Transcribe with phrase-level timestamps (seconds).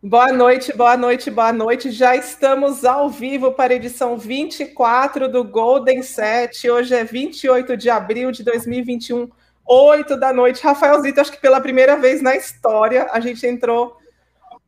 [0.00, 1.90] Boa noite, boa noite, boa noite.
[1.90, 6.70] Já estamos ao vivo para a edição 24 do Golden Set.
[6.70, 9.28] Hoje é 28 de abril de 2021,
[9.66, 10.62] 8 da noite.
[10.62, 13.96] Rafaelzito, acho que pela primeira vez na história a gente entrou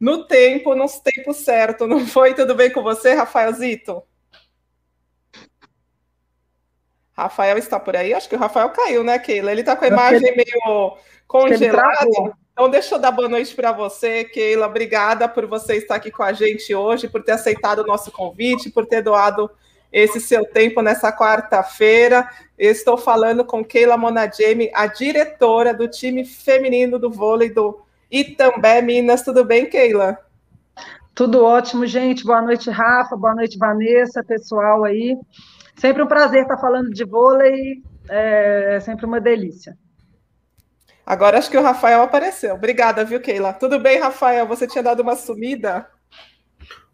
[0.00, 2.34] no tempo, nos tempos certos, não foi?
[2.34, 4.02] Tudo bem com você, Rafaelzito?
[7.12, 8.12] Rafael está por aí?
[8.12, 9.52] Acho que o Rafael caiu, né, Keila?
[9.52, 10.96] Ele está com a imagem meio
[11.28, 12.34] congelada.
[12.60, 14.66] Então, deixa eu dar boa noite para você, Keila.
[14.66, 18.68] Obrigada por você estar aqui com a gente hoje, por ter aceitado o nosso convite,
[18.68, 19.50] por ter doado
[19.90, 22.28] esse seu tempo nessa quarta-feira.
[22.58, 29.22] Estou falando com Keila Monagemi, a diretora do time feminino do vôlei do Itambé Minas.
[29.22, 30.18] Tudo bem, Keila?
[31.14, 32.26] Tudo ótimo, gente.
[32.26, 33.16] Boa noite, Rafa.
[33.16, 35.16] Boa noite, Vanessa, pessoal aí.
[35.76, 37.82] Sempre um prazer estar falando de vôlei.
[38.06, 39.78] É sempre uma delícia.
[41.10, 42.54] Agora acho que o Rafael apareceu.
[42.54, 43.52] Obrigada, viu, Keila?
[43.52, 44.46] Tudo bem, Rafael?
[44.46, 45.84] Você tinha dado uma sumida?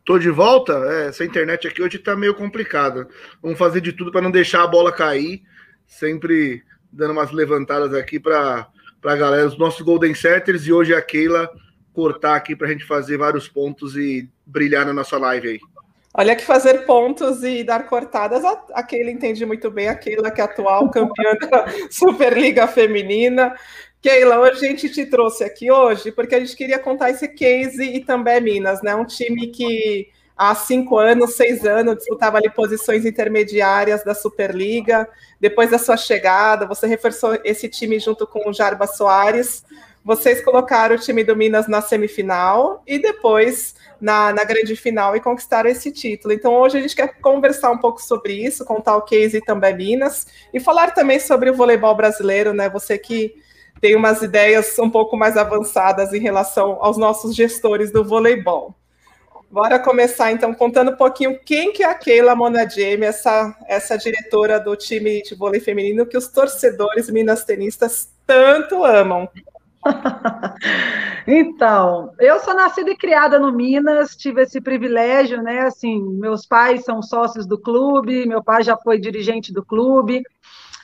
[0.06, 0.73] Tô de volta.
[0.86, 3.06] É, essa internet aqui hoje tá meio complicada.
[3.42, 5.42] Vamos fazer de tudo para não deixar a bola cair.
[5.86, 8.67] Sempre dando umas levantadas aqui para
[9.05, 10.67] a galera, os nossos Golden Setters.
[10.67, 11.51] E hoje a Keila
[11.92, 15.61] cortar aqui para a gente fazer vários pontos e brilhar na nossa live aí.
[16.19, 18.42] Olha que fazer pontos e dar cortadas,
[18.73, 23.55] a Keila entende muito bem, a Keila que é atual campeã da Superliga Feminina.
[24.07, 27.83] Keila, hoje a gente te trouxe aqui hoje porque a gente queria contar esse case
[27.83, 28.95] e também Minas, né?
[28.95, 35.09] Um time que há cinco anos, seis anos, disputava ali posições intermediárias da Superliga.
[35.41, 39.65] Depois da sua chegada, você reforçou esse time junto com o Jarba Soares.
[40.05, 45.20] Vocês colocaram o time do Minas na semifinal e depois na, na grande final e
[45.20, 46.33] conquistaram esse título.
[46.33, 49.77] Então, hoje a gente quer conversar um pouco sobre isso, contar o case e também
[49.77, 52.69] Minas, e falar também sobre o voleibol brasileiro, né?
[52.69, 53.45] Você que
[53.81, 58.75] tem umas ideias um pouco mais avançadas em relação aos nossos gestores do voleibol.
[59.51, 64.59] Bora começar então contando um pouquinho quem que é a Keila Monadieme, essa, essa diretora
[64.59, 69.29] do time de vôlei feminino que os torcedores minas tenistas tanto amam.
[71.27, 75.61] então, eu sou nascida e criada no Minas, tive esse privilégio, né?
[75.61, 80.23] Assim, meus pais são sócios do clube, meu pai já foi dirigente do clube,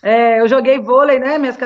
[0.03, 1.57] é, eu joguei vôlei, né, minhas,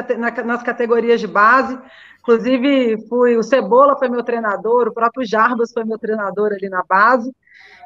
[0.44, 1.78] nas categorias de base.
[2.20, 6.82] Inclusive, fui o Cebola foi meu treinador, o próprio Jarbas foi meu treinador ali na
[6.86, 7.32] base.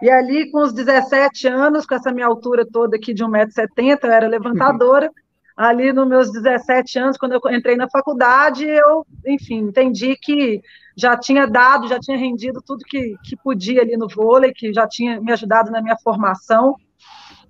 [0.03, 4.11] E ali, com os 17 anos, com essa minha altura toda aqui de 1,70m, eu
[4.11, 5.07] era levantadora.
[5.07, 5.13] Uhum.
[5.57, 10.63] Ali, nos meus 17 anos, quando eu entrei na faculdade, eu, enfim, entendi que
[10.97, 14.89] já tinha dado, já tinha rendido tudo que, que podia ali no vôlei, que já
[14.89, 16.75] tinha me ajudado na minha formação.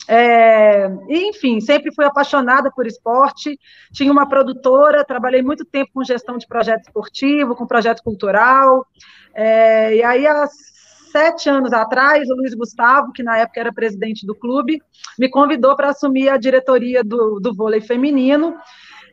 [0.09, 3.59] É, enfim, sempre fui apaixonada por esporte.
[3.93, 8.87] Tinha uma produtora, trabalhei muito tempo com gestão de projeto esportivo, com projeto cultural.
[9.35, 10.49] É, e aí, há
[11.11, 14.81] sete anos atrás, o Luiz Gustavo, que na época era presidente do clube,
[15.19, 18.57] me convidou para assumir a diretoria do, do vôlei feminino.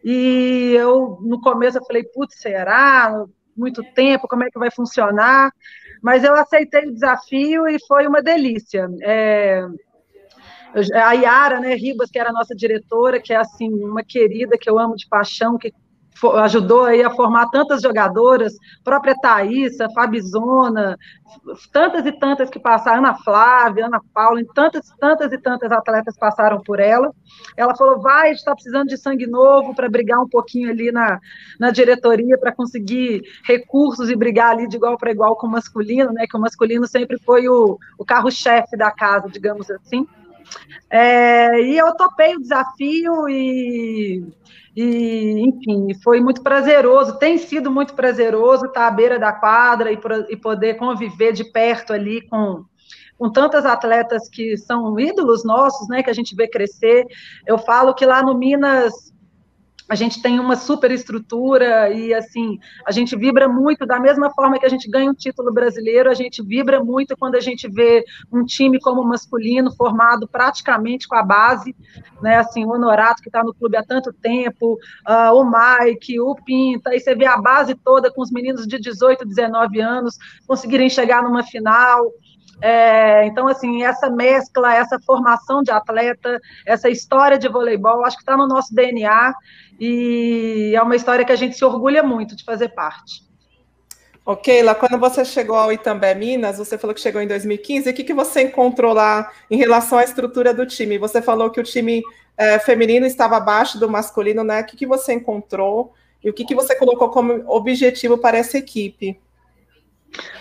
[0.04, 3.26] E eu, no começo, eu falei, putz, será?
[3.56, 5.52] Muito tempo, como é que vai funcionar?
[6.02, 8.88] Mas eu aceitei o desafio e foi uma delícia.
[9.02, 9.66] É,
[10.94, 14.70] a Yara, né, Ribas, que era a nossa diretora, que é assim uma querida que
[14.70, 15.74] eu amo de paixão, que
[16.44, 20.98] ajudou aí a formar tantas jogadoras, própria Thaísa, Fabizona,
[21.72, 26.62] tantas e tantas que passaram, Ana Flávia, Ana Paula, tantas, tantas e tantas atletas passaram
[26.62, 27.14] por ela.
[27.56, 30.92] Ela falou, vai, a gente está precisando de sangue novo para brigar um pouquinho ali
[30.92, 31.20] na,
[31.60, 36.12] na diretoria, para conseguir recursos e brigar ali de igual para igual com o masculino,
[36.12, 40.08] né, que o masculino sempre foi o, o carro-chefe da casa, digamos assim.
[40.90, 44.26] É, e eu topei o desafio e,
[44.76, 50.00] e, enfim, foi muito prazeroso, tem sido muito prazeroso estar à beira da quadra e,
[50.30, 52.64] e poder conviver de perto ali com,
[53.18, 57.06] com tantas atletas que são ídolos nossos, né, que a gente vê crescer.
[57.46, 58.94] Eu falo que lá no Minas
[59.90, 64.60] a gente tem uma super estrutura e assim a gente vibra muito da mesma forma
[64.60, 68.04] que a gente ganha um título brasileiro a gente vibra muito quando a gente vê
[68.32, 71.76] um time como o masculino formado praticamente com a base
[72.22, 72.38] né?
[72.38, 76.94] Assim o Honorato que está no clube há tanto tempo uh, o Mike o Pinta
[76.96, 81.24] e você vê a base toda com os meninos de 18 19 anos conseguirem chegar
[81.24, 82.12] numa final
[82.62, 88.24] é, então, assim, essa mescla, essa formação de atleta, essa história de voleibol, acho que
[88.24, 89.34] está no nosso DNA
[89.80, 93.28] e é uma história que a gente se orgulha muito de fazer parte.
[94.26, 97.94] Ok, lá quando você chegou ao Itambé Minas, você falou que chegou em 2015, o
[97.94, 100.98] que, que você encontrou lá em relação à estrutura do time?
[100.98, 102.02] Você falou que o time
[102.36, 104.62] é, feminino estava abaixo do masculino, né?
[104.62, 108.58] O que, que você encontrou e o que, que você colocou como objetivo para essa
[108.58, 109.18] equipe?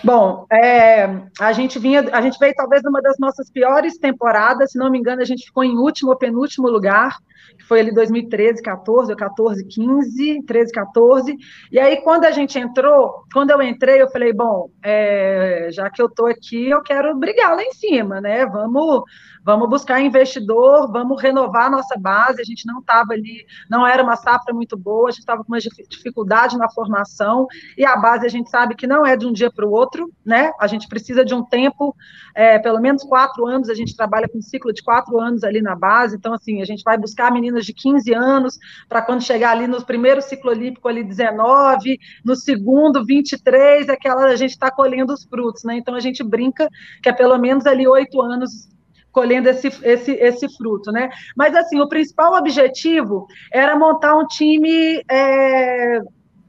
[0.02, 1.04] Bom, é,
[1.38, 4.98] a gente vinha, a gente veio talvez numa das nossas piores temporadas, se não me
[4.98, 7.18] engano, a gente ficou em último ou penúltimo lugar,
[7.58, 11.36] que foi ali 2013, 14, ou 14, 15, 13, 14.
[11.70, 16.00] E aí, quando a gente entrou, quando eu entrei, eu falei, bom, é, já que
[16.00, 18.46] eu estou aqui, eu quero brigar lá em cima, né?
[18.46, 19.02] Vamos
[19.46, 22.40] vamos buscar investidor, vamos renovar a nossa base.
[22.40, 25.52] A gente não estava ali, não era uma safra muito boa, a gente estava com
[25.52, 27.46] uma dificuldade na formação,
[27.78, 30.12] e a base a gente sabe que não é de um dia para o outro,
[30.24, 30.50] né?
[30.58, 31.94] A gente precisa de um tempo,
[32.36, 35.62] é, pelo menos quatro anos, a gente trabalha com um ciclo de quatro anos ali
[35.62, 38.58] na base, então, assim, a gente vai buscar meninas de 15 anos,
[38.90, 44.36] para quando chegar ali no primeiro ciclo olímpico, ali 19, no segundo, 23, aquela a
[44.36, 45.78] gente está colhendo os frutos, né?
[45.78, 46.68] Então, a gente brinca
[47.02, 48.68] que é pelo menos ali oito anos
[49.10, 51.08] colhendo esse, esse, esse fruto, né?
[51.34, 56.00] Mas, assim, o principal objetivo era montar um time é,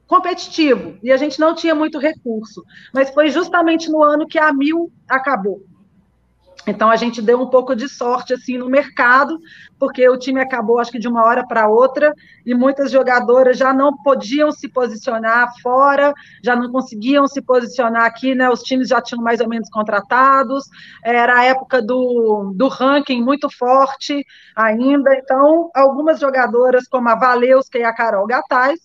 [0.06, 2.62] competitivo, e a gente não tinha muito recurso,
[2.92, 5.62] mas foi justamente no ano que a Mil acabou.
[6.66, 9.38] Então a gente deu um pouco de sorte assim no mercado,
[9.78, 12.12] porque o time acabou acho que de uma hora para outra
[12.44, 16.12] e muitas jogadoras já não podiam se posicionar fora,
[16.42, 18.50] já não conseguiam se posicionar aqui, né?
[18.50, 20.64] Os times já tinham mais ou menos contratados,
[21.02, 24.24] era a época do, do ranking muito forte
[24.54, 28.80] ainda, então algumas jogadoras como a Valeuska e a Carol Gataz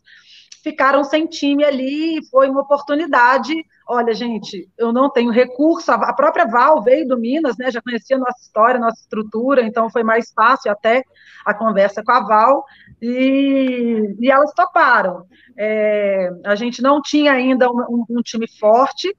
[0.63, 3.53] ficaram sem time ali e foi uma oportunidade.
[3.85, 8.17] Olha, gente, eu não tenho recurso, a própria Val veio do Minas, né, já conhecia
[8.17, 11.03] nossa história, nossa estrutura, então foi mais fácil até
[11.45, 12.63] a conversa com a Val,
[13.01, 15.25] e, e elas toparam.
[15.57, 19.13] É, a gente não tinha ainda um, um, time forte,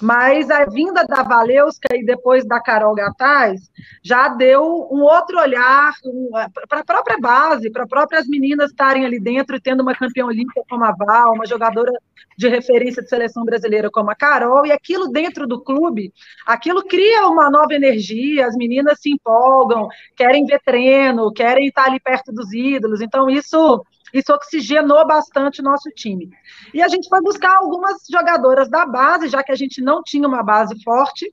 [0.00, 3.70] mas a vinda da Valeuska e depois da Carol Gataz
[4.02, 6.30] já deu um outro olhar um,
[6.68, 10.62] para a própria base, para próprias meninas estarem ali dentro e tendo uma campeã olímpica
[10.68, 11.92] como a Val, uma jogadora
[12.36, 16.12] de referência de seleção brasileira como a Carol, e aquilo dentro do clube,
[16.46, 22.00] aquilo cria uma nova energia, as meninas se empolgam, querem ver treino, querem estar ali
[22.00, 26.30] perto dos ídolos, então isso isso oxigenou bastante o nosso time.
[26.72, 30.26] E a gente foi buscar algumas jogadoras da base, já que a gente não tinha
[30.26, 31.32] uma base forte,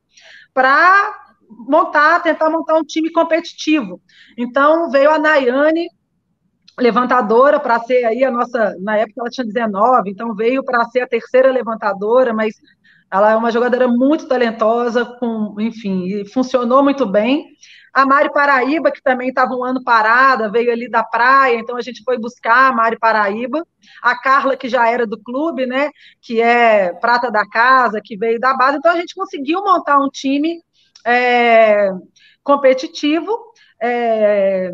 [0.54, 1.16] para
[1.50, 4.02] montar, tentar montar um time competitivo.
[4.38, 5.88] Então veio a Nayane,
[6.80, 11.02] levantadora para ser aí a nossa, na época ela tinha 19, então veio para ser
[11.02, 12.54] a terceira levantadora, mas
[13.12, 17.46] ela é uma jogadora muito talentosa, com, enfim, funcionou muito bem.
[17.98, 21.82] A Mari Paraíba, que também estava um ano parada, veio ali da praia, então a
[21.82, 23.66] gente foi buscar a Mari Paraíba.
[24.04, 25.90] A Carla, que já era do clube, né,
[26.22, 28.78] que é prata da casa, que veio da base.
[28.78, 30.62] Então a gente conseguiu montar um time
[31.06, 31.90] é,
[32.44, 33.36] competitivo.
[33.82, 34.72] É,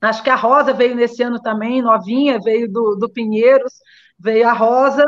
[0.00, 3.72] Acho que a Rosa veio nesse ano também, novinha, veio do, do Pinheiros,
[4.18, 5.04] veio a Rosa.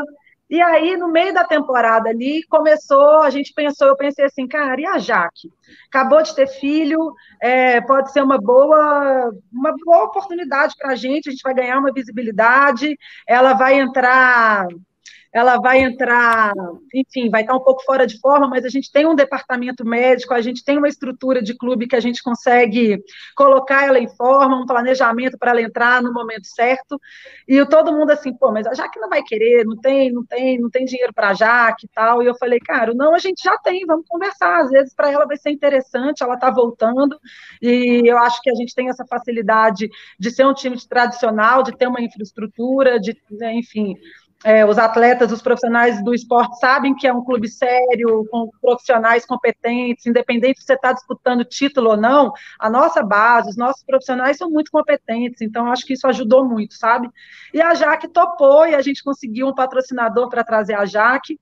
[0.49, 4.81] E aí, no meio da temporada ali, começou, a gente pensou, eu pensei assim, cara,
[4.81, 5.51] e a Jaque?
[5.87, 11.29] Acabou de ter filho, é, pode ser uma boa, uma boa oportunidade para a gente,
[11.29, 12.97] a gente vai ganhar uma visibilidade,
[13.27, 14.65] ela vai entrar
[15.31, 16.53] ela vai entrar,
[16.93, 20.33] enfim, vai estar um pouco fora de forma, mas a gente tem um departamento médico,
[20.33, 22.97] a gente tem uma estrutura de clube que a gente consegue
[23.35, 26.99] colocar ela em forma, um planejamento para ela entrar no momento certo.
[27.47, 30.59] E todo mundo assim, pô, mas a Jaque não vai querer, não tem, não tem,
[30.59, 32.23] não tem dinheiro para a Jaque e tal.
[32.23, 34.61] E eu falei, cara, não, a gente já tem, vamos conversar.
[34.61, 37.19] Às vezes para ela vai ser interessante, ela está voltando,
[37.61, 41.77] e eu acho que a gente tem essa facilidade de ser um time tradicional, de
[41.77, 43.95] ter uma infraestrutura, de, né, enfim,
[44.43, 49.25] é, os atletas, os profissionais do esporte sabem que é um clube sério, com profissionais
[49.25, 54.37] competentes, independente se você está disputando título ou não, a nossa base, os nossos profissionais
[54.37, 57.09] são muito competentes, então acho que isso ajudou muito, sabe?
[57.53, 61.37] E a Jaque topou e a gente conseguiu um patrocinador para trazer a Jaque,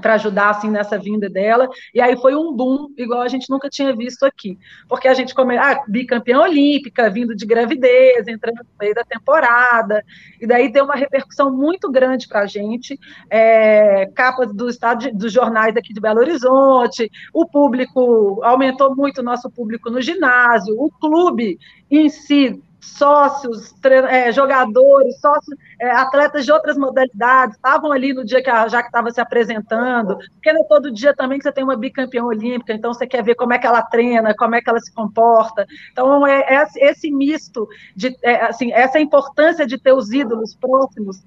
[0.00, 1.68] para ajudar assim nessa vinda dela.
[1.94, 4.58] E aí foi um boom, igual a gente nunca tinha visto aqui.
[4.88, 10.04] Porque a gente come, ah, bicampeã olímpica, vindo de gravidez, entrando no meio da temporada,
[10.40, 12.98] e daí deu uma repercussão muito grande para a gente.
[13.30, 19.18] É, capas do estado de, dos jornais aqui de Belo Horizonte, o público aumentou muito
[19.18, 21.58] o nosso público no ginásio, o clube
[21.90, 28.42] em si sócios, é, jogadores, sócios, é, atletas de outras modalidades estavam ali no dia
[28.42, 31.64] que a Jaque estava se apresentando, porque não é todo dia também que você tem
[31.64, 34.68] uma bicampeã olímpica, então você quer ver como é que ela treina, como é que
[34.68, 35.66] ela se comporta.
[35.92, 41.22] Então, é, é esse misto, de, é, assim, essa importância de ter os ídolos próximos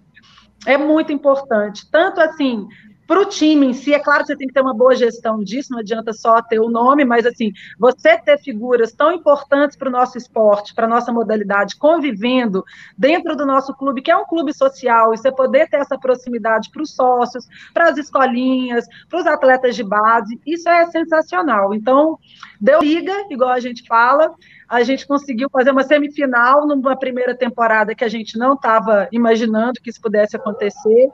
[0.65, 1.89] é muito importante.
[1.91, 2.67] Tanto assim,
[3.07, 5.41] para o time em si, é claro que você tem que ter uma boa gestão
[5.41, 9.87] disso, não adianta só ter o nome, mas assim, você ter figuras tão importantes para
[9.87, 12.63] o nosso esporte, para a nossa modalidade, convivendo
[12.97, 16.69] dentro do nosso clube, que é um clube social, e você poder ter essa proximidade
[16.69, 21.73] para os sócios, para as escolinhas, para os atletas de base, isso é sensacional.
[21.73, 22.19] Então,
[22.59, 24.33] deu liga, igual a gente fala,
[24.67, 29.79] a gente conseguiu fazer uma semifinal numa primeira temporada que a gente não estava imaginando
[29.81, 31.09] que isso pudesse acontecer.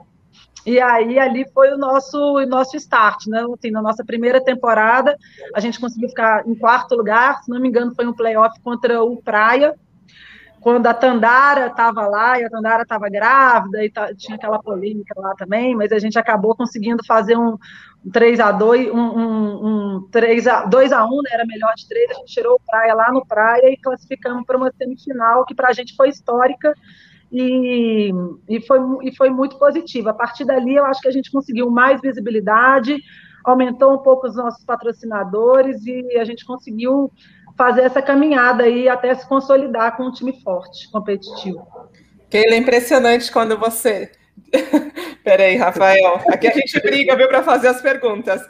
[0.66, 3.44] E aí ali foi o nosso o nosso start, né?
[3.52, 5.16] Assim, na nossa primeira temporada,
[5.54, 9.02] a gente conseguiu ficar em quarto lugar, se não me engano, foi um playoff contra
[9.02, 9.74] o Praia,
[10.60, 15.34] quando a Tandara estava lá, e a Tandara estava grávida, e tinha aquela polêmica lá
[15.34, 17.58] também, mas a gente acabou conseguindo fazer um,
[18.12, 21.88] 3 a 2 um, um, um 3 a 2 a 1 né, era melhor de
[21.88, 25.54] três, a gente tirou o Praia lá no Praia e classificamos para uma semifinal que
[25.54, 26.74] para a gente foi histórica,
[27.30, 28.10] e,
[28.48, 30.10] e, foi, e foi muito positiva.
[30.10, 33.02] A partir dali, eu acho que a gente conseguiu mais visibilidade,
[33.44, 37.10] aumentou um pouco os nossos patrocinadores e a gente conseguiu
[37.56, 41.66] fazer essa caminhada aí até se consolidar com um time forte, competitivo.
[42.28, 44.10] Keila, é impressionante quando você
[45.22, 46.20] Peraí, Rafael.
[46.28, 48.42] Aqui a gente briga, viu, para fazer as perguntas.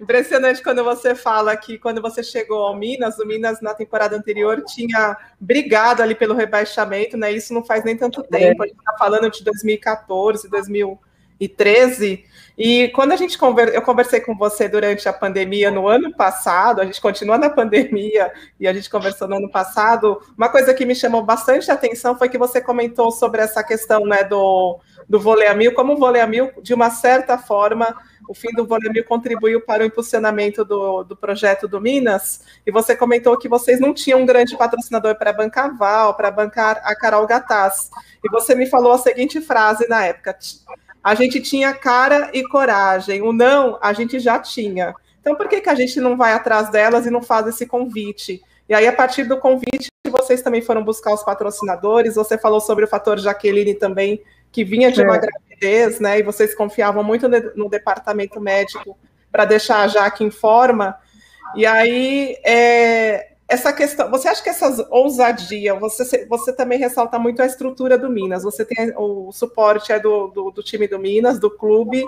[0.00, 4.62] Impressionante quando você fala que quando você chegou ao Minas, o Minas na temporada anterior
[4.64, 7.30] tinha brigado ali pelo rebaixamento, né?
[7.32, 8.62] Isso não faz nem tanto tempo.
[8.62, 12.24] A gente está falando de 2014, 2013.
[12.64, 13.74] E quando a gente conver...
[13.74, 18.32] eu conversei com você durante a pandemia no ano passado, a gente continua na pandemia
[18.60, 22.28] e a gente conversou no ano passado, uma coisa que me chamou bastante atenção foi
[22.28, 24.78] que você comentou sobre essa questão né, do,
[25.08, 27.96] do vôlei a mil, como o vôlei a mil, de uma certa forma,
[28.28, 32.42] o fim do vôlei a mil contribuiu para o impulsionamento do, do projeto do Minas,
[32.64, 36.80] e você comentou que vocês não tinham um grande patrocinador para bancar Val, para bancar
[36.84, 37.90] a Carol Gataz,
[38.22, 40.38] e você me falou a seguinte frase na época,
[41.02, 43.22] a gente tinha cara e coragem.
[43.22, 44.94] O não, a gente já tinha.
[45.20, 48.42] Então, por que, que a gente não vai atrás delas e não faz esse convite?
[48.68, 52.14] E aí, a partir do convite, vocês também foram buscar os patrocinadores.
[52.14, 55.04] Você falou sobre o fator Jaqueline também, que vinha de é.
[55.04, 56.18] uma gravidez, né?
[56.18, 58.96] E vocês confiavam muito no departamento médico
[59.30, 60.96] para deixar a Jaque em forma.
[61.56, 67.42] E aí, é, essa questão, você acha que essa ousadia, você, você também ressalta muito
[67.42, 71.38] a estrutura do Minas, você tem o suporte é do, do, do time do Minas,
[71.38, 72.02] do clube,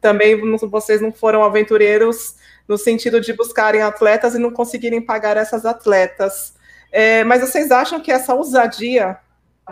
[0.00, 0.36] também
[0.68, 2.34] vocês não foram aventureiros
[2.66, 6.52] no sentido de buscarem atletas e não conseguirem pagar essas atletas.
[6.90, 9.18] É, mas vocês acham que essa ousadia,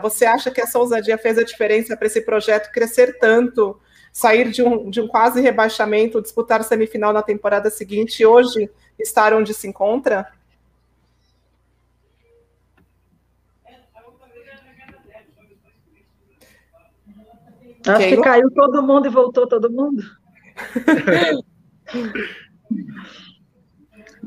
[0.00, 3.80] você acha que essa ousadia fez a diferença para esse projeto crescer tanto,
[4.12, 9.34] sair de um, de um quase rebaixamento, disputar semifinal na temporada seguinte e hoje estar
[9.34, 10.35] onde se encontra?
[17.86, 20.02] Acho que caiu todo mundo e voltou todo mundo.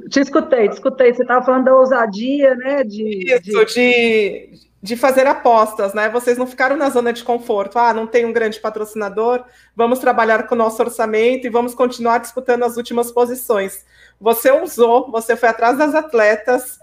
[0.09, 1.13] te escutei, te escutei.
[1.13, 2.83] Você estava falando da ousadia, né?
[2.83, 3.73] De, Isso, de...
[3.73, 6.09] de, de fazer apostas, né?
[6.09, 7.77] Vocês não ficaram na zona de conforto.
[7.77, 9.43] Ah, não tem um grande patrocinador,
[9.75, 13.85] vamos trabalhar com o nosso orçamento e vamos continuar disputando as últimas posições.
[14.19, 16.77] Você usou, você foi atrás das atletas,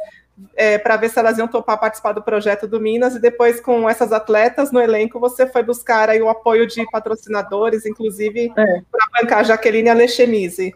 [0.54, 3.88] é, para ver se elas iam topar participar do projeto do Minas, e depois, com
[3.88, 8.64] essas atletas no elenco, você foi buscar aí o apoio de patrocinadores, inclusive é.
[8.90, 10.74] para bancar a Jaqueline Alechemise.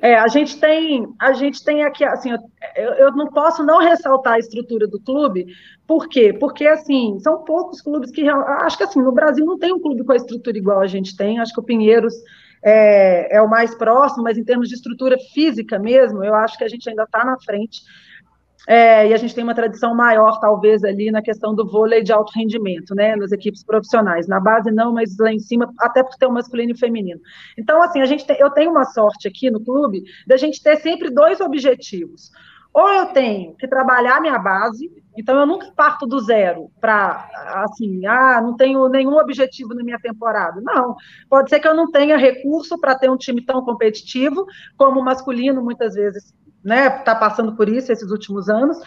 [0.00, 2.30] É, a gente tem, a gente tem aqui, assim,
[2.76, 5.46] eu, eu não posso não ressaltar a estrutura do clube,
[5.86, 6.32] por quê?
[6.32, 10.04] Porque, assim, são poucos clubes que, acho que, assim, no Brasil não tem um clube
[10.04, 12.14] com a estrutura igual a gente tem, acho que o Pinheiros
[12.64, 16.64] é, é o mais próximo, mas em termos de estrutura física mesmo, eu acho que
[16.64, 17.82] a gente ainda está na frente,
[18.66, 22.12] é, e a gente tem uma tradição maior, talvez, ali na questão do vôlei de
[22.12, 24.26] alto rendimento, né, nas equipes profissionais.
[24.26, 27.20] Na base não, mas lá em cima, até por ter o masculino e o feminino.
[27.58, 30.76] Então, assim, a gente tem, eu tenho uma sorte aqui no clube da gente ter
[30.76, 32.30] sempre dois objetivos.
[32.72, 37.28] Ou eu tenho que trabalhar minha base, então eu nunca parto do zero para,
[37.64, 40.60] assim, ah, não tenho nenhum objetivo na minha temporada.
[40.60, 40.96] Não,
[41.28, 44.44] pode ser que eu não tenha recurso para ter um time tão competitivo
[44.76, 48.78] como o masculino, muitas vezes né, tá passando por isso esses últimos anos,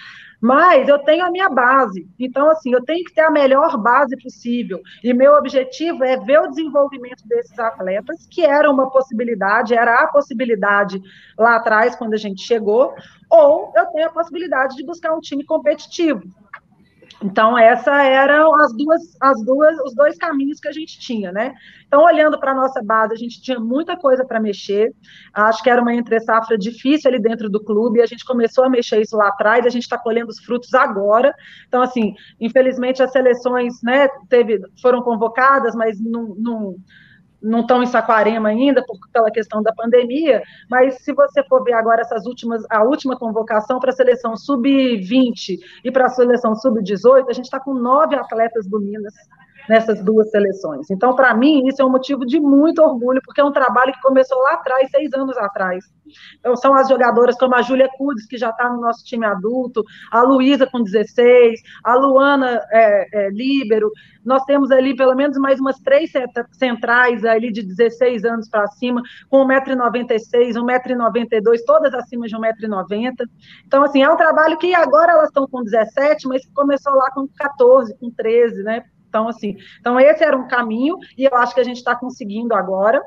[0.42, 2.08] mas eu tenho a minha base.
[2.20, 4.80] Então, assim, eu tenho que ter a melhor base possível.
[5.04, 10.08] E meu objetivo é ver o desenvolvimento desses atletas, que era uma possibilidade, era a
[10.08, 11.02] possibilidade
[11.38, 12.94] lá atrás, quando a gente chegou,
[13.30, 16.22] ou eu tenho a possibilidade de buscar um time competitivo.
[17.24, 21.54] Então, essa eram as duas, as duas, os dois caminhos que a gente tinha, né?
[21.88, 24.94] Então, olhando para a nossa base, a gente tinha muita coisa para mexer.
[25.34, 29.02] Acho que era uma entre-safra difícil ali dentro do clube, a gente começou a mexer
[29.02, 31.34] isso lá atrás, a gente está colhendo os frutos agora.
[31.68, 36.76] Então, assim, infelizmente as seleções né, teve, foram convocadas, mas não, não
[37.48, 41.74] não estão em Saquarema ainda, por, pela questão da pandemia, mas se você for ver
[41.74, 47.30] agora essas últimas, a última convocação para a seleção sub-20 e para a seleção sub-18,
[47.30, 49.14] a gente está com nove atletas do Minas
[49.68, 50.90] nessas duas seleções.
[50.90, 54.02] Então, para mim, isso é um motivo de muito orgulho, porque é um trabalho que
[54.02, 55.86] começou lá atrás, seis anos atrás.
[56.40, 59.84] Então, são as jogadoras como a Júlia Cudes, que já está no nosso time adulto,
[60.12, 63.92] a Luísa com 16, a Luana é, é, Líbero.
[64.26, 66.12] Nós temos ali pelo menos mais umas três
[66.52, 73.14] centrais ali de 16 anos para cima, com 1,96m, 1,92m, todas acima de 1,90m.
[73.66, 77.28] Então, assim, é um trabalho que agora elas estão com 17, mas começou lá com
[77.28, 78.84] 14, com 13, né?
[79.08, 82.54] Então, assim, então esse era um caminho, e eu acho que a gente está conseguindo
[82.54, 83.02] agora.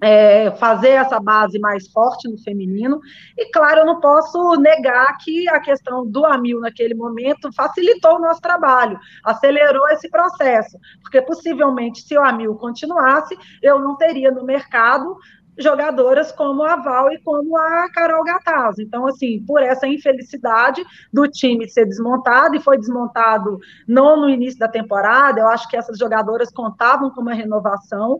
[0.00, 3.00] É, fazer essa base mais forte no feminino.
[3.36, 8.20] E, claro, eu não posso negar que a questão do AMIL naquele momento facilitou o
[8.20, 14.44] nosso trabalho, acelerou esse processo, porque possivelmente, se o AMIL continuasse, eu não teria no
[14.44, 15.16] mercado
[15.58, 18.78] jogadoras como a Val e como a Carol Gataz.
[18.78, 24.58] Então, assim, por essa infelicidade do time ser desmontado, e foi desmontado não no início
[24.58, 28.18] da temporada, eu acho que essas jogadoras contavam com uma renovação,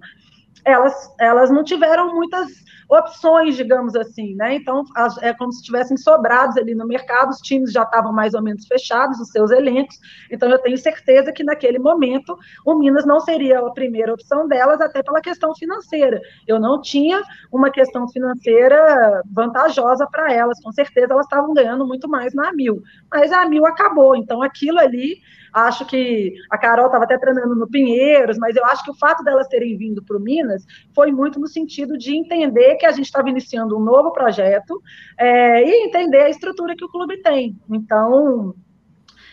[0.69, 4.55] elas, elas não tiveram muitas opções, digamos assim, né?
[4.55, 4.83] Então,
[5.21, 8.67] é como se tivessem sobrados ali no mercado, os times já estavam mais ou menos
[8.67, 9.99] fechados, os seus elencos,
[10.31, 14.81] então eu tenho certeza que naquele momento o Minas não seria a primeira opção delas,
[14.81, 16.21] até pela questão financeira.
[16.47, 17.23] Eu não tinha
[17.53, 22.83] uma questão financeira vantajosa para elas, com certeza elas estavam ganhando muito mais na Mil,
[23.13, 25.21] mas a Mil acabou, então aquilo ali
[25.67, 29.25] Acho que a Carol estava até treinando no Pinheiros, mas eu acho que o fato
[29.25, 33.07] delas terem vindo para o Minas foi muito no sentido de entender que a gente
[33.07, 34.81] estava iniciando um novo projeto
[35.19, 37.57] é, e entender a estrutura que o clube tem.
[37.71, 38.55] Então,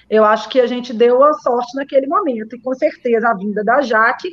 [0.10, 3.64] eu acho que a gente deu a sorte naquele momento, e com certeza a vinda
[3.64, 4.30] da Jaque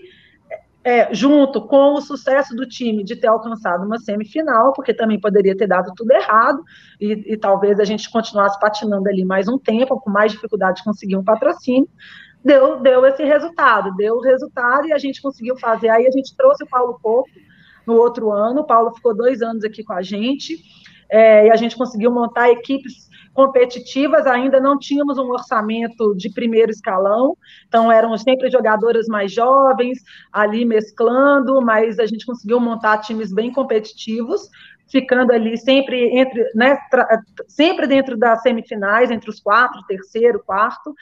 [0.84, 5.56] é, junto com o sucesso do time de ter alcançado uma semifinal, porque também poderia
[5.56, 6.62] ter dado tudo errado,
[7.00, 10.84] e, e, talvez a gente continuasse patinando ali mais um tempo, com mais dificuldade de
[10.84, 11.88] conseguir um patrocínio,
[12.44, 15.88] deu, deu esse resultado, deu o resultado e a gente conseguiu fazer.
[15.88, 17.30] Aí a gente trouxe o Paulo Coco
[17.86, 20.58] no outro ano, o Paulo ficou dois anos aqui com a gente,
[21.08, 26.70] é, e a gente conseguiu montar equipes competitivas, ainda não tínhamos um orçamento de primeiro
[26.70, 29.98] escalão, então eram sempre jogadoras mais jovens,
[30.32, 34.48] ali mesclando, mas a gente conseguiu montar times bem competitivos,
[34.90, 36.76] ficando ali sempre entre, né,
[37.48, 40.94] sempre dentro das semifinais, entre os quatro, terceiro, quarto,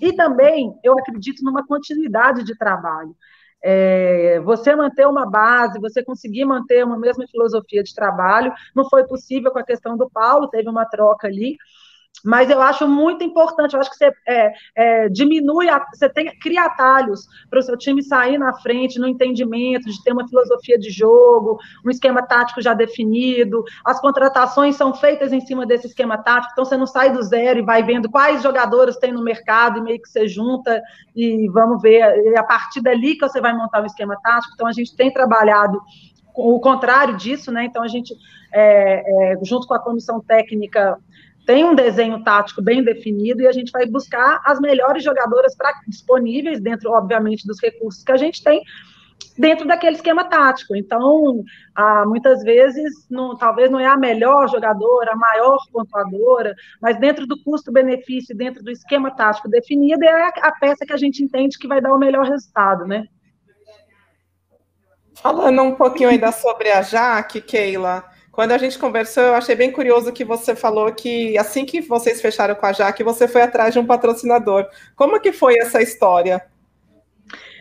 [0.00, 3.16] e também eu acredito numa continuidade de trabalho.
[3.62, 9.06] É, você manter uma base, você conseguir manter uma mesma filosofia de trabalho, não foi
[9.06, 11.56] possível com a questão do Paulo, teve uma troca ali,
[12.24, 16.26] mas eu acho muito importante, eu acho que você é, é, diminui, a, você tem,
[16.38, 20.78] cria atalhos para o seu time sair na frente no entendimento, de ter uma filosofia
[20.78, 26.18] de jogo, um esquema tático já definido, as contratações são feitas em cima desse esquema
[26.18, 29.78] tático, então você não sai do zero e vai vendo quais jogadores tem no mercado
[29.78, 30.82] e meio que você junta
[31.14, 34.54] e vamos ver, e a partir dali que você vai montar o um esquema tático,
[34.54, 35.80] então a gente tem trabalhado
[36.38, 37.64] o contrário disso, né?
[37.64, 38.14] Então a gente,
[38.52, 40.96] é, é, junto com a comissão técnica,
[41.48, 45.72] tem um desenho tático bem definido e a gente vai buscar as melhores jogadoras pra,
[45.88, 48.62] disponíveis dentro, obviamente, dos recursos que a gente tem
[49.38, 50.76] dentro daquele esquema tático.
[50.76, 51.42] Então,
[51.74, 57.26] ah, muitas vezes, não, talvez não é a melhor jogadora, a maior pontuadora, mas dentro
[57.26, 61.58] do custo-benefício, dentro do esquema tático definido, é a, a peça que a gente entende
[61.58, 63.06] que vai dar o melhor resultado, né?
[65.14, 68.04] Falando um pouquinho ainda sobre a Jaque, Keila,
[68.38, 72.20] quando a gente conversou, eu achei bem curioso que você falou que assim que vocês
[72.20, 74.64] fecharam com a Jaque, você foi atrás de um patrocinador.
[74.94, 76.46] Como que foi essa história?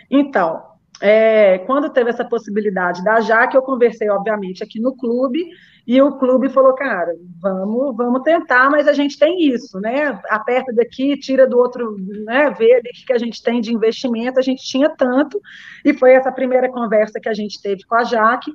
[0.07, 0.61] Então,
[1.01, 5.47] é, quando teve essa possibilidade da Jaque, eu conversei, obviamente, aqui no clube,
[5.87, 10.19] e o clube falou, cara, vamos, vamos tentar, mas a gente tem isso, né?
[10.29, 12.53] Aperta daqui, tira do outro, né?
[12.57, 15.41] Vê ali o que a gente tem de investimento, a gente tinha tanto,
[15.85, 18.51] e foi essa primeira conversa que a gente teve com a Jaque.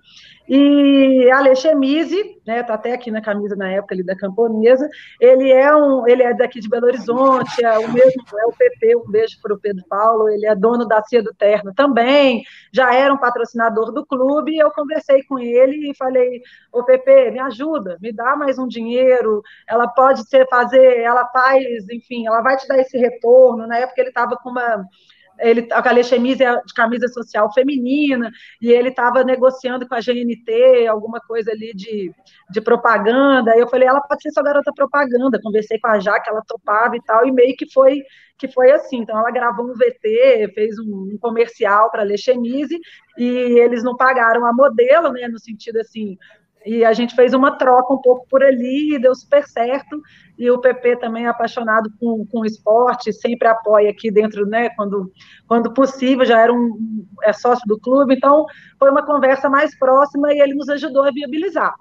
[0.49, 4.89] E Alexemise, né, tá até aqui na camisa na época ali da camponesa,
[5.21, 8.97] ele é um, ele é daqui de Belo Horizonte, é o mesmo, é o PP,
[8.97, 12.93] um beijo para o Pedro Paulo, ele é dono da Cia do Terno também, já
[12.93, 17.39] era um patrocinador do clube, e eu conversei com ele e falei, ô PP, me
[17.39, 22.57] ajuda, me dá mais um dinheiro, ela pode ser fazer, ela faz, enfim, ela vai
[22.57, 24.85] te dar esse retorno, na época ele estava com uma
[25.39, 30.87] ele, a Galechemise é de camisa social feminina, e ele estava negociando com a GNT
[30.87, 32.13] alguma coisa ali de,
[32.51, 33.53] de propaganda.
[33.53, 35.41] Aí eu falei, ela pode ser sua garota propaganda.
[35.43, 38.03] Conversei com a Jaque, ela topava e tal, e meio que foi
[38.39, 38.99] que foi assim.
[38.99, 42.77] Então, ela gravou um VT, fez um, um comercial para a Lechemise,
[43.17, 43.25] e
[43.61, 46.19] eles não pagaram a modelo, né, no sentido assim,
[46.65, 50.01] e a gente fez uma troca um pouco por ali e deu super certo.
[50.39, 54.71] E o PP também é apaixonado com, com esporte, sempre apoia aqui dentro, né?
[54.71, 55.11] Quando,
[55.47, 58.47] quando possível, já era um é sócio do clube, então
[58.79, 61.75] foi uma conversa mais próxima e ele nos ajudou a viabilizar.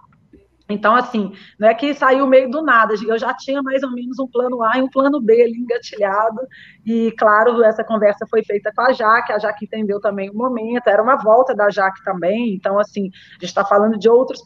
[0.72, 4.20] Então, assim, não é que saiu meio do nada, eu já tinha mais ou menos
[4.20, 6.42] um plano A e um plano B ali engatilhado,
[6.86, 10.88] e claro, essa conversa foi feita com a Jaque, a Jaque entendeu também o momento,
[10.88, 14.44] era uma volta da Jaque também, então, assim, a gente está falando de outros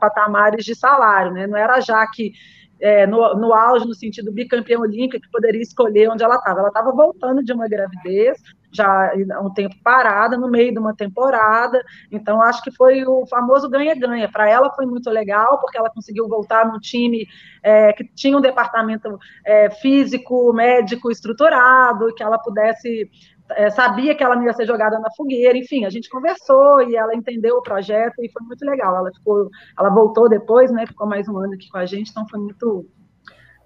[0.00, 1.46] patamares de salário, né?
[1.46, 2.32] Não era a Jaque
[2.80, 6.60] é, no, no auge, no sentido bicampeão olímpico, que poderia escolher onde ela estava.
[6.60, 8.38] Ela estava voltando de uma gravidez,
[8.76, 9.12] já
[9.42, 14.30] um tempo parada, no meio de uma temporada, então acho que foi o famoso ganha-ganha.
[14.30, 17.26] Para ela foi muito legal, porque ela conseguiu voltar num time
[17.62, 23.10] é, que tinha um departamento é, físico, médico estruturado, que ela pudesse
[23.50, 26.96] é, sabia que ela não ia ser jogada na fogueira, enfim, a gente conversou e
[26.96, 28.96] ela entendeu o projeto e foi muito legal.
[28.96, 30.86] Ela ficou, ela voltou depois, né?
[30.86, 32.86] Ficou mais um ano aqui com a gente, então foi muito.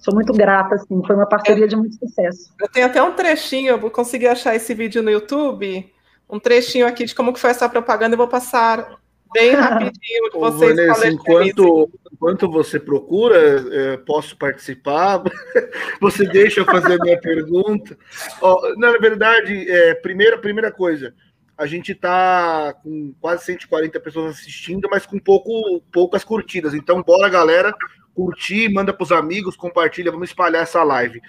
[0.00, 2.52] Sou muito grata, assim, foi uma parceria de muito sucesso.
[2.58, 5.92] Eu tenho até um trechinho, eu vou conseguir achar esse vídeo no YouTube,
[6.28, 8.98] um trechinho aqui de como que foi essa propaganda, eu vou passar
[9.32, 10.30] bem rapidinho.
[10.34, 15.22] Ô, vocês Vanessa, enquanto, enquanto você procura, é, posso participar?
[16.00, 17.96] você deixa eu fazer a minha pergunta?
[18.40, 21.14] Ó, na verdade, é, primeira, primeira coisa,
[21.58, 26.72] a gente está com quase 140 pessoas assistindo, mas com pouco, poucas curtidas.
[26.72, 27.74] Então, bora, galera,
[28.14, 31.20] curtir, manda para os amigos, compartilha, vamos espalhar essa live.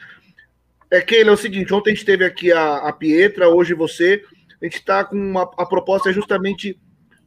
[0.90, 4.22] É, Keila, é o seguinte, ontem a gente teve aqui a, a Pietra, hoje você,
[4.62, 6.78] a gente está com uma, a proposta é justamente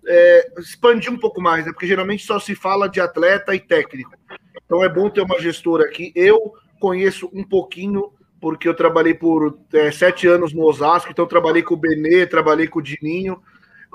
[0.07, 1.73] é, expandir um pouco mais, né?
[1.73, 4.13] Porque geralmente só se fala de atleta e técnico.
[4.65, 6.13] Então é bom ter uma gestora aqui.
[6.15, 11.63] Eu conheço um pouquinho, porque eu trabalhei por é, sete anos no Osasco, então trabalhei
[11.63, 13.41] com o Benê, trabalhei com o Dininho.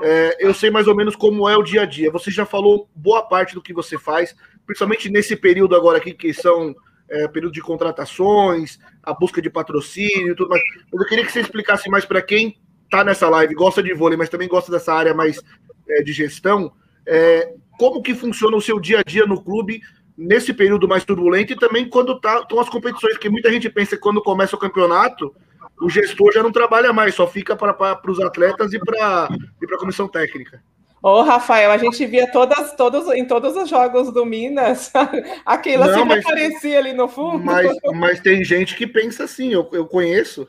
[0.01, 2.11] É, eu sei mais ou menos como é o dia a dia.
[2.11, 4.35] Você já falou boa parte do que você faz,
[4.69, 6.75] principalmente nesse período agora aqui, que são
[7.09, 10.61] é, período de contratações, a busca de patrocínio e tudo mais.
[10.93, 14.15] Mas eu queria que você explicasse mais para quem está nessa live, gosta de vôlei,
[14.15, 15.41] mas também gosta dessa área mais
[15.89, 16.71] é, de gestão,
[17.03, 19.81] é, como que funciona o seu dia a dia no clube
[20.15, 23.95] nesse período mais turbulento e também quando estão tá, as competições, que muita gente pensa
[23.95, 25.33] que quando começa o campeonato,
[25.81, 30.07] o gestor já não trabalha mais, só fica para os atletas e para a comissão
[30.07, 30.61] técnica.
[31.01, 34.91] Ô, Rafael, a gente via todas, todos, em todos os jogos do Minas,
[35.45, 37.43] aquilo assim mas, aparecia ali no fundo.
[37.43, 40.47] Mas, mas tem gente que pensa assim, eu, eu conheço.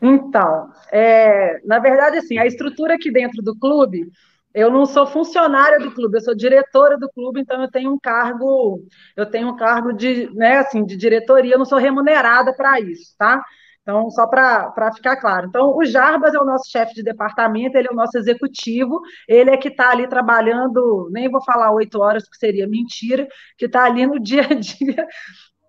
[0.00, 4.10] Então, é, na verdade, assim, a estrutura aqui dentro do clube,
[4.52, 7.98] eu não sou funcionária do clube, eu sou diretora do clube, então eu tenho um
[7.98, 8.84] cargo,
[9.16, 13.14] eu tenho um cargo de, né, assim, de diretoria, eu não sou remunerada para isso,
[13.16, 13.42] tá?
[13.82, 15.48] Então, só para ficar claro.
[15.48, 19.50] Então, o Jarbas é o nosso chefe de departamento, ele é o nosso executivo, ele
[19.50, 23.26] é que está ali trabalhando, nem vou falar oito horas, porque seria mentira,
[23.58, 25.06] que está ali no dia a dia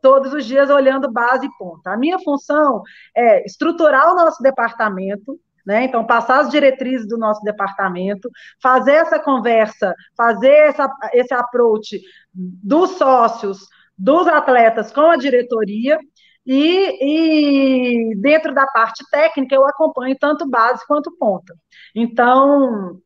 [0.02, 1.92] todos os dias olhando base e ponta.
[1.92, 2.84] A minha função
[3.16, 5.86] é estruturar o nosso departamento, né?
[5.86, 8.30] Então, passar as diretrizes do nosso departamento,
[8.62, 12.02] fazer essa conversa, fazer essa, esse approach
[12.34, 13.66] dos sócios,
[13.98, 15.98] dos atletas com a diretoria,
[16.46, 21.56] e, e dentro da parte técnica eu acompanho tanto base quanto ponta.
[21.96, 23.00] Então,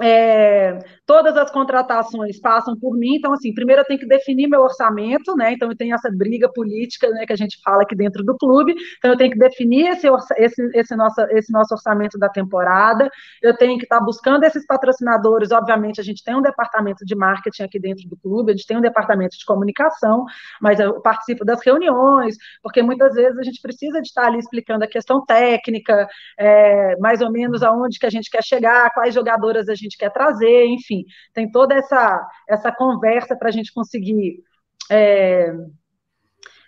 [0.00, 4.60] é, todas as contratações passam por mim, então, assim, primeiro eu tenho que definir meu
[4.60, 5.52] orçamento, né?
[5.52, 8.74] Então, eu tenho essa briga política, né, que a gente fala aqui dentro do clube,
[8.98, 10.06] então, eu tenho que definir esse,
[10.36, 13.10] esse, esse, nosso, esse nosso orçamento da temporada,
[13.42, 17.62] eu tenho que estar buscando esses patrocinadores, obviamente, a gente tem um departamento de marketing
[17.62, 20.24] aqui dentro do clube, a gente tem um departamento de comunicação,
[20.60, 24.84] mas eu participo das reuniões, porque muitas vezes a gente precisa de estar ali explicando
[24.84, 26.08] a questão técnica,
[26.38, 29.98] é, mais ou menos aonde que a gente quer chegar, quais jogadoras a gente gente
[29.98, 34.42] quer trazer, enfim, tem toda essa, essa conversa para a gente conseguir.
[34.90, 35.52] É,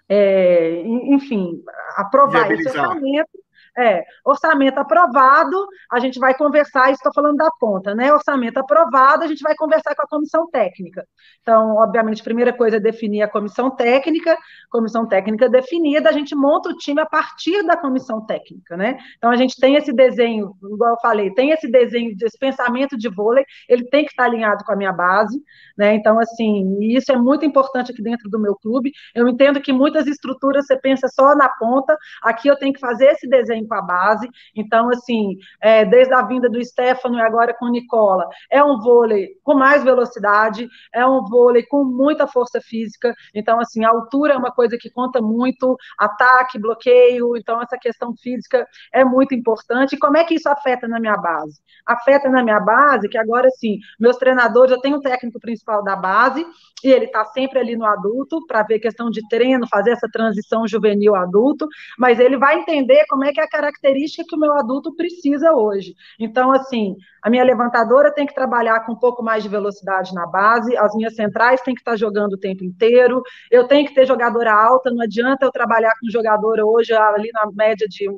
[0.08, 1.62] é, enfim,
[1.96, 3.39] aprovar esse orçamento
[3.80, 5.56] é, orçamento aprovado,
[5.90, 8.12] a gente vai conversar, estou falando da conta, né?
[8.12, 11.06] Orçamento aprovado, a gente vai conversar com a comissão técnica.
[11.40, 14.36] Então, obviamente, a primeira coisa é definir a comissão técnica,
[14.70, 18.98] comissão técnica definida, a gente monta o time a partir da comissão técnica, né?
[19.16, 23.08] Então, a gente tem esse desenho, igual eu falei, tem esse desenho, esse pensamento de
[23.08, 25.40] vôlei, ele tem que estar alinhado com a minha base,
[25.76, 25.94] né?
[25.94, 28.92] Então, assim, isso é muito importante aqui dentro do meu clube.
[29.14, 33.06] Eu entendo que muitas estruturas você pensa só na ponta, aqui eu tenho que fazer
[33.06, 34.28] esse desenho com a base.
[34.56, 39.28] Então, assim, é, desde a vinda do Stefano e agora com Nicola, é um vôlei
[39.44, 43.14] com mais velocidade, é um vôlei com muita força física.
[43.32, 47.36] Então, assim, a altura é uma coisa que conta muito, ataque, bloqueio.
[47.36, 49.94] Então, essa questão física é muito importante.
[49.94, 51.60] E como é que isso afeta na minha base?
[51.86, 55.94] Afeta na minha base que agora, assim, meus treinadores, eu tenho um técnico principal da
[55.94, 56.44] base,
[56.82, 60.66] e ele está sempre ali no adulto para ver questão de treino, fazer essa transição
[60.66, 61.66] juvenil adulto,
[61.98, 65.94] mas ele vai entender como é que a característica que o meu adulto precisa hoje.
[66.18, 70.26] Então, assim, a minha levantadora tem que trabalhar com um pouco mais de velocidade na
[70.26, 74.06] base, as minhas centrais têm que estar jogando o tempo inteiro, eu tenho que ter
[74.06, 78.08] jogadora alta, não adianta eu trabalhar com jogadora hoje ali na média de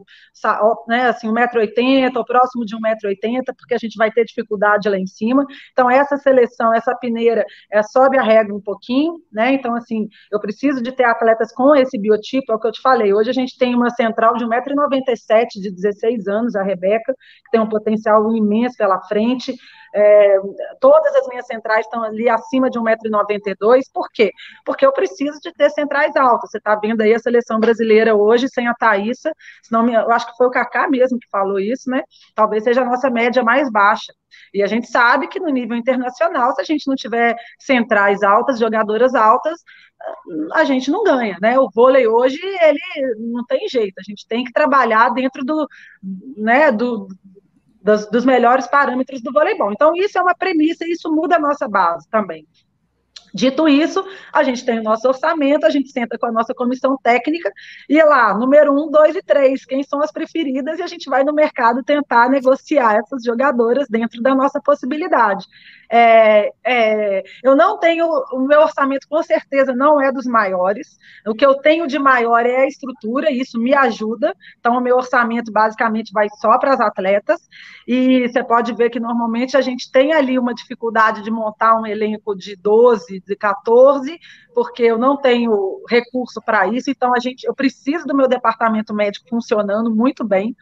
[0.87, 5.07] né, assim, 1,80m, ou próximo de 1,80m, porque a gente vai ter dificuldade lá em
[5.07, 5.45] cima.
[5.73, 9.53] Então, essa seleção, essa pineira, é, sobe a regra um pouquinho, né?
[9.53, 12.81] Então, assim, eu preciso de ter atletas com esse biotipo, é o que eu te
[12.81, 13.12] falei.
[13.12, 14.45] Hoje a gente tem uma central de
[15.31, 19.55] 1,97m, de 16 anos, a Rebeca, que tem um potencial imenso pela frente.
[19.95, 20.37] É,
[20.81, 23.83] todas as minhas centrais estão ali acima de 1,92m.
[23.93, 24.31] Por quê?
[24.65, 26.51] Porque eu preciso de ter centrais altas.
[26.51, 29.33] Você está vendo aí a seleção brasileira hoje sem a Thaísa,
[29.63, 32.03] senão eu acho que foi o Kaká mesmo que falou isso, né?
[32.35, 34.13] Talvez seja a nossa média mais baixa.
[34.52, 38.59] E a gente sabe que no nível internacional, se a gente não tiver centrais altas,
[38.59, 39.61] jogadoras altas,
[40.52, 41.59] a gente não ganha, né?
[41.59, 42.81] O vôlei hoje, ele
[43.18, 45.68] não tem jeito, a gente tem que trabalhar dentro do,
[46.37, 47.09] né, do,
[47.83, 49.72] dos, dos melhores parâmetros do voleibol.
[49.72, 52.46] Então, isso é uma premissa isso muda a nossa base também.
[53.35, 56.99] Dito isso, a gente tem o nosso orçamento, a gente senta com a nossa comissão
[57.03, 57.51] técnica
[57.88, 61.09] e é lá, número um, dois e três, quem são as preferidas, e a gente
[61.09, 65.47] vai no mercado tentar negociar essas jogadoras dentro da nossa possibilidade.
[65.94, 71.35] É, é, eu não tenho, o meu orçamento com certeza não é dos maiores, o
[71.35, 74.96] que eu tenho de maior é a estrutura, e isso me ajuda, então o meu
[74.96, 77.46] orçamento basicamente vai só para as atletas,
[77.87, 81.87] e você pode ver que normalmente a gente tem ali uma dificuldade de montar um
[81.87, 84.18] elenco de 12, de 14,
[84.55, 88.94] porque eu não tenho recurso para isso, então a gente, eu preciso do meu departamento
[88.94, 90.57] médico funcionando muito bem,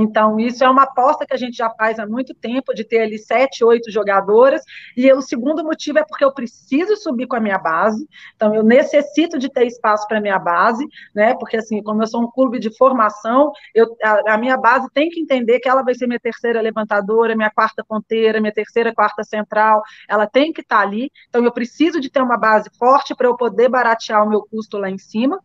[0.00, 3.00] então, isso é uma aposta que a gente já faz há muito tempo, de ter
[3.00, 4.62] ali sete, oito jogadoras.
[4.96, 8.08] E o segundo motivo é porque eu preciso subir com a minha base.
[8.34, 11.34] Então, eu necessito de ter espaço para a minha base, né?
[11.34, 15.10] Porque, assim, como eu sou um clube de formação, eu, a, a, minha base tem
[15.10, 19.22] que entender que ela vai ser minha terceira levantadora, minha quarta ponteira, minha terceira, quarta
[19.22, 19.82] central.
[20.08, 21.10] Ela tem que estar tá ali.
[21.28, 24.78] Então, eu preciso de ter uma base forte para eu poder baratear o meu custo
[24.78, 25.38] lá em cima.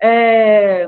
[0.00, 0.86] É,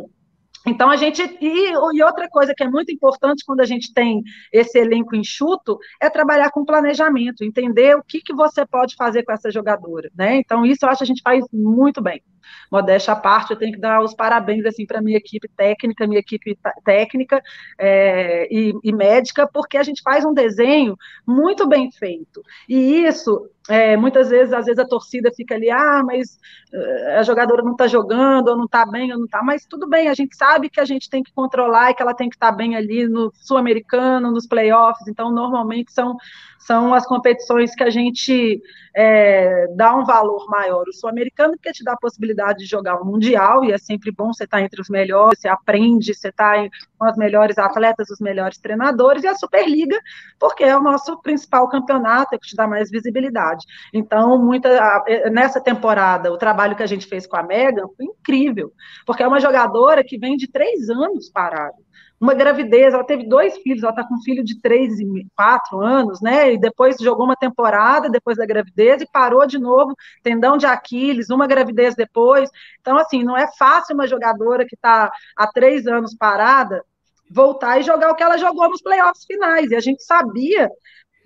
[0.66, 1.22] então, a gente.
[1.40, 5.78] E, e, outra coisa que é muito importante quando a gente tem esse elenco enxuto
[6.00, 10.10] é trabalhar com planejamento, entender o que, que você pode fazer com essa jogadora.
[10.14, 10.36] Né?
[10.36, 12.22] Então, isso eu acho que a gente faz muito bem.
[12.70, 16.20] Modéstia à parte, eu tenho que dar os parabéns assim, para minha equipe técnica, minha
[16.20, 17.42] equipe técnica
[17.78, 20.96] é, e, e médica, porque a gente faz um desenho
[21.26, 22.42] muito bem feito.
[22.68, 26.38] E isso é, muitas vezes, às vezes a torcida fica ali, ah, mas
[26.72, 29.88] uh, a jogadora não está jogando, ou não está bem, ou não está, mas tudo
[29.88, 32.36] bem, a gente sabe que a gente tem que controlar e que ela tem que
[32.36, 36.16] estar tá bem ali no sul-americano, nos playoffs, então normalmente são
[36.60, 38.62] são as competições que a gente
[38.94, 40.86] é, dá um valor maior.
[40.86, 44.32] O sul-americano, porque te dá a possibilidade de jogar o Mundial, e é sempre bom
[44.32, 46.54] você estar tá entre os melhores, você aprende, você está
[46.98, 49.98] com as melhores atletas, os melhores treinadores, e a Superliga,
[50.38, 53.49] porque é o nosso principal campeonato, é que te dá mais visibilidade.
[53.92, 58.72] Então, muita, nessa temporada, o trabalho que a gente fez com a Megan foi incrível,
[59.06, 61.76] porque é uma jogadora que vem de três anos parada
[62.20, 65.80] uma gravidez, ela teve dois filhos, ela está com um filho de três e quatro
[65.80, 66.52] anos, né?
[66.52, 71.30] E depois jogou uma temporada depois da gravidez e parou de novo, tendão de Aquiles,
[71.30, 72.50] uma gravidez depois.
[72.78, 76.84] Então, assim, não é fácil uma jogadora que está há três anos parada
[77.30, 79.70] voltar e jogar o que ela jogou nos playoffs finais.
[79.70, 80.68] E a gente sabia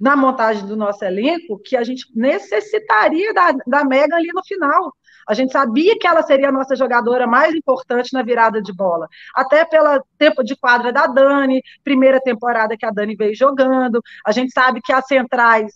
[0.00, 4.92] na montagem do nosso elenco que a gente necessitaria da, da Mega ali no final.
[5.26, 9.08] A gente sabia que ela seria a nossa jogadora mais importante na virada de bola.
[9.34, 14.02] Até pelo tempo de quadra da Dani, primeira temporada que a Dani veio jogando.
[14.26, 15.72] A gente sabe que as centrais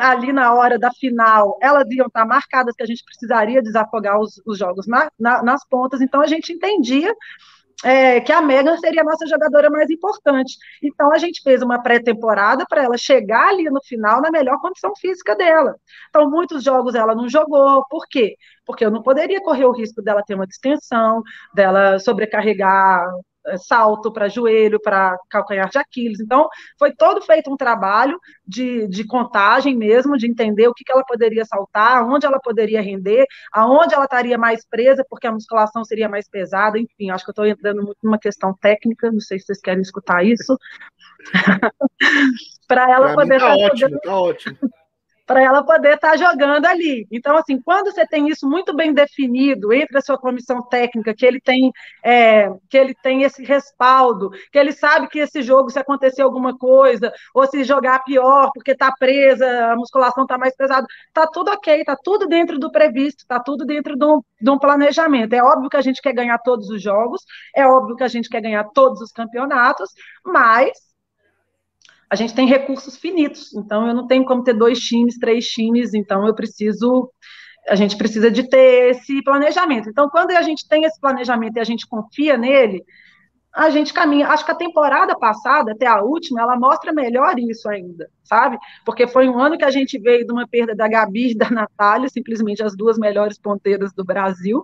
[0.00, 4.40] ali na hora da final, elas iam estar marcadas, que a gente precisaria desafogar os,
[4.46, 7.12] os jogos na, na, nas pontas, então a gente entendia
[7.84, 10.56] é, que a Megan seria a nossa jogadora mais importante.
[10.82, 14.92] Então a gente fez uma pré-temporada para ela chegar ali no final na melhor condição
[14.96, 15.76] física dela.
[16.08, 18.36] Então muitos jogos ela não jogou, por quê?
[18.64, 21.22] Porque eu não poderia correr o risco dela ter uma distensão,
[21.54, 23.04] dela sobrecarregar
[23.58, 26.20] salto, para joelho, para calcanhar de Aquiles.
[26.20, 30.92] Então, foi todo feito um trabalho de, de contagem mesmo, de entender o que, que
[30.92, 35.84] ela poderia saltar, onde ela poderia render, aonde ela estaria mais presa, porque a musculação
[35.84, 39.38] seria mais pesada, enfim, acho que eu estou entrando muito numa questão técnica, não sei
[39.38, 40.58] se vocês querem escutar isso.
[42.68, 43.38] para ela pra poder.
[43.38, 44.58] Tá ótimo, tá ótimo
[45.26, 47.06] para ela poder estar tá jogando ali.
[47.10, 51.26] Então, assim, quando você tem isso muito bem definido entre a sua comissão técnica, que
[51.26, 55.78] ele tem, é, que ele tem esse respaldo, que ele sabe que esse jogo, se
[55.78, 60.86] acontecer alguma coisa, ou se jogar pior porque está presa, a musculação está mais pesada,
[61.08, 64.58] está tudo ok, está tudo dentro do previsto, está tudo dentro de um, de um
[64.58, 65.32] planejamento.
[65.32, 67.22] É óbvio que a gente quer ganhar todos os jogos,
[67.54, 69.90] é óbvio que a gente quer ganhar todos os campeonatos,
[70.24, 70.85] mas
[72.10, 75.92] a gente tem recursos finitos, então eu não tenho como ter dois times, três times,
[75.94, 77.10] então eu preciso,
[77.68, 79.88] a gente precisa de ter esse planejamento.
[79.88, 82.84] Então, quando a gente tem esse planejamento e a gente confia nele,
[83.56, 84.28] a gente caminha.
[84.28, 88.58] Acho que a temporada passada, até a última, ela mostra melhor isso ainda, sabe?
[88.84, 91.50] Porque foi um ano que a gente veio de uma perda da Gabi e da
[91.50, 94.62] Natália, simplesmente as duas melhores ponteiras do Brasil.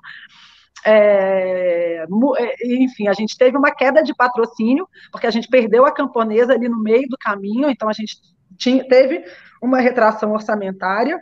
[0.85, 2.05] É,
[2.39, 6.53] é, enfim, a gente teve uma queda de patrocínio, porque a gente perdeu a camponesa
[6.53, 8.17] ali no meio do caminho, então a gente
[8.57, 9.25] tinha, teve
[9.61, 11.21] uma retração orçamentária,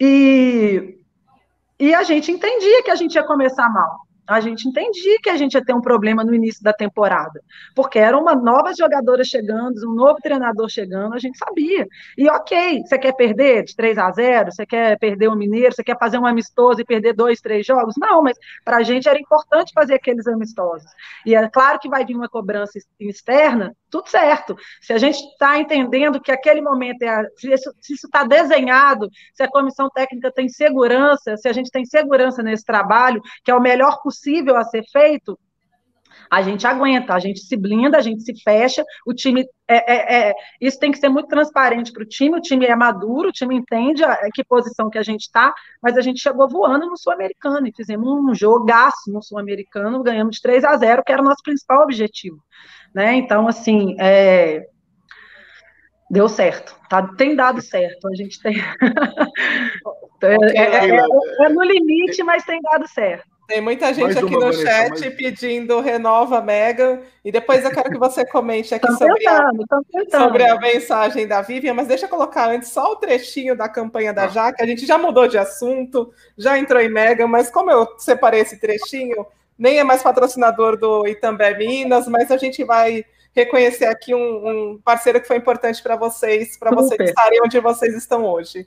[0.00, 0.98] e,
[1.78, 5.36] e a gente entendia que a gente ia começar mal a gente entendia que a
[5.36, 7.42] gente ia ter um problema no início da temporada,
[7.74, 11.86] porque era uma nova jogadora chegando, um novo treinador chegando, a gente sabia.
[12.16, 15.82] E ok, você quer perder de 3 a 0, você quer perder o Mineiro, você
[15.82, 17.94] quer fazer um amistoso e perder dois, três jogos?
[17.98, 20.90] Não, mas para a gente era importante fazer aqueles amistosos.
[21.26, 24.56] E é claro que vai vir uma cobrança externa, tudo certo.
[24.80, 27.22] Se a gente está entendendo que aquele momento é.
[27.36, 27.52] Se
[27.92, 32.64] isso está desenhado, se a comissão técnica tem segurança, se a gente tem segurança nesse
[32.64, 35.38] trabalho, que é o melhor possível a ser feito,
[36.30, 40.28] a gente aguenta, a gente se blinda, a gente se fecha, o time é, é,
[40.30, 43.32] é isso tem que ser muito transparente para o time, o time é maduro, o
[43.32, 45.52] time entende a, que posição que a gente está,
[45.82, 50.42] mas a gente chegou voando no Sul-Americano e fizemos um jogaço no Sul-Americano, ganhamos de
[50.42, 52.42] 3 a 0, que era o nosso principal objetivo.
[52.94, 53.14] Né?
[53.14, 54.66] Então, assim, é,
[56.10, 57.06] deu certo, tá?
[57.16, 58.56] tem dado certo, a gente tem.
[60.24, 63.26] É, é, é, é, no limite, mas tem dado certo.
[63.48, 65.14] Tem muita gente aqui no chat mais...
[65.14, 67.02] pedindo renova Mega.
[67.24, 71.42] E depois eu quero que você comente aqui sobre, tentando, a, sobre a mensagem da
[71.42, 74.28] Vivian, mas deixa eu colocar antes só o trechinho da campanha da ah.
[74.28, 74.62] Jaque.
[74.62, 78.60] A gente já mudou de assunto, já entrou em Mega, mas como eu separei esse
[78.60, 79.26] trechinho,
[79.62, 84.80] nem é mais patrocinador do Itambé Minas, mas a gente vai reconhecer aqui um, um
[84.84, 88.66] parceiro que foi importante para vocês, para vocês estarem onde vocês estão hoje.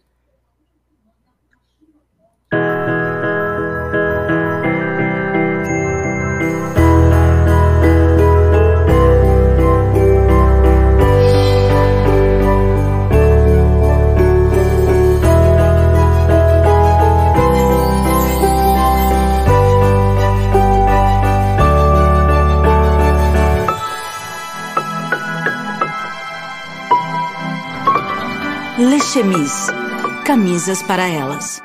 [30.25, 31.63] Camisas para elas.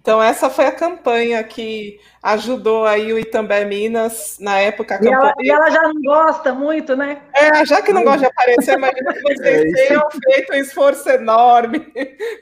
[0.00, 4.98] Então essa foi a campanha que ajudou aí o Itambé Minas na época.
[5.02, 7.20] E ela, e ela, já não gosta muito, né?
[7.34, 11.06] É, já que não gosta de aparecer, imagina que vocês é tenham feito um esforço
[11.10, 11.92] enorme,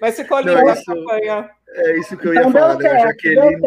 [0.01, 1.51] mas ficou linda a campanha.
[1.69, 2.91] É isso que eu ia então, falar, né?
[2.91, 3.61] A Jaqueline,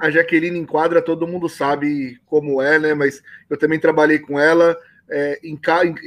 [0.00, 2.94] a Jaqueline enquadra, todo mundo sabe como é, né?
[2.94, 4.74] Mas eu também trabalhei com ela
[5.10, 5.58] é, em,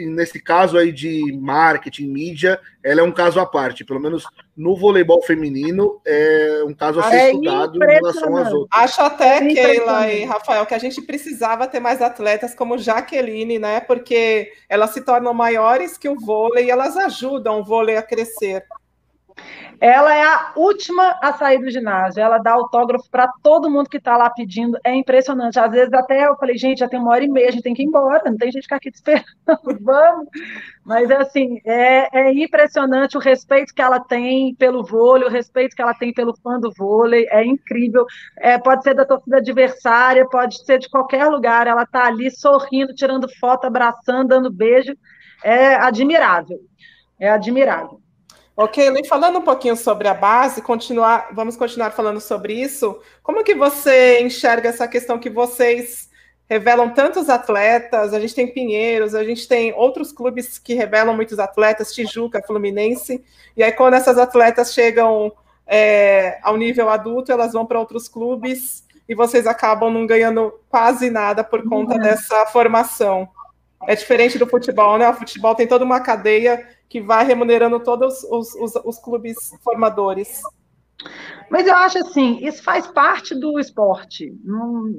[0.07, 3.85] nesse caso aí de marketing, mídia, ela é um caso à parte.
[3.85, 8.51] Pelo menos no voleibol feminino, é um caso a ser é estudado em relação às
[8.51, 8.83] outras.
[8.83, 13.57] Acho até, é Keila e Rafael, que a gente precisava ter mais atletas como Jaqueline,
[13.57, 13.79] né?
[13.79, 18.65] Porque elas se tornam maiores que o vôlei e elas ajudam o vôlei a crescer.
[19.81, 22.21] Ela é a última a sair do ginásio.
[22.21, 24.77] Ela dá autógrafo para todo mundo que está lá pedindo.
[24.83, 25.57] É impressionante.
[25.57, 27.73] Às vezes até eu falei, gente, já tem uma hora e meia, a gente tem
[27.73, 29.25] que ir embora, não tem gente ficar aqui te esperando.
[29.81, 30.27] Vamos.
[30.85, 35.81] Mas assim, é, é, impressionante o respeito que ela tem pelo vôlei, o respeito que
[35.81, 37.25] ela tem pelo fã do vôlei.
[37.29, 38.05] É incrível.
[38.37, 41.67] É, pode ser da torcida adversária, pode ser de qualquer lugar.
[41.67, 44.93] Ela está ali sorrindo, tirando foto, abraçando, dando beijo.
[45.41, 46.59] É admirável.
[47.17, 48.01] É admirável.
[48.61, 52.99] Ok, Lee, falando um pouquinho sobre a base, continuar, vamos continuar falando sobre isso.
[53.23, 56.09] Como que você enxerga essa questão que vocês
[56.45, 58.13] revelam tantos atletas?
[58.13, 63.23] A gente tem Pinheiros, a gente tem outros clubes que revelam muitos atletas, Tijuca, Fluminense.
[63.55, 65.31] E aí, quando essas atletas chegam
[65.65, 71.09] é, ao nível adulto, elas vão para outros clubes e vocês acabam não ganhando quase
[71.09, 72.01] nada por conta uhum.
[72.01, 73.25] dessa formação.
[73.87, 75.09] É diferente do futebol, né?
[75.09, 80.41] O futebol tem toda uma cadeia que vai remunerando todos os, os, os clubes formadores.
[81.49, 84.33] Mas eu acho assim, isso faz parte do esporte.
[84.43, 84.91] Não,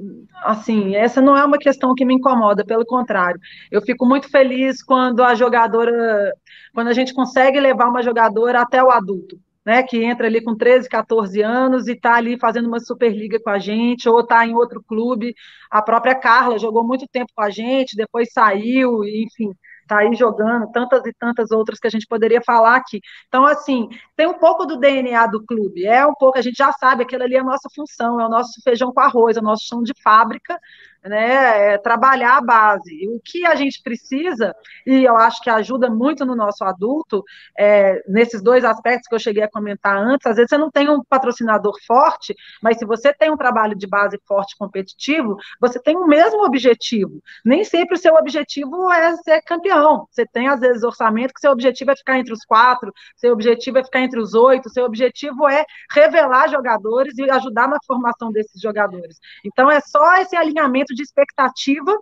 [0.43, 3.39] assim, essa não é uma questão que me incomoda, pelo contrário.
[3.69, 6.33] Eu fico muito feliz quando a jogadora,
[6.73, 10.55] quando a gente consegue levar uma jogadora até o adulto né, que entra ali com
[10.55, 14.55] 13, 14 anos e está ali fazendo uma Superliga com a gente, ou está em
[14.55, 15.35] outro clube.
[15.69, 20.71] A própria Carla jogou muito tempo com a gente, depois saiu, enfim, está aí jogando,
[20.71, 23.01] tantas e tantas outras que a gente poderia falar aqui.
[23.27, 26.71] Então, assim, tem um pouco do DNA do clube, é um pouco, a gente já
[26.71, 29.43] sabe, aquilo ali é a nossa função, é o nosso feijão com arroz, é o
[29.43, 30.57] nosso chão de fábrica,
[31.03, 33.07] né, é trabalhar a base.
[33.09, 37.23] O que a gente precisa, e eu acho que ajuda muito no nosso adulto,
[37.57, 40.89] é, nesses dois aspectos que eu cheguei a comentar antes, às vezes você não tem
[40.89, 45.95] um patrocinador forte, mas se você tem um trabalho de base forte competitivo, você tem
[45.97, 47.21] o mesmo objetivo.
[47.43, 50.07] Nem sempre o seu objetivo é ser campeão.
[50.11, 53.79] Você tem, às vezes, orçamento que seu objetivo é ficar entre os quatro, seu objetivo
[53.79, 58.61] é ficar entre os oito, seu objetivo é revelar jogadores e ajudar na formação desses
[58.61, 59.17] jogadores.
[59.43, 61.97] Então, é só esse alinhamento de expectativa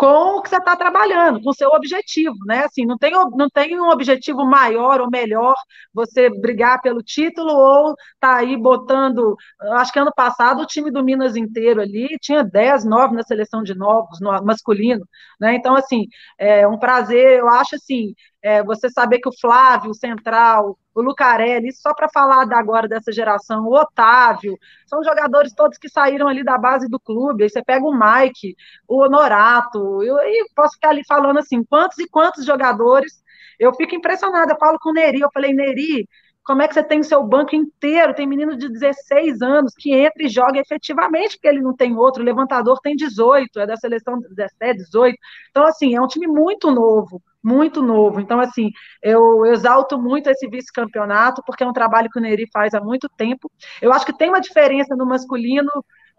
[0.00, 2.64] com o que você está trabalhando, com o seu objetivo, né?
[2.64, 5.54] Assim, não tem, não tem um objetivo maior ou melhor
[5.92, 9.36] você brigar pelo título ou tá aí botando.
[9.74, 13.62] Acho que ano passado o time do Minas inteiro ali tinha 10, 9 na seleção
[13.62, 15.06] de novos, no masculino,
[15.38, 15.54] né?
[15.54, 16.06] Então, assim,
[16.38, 21.02] é um prazer, eu acho assim, é, você saber que o Flávio, o Central, o
[21.02, 26.42] Lucarelli, só para falar agora dessa geração, o Otávio, são jogadores todos que saíram ali
[26.42, 28.56] da base do clube, aí você pega o Mike,
[28.88, 30.16] o Honorato, eu,
[30.54, 33.22] posso ficar ali falando assim, quantos e quantos jogadores,
[33.58, 36.08] eu fico impressionada, eu falo com o Neri, eu falei, Neri,
[36.44, 38.14] como é que você tem o seu banco inteiro?
[38.14, 42.22] Tem menino de 16 anos que entra e joga efetivamente, porque ele não tem outro.
[42.22, 45.16] O levantador tem 18, é da seleção 17, 18.
[45.50, 48.20] Então, assim, é um time muito novo, muito novo.
[48.20, 48.70] Então, assim,
[49.02, 53.08] eu exalto muito esse vice-campeonato, porque é um trabalho que o Neri faz há muito
[53.16, 53.50] tempo.
[53.80, 55.70] Eu acho que tem uma diferença no masculino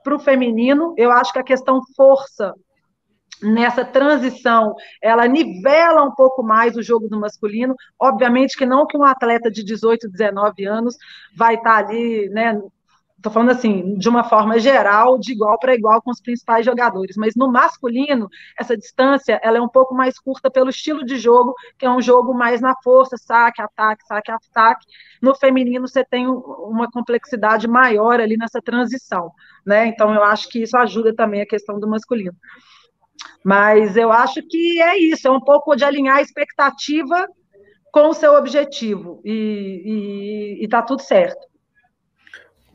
[0.03, 0.93] para o feminino.
[0.97, 2.53] Eu acho que a questão força
[3.41, 7.75] nessa transição, ela nivela um pouco mais o jogo do masculino.
[7.99, 10.95] Obviamente que não que um atleta de 18, 19 anos
[11.35, 12.61] vai estar ali, né?
[13.21, 17.15] Estou falando assim, de uma forma geral, de igual para igual com os principais jogadores,
[17.15, 18.27] mas no masculino,
[18.59, 22.01] essa distância ela é um pouco mais curta pelo estilo de jogo, que é um
[22.01, 24.87] jogo mais na força, saque, ataque, saque, ataque.
[25.21, 29.31] No feminino, você tem uma complexidade maior ali nessa transição,
[29.63, 29.85] né?
[29.85, 32.35] Então, eu acho que isso ajuda também a questão do masculino.
[33.43, 37.27] Mas eu acho que é isso, é um pouco de alinhar a expectativa
[37.91, 39.21] com o seu objetivo.
[39.25, 41.39] E, e, e tá tudo certo.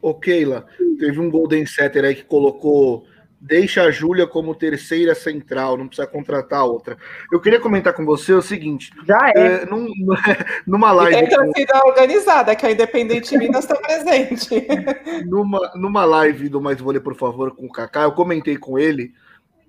[0.02, 0.66] Ô, Keila,
[0.98, 3.06] teve um Golden Setter aí que colocou
[3.40, 6.96] deixa a Júlia como terceira central, não precisa contratar outra.
[7.32, 9.62] Eu queria comentar com você o seguinte: já é.
[9.62, 9.88] é num,
[10.66, 11.16] numa live.
[11.16, 11.88] E tem torcida com...
[11.88, 14.66] organizada, que a Independente Minas está presente.
[15.26, 19.12] numa, numa live do Mais Vôlei, por favor, com o Kaká, eu comentei com ele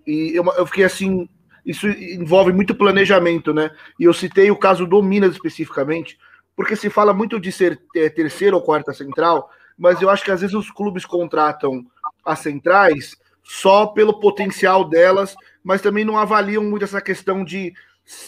[0.07, 1.27] e eu, eu fiquei assim,
[1.65, 3.69] isso envolve muito planejamento, né?
[3.99, 6.17] E eu citei o caso do Minas especificamente,
[6.55, 10.31] porque se fala muito de ser é, terceira ou quarta central, mas eu acho que
[10.31, 11.85] às vezes os clubes contratam
[12.25, 17.73] as centrais só pelo potencial delas, mas também não avaliam muito essa questão de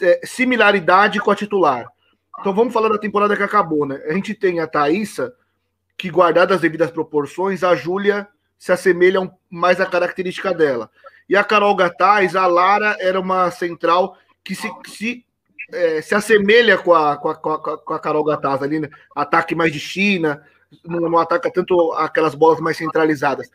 [0.01, 1.88] é, similaridade com a titular.
[2.39, 4.01] Então vamos falar da temporada que acabou, né?
[4.07, 5.34] A gente tem a Thaísa,
[5.97, 8.27] que guardada as devidas proporções, a Júlia
[8.57, 10.89] se assemelha mais à característica dela.
[11.30, 15.25] E a Carol Gataz, a Lara era uma central que se, se,
[15.71, 17.38] é, se assemelha com a, com, a,
[17.77, 18.89] com a Carol Gataz ali, né?
[19.15, 20.41] Ataque mais de China,
[20.84, 23.49] não, não, ataca tanto aquelas bolas mais centralizadas.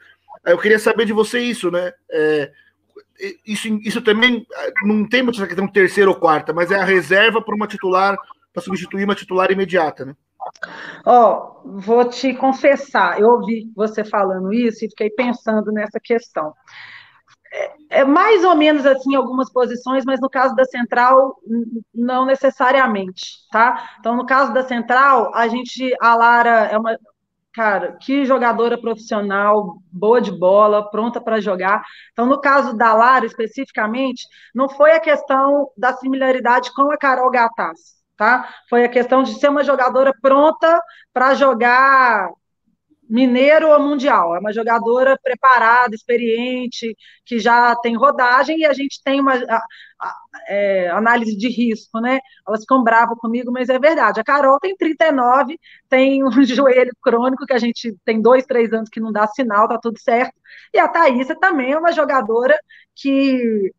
[0.44, 1.92] Eu queria saber de você isso, né?
[2.10, 2.52] É,
[3.44, 4.46] isso, isso também
[4.84, 8.16] não tem muita questão terceira ou quarta, mas é a reserva para uma titular,
[8.52, 10.14] para substituir uma titular imediata, né?
[11.06, 16.52] Ó, oh, vou te confessar, eu ouvi você falando isso e fiquei pensando nessa questão
[17.90, 21.38] é mais ou menos assim algumas posições, mas no caso da central,
[21.94, 23.96] não necessariamente, tá?
[24.00, 26.98] Então, no caso da central, a gente, a Lara é uma,
[27.52, 31.82] cara, que jogadora profissional, boa de bola, pronta para jogar.
[32.12, 37.30] Então, no caso da Lara, especificamente, não foi a questão da similaridade com a Carol
[37.30, 38.48] Gattas, tá?
[38.68, 40.80] Foi a questão de ser uma jogadora pronta
[41.12, 42.28] para jogar
[43.08, 44.34] mineiro ou mundial.
[44.34, 49.62] É uma jogadora preparada, experiente, que já tem rodagem e a gente tem uma a,
[50.00, 50.14] a,
[50.48, 52.18] é, análise de risco, né?
[52.46, 54.20] Elas ficam bravas comigo, mas é verdade.
[54.20, 58.88] A Carol tem 39, tem um joelho crônico que a gente tem dois, três anos
[58.88, 60.34] que não dá sinal, tá tudo certo.
[60.72, 62.58] E a Thaísa também é uma jogadora
[62.94, 63.72] que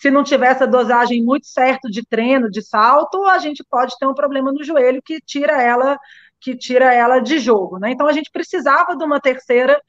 [0.00, 4.06] se não tiver essa dosagem muito certa de treino, de salto, a gente pode ter
[4.06, 5.98] um problema no joelho que tira ela
[6.40, 7.78] que tira ela de jogo.
[7.78, 7.90] Né?
[7.90, 9.80] Então a gente precisava de uma terceira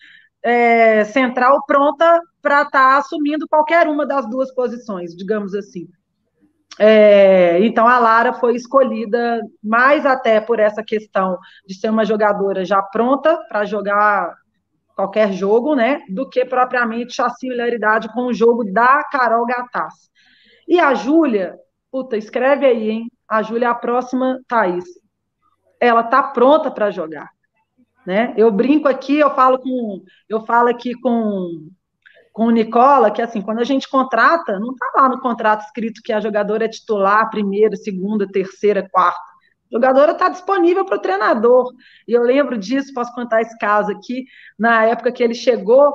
[0.43, 5.87] é, central pronta para estar tá assumindo qualquer uma das duas posições, digamos assim.
[6.79, 11.37] É, então a Lara foi escolhida mais até por essa questão
[11.67, 14.33] de ser uma jogadora já pronta para jogar
[14.95, 20.09] qualquer jogo, né, do que propriamente a similaridade com o jogo da Carol Gataz.
[20.67, 21.55] E a Júlia,
[21.91, 23.11] puta, escreve aí, hein?
[23.27, 25.00] A Júlia é a próxima Thaís
[25.81, 27.31] ela está pronta para jogar.
[28.05, 28.33] Né?
[28.37, 31.69] Eu brinco aqui, eu falo com, eu falo aqui com,
[32.31, 36.01] com o Nicola, que assim, quando a gente contrata, não está lá no contrato escrito
[36.03, 39.19] que a jogadora é titular, primeira, segunda, terceira, quarta.
[39.19, 41.73] A jogadora está disponível para o treinador.
[42.07, 44.25] E eu lembro disso, posso contar esse caso aqui.
[44.59, 45.93] Na época que ele chegou,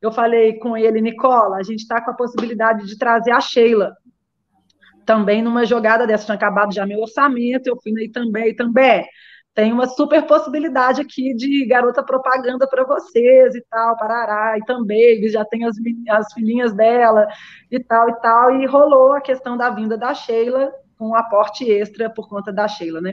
[0.00, 3.96] eu falei com ele, Nicola, a gente está com a possibilidade de trazer a Sheila.
[5.04, 9.06] Também numa jogada dessa, tinha acabado já meu orçamento, eu fui aí também, também
[9.54, 15.26] tem uma super possibilidade aqui de garota propaganda para vocês e tal, parará, e também
[15.28, 15.76] já tem as,
[16.10, 17.26] as filhinhas dela
[17.70, 21.70] e tal e tal, e rolou a questão da vinda da Sheila com um aporte
[21.70, 23.12] extra por conta da Sheila, né?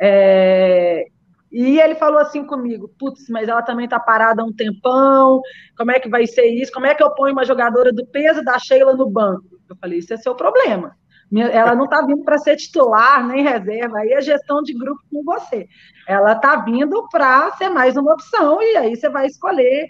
[0.00, 1.04] É,
[1.52, 5.42] e ele falou assim comigo, putz, mas ela também tá parada há um tempão,
[5.76, 6.72] como é que vai ser isso?
[6.72, 9.44] Como é que eu ponho uma jogadora do peso da Sheila no banco?
[9.68, 10.96] Eu falei, isso é seu problema.
[11.36, 15.22] Ela não está vindo para ser titular nem reserva, aí é gestão de grupo com
[15.22, 15.68] você.
[16.06, 19.88] Ela está vindo para ser mais uma opção, e aí você vai escolher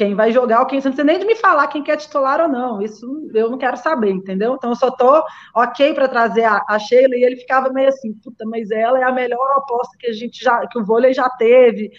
[0.00, 0.80] quem vai jogar ou quem.
[0.80, 2.80] Você não precisa nem de me falar quem quer titular ou não.
[2.80, 4.54] Isso eu não quero saber, entendeu?
[4.54, 5.22] Então eu só tô
[5.54, 9.02] ok para trazer a, a, Sheila e ele ficava meio assim, puta, mas ela é
[9.02, 11.90] a melhor aposta que a gente já, que o vôlei já teve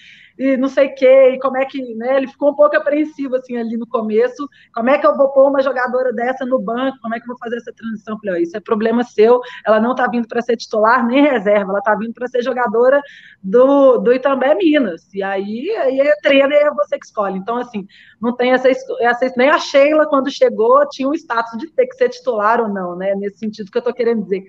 [0.42, 3.36] e não sei o quê, e como é que, né, ele ficou um pouco apreensivo,
[3.36, 6.98] assim, ali no começo, como é que eu vou pôr uma jogadora dessa no banco,
[7.00, 8.18] como é que eu vou fazer essa transição?
[8.18, 11.72] Falei, oh, isso é problema seu, ela não tá vindo para ser titular nem reserva,
[11.72, 13.00] ela tá vindo para ser jogadora
[13.44, 17.58] do, do Itambé Minas, e aí, aí é treino e é você que escolhe, então,
[17.58, 17.86] assim,
[18.20, 21.96] não tem essa, essa, nem a Sheila, quando chegou, tinha um status de ter que
[21.96, 24.44] ser titular ou não, né, nesse sentido que eu tô querendo dizer.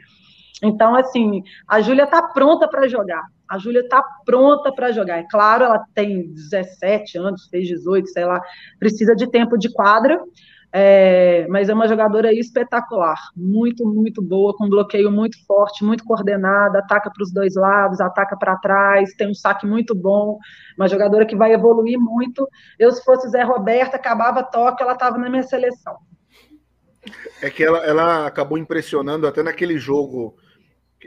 [0.62, 3.24] Então, assim, a Júlia está pronta para jogar.
[3.53, 5.18] A Júlia está pronta para jogar.
[5.18, 8.40] É claro, ela tem 17 anos, fez 18, sei lá,
[8.78, 10.18] precisa de tempo de quadra,
[10.72, 16.78] é, mas é uma jogadora espetacular, muito, muito boa, com bloqueio muito forte, muito coordenada,
[16.78, 20.38] ataca para os dois lados, ataca para trás, tem um saque muito bom,
[20.78, 22.48] uma jogadora que vai evoluir muito.
[22.78, 25.98] Eu, se fosse Zé Roberta, acabava toque, ela estava na minha seleção.
[27.42, 30.38] É que ela, ela acabou impressionando até naquele jogo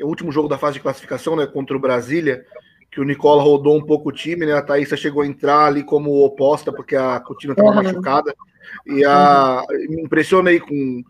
[0.02, 2.46] o último jogo da fase de classificação, né, contra o Brasília,
[2.92, 4.54] que o Nicola rodou um pouco o time, né?
[4.54, 7.84] A Thaísa chegou a entrar ali como oposta, porque a Coutinho estava uhum.
[7.84, 8.34] machucada.
[8.86, 11.04] E a me impressionei com,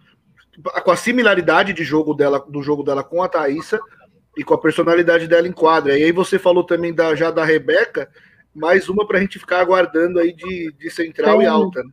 [0.83, 3.79] com a similaridade de jogo dela, do jogo dela com a Thaísa
[4.35, 5.97] e com a personalidade dela em quadra.
[5.97, 8.09] E aí você falou também da, já da Rebeca,
[8.53, 11.83] mais uma para a gente ficar aguardando aí de, de central e alta.
[11.83, 11.89] Né?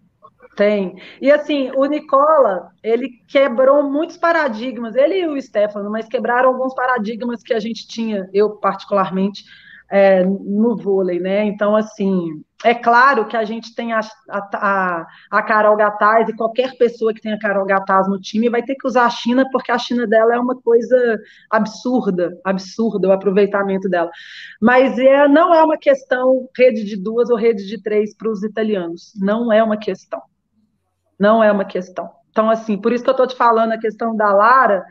[0.56, 0.96] Tem.
[1.20, 6.74] E assim, o Nicola, ele quebrou muitos paradigmas, ele e o Stefano, mas quebraram alguns
[6.74, 9.44] paradigmas que a gente tinha, eu particularmente,
[9.90, 11.44] é, no vôlei, né?
[11.44, 14.00] Então, assim, é claro que a gente tem a,
[14.30, 18.74] a, a Carol Gataz e qualquer pessoa que tenha Carol Gataz no time vai ter
[18.74, 21.18] que usar a China, porque a China dela é uma coisa
[21.50, 24.10] absurda, absurda o aproveitamento dela.
[24.60, 28.42] Mas é, não é uma questão rede de duas ou rede de três para os
[28.42, 30.22] italianos, não é uma questão
[31.18, 32.10] não é uma questão.
[32.30, 34.84] Então, assim, por isso que eu estou te falando a questão da Lara,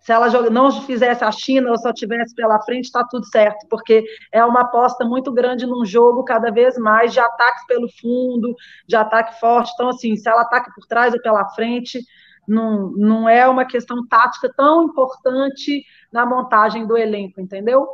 [0.00, 4.04] se ela não fizesse a China ou só tivesse pela frente, está tudo certo, porque
[4.32, 8.54] é uma aposta muito grande num jogo cada vez mais de ataques pelo fundo,
[8.86, 9.70] de ataque forte.
[9.74, 12.00] Então, assim, se ela ataca por trás ou pela frente,
[12.46, 17.86] não, não é uma questão tática tão importante na montagem do elenco, entendeu?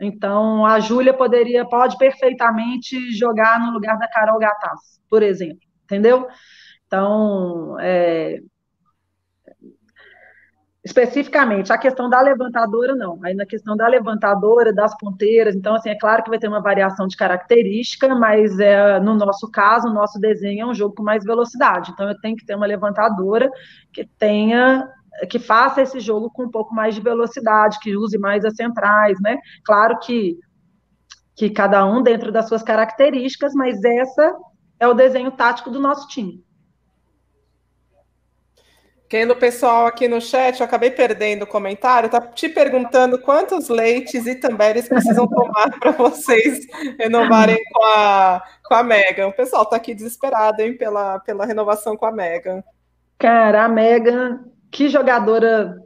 [0.00, 6.28] Então, a Júlia poderia, pode perfeitamente jogar no lugar da Carol Gataz, por exemplo, entendeu?
[6.88, 8.40] Então, é,
[10.82, 13.20] especificamente, a questão da levantadora, não.
[13.22, 16.62] Aí na questão da levantadora, das ponteiras, então, assim, é claro que vai ter uma
[16.62, 21.02] variação de característica, mas é, no nosso caso, o nosso desenho é um jogo com
[21.02, 21.92] mais velocidade.
[21.92, 23.50] Então, eu tenho que ter uma levantadora
[23.92, 24.88] que tenha
[25.28, 29.18] que faça esse jogo com um pouco mais de velocidade, que use mais as centrais,
[29.20, 29.36] né?
[29.64, 30.38] Claro que
[31.34, 34.36] que cada um dentro das suas características, mas essa
[34.80, 36.44] é o desenho tático do nosso time.
[39.08, 43.70] Quem do pessoal aqui no chat, eu acabei perdendo o comentário, tá te perguntando quantos
[43.70, 46.66] leites e também eles precisam tomar para vocês
[46.98, 49.28] renovarem com a, com a Megan.
[49.28, 52.62] O pessoal tá aqui desesperado, hein, pela, pela renovação com a Megan.
[53.18, 55.82] Cara, a Megan, que jogadora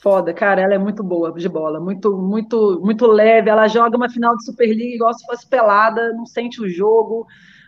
[0.00, 3.50] foda, cara, ela é muito boa de bola, muito, muito, muito leve.
[3.50, 7.26] Ela joga uma final de Superliga igual se fosse pelada, não sente o jogo.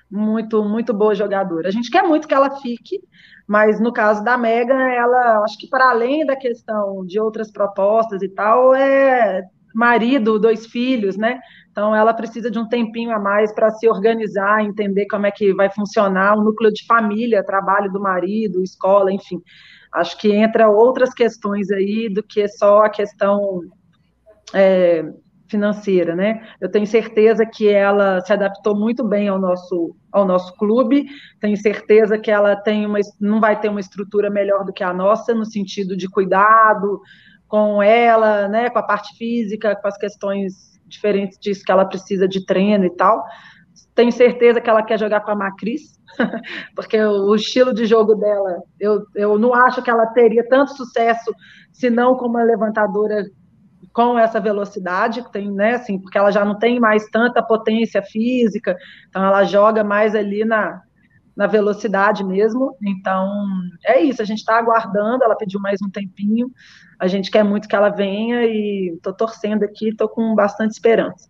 [0.08, 1.66] Muito, muito boa jogadora.
[1.66, 3.00] A gente quer muito que ela fique,
[3.46, 8.22] mas no caso da Megan, ela, acho que para além da questão de outras propostas
[8.22, 9.42] e tal, é
[9.74, 11.38] marido, dois filhos, né?
[11.70, 15.52] Então ela precisa de um tempinho a mais para se organizar, entender como é que
[15.52, 19.40] vai funcionar o núcleo de família, trabalho do marido, escola, enfim.
[19.92, 23.60] Acho que entra outras questões aí do que só a questão
[24.54, 25.04] é,
[25.48, 26.42] financeira, né?
[26.60, 31.06] Eu tenho certeza que ela se adaptou muito bem ao nosso ao nosso clube.
[31.40, 34.92] Tenho certeza que ela tem uma não vai ter uma estrutura melhor do que a
[34.92, 37.00] nossa no sentido de cuidado
[37.48, 42.26] com ela, né, com a parte física, com as questões diferentes disso que ela precisa
[42.26, 43.24] de treino e tal.
[43.94, 45.98] Tenho certeza que ela quer jogar com a Macris,
[46.74, 51.32] porque o, estilo de jogo dela, eu, eu não acho que ela teria tanto sucesso
[51.72, 53.24] se não como uma levantadora
[53.92, 58.76] com essa velocidade, tem, né, assim, porque ela já não tem mais tanta potência física,
[59.08, 60.82] então ela joga mais ali na,
[61.36, 62.76] na velocidade mesmo.
[62.82, 63.46] Então,
[63.84, 66.50] é isso, a gente está aguardando, ela pediu mais um tempinho,
[66.98, 71.28] a gente quer muito que ela venha e estou torcendo aqui, estou com bastante esperança.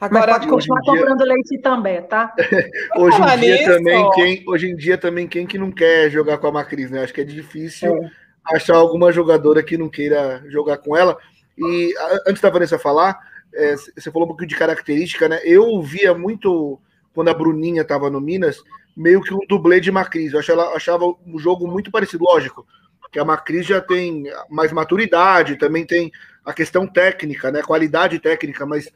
[0.00, 1.26] Agora, Mas pode continuar comprando dia...
[1.26, 2.34] leite também, tá?
[2.96, 6.48] hoje em dia também quem, hoje em dia também quem que não quer jogar com
[6.48, 7.02] a Macris, né?
[7.02, 8.10] Acho que é difícil é.
[8.54, 11.16] achar alguma jogadora que não queira jogar com ela.
[11.60, 11.94] E
[12.26, 13.18] antes da Vanessa falar,
[13.54, 15.40] é, você falou um pouquinho de característica, né?
[15.44, 16.80] Eu via muito,
[17.12, 18.62] quando a Bruninha estava no Minas,
[18.96, 20.32] meio que um dublê de Macris.
[20.32, 22.66] Eu achava, achava um jogo muito parecido, lógico,
[23.12, 26.10] que a Macris já tem mais maturidade, também tem
[26.44, 27.62] a questão técnica, né?
[27.62, 28.90] Qualidade técnica, mas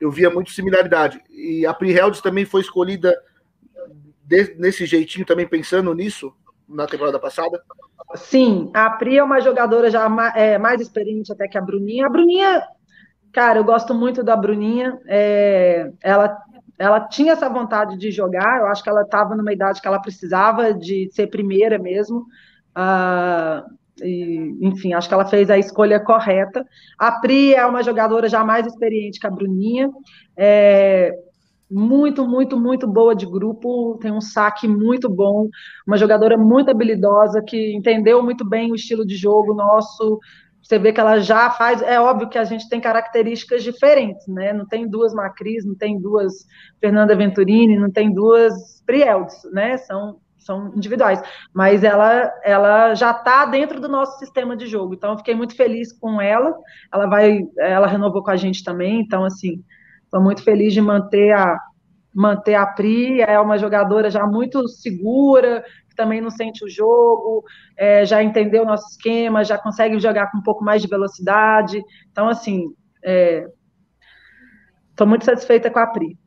[0.00, 1.22] eu via muito similaridade.
[1.30, 3.16] E a Pri Heldes também foi escolhida
[4.24, 6.34] de, nesse jeitinho, também pensando nisso,
[6.72, 7.62] na temporada passada?
[8.14, 12.06] Sim, a Pri é uma jogadora já é, mais experiente até que a Bruninha.
[12.06, 12.62] A Bruninha,
[13.32, 14.98] cara, eu gosto muito da Bruninha.
[15.06, 16.36] É, ela,
[16.78, 20.00] ela tinha essa vontade de jogar, eu acho que ela estava numa idade que ela
[20.00, 22.26] precisava de ser primeira mesmo.
[22.74, 23.64] Ah,
[24.02, 26.66] e, enfim, acho que ela fez a escolha correta.
[26.98, 29.90] A Pri é uma jogadora já mais experiente que a Bruninha.
[30.36, 31.12] É,
[31.72, 35.48] muito, muito, muito boa de grupo, tem um saque muito bom,
[35.86, 40.20] uma jogadora muito habilidosa, que entendeu muito bem o estilo de jogo nosso.
[40.62, 41.82] Você vê que ela já faz.
[41.82, 44.52] É óbvio que a gente tem características diferentes, né?
[44.52, 46.46] Não tem duas Macris, não tem duas
[46.80, 49.76] Fernanda Venturini, não tem duas Prieldes, né?
[49.78, 51.20] São, são individuais.
[51.52, 54.94] Mas ela, ela já está dentro do nosso sistema de jogo.
[54.94, 56.54] Então, eu fiquei muito feliz com ela.
[56.92, 59.00] Ela vai, ela renovou com a gente também.
[59.00, 59.64] Então, assim,
[60.12, 61.58] Estou muito feliz de manter a,
[62.14, 67.42] manter a Pri, é uma jogadora já muito segura, que também não sente o jogo,
[67.78, 71.82] é, já entendeu o nosso esquema, já consegue jogar com um pouco mais de velocidade.
[72.10, 72.66] Então, assim,
[74.90, 76.18] estou é, muito satisfeita com a Pri.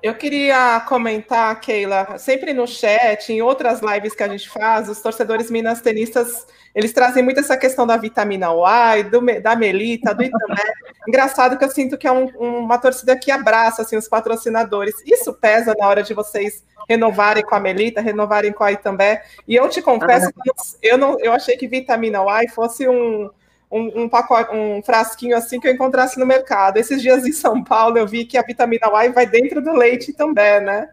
[0.00, 5.00] Eu queria comentar, Keila, sempre no chat, em outras lives que a gente faz, os
[5.00, 10.22] torcedores minas tenistas, eles trazem muito essa questão da vitamina Y, do, da Melita, do
[10.22, 10.62] Itamé.
[11.08, 14.94] Engraçado que eu sinto que é um, uma torcida que abraça assim, os patrocinadores.
[15.04, 19.24] Isso pesa na hora de vocês renovarem com a Melita, renovarem com a Itambé.
[19.48, 23.28] E eu te confesso que eu, não, eu achei que vitamina Y fosse um,
[23.70, 26.78] um, um, pacote, um frasquinho assim que eu encontrasse no mercado.
[26.78, 30.12] Esses dias em São Paulo eu vi que a vitamina Y vai dentro do leite
[30.12, 30.88] também, né?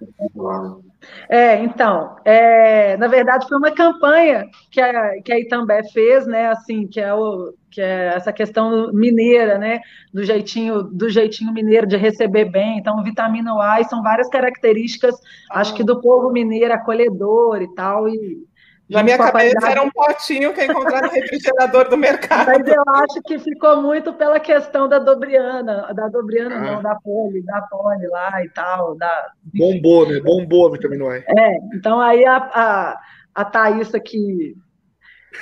[1.30, 6.48] É, então, é, na verdade foi uma campanha que a, que a Itambé fez, né,
[6.48, 9.82] assim, que é, o, que é essa questão mineira, né,
[10.14, 15.16] do jeitinho, do jeitinho mineiro de receber bem, então vitamina Y são várias características,
[15.52, 15.62] ah.
[15.62, 18.44] acho que do povo mineiro acolhedor e tal, e
[18.90, 22.46] na minha cabeça era um potinho que eu encontrar no refrigerador do mercado.
[22.46, 26.62] Mas eu acho que ficou muito pela questão da Dobriana, da Dobriana ah.
[26.62, 28.96] não, da Poli, da Poli lá e tal.
[28.96, 29.32] Da...
[29.54, 30.20] Bombou, né?
[30.20, 31.24] Bombou a vitamina E.
[31.28, 33.00] É, então aí a, a,
[33.34, 34.56] a Thaís aqui,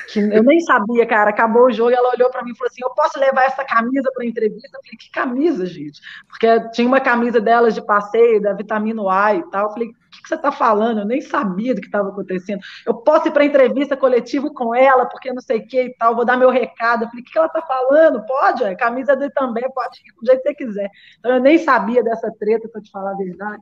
[0.08, 2.82] que eu nem sabia, cara, acabou o jogo, ela olhou para mim e falou assim,
[2.82, 4.78] eu posso levar essa camisa para entrevista?
[4.78, 6.00] Eu falei, que camisa, gente?
[6.30, 9.92] Porque tinha uma camisa delas de passeio, da vitamina A e tal, eu falei,
[10.24, 11.02] que você está falando?
[11.02, 12.62] Eu nem sabia do que estava acontecendo.
[12.86, 16.16] Eu posso ir para entrevista coletiva com ela, porque não sei o que e tal,
[16.16, 17.04] vou dar meu recado.
[17.04, 18.26] Eu falei, o que ela está falando?
[18.26, 20.90] Pode, é camisa dele também, pode ir do jeito que você quiser.
[21.20, 23.62] Então, eu nem sabia dessa treta, para te falar a verdade.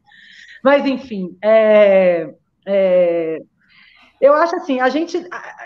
[0.64, 2.34] Mas, enfim, é,
[2.66, 3.42] é,
[4.22, 5.18] eu acho assim, a gente,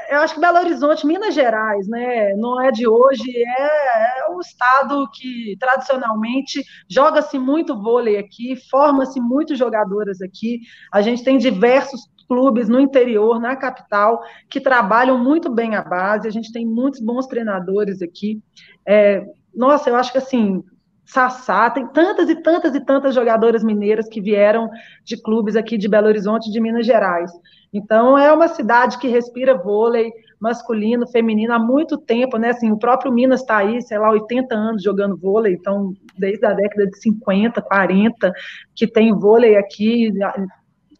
[0.10, 4.40] eu acho que Belo Horizonte, Minas Gerais, né, não é de hoje, é, é um
[4.40, 10.62] estado que tradicionalmente joga-se muito vôlei aqui, forma-se muitos jogadoras aqui.
[10.94, 16.28] A gente tem diversos clubes no interior, na capital, que trabalham muito bem a base.
[16.28, 18.42] A gente tem muitos bons treinadores aqui.
[18.88, 19.22] É,
[19.54, 20.64] nossa, eu acho que assim,
[21.06, 24.70] Sassá, tem tantas e tantas e tantas jogadoras mineiras que vieram
[25.04, 27.32] de clubes aqui de Belo Horizonte, de Minas Gerais.
[27.78, 30.10] Então, é uma cidade que respira vôlei
[30.40, 32.52] masculino, feminino há muito tempo, né?
[32.52, 36.54] Assim, o próprio Minas está aí, sei lá, 80 anos jogando vôlei, então, desde a
[36.54, 38.32] década de 50, 40,
[38.74, 40.10] que tem vôlei aqui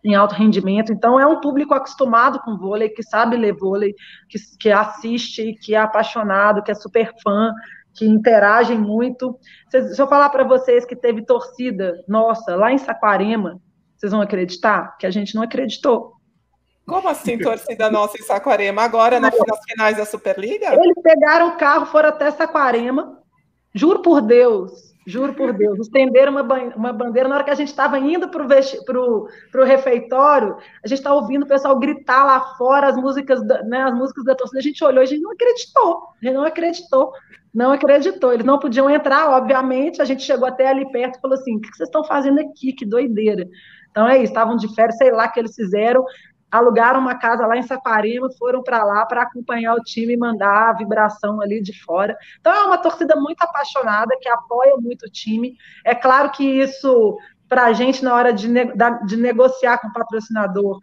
[0.04, 0.92] em alto rendimento.
[0.92, 3.96] Então, é um público acostumado com vôlei, que sabe ler vôlei,
[4.28, 7.54] que, que assiste, que é apaixonado, que é super fã,
[7.94, 9.40] que interagem muito.
[9.70, 13.62] Se eu falar para vocês que teve torcida nossa lá em Saquarema,
[13.96, 16.15] vocês vão acreditar que a gente não acreditou.
[16.86, 18.84] Como assim, torcida nossa em Saquarema?
[18.84, 19.34] Agora, nas
[19.68, 20.74] finais da Superliga?
[20.74, 23.20] Eles pegaram o carro, foram até Saquarema.
[23.74, 25.80] Juro por Deus, juro por Deus.
[25.80, 26.44] Estenderam uma,
[26.76, 27.28] uma bandeira.
[27.28, 31.48] Na hora que a gente estava indo para o refeitório, a gente estava ouvindo o
[31.48, 34.60] pessoal gritar lá fora as músicas, né, as músicas da torcida.
[34.60, 36.08] A gente olhou e a gente não acreditou.
[36.22, 37.12] A gente não acreditou.
[37.54, 38.32] Não acreditou.
[38.32, 40.02] Eles não podiam entrar, obviamente.
[40.02, 42.74] A gente chegou até ali perto e falou assim: o que vocês estão fazendo aqui?
[42.74, 43.48] Que doideira.
[43.90, 46.04] Então é isso, estavam de férias, sei lá o que eles fizeram
[46.52, 50.70] alugaram uma casa lá em Saquarema, foram para lá para acompanhar o time e mandar
[50.70, 52.18] a vibração ali de fora.
[52.40, 55.58] Então é uma torcida muito apaixonada, que apoia muito o time.
[55.84, 57.18] É claro que isso,
[57.50, 58.48] para a gente, na hora de,
[59.06, 60.80] de negociar com o patrocinador,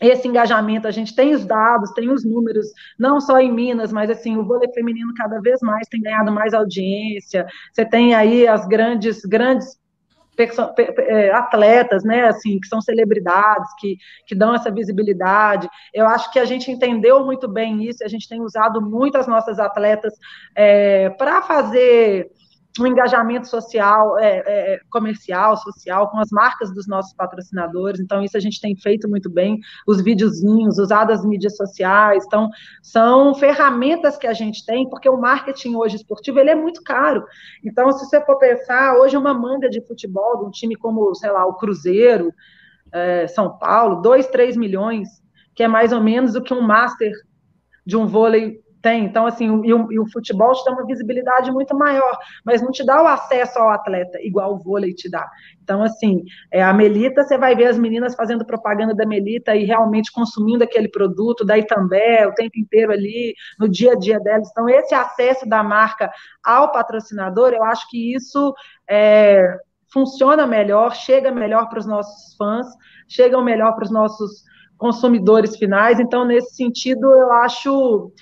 [0.00, 2.66] esse engajamento, a gente tem os dados, tem os números,
[2.96, 6.54] não só em Minas, mas assim, o vôlei feminino cada vez mais tem ganhado mais
[6.54, 7.46] audiência.
[7.72, 9.76] Você tem aí as grandes, grandes
[11.34, 15.68] atletas, né, assim, que são celebridades, que, que dão essa visibilidade.
[15.92, 19.26] Eu acho que a gente entendeu muito bem isso, a gente tem usado muito as
[19.26, 20.14] nossas atletas
[20.54, 22.30] é, para fazer
[22.82, 28.00] um engajamento social, é, é, comercial, social, com as marcas dos nossos patrocinadores.
[28.00, 29.58] Então, isso a gente tem feito muito bem.
[29.86, 32.24] Os videozinhos, usado as mídias sociais.
[32.26, 32.48] Então,
[32.82, 37.24] são ferramentas que a gente tem, porque o marketing hoje esportivo ele é muito caro.
[37.64, 41.30] Então, se você for pensar, hoje uma manga de futebol de um time como, sei
[41.30, 42.32] lá, o Cruzeiro,
[42.92, 45.08] é, São Paulo, 2, 3 milhões,
[45.54, 47.12] que é mais ou menos o que um master
[47.84, 49.04] de um vôlei tem.
[49.04, 52.62] Então, assim, o, e, o, e o futebol te dá uma visibilidade muito maior, mas
[52.62, 55.28] não te dá o acesso ao atleta, igual o vôlei te dá.
[55.62, 59.64] Então, assim, é, a Melita, você vai ver as meninas fazendo propaganda da Melita e
[59.64, 64.48] realmente consumindo aquele produto, da Itambé, o tempo inteiro ali, no dia a dia delas.
[64.50, 66.10] Então, esse acesso da marca
[66.44, 68.54] ao patrocinador, eu acho que isso
[68.88, 69.56] é,
[69.92, 72.66] funciona melhor, chega melhor para os nossos fãs,
[73.08, 74.42] chega melhor para os nossos
[74.76, 75.98] consumidores finais.
[75.98, 78.12] Então, nesse sentido, eu acho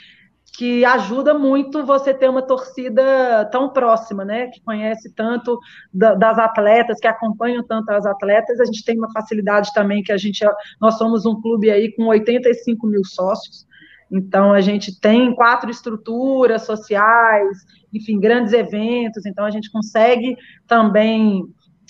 [0.56, 4.46] que ajuda muito você ter uma torcida tão próxima, né?
[4.46, 5.58] Que conhece tanto
[5.92, 8.58] da, das atletas, que acompanham tanto as atletas.
[8.58, 10.42] A gente tem uma facilidade também que a gente,
[10.80, 13.66] nós somos um clube aí com 85 mil sócios.
[14.10, 17.58] Então a gente tem quatro estruturas sociais,
[17.92, 19.26] enfim, grandes eventos.
[19.26, 20.36] Então a gente consegue
[20.66, 21.42] também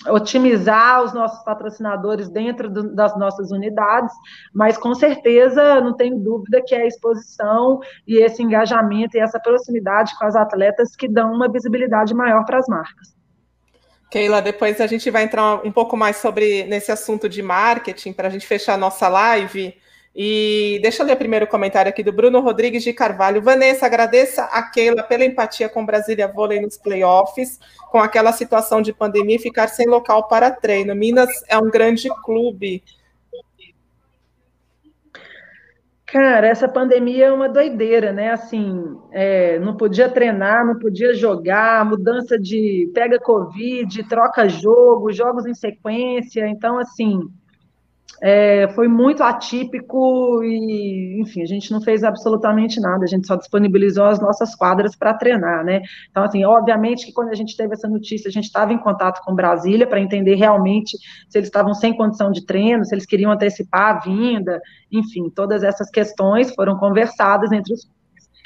[0.09, 4.15] otimizar os nossos patrocinadores dentro do, das nossas unidades,
[4.55, 9.41] mas com certeza não tenho dúvida que é a exposição e esse engajamento e essa
[9.41, 13.17] proximidade com as atletas que dão uma visibilidade maior para as marcas.
[14.11, 18.29] Keila, depois a gente vai entrar um pouco mais sobre nesse assunto de marketing para
[18.29, 19.75] a gente fechar a nossa live.
[20.19, 23.43] E deixa eu ler primeiro o comentário aqui do Bruno Rodrigues de Carvalho.
[23.43, 27.61] Vanessa, agradeça a Keila pela empatia com Brasília Vôlei nos playoffs,
[27.91, 30.95] com aquela situação de pandemia e ficar sem local para treino.
[30.95, 32.83] Minas é um grande clube.
[36.07, 38.31] Cara, essa pandemia é uma doideira, né?
[38.31, 45.45] Assim, é, não podia treinar, não podia jogar, mudança de pega Covid, troca jogo, jogos
[45.45, 46.49] em sequência.
[46.49, 47.21] Então, assim,
[48.23, 53.37] é, foi muito atípico e, enfim, a gente não fez absolutamente nada, a gente só
[53.37, 55.83] disponibilizou as nossas quadras para treinar, né?
[56.11, 59.23] Então, assim, obviamente que quando a gente teve essa notícia, a gente estava em contato
[59.25, 60.97] com Brasília para entender realmente
[61.29, 64.61] se eles estavam sem condição de treino, se eles queriam antecipar a vinda,
[64.91, 67.89] enfim, todas essas questões foram conversadas entre os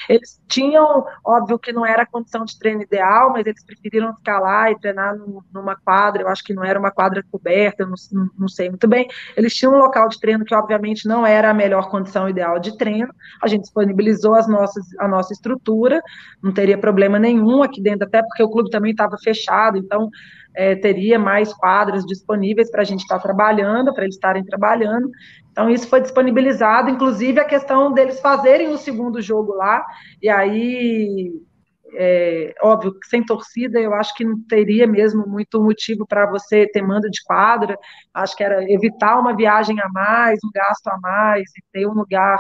[0.08, 4.40] Eles tinham, óbvio que não era a condição de treino ideal, mas eles preferiram ficar
[4.40, 5.16] lá e treinar
[5.52, 7.94] numa quadra, eu acho que não era uma quadra coberta, não,
[8.38, 9.08] não sei muito bem.
[9.36, 12.76] Eles tinham um local de treino que, obviamente, não era a melhor condição ideal de
[12.76, 13.12] treino.
[13.42, 16.02] A gente disponibilizou as nossas, a nossa estrutura,
[16.42, 20.08] não teria problema nenhum aqui dentro, até porque o clube também estava fechado, então
[20.54, 25.08] é, teria mais quadras disponíveis para a gente estar tá trabalhando, para eles estarem trabalhando.
[25.60, 29.84] Então, isso foi disponibilizado, inclusive a questão deles fazerem o segundo jogo lá,
[30.22, 31.30] e aí,
[31.92, 36.80] é, óbvio, sem torcida, eu acho que não teria mesmo muito motivo para você ter
[36.80, 37.76] mando de quadra,
[38.14, 41.92] acho que era evitar uma viagem a mais, um gasto a mais, e ter um
[41.92, 42.38] lugar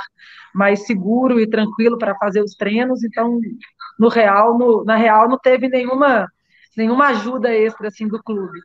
[0.54, 3.38] mais seguro e tranquilo para fazer os treinos, então,
[3.98, 6.26] no real, no, na real, não teve nenhuma,
[6.74, 8.60] nenhuma ajuda extra, assim, do clube.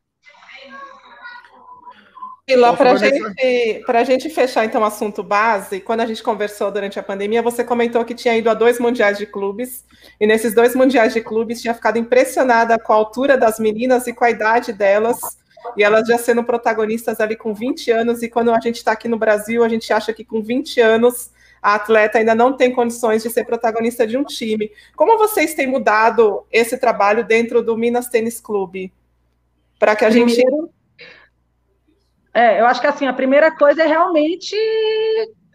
[2.48, 6.72] E lá para gente, a gente fechar então o assunto base, quando a gente conversou
[6.72, 9.84] durante a pandemia, você comentou que tinha ido a dois mundiais de clubes,
[10.22, 14.14] e nesses dois mundiais de clubes tinha ficado impressionada com a altura das meninas e
[14.14, 15.20] com a idade delas,
[15.76, 19.08] e elas já sendo protagonistas ali com 20 anos, e quando a gente está aqui
[19.08, 21.32] no Brasil, a gente acha que com 20 anos
[21.64, 24.72] a atleta ainda não tem condições de ser protagonista de um time.
[24.96, 28.94] Como vocês têm mudado esse trabalho dentro do Minas Tênis Clube?
[29.80, 30.46] Para que a gente
[32.36, 34.54] é, eu acho que assim, a primeira coisa é realmente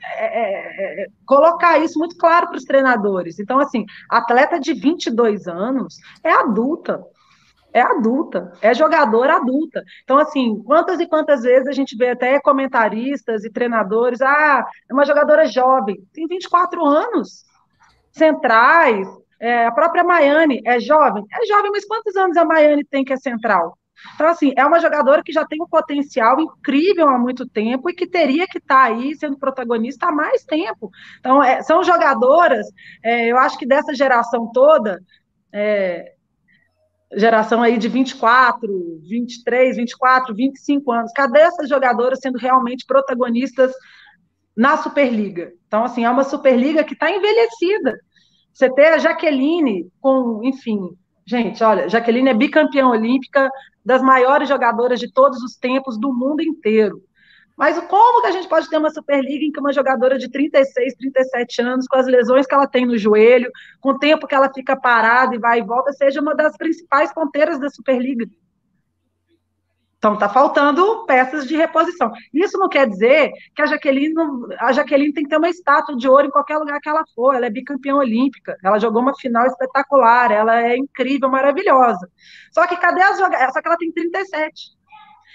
[0.02, 3.38] é, é, é colocar isso muito claro para os treinadores.
[3.38, 7.04] Então, assim, atleta de 22 anos é adulta.
[7.72, 9.84] É adulta, é jogadora adulta.
[10.02, 14.92] Então, assim, quantas e quantas vezes a gente vê até comentaristas e treinadores, ah, é
[14.92, 17.44] uma jogadora jovem, tem 24 anos,
[18.10, 19.06] centrais,
[19.38, 23.12] é, a própria Maiane é jovem, é jovem, mas quantos anos a Maiane tem que
[23.12, 23.78] é central?
[24.14, 27.94] Então, assim, é uma jogadora que já tem um potencial incrível há muito tempo e
[27.94, 30.90] que teria que estar tá aí sendo protagonista há mais tempo.
[31.18, 32.66] Então, é, são jogadoras,
[33.02, 35.00] é, eu acho que dessa geração toda,
[35.52, 36.14] é,
[37.16, 38.68] geração aí de 24,
[39.02, 43.72] 23, 24, 25 anos, cadê essas jogadoras sendo realmente protagonistas
[44.56, 45.52] na Superliga?
[45.66, 47.98] Então, assim, é uma Superliga que está envelhecida.
[48.52, 50.96] Você ter a Jaqueline com, enfim,
[51.30, 53.48] Gente, olha, Jaqueline é bicampeã olímpica,
[53.84, 57.02] das maiores jogadoras de todos os tempos do mundo inteiro.
[57.56, 60.94] Mas como que a gente pode ter uma Superliga em que uma jogadora de 36,
[60.94, 63.50] 37 anos, com as lesões que ela tem no joelho,
[63.80, 67.12] com o tempo que ela fica parada e vai e volta, seja uma das principais
[67.12, 68.26] ponteiras da Superliga?
[70.00, 72.10] Então, está faltando peças de reposição.
[72.32, 75.94] Isso não quer dizer que a Jaqueline, não, a Jaqueline tem que ter uma estátua
[75.94, 77.34] de ouro em qualquer lugar que ela for.
[77.34, 78.56] Ela é bicampeã olímpica.
[78.64, 80.32] Ela jogou uma final espetacular.
[80.32, 82.10] Ela é incrível, maravilhosa.
[82.50, 83.52] Só que cadê as jogadoras?
[83.52, 84.70] Só que ela tem 37.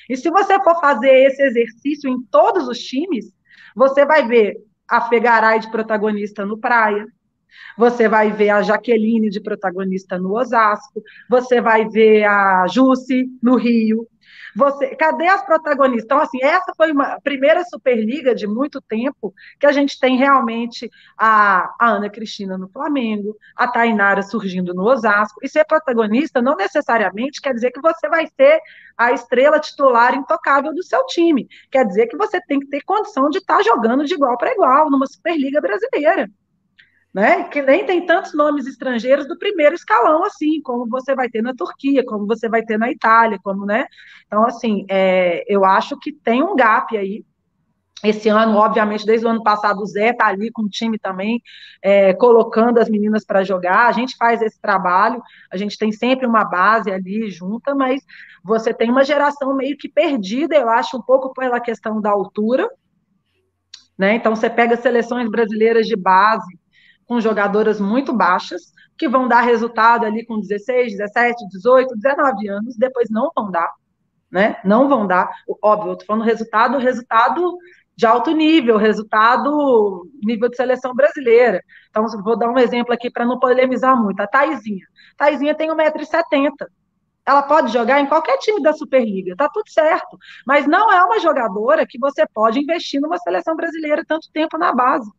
[0.09, 3.31] E se você for fazer esse exercício em todos os times,
[3.75, 4.55] você vai ver
[4.89, 7.05] a Fegaray de protagonista no Praia,
[7.77, 13.55] você vai ver a Jaqueline de protagonista no Osasco, você vai ver a Jusce no
[13.57, 14.07] Rio,
[14.55, 16.05] você, cadê as protagonistas?
[16.05, 20.89] Então, assim, essa foi uma primeira Superliga de muito tempo que a gente tem realmente
[21.17, 25.39] a, a Ana Cristina no Flamengo, a Tainara surgindo no Osasco.
[25.43, 28.59] E ser protagonista não necessariamente quer dizer que você vai ser
[28.97, 31.47] a estrela titular intocável do seu time.
[31.71, 34.89] Quer dizer que você tem que ter condição de estar jogando de igual para igual
[34.89, 36.29] numa Superliga brasileira
[37.15, 37.45] né?
[37.45, 41.55] Que nem tem tantos nomes estrangeiros do primeiro escalão, assim, como você vai ter na
[41.55, 43.85] Turquia, como você vai ter na Itália, como, né?
[44.27, 47.23] Então, assim, é, eu acho que tem um gap aí.
[48.03, 51.41] Esse ano, obviamente, desde o ano passado, o Zé está ali com o time também,
[51.81, 53.87] é, colocando as meninas para jogar.
[53.87, 58.03] A gente faz esse trabalho, a gente tem sempre uma base ali junta, mas
[58.43, 62.69] você tem uma geração meio que perdida, eu acho, um pouco pela questão da altura.
[63.97, 64.15] Né?
[64.15, 66.59] Então, você pega seleções brasileiras de base,
[67.05, 72.77] com jogadoras muito baixas, que vão dar resultado ali com 16, 17, 18, 19 anos,
[72.77, 73.71] depois não vão dar,
[74.31, 74.57] né?
[74.63, 75.29] Não vão dar.
[75.61, 77.57] Óbvio, eu tô falando resultado, resultado
[77.95, 81.61] de alto nível, resultado nível de seleção brasileira.
[81.89, 84.19] Então, vou dar um exemplo aqui para não polemizar muito.
[84.19, 84.85] A Taizinha.
[85.17, 86.51] Taizinha tem 1,70m.
[87.25, 90.17] Ela pode jogar em qualquer time da Superliga, tá tudo certo.
[90.45, 94.71] Mas não é uma jogadora que você pode investir numa seleção brasileira tanto tempo na
[94.71, 95.09] base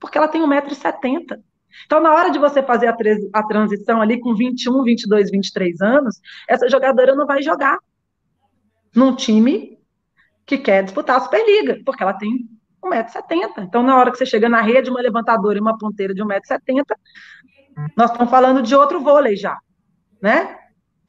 [0.00, 1.40] porque ela tem 1,70m.
[1.86, 2.96] Então, na hora de você fazer a,
[3.32, 7.78] a, transição ali com 21, 22, 23 anos, essa jogadora não vai jogar
[8.94, 9.78] num time
[10.46, 12.48] que quer disputar a Superliga, porque ela tem
[12.82, 13.64] 1,70m.
[13.64, 16.84] Então, na hora que você chega na rede, uma levantadora e uma ponteira de 1,70m,
[17.96, 19.56] nós estamos falando de outro vôlei já,
[20.20, 20.56] né?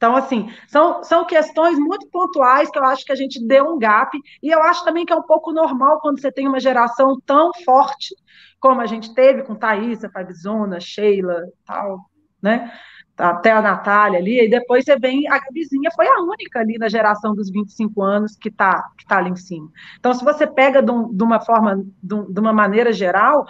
[0.00, 3.78] Então, assim, são, são questões muito pontuais que eu acho que a gente deu um
[3.78, 7.20] gap, e eu acho também que é um pouco normal quando você tem uma geração
[7.26, 8.14] tão forte
[8.58, 11.98] como a gente teve com Thaisa, Fabizona, Sheila, tal,
[12.40, 12.72] né?
[13.14, 16.88] Até a Natália ali, e depois você vem, a Gabizinha foi a única ali na
[16.88, 19.70] geração dos 25 anos que está que tá ali em cima.
[19.98, 23.44] Então, se você pega de, um, de uma forma, de, de, uma maneira geral,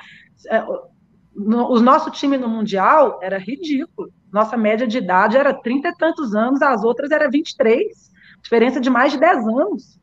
[0.48, 0.64] é,
[1.32, 5.94] no, o nosso time no Mundial era ridículo nossa média de idade era 30 e
[5.96, 8.10] tantos anos, as outras era 23,
[8.42, 10.00] diferença de mais de 10 anos.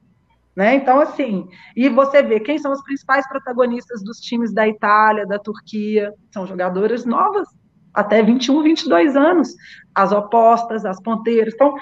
[0.55, 0.75] Né?
[0.75, 5.38] Então, assim, e você vê quem são os principais protagonistas dos times da Itália, da
[5.38, 7.47] Turquia, são jogadoras novas,
[7.93, 9.55] até 21, 22 anos,
[9.93, 11.53] as opostas, as ponteiras.
[11.53, 11.75] Então,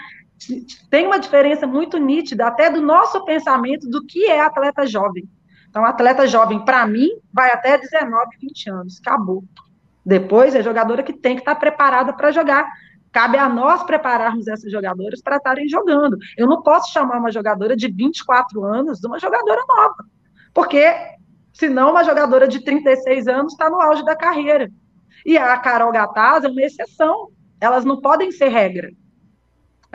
[0.90, 5.28] tem uma diferença muito nítida, até do nosso pensamento do que é atleta jovem.
[5.70, 9.44] Então, atleta jovem, para mim, vai até 19, 20 anos, acabou.
[10.06, 12.70] Depois é jogadora que tem que estar preparada para jogar.
[13.12, 16.18] Cabe a nós prepararmos essas jogadoras para estarem jogando.
[16.38, 20.06] Eu não posso chamar uma jogadora de 24 anos de uma jogadora nova,
[20.54, 20.86] porque
[21.54, 24.70] senão uma jogadora de 36 anos está no auge da carreira.
[25.26, 27.30] E a Carol Gataz é uma exceção.
[27.60, 28.92] Elas não podem ser regra.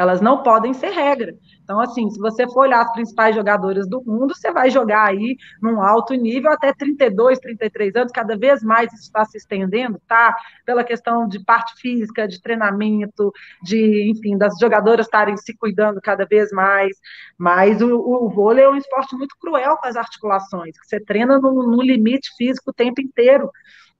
[0.00, 1.34] Elas não podem ser regra.
[1.62, 5.36] Então, assim, se você for olhar as principais jogadoras do mundo, você vai jogar aí
[5.60, 10.34] num alto nível até 32, 33 anos, cada vez mais isso está se estendendo, tá?
[10.64, 13.30] Pela questão de parte física, de treinamento,
[13.62, 16.96] de, enfim, das jogadoras estarem se cuidando cada vez mais.
[17.36, 21.38] Mas o, o vôlei é um esporte muito cruel com as articulações, que você treina
[21.38, 23.50] no, no limite físico o tempo inteiro,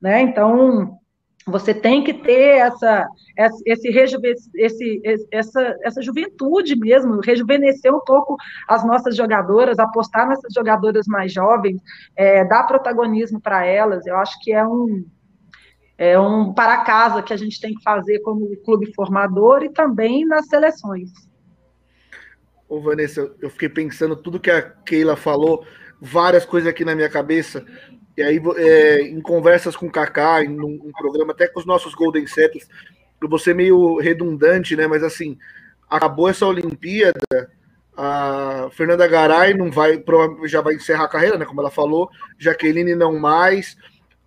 [0.01, 0.23] né?
[0.23, 0.99] Então,
[1.51, 3.09] você tem que ter essa,
[3.67, 3.89] esse,
[4.55, 8.37] esse, essa, essa juventude mesmo, rejuvenescer um pouco
[8.69, 11.81] as nossas jogadoras, apostar nessas jogadoras mais jovens,
[12.17, 14.07] é, dar protagonismo para elas.
[14.07, 15.05] Eu acho que é um,
[15.99, 20.25] é um para casa que a gente tem que fazer como clube formador e também
[20.25, 21.11] nas seleções.
[22.69, 25.65] Ô, Vanessa, eu fiquei pensando tudo que a Keila falou,
[26.01, 27.67] várias coisas aqui na minha cabeça.
[28.17, 31.67] E aí, é, em conversas com o Kaká, em um, um, programa, até com os
[31.67, 32.69] nossos Golden Setters,
[33.21, 34.87] eu vou ser meio redundante, né?
[34.87, 35.39] Mas assim,
[35.89, 37.51] acabou essa Olimpíada,
[37.97, 40.03] a Fernanda Garay não vai,
[40.47, 41.45] já vai encerrar a carreira, né?
[41.45, 42.09] Como ela falou,
[42.39, 43.77] Jaqueline não mais.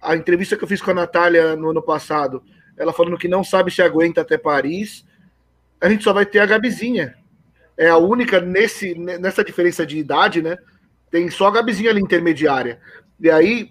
[0.01, 2.43] A entrevista que eu fiz com a Natália no ano passado,
[2.77, 5.05] ela falando que não sabe se aguenta até Paris.
[5.81, 7.15] A gente só vai ter a Gabizinha.
[7.77, 10.57] É a única nesse, nessa diferença de idade, né?
[11.09, 12.79] Tem só a Gabizinha ali intermediária.
[13.23, 13.69] E aí,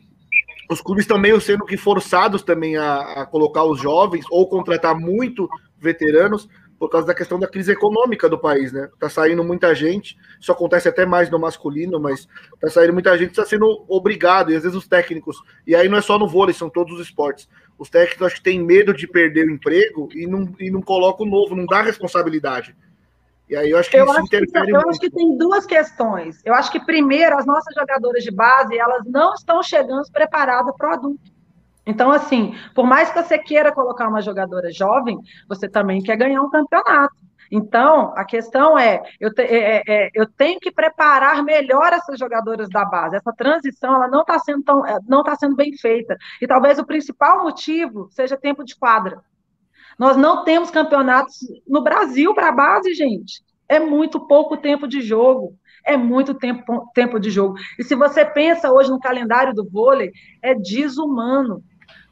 [0.70, 4.98] os clubes estão meio sendo que forçados também a, a, colocar os jovens ou contratar
[4.98, 5.46] muito
[5.78, 6.48] veteranos
[6.78, 8.88] por causa da questão da crise econômica do país, né?
[8.98, 12.26] Tá saindo muita gente, isso acontece até mais no masculino, mas
[12.59, 15.36] tá saindo muita gente, está sendo obrigado, e às vezes os técnicos,
[15.66, 17.46] e aí não é só no vôlei, são todos os esportes.
[17.78, 21.26] Os técnicos acho que têm medo de perder o emprego e não, e não colocam
[21.26, 22.74] o novo, não dá responsabilidade.
[23.53, 24.88] E aí eu acho que eu isso acho interfere que, Eu muito.
[24.88, 26.40] acho que tem duas questões.
[26.42, 30.88] Eu acho que, primeiro, as nossas jogadoras de base, elas não estão chegando preparadas para
[30.88, 31.30] o adulto.
[31.84, 36.40] Então, assim, por mais que você queira colocar uma jogadora jovem, você também quer ganhar
[36.40, 37.14] um campeonato.
[37.50, 42.18] Então, a questão é eu, te, é, é, é eu tenho que preparar melhor essas
[42.18, 43.16] jogadoras da base.
[43.16, 46.16] Essa transição ela não está sendo, tão, é, não tá sendo bem feita.
[46.40, 49.20] E talvez o principal motivo seja tempo de quadra.
[50.03, 53.40] Nós não temos campeonatos no Brasil para a base, gente.
[53.68, 55.55] É muito pouco tempo de jogo.
[55.86, 57.55] É muito tempo, tempo de jogo.
[57.78, 60.11] E se você pensa hoje no calendário do vôlei,
[60.42, 61.62] é desumano.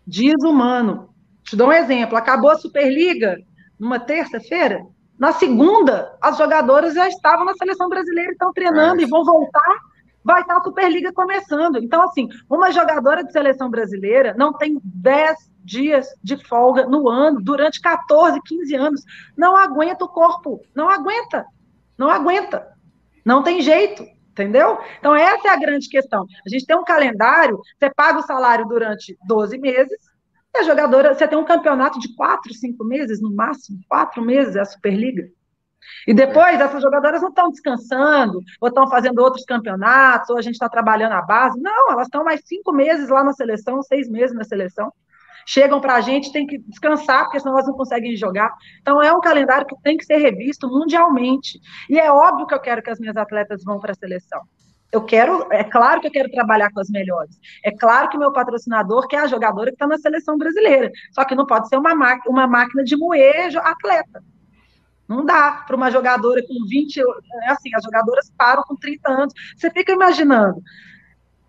[0.06, 1.08] Desumano.
[1.42, 2.16] Te dou um exemplo.
[2.16, 3.36] Acabou a Superliga
[3.76, 4.86] numa terça-feira.
[5.18, 9.04] Na segunda, as jogadoras já estavam na seleção brasileira, estão treinando é.
[9.04, 9.78] e vão voltar.
[10.24, 11.76] Vai estar a Superliga começando.
[11.78, 17.40] Então, assim, uma jogadora de seleção brasileira não tem 10 dias de folga no ano,
[17.40, 19.04] durante 14, 15 anos.
[19.36, 21.46] Não aguenta o corpo, não aguenta,
[21.96, 22.66] não aguenta.
[23.24, 24.78] Não tem jeito, entendeu?
[24.98, 26.26] Então, essa é a grande questão.
[26.46, 30.10] A gente tem um calendário, você paga o salário durante 12 meses,
[30.56, 34.60] a jogadora, você tem um campeonato de 4, 5 meses, no máximo, 4 meses é
[34.60, 35.28] a Superliga.
[36.06, 40.54] E depois, essas jogadoras não estão descansando, ou estão fazendo outros campeonatos, ou a gente
[40.54, 41.60] está trabalhando a base.
[41.60, 44.92] Não, elas estão mais cinco meses lá na seleção, seis meses na seleção
[45.46, 48.54] chegam para a gente, tem que descansar, porque senão elas não conseguem jogar.
[48.80, 51.58] Então, é um calendário que tem que ser revisto mundialmente.
[51.88, 54.40] E é óbvio que eu quero que as minhas atletas vão para a seleção.
[54.92, 57.36] Eu quero, é claro que eu quero trabalhar com as melhores.
[57.64, 60.90] É claro que meu patrocinador quer a jogadora que está na seleção brasileira.
[61.12, 61.94] Só que não pode ser uma,
[62.26, 64.22] uma máquina de moer atleta.
[65.10, 69.34] Não dá para uma jogadora com 20, é assim, as jogadoras param com 30 anos.
[69.56, 70.62] Você fica imaginando,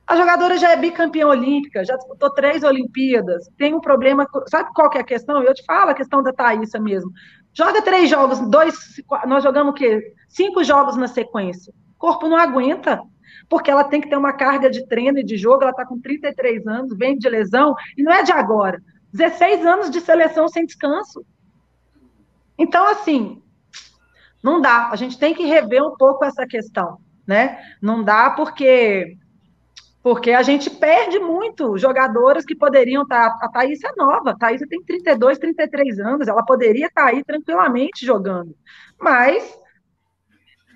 [0.07, 4.27] A jogadora já é bicampeã olímpica, já disputou três Olimpíadas, tem um problema.
[4.47, 5.43] Sabe qual que é a questão?
[5.43, 7.11] Eu te falo a questão da Thaísa mesmo.
[7.53, 8.75] Joga três jogos, dois.
[9.27, 10.11] Nós jogamos o quê?
[10.27, 11.71] Cinco jogos na sequência.
[11.95, 12.99] O corpo não aguenta,
[13.47, 15.61] porque ela tem que ter uma carga de treino e de jogo.
[15.61, 18.81] Ela está com 33 anos, vem de lesão, e não é de agora.
[19.13, 21.23] 16 anos de seleção sem descanso.
[22.57, 23.41] Então, assim,
[24.43, 24.89] não dá.
[24.89, 27.59] A gente tem que rever um pouco essa questão, né?
[27.81, 29.17] Não dá porque
[30.03, 33.37] porque a gente perde muito jogadoras que poderiam estar.
[33.37, 37.09] Tá, a Thaís é nova, a Thaís tem 32, 33 anos, ela poderia estar tá
[37.09, 38.55] aí tranquilamente jogando.
[38.99, 39.55] Mas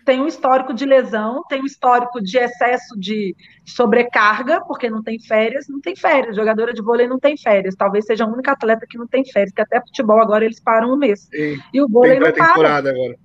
[0.06, 3.36] tem um histórico de lesão, tem um histórico de excesso de
[3.66, 6.36] sobrecarga, porque não tem férias, não tem férias.
[6.36, 7.74] Jogadora de vôlei não tem férias.
[7.76, 10.94] Talvez seja a única atleta que não tem férias, que até futebol agora eles param
[10.94, 11.28] um mês.
[11.34, 12.78] E, e o vôlei não para.
[12.78, 13.16] Agora.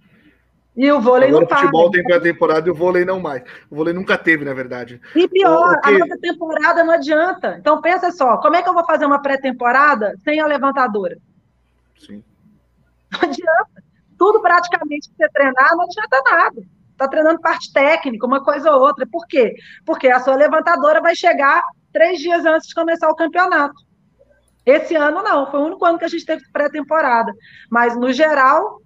[0.81, 3.43] E o vôlei Agora não o futebol tem pré-temporada e o vôlei não mais.
[3.71, 4.99] O vôlei nunca teve, na verdade.
[5.15, 7.57] E pior, o, a nossa temporada não adianta.
[7.61, 11.19] Então pensa só, como é que eu vou fazer uma pré-temporada sem a levantadora?
[11.99, 12.25] Sim.
[13.13, 13.85] Não adianta.
[14.17, 16.63] Tudo praticamente que você treinar não adianta nada.
[16.93, 19.07] Está treinando parte técnica, uma coisa ou outra.
[19.07, 19.53] Por quê?
[19.85, 21.63] Porque a sua levantadora vai chegar
[21.93, 23.75] três dias antes de começar o campeonato.
[24.65, 27.35] Esse ano não, foi o único ano que a gente teve pré-temporada.
[27.71, 28.81] Mas, no geral,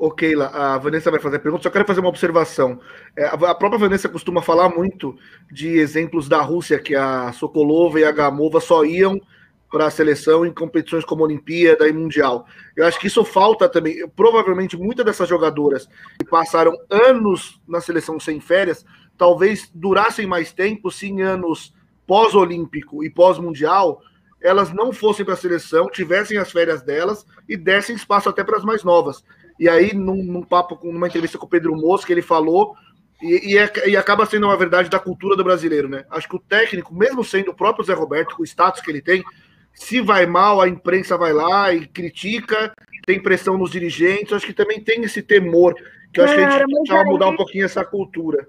[0.00, 2.78] Ok, a Vanessa vai fazer a pergunta, só quero fazer uma observação.
[3.16, 5.18] É, a própria Vanessa costuma falar muito
[5.50, 9.20] de exemplos da Rússia, que a Sokolova e a Gamova só iam
[9.68, 12.46] para a seleção em competições como Olimpíada e Mundial.
[12.76, 14.08] Eu acho que isso falta também.
[14.10, 18.86] Provavelmente muitas dessas jogadoras que passaram anos na seleção sem férias,
[19.16, 21.74] talvez durassem mais tempo se em anos
[22.06, 24.00] pós-olímpico e pós-mundial
[24.40, 28.56] elas não fossem para a seleção, tivessem as férias delas e dessem espaço até para
[28.56, 29.24] as mais novas.
[29.58, 32.74] E aí, num, num papo, numa entrevista com o Pedro Mosca, ele falou,
[33.20, 36.04] e, e, é, e, acaba sendo uma verdade da cultura do brasileiro, né?
[36.10, 39.02] Acho que o técnico, mesmo sendo o próprio Zé Roberto, com o status que ele
[39.02, 39.24] tem,
[39.74, 42.72] se vai mal, a imprensa vai lá e critica,
[43.06, 45.74] tem pressão nos dirigentes, acho que também tem esse temor,
[46.12, 48.48] que eu acho que a gente precisa mudar um pouquinho essa cultura.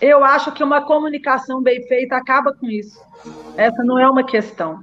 [0.00, 2.98] Eu acho que uma comunicação bem feita acaba com isso.
[3.56, 4.82] Essa não é uma questão.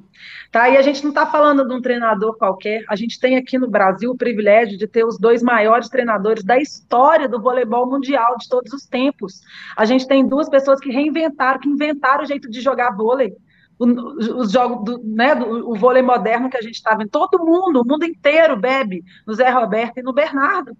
[0.51, 0.69] Tá?
[0.69, 2.83] E a gente não está falando de um treinador qualquer.
[2.87, 6.57] A gente tem aqui no Brasil o privilégio de ter os dois maiores treinadores da
[6.57, 9.41] história do voleibol mundial de todos os tempos.
[9.75, 13.35] A gente tem duas pessoas que reinventaram, que inventaram o jeito de jogar vôlei.
[13.79, 17.81] Os jogos do, né, do, o vôlei moderno que a gente estava em todo mundo,
[17.81, 20.75] o mundo inteiro bebe no Zé Roberto e no Bernardo.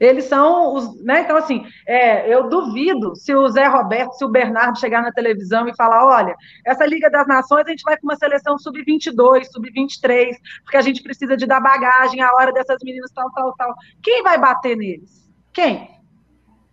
[0.00, 1.02] Eles são os.
[1.02, 1.22] Né?
[1.22, 5.66] Então, assim, é, eu duvido se o Zé Roberto, se o Bernardo chegar na televisão
[5.68, 10.36] e falar: olha, essa Liga das Nações a gente vai com uma seleção sub-22, sub-23,
[10.62, 13.74] porque a gente precisa de dar bagagem à hora dessas meninas, tal, tal, tal.
[14.02, 15.28] Quem vai bater neles?
[15.52, 15.90] Quem?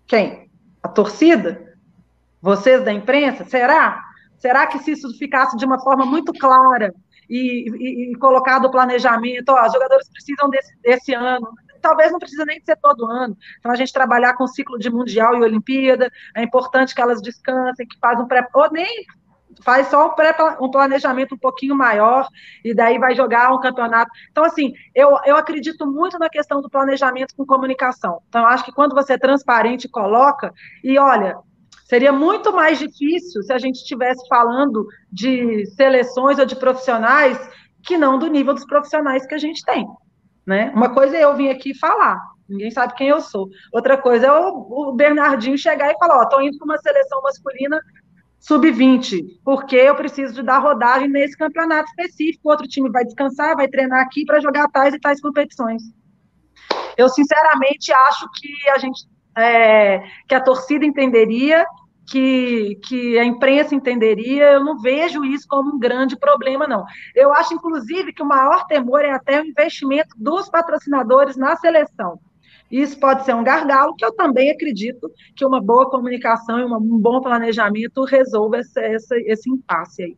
[0.05, 0.49] Quem?
[0.83, 1.73] A torcida?
[2.41, 3.43] Vocês da imprensa?
[3.43, 4.03] Será?
[4.37, 6.93] Será que se isso ficasse de uma forma muito clara
[7.27, 11.47] e, e, e colocado o planejamento, ó, os jogadores precisam desse, desse ano,
[11.85, 13.37] talvez não precisa nem ser todo ano.
[13.59, 17.87] Então, a gente trabalhar com ciclo de Mundial e Olimpíada, é importante que elas descansem,
[17.87, 18.47] que um pré...
[18.55, 19.05] Ou nem
[19.63, 22.27] faz só um, pré, um planejamento um pouquinho maior,
[22.63, 24.09] e daí vai jogar um campeonato.
[24.31, 28.19] Então, assim, eu, eu acredito muito na questão do planejamento com comunicação.
[28.29, 30.51] Então, acho que quando você é transparente, coloca,
[30.83, 31.37] e olha,
[31.87, 37.37] Seria muito mais difícil se a gente estivesse falando de seleções ou de profissionais
[37.83, 39.85] que não do nível dos profissionais que a gente tem.
[40.45, 40.71] Né?
[40.75, 43.49] Uma coisa é eu vir aqui falar, ninguém sabe quem eu sou.
[43.73, 47.79] Outra coisa é o, Bernardinho chegar e falar: Ó, estou indo para uma seleção masculina
[48.39, 52.49] sub-20, porque eu preciso de dar rodagem nesse campeonato específico.
[52.49, 55.81] Outro time vai descansar, vai treinar aqui para jogar tais e tais competições.
[56.95, 59.07] Eu, sinceramente, acho que a gente.
[59.37, 61.65] É, que a torcida entenderia
[62.05, 66.85] que, que a imprensa entenderia, eu não vejo isso como um grande problema, não.
[67.15, 72.19] Eu acho, inclusive, que o maior temor é até o investimento dos patrocinadores na seleção.
[72.69, 76.99] Isso pode ser um gargalo, que eu também acredito que uma boa comunicação e um
[76.99, 80.17] bom planejamento resolva esse, esse, esse impasse aí.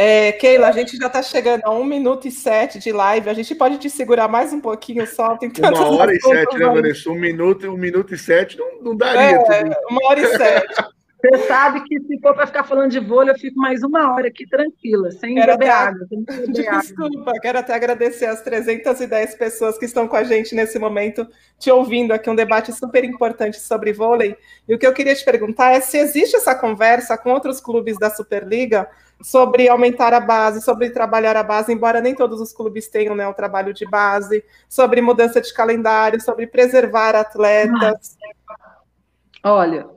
[0.00, 3.28] É, Keila, a gente já está chegando a um minuto e sete de live.
[3.28, 5.36] A gente pode te segurar mais um pouquinho só?
[5.36, 7.10] Tem uma hora e sete, né, Vanessa?
[7.10, 9.40] Um minuto, um minuto e sete não, não daria.
[9.52, 10.84] É, uma hora e sete.
[11.20, 14.28] Você sabe que se for para ficar falando de vôlei, eu fico mais uma hora
[14.28, 15.88] aqui tranquila, sem quero beber até...
[15.88, 16.06] água.
[16.08, 17.40] Beber Desculpa, água.
[17.42, 21.26] quero até agradecer as 310 pessoas que estão com a gente nesse momento,
[21.58, 24.36] te ouvindo aqui, um debate super importante sobre vôlei.
[24.68, 27.98] E o que eu queria te perguntar é se existe essa conversa com outros clubes
[27.98, 28.88] da Superliga
[29.22, 33.26] sobre aumentar a base, sobre trabalhar a base, embora nem todos os clubes tenham né,
[33.26, 38.16] o trabalho de base, sobre mudança de calendário, sobre preservar atletas.
[39.44, 39.88] Olha,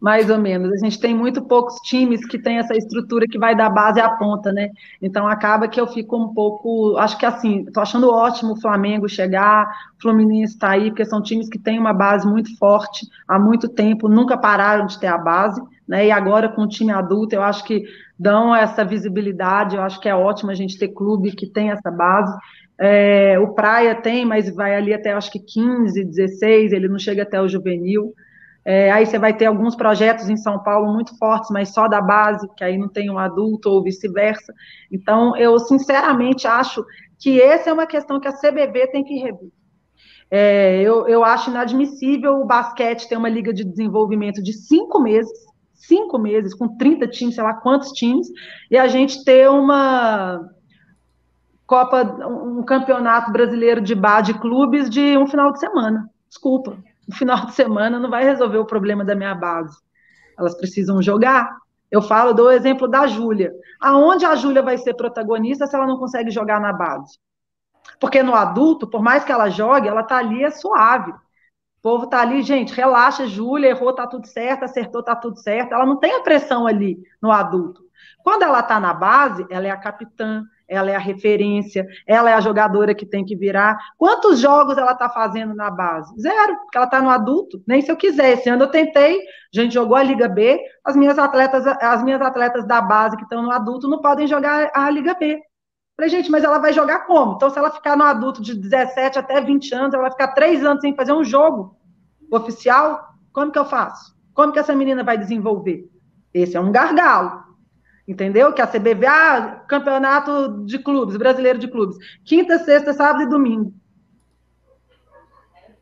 [0.00, 0.72] Mais ou menos.
[0.72, 4.08] A gente tem muito poucos times que tem essa estrutura que vai da base à
[4.10, 4.70] ponta, né?
[5.02, 6.96] Então acaba que eu fico um pouco.
[6.98, 9.66] Acho que assim, tô achando ótimo o Flamengo chegar,
[9.98, 13.68] o Fluminense está aí, porque são times que têm uma base muito forte há muito
[13.68, 16.06] tempo, nunca pararam de ter a base, né?
[16.06, 17.82] E agora com o time adulto, eu acho que
[18.18, 21.90] dão essa visibilidade, eu acho que é ótimo a gente ter clube que tem essa
[21.90, 22.36] base.
[22.78, 27.22] É, o Praia tem, mas vai ali até acho que 15, 16, ele não chega
[27.22, 28.12] até o juvenil.
[28.64, 32.02] É, aí você vai ter alguns projetos em São Paulo muito fortes, mas só da
[32.02, 34.52] base, que aí não tem um adulto ou vice-versa.
[34.92, 36.84] Então, eu sinceramente acho
[37.18, 39.50] que essa é uma questão que a CBV tem que rever.
[40.30, 45.32] É, eu, eu acho inadmissível o basquete ter uma liga de desenvolvimento de cinco meses,
[45.88, 48.28] cinco meses, com 30 times, sei lá quantos times,
[48.70, 50.48] e a gente ter uma
[51.68, 56.08] Copa, um campeonato brasileiro de bar de clubes de um final de semana.
[56.26, 59.76] Desculpa, no final de semana não vai resolver o problema da minha base.
[60.38, 61.58] Elas precisam jogar.
[61.90, 63.52] Eu falo, dou o exemplo da Júlia.
[63.78, 67.18] Aonde a Júlia vai ser protagonista se ela não consegue jogar na base?
[68.00, 71.12] Porque no adulto, por mais que ela jogue, ela tá ali é suave.
[71.88, 75.72] Povo tá ali, gente, relaxa, Júlia, errou, tá tudo certo, acertou, tá tudo certo.
[75.72, 77.80] Ela não tem a pressão ali no adulto.
[78.22, 82.34] Quando ela tá na base, ela é a capitã, ela é a referência, ela é
[82.34, 83.78] a jogadora que tem que virar.
[83.96, 86.14] Quantos jogos ela está fazendo na base?
[86.20, 87.62] Zero, porque ela está no adulto.
[87.66, 88.34] Nem se eu quiser.
[88.34, 92.20] Esse ano eu tentei, a gente jogou a Liga B, as minhas atletas, as minhas
[92.20, 95.40] atletas da base que estão no adulto não podem jogar a Liga B.
[95.96, 97.36] Falei, gente, mas ela vai jogar como?
[97.36, 100.62] Então, se ela ficar no adulto de 17 até 20 anos, ela vai ficar três
[100.62, 101.77] anos sem fazer um jogo
[102.30, 104.16] oficial, como que eu faço?
[104.34, 105.88] Como que essa menina vai desenvolver?
[106.32, 107.48] Esse é um gargalo
[108.08, 108.54] entendeu?
[108.54, 113.74] Que a CBV, ah, campeonato de clubes, brasileiro de clubes, quinta, sexta, sábado e domingo.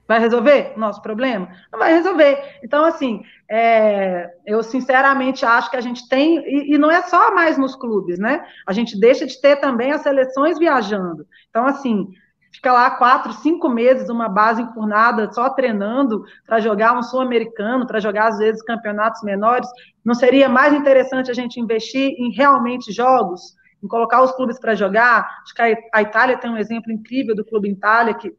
[0.08, 1.48] Vai resolver nosso problema?
[1.72, 2.58] Não vai resolver.
[2.62, 7.34] Então, assim, é, eu sinceramente acho que a gente tem, e, e, não é só
[7.34, 8.44] mais nos clubes, né?
[8.66, 11.26] A gente deixa de ter também as seleções viajando.
[11.50, 12.08] Então, assim,
[12.56, 18.00] fica lá quatro, cinco meses uma base enfurnada só treinando para jogar um sul-americano, para
[18.00, 19.68] jogar às vezes campeonatos menores.
[20.04, 24.74] Não seria mais interessante a gente investir em realmente jogos, em colocar os clubes para
[24.74, 25.26] jogar?
[25.42, 25.62] Acho que
[25.92, 28.34] a Itália tem um exemplo incrível do clube Itália que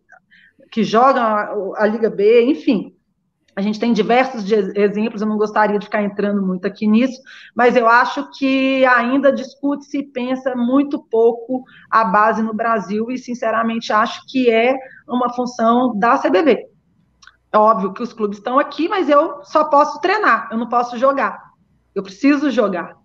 [0.71, 2.96] que joga a, a Liga B, enfim.
[3.57, 7.19] A gente tem diversos exemplos, eu não gostaria de ficar entrando muito aqui nisso,
[7.55, 13.17] mas eu acho que ainda discute-se e pensa muito pouco a base no Brasil, e
[13.17, 14.75] sinceramente acho que é
[15.07, 16.67] uma função da CBV.
[17.51, 20.95] É óbvio que os clubes estão aqui, mas eu só posso treinar, eu não posso
[20.95, 21.41] jogar.
[21.95, 22.95] Eu preciso jogar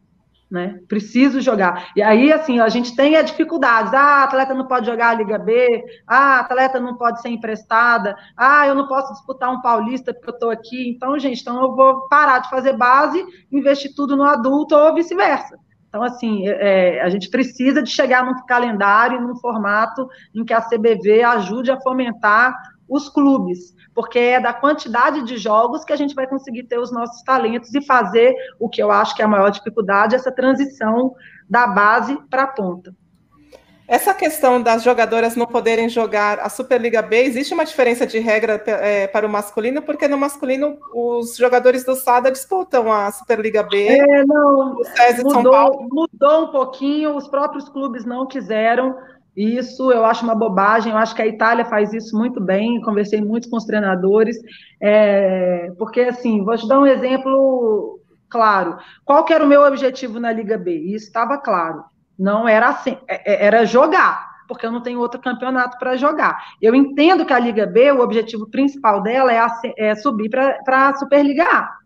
[0.53, 0.79] né?
[0.87, 1.91] Preciso jogar.
[1.97, 3.95] E aí, assim, a gente tem as dificuldades.
[3.95, 5.83] Ah, atleta não pode jogar a Liga B.
[6.07, 8.15] Ah, atleta não pode ser emprestada.
[8.37, 10.91] Ah, eu não posso disputar um paulista porque eu estou aqui.
[10.91, 15.57] Então, gente, então eu vou parar de fazer base, investir tudo no adulto ou vice-versa.
[15.89, 20.61] Então, assim, é, a gente precisa de chegar num calendário, num formato em que a
[20.61, 22.55] CBV ajude a fomentar
[22.93, 26.91] os clubes porque é da quantidade de jogos que a gente vai conseguir ter os
[26.91, 31.15] nossos talentos e fazer o que eu acho que é a maior dificuldade, essa transição
[31.49, 32.95] da base para a ponta.
[33.87, 38.63] Essa questão das jogadoras não poderem jogar a Superliga B, existe uma diferença de regra
[38.67, 43.89] é, para o masculino, porque no masculino os jogadores do SADA disputam a Superliga B.
[43.89, 44.77] É, não,
[45.25, 48.97] mudou, mudou um pouquinho, os próprios clubes não quiseram,
[49.37, 53.21] isso eu acho uma bobagem, eu acho que a Itália faz isso muito bem, conversei
[53.21, 54.37] muito com os treinadores,
[54.81, 58.79] é, porque assim, vou te dar um exemplo claro.
[59.05, 60.75] Qual que era o meu objetivo na Liga B?
[60.75, 61.85] Isso estava claro.
[62.19, 66.43] Não era assim, é, é, era jogar, porque eu não tenho outro campeonato para jogar.
[66.61, 70.89] Eu entendo que a Liga B, o objetivo principal dela é, a, é subir para
[70.89, 71.82] a Superliga A.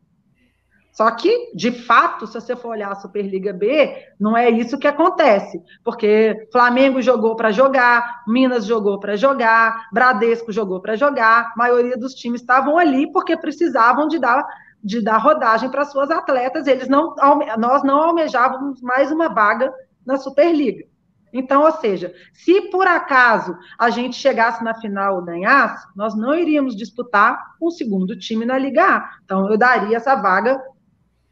[0.97, 4.89] Só que, de fato, se você for olhar a Superliga B, não é isso que
[4.89, 11.55] acontece, porque Flamengo jogou para jogar, Minas jogou para jogar, Bradesco jogou para jogar, a
[11.55, 14.43] maioria dos times estavam ali porque precisavam de dar,
[14.83, 17.15] de dar rodagem para suas atletas, eles não,
[17.59, 19.71] nós não almejávamos mais uma vaga
[20.07, 20.87] na Superliga.
[21.31, 26.35] Então, ou seja, se por acaso a gente chegasse na final e ganhasse, nós não
[26.35, 29.11] iríamos disputar um segundo time na Liga A.
[29.23, 30.59] Então, eu daria essa vaga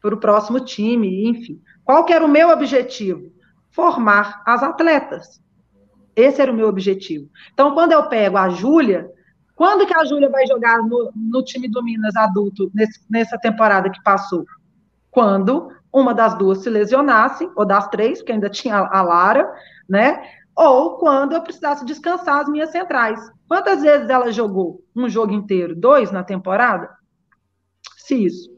[0.05, 1.59] para o próximo time, enfim.
[1.83, 3.31] Qual que era o meu objetivo?
[3.71, 5.41] Formar as atletas.
[6.15, 7.27] Esse era o meu objetivo.
[7.51, 9.09] Então, quando eu pego a Júlia,
[9.55, 13.89] quando que a Júlia vai jogar no, no, time do Minas adulto nesse, nessa temporada
[13.89, 14.45] que passou?
[15.09, 19.51] Quando uma das duas se lesionasse, ou das três, porque ainda tinha a Lara,
[19.89, 20.21] né?
[20.55, 23.19] Ou quando eu precisasse descansar as minhas centrais.
[23.47, 25.75] Quantas vezes ela jogou um jogo inteiro?
[25.75, 26.89] Dois na temporada?
[27.97, 28.54] Se isso.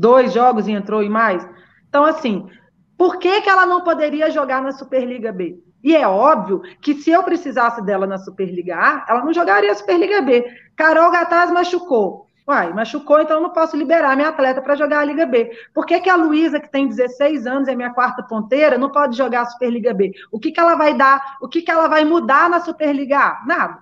[0.00, 1.46] Dois jogos e entrou e mais.
[1.88, 2.48] Então, assim,
[2.96, 5.62] por que, que ela não poderia jogar na Superliga B?
[5.84, 9.74] E é óbvio que se eu precisasse dela na Superliga A, ela não jogaria a
[9.74, 10.44] Superliga B.
[10.76, 12.26] Carol Gataz machucou.
[12.48, 15.52] Uai, machucou, então eu não posso liberar minha atleta para jogar a Liga B.
[15.72, 19.16] Por que, que a Luísa, que tem 16 anos, é minha quarta ponteira, não pode
[19.16, 20.12] jogar a Superliga B?
[20.32, 21.36] O que, que ela vai dar?
[21.40, 23.42] O que, que ela vai mudar na Superliga A?
[23.46, 23.78] Nada.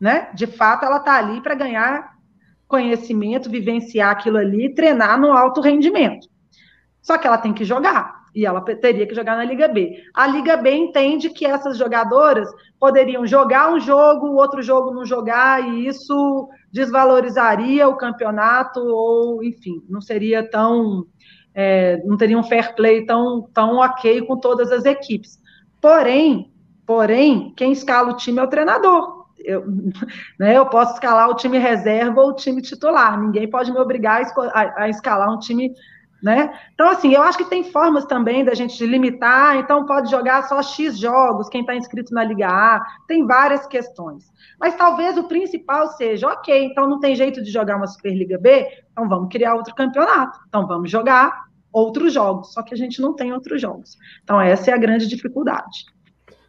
[0.00, 0.30] Né?
[0.32, 2.13] De fato, ela está ali para ganhar
[2.74, 6.26] conhecimento, vivenciar aquilo ali, treinar no alto rendimento.
[7.00, 9.96] Só que ela tem que jogar e ela teria que jogar na Liga B.
[10.12, 12.48] A Liga B entende que essas jogadoras
[12.80, 19.44] poderiam jogar um jogo, o outro jogo não jogar, e isso desvalorizaria o campeonato, ou,
[19.44, 21.06] enfim, não seria tão.
[21.54, 25.40] É, não teria um fair play tão, tão ok com todas as equipes.
[25.80, 26.50] Porém,
[26.84, 29.13] porém, quem escala o time é o treinador.
[29.44, 29.64] Eu,
[30.38, 33.20] né, eu posso escalar o time reserva ou o time titular.
[33.20, 34.22] Ninguém pode me obrigar
[34.54, 35.72] a, escalar um time
[36.24, 36.58] né?
[36.72, 40.62] Então, assim, eu acho que tem formas também da gente limitar, então pode jogar só
[40.62, 44.32] X jogos, quem está inscrito na Liga A, tem várias questões.
[44.58, 48.66] Mas talvez o principal seja, ok, então não tem jeito de jogar uma Superliga B,
[48.90, 53.14] então vamos criar outro campeonato, então vamos jogar outros jogos, só que a gente não
[53.14, 53.98] tem outros jogos.
[54.22, 55.84] Então, essa é a grande dificuldade.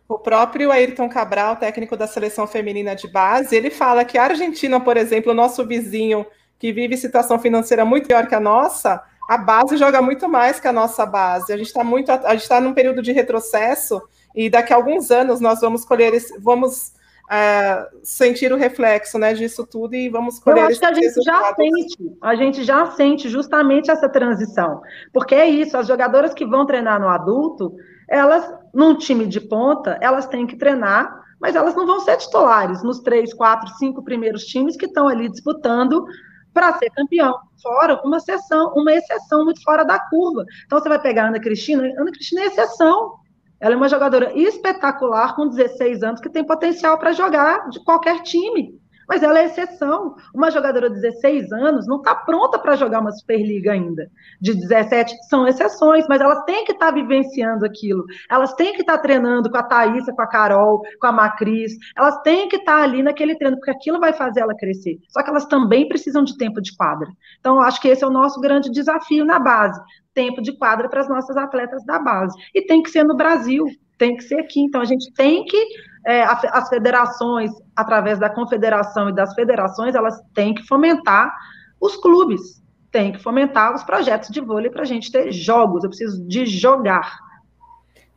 [0.08, 4.80] O próprio Ayrton Cabral, técnico da seleção feminina de base, ele fala que a Argentina,
[4.80, 6.26] por exemplo, o nosso vizinho,
[6.60, 10.68] que vive situação financeira muito pior que a nossa, a base joga muito mais que
[10.68, 11.52] a nossa base.
[11.52, 14.02] A gente está muito, a gente está num período de retrocesso
[14.36, 16.94] e daqui a alguns anos nós vamos colher, esse, vamos
[17.30, 20.64] é, sentir o reflexo, né, disso tudo e vamos colher.
[20.64, 25.34] Eu acho que a gente já sente, a gente já sente justamente essa transição, porque
[25.34, 25.76] é isso.
[25.78, 27.76] As jogadoras que vão treinar no adulto,
[28.08, 32.84] elas num time de ponta, elas têm que treinar, mas elas não vão ser titulares
[32.84, 36.06] nos três, quatro, cinco primeiros times que estão ali disputando
[36.54, 37.38] para ser campeão.
[37.62, 40.46] Fora uma exceção, uma exceção muito fora da curva.
[40.66, 43.16] Então você vai pegar a Ana Cristina, Ana Cristina é exceção.
[43.60, 48.22] Ela é uma jogadora espetacular com 16 anos que tem potencial para jogar de qualquer
[48.22, 50.16] time mas ela é exceção.
[50.34, 54.10] Uma jogadora de 16 anos não está pronta para jogar uma Superliga ainda.
[54.42, 58.06] De 17 são exceções, mas elas têm que estar tá vivenciando aquilo.
[58.30, 61.74] Elas têm que estar tá treinando com a Thaísa, com a Carol, com a Macris.
[61.96, 65.00] Elas têm que estar tá ali naquele treino, porque aquilo vai fazer ela crescer.
[65.10, 67.08] Só que elas também precisam de tempo de quadra.
[67.40, 69.80] Então, acho que esse é o nosso grande desafio na base.
[70.14, 72.38] Tempo de quadra para as nossas atletas da base.
[72.54, 73.66] E tem que ser no Brasil,
[73.98, 74.62] tem que ser aqui.
[74.62, 75.68] Então, a gente tem que
[76.06, 81.36] é, as federações, através da confederação e das federações, elas têm que fomentar
[81.82, 82.62] os clubes,
[82.92, 85.84] têm que fomentar os projetos de vôlei para a gente ter jogos.
[85.84, 87.18] Eu preciso de jogar.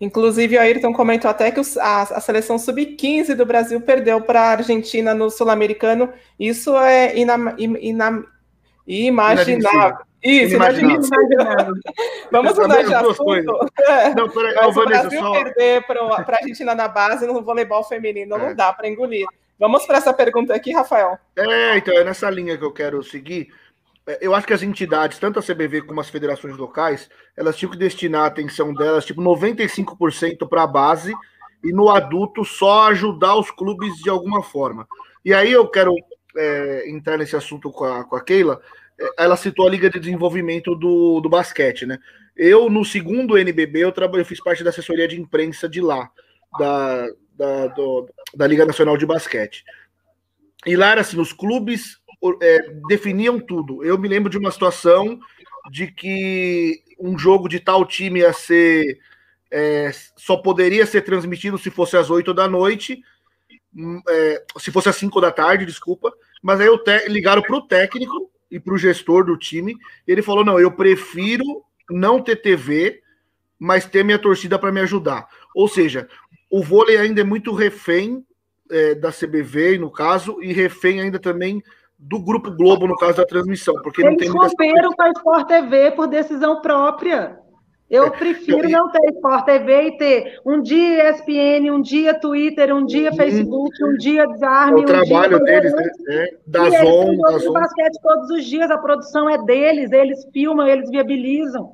[0.01, 4.51] Inclusive, o Ayrton comentou até que a, a seleção sub-15 do Brasil perdeu para a
[4.51, 6.13] Argentina no Sul-Americano.
[6.39, 8.25] Isso é inam, inam,
[8.87, 10.08] imaginável.
[10.23, 11.75] Isso, inimaginável.
[12.31, 13.71] Vamos mudar de assunto.
[13.81, 14.15] É.
[14.15, 15.33] Não, peraí, Mas o Brasil só...
[15.33, 18.39] perder para a Argentina na base no voleibol feminino é.
[18.39, 19.27] não dá para engolir.
[19.59, 21.19] Vamos para essa pergunta aqui, Rafael.
[21.37, 23.49] É, então, é nessa linha que eu quero seguir.
[24.07, 27.71] É, eu acho que as entidades, tanto a CBV como as federações locais, elas tinham
[27.71, 31.13] que destinar a atenção delas, tipo, 95% para a base
[31.63, 34.87] e no adulto só ajudar os clubes de alguma forma.
[35.25, 35.95] E aí eu quero
[36.37, 38.61] é, entrar nesse assunto com a, com a Keila,
[39.17, 41.99] ela citou a Liga de Desenvolvimento do, do basquete, né?
[42.37, 46.11] Eu, no segundo NBB, eu, eu fiz parte da assessoria de imprensa de lá,
[46.59, 49.65] da, da, do, da Liga Nacional de Basquete.
[50.67, 51.99] E lá era assim, os clubes
[52.41, 52.59] é,
[52.89, 53.85] definiam tudo.
[53.85, 55.19] Eu me lembro de uma situação
[55.71, 58.99] de que um jogo de tal time ia ser
[59.51, 63.01] é, só poderia ser transmitido se fosse às 8 da noite,
[63.75, 66.13] hum, é, se fosse às 5 da tarde, desculpa.
[66.43, 66.69] Mas aí
[67.09, 69.77] ligaram para o técnico e para o gestor do time.
[70.07, 71.45] ele falou: não, eu prefiro
[71.91, 73.01] não ter TV,
[73.59, 75.29] mas ter minha torcida para me ajudar.
[75.55, 76.09] Ou seja,
[76.51, 78.25] o vôlei ainda é muito refém
[78.71, 81.63] é, da CBV, no caso, e refém ainda também
[81.99, 83.75] do Grupo Globo, no caso da transmissão.
[83.83, 87.39] Porque Eles não tem romperam com a Sport TV por decisão própria.
[87.91, 92.75] Eu é, prefiro não ter Sport TV e ter um dia ESPN, um dia Twitter,
[92.75, 93.13] um dia.
[93.13, 94.83] Facebook, um dia Desarme.
[94.83, 96.27] É o trabalho dia deles, né?
[96.47, 97.53] Da Zon, Zon.
[97.53, 101.73] basquete todos os dias, a produção é deles, eles filmam, eles viabilizam.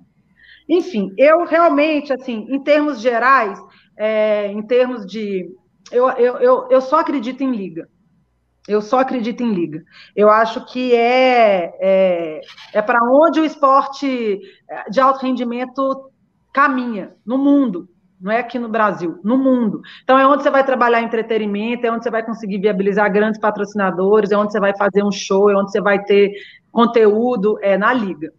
[0.69, 3.59] Enfim, eu realmente, assim, em termos gerais,
[3.97, 5.51] é, em termos de.
[5.91, 7.89] Eu, eu, eu, eu só acredito em liga.
[8.67, 9.83] Eu só acredito em liga.
[10.17, 12.41] Eu acho que é, é,
[12.73, 14.41] é para onde o esporte
[14.91, 16.11] de alto rendimento
[16.53, 17.89] caminha no mundo.
[18.21, 19.83] Não é aqui no Brasil, no mundo.
[20.03, 24.31] Então, é onde você vai trabalhar entretenimento, é onde você vai conseguir viabilizar grandes patrocinadores,
[24.31, 26.33] é onde você vai fazer um show, é onde você vai ter
[26.73, 28.33] conteúdo, é na liga.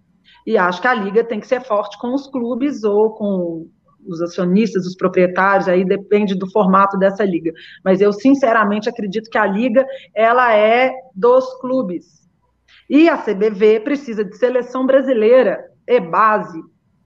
[0.48, 3.68] E acho que a liga tem que ser forte com os clubes ou com
[4.08, 7.52] os acionistas, os proprietários, aí depende do formato dessa liga.
[7.84, 12.26] Mas eu sinceramente acredito que a liga ela é dos clubes.
[12.90, 16.62] E a CBV precisa de seleção brasileira, é base,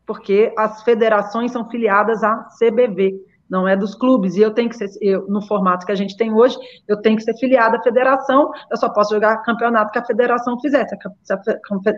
[0.05, 3.15] porque as federações são filiadas à CBV,
[3.49, 4.35] não é dos clubes.
[4.35, 6.57] E eu tenho que ser, eu, no formato que a gente tem hoje,
[6.87, 10.59] eu tenho que ser filiada à federação, eu só posso jogar campeonato que a federação
[10.59, 10.85] fizer.
[11.23, 11.39] Se a,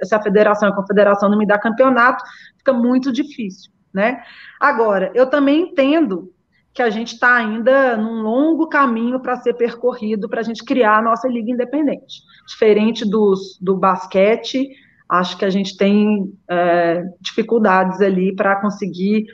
[0.03, 2.23] se a federação e a confederação não me dá campeonato,
[2.57, 4.21] fica muito difícil né?
[4.59, 6.31] Agora, eu também entendo
[6.73, 10.99] que a gente está ainda num longo caminho para ser percorrido para a gente criar
[10.99, 12.21] a nossa liga independente.
[12.47, 14.69] Diferente dos, do basquete,
[15.09, 19.25] acho que a gente tem é, dificuldades ali para conseguir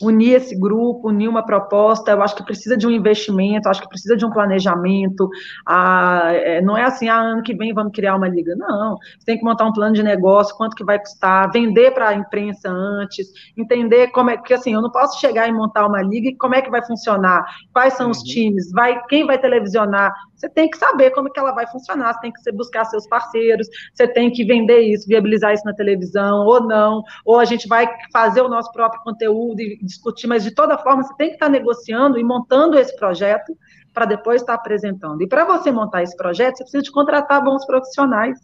[0.00, 3.88] unir esse grupo, unir uma proposta, eu acho que precisa de um investimento, acho que
[3.88, 5.28] precisa de um planejamento,
[5.68, 9.38] é, não é assim, ah, ano que vem vamos criar uma liga, não, você tem
[9.38, 13.28] que montar um plano de negócio, quanto que vai custar, vender para a imprensa antes,
[13.56, 16.54] entender como é, porque assim, eu não posso chegar e montar uma liga e como
[16.54, 18.24] é que vai funcionar, quais são os uhum.
[18.24, 22.20] times, vai, quem vai televisionar, você tem que saber como que ela vai funcionar, você
[22.20, 26.62] tem que buscar seus parceiros, você tem que vender isso, viabilizar isso na televisão, ou
[26.62, 30.78] não, ou a gente vai fazer o nosso próprio conteúdo e discutir, mas de toda
[30.78, 33.56] forma você tem que estar negociando e montando esse projeto
[33.92, 35.22] para depois estar apresentando.
[35.22, 38.38] E para você montar esse projeto, você precisa de contratar bons profissionais,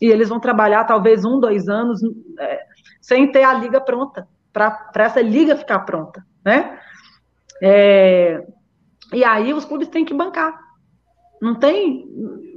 [0.00, 2.00] e eles vão trabalhar talvez um, dois anos
[2.38, 2.60] é,
[3.00, 6.78] sem ter a liga pronta, para essa liga ficar pronta, né?
[7.62, 8.44] É,
[9.12, 10.58] e aí os clubes têm que bancar.
[11.40, 12.08] Não tem.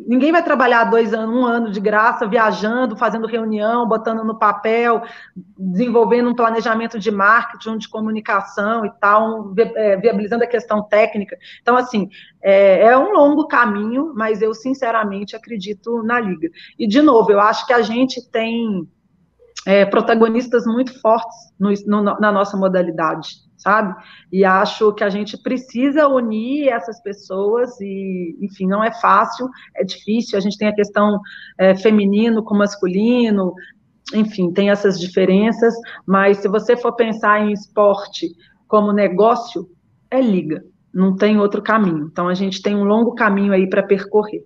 [0.06, 5.02] Ninguém vai trabalhar dois anos, um ano de graça, viajando, fazendo reunião, botando no papel,
[5.57, 11.38] desenvolvendo um planejamento de marketing, de comunicação e tal, é, viabilizando a questão técnica.
[11.61, 12.10] Então, assim,
[12.41, 16.49] é, é um longo caminho, mas eu sinceramente acredito na liga.
[16.77, 18.88] E, de novo, eu acho que a gente tem
[19.65, 23.95] é, protagonistas muito fortes no, no, na nossa modalidade sabe?
[24.32, 29.84] E acho que a gente precisa unir essas pessoas e, enfim, não é fácil, é
[29.84, 30.38] difícil.
[30.38, 31.19] A gente tem a questão
[31.57, 33.53] é, feminino com masculino,
[34.14, 35.73] enfim, tem essas diferenças.
[36.06, 38.30] Mas se você for pensar em esporte
[38.68, 39.69] como negócio,
[40.11, 40.64] é liga,
[40.94, 42.07] não tem outro caminho.
[42.11, 44.45] Então a gente tem um longo caminho aí para percorrer.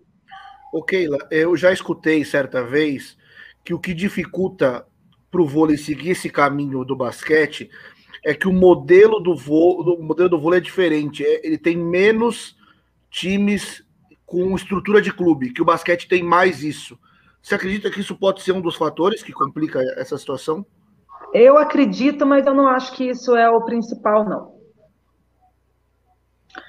[0.71, 3.17] Ô Keila, eu já escutei certa vez
[3.63, 4.85] que o que dificulta
[5.31, 7.69] para o vôlei seguir esse caminho do basquete
[8.23, 11.23] é que o modelo do vôlei, o modelo do vôlei é diferente.
[11.25, 12.55] É, ele tem menos
[13.09, 13.83] times
[14.25, 16.97] com estrutura de clube, que o basquete tem mais isso.
[17.41, 20.65] Você acredita que isso pode ser um dos fatores que complica essa situação?
[21.33, 24.58] Eu acredito, mas eu não acho que isso é o principal, não.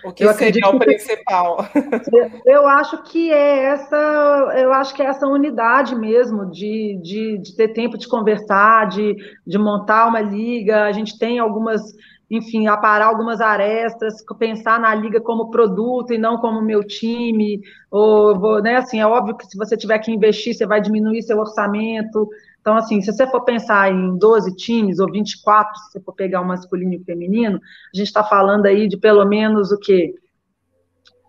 [0.04, 1.66] O que eu seria o principal?
[2.44, 7.56] Eu acho que é essa, eu acho que é essa unidade mesmo de, de, de
[7.56, 9.16] ter tempo de conversar, de,
[9.46, 10.84] de montar uma liga.
[10.84, 11.80] A gente tem algumas,
[12.30, 17.60] enfim, aparar algumas arestas, pensar na liga como produto e não como meu time.
[17.90, 21.38] Ou, né, assim, é óbvio que se você tiver que investir, você vai diminuir seu
[21.38, 22.28] orçamento.
[22.60, 26.40] Então, assim, se você for pensar em 12 times, ou 24, se você for pegar
[26.40, 30.14] o masculino e o feminino, a gente está falando aí de pelo menos o quê?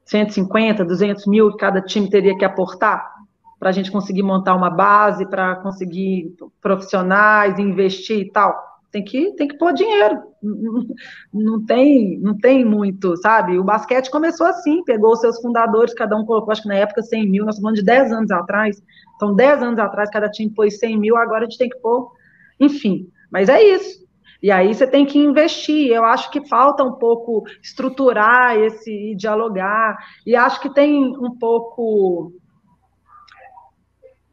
[0.06, 3.10] 150, 200 mil que cada time teria que aportar
[3.58, 8.71] para a gente conseguir montar uma base, para conseguir profissionais, investir e tal.
[8.92, 10.22] Tem que, tem que pôr dinheiro.
[11.32, 13.58] Não tem, não tem muito, sabe?
[13.58, 17.04] O basquete começou assim, pegou os seus fundadores, cada um colocou, acho que na época,
[17.04, 18.82] 100 mil, nós falando de 10 anos atrás,
[19.16, 22.12] então, 10 anos atrás, cada time pôs 100 mil, agora a gente tem que pôr,
[22.60, 23.08] enfim.
[23.32, 24.02] Mas é isso.
[24.42, 25.92] E aí você tem que investir.
[25.92, 29.96] Eu acho que falta um pouco estruturar esse e dialogar.
[30.26, 32.34] E acho que tem um pouco.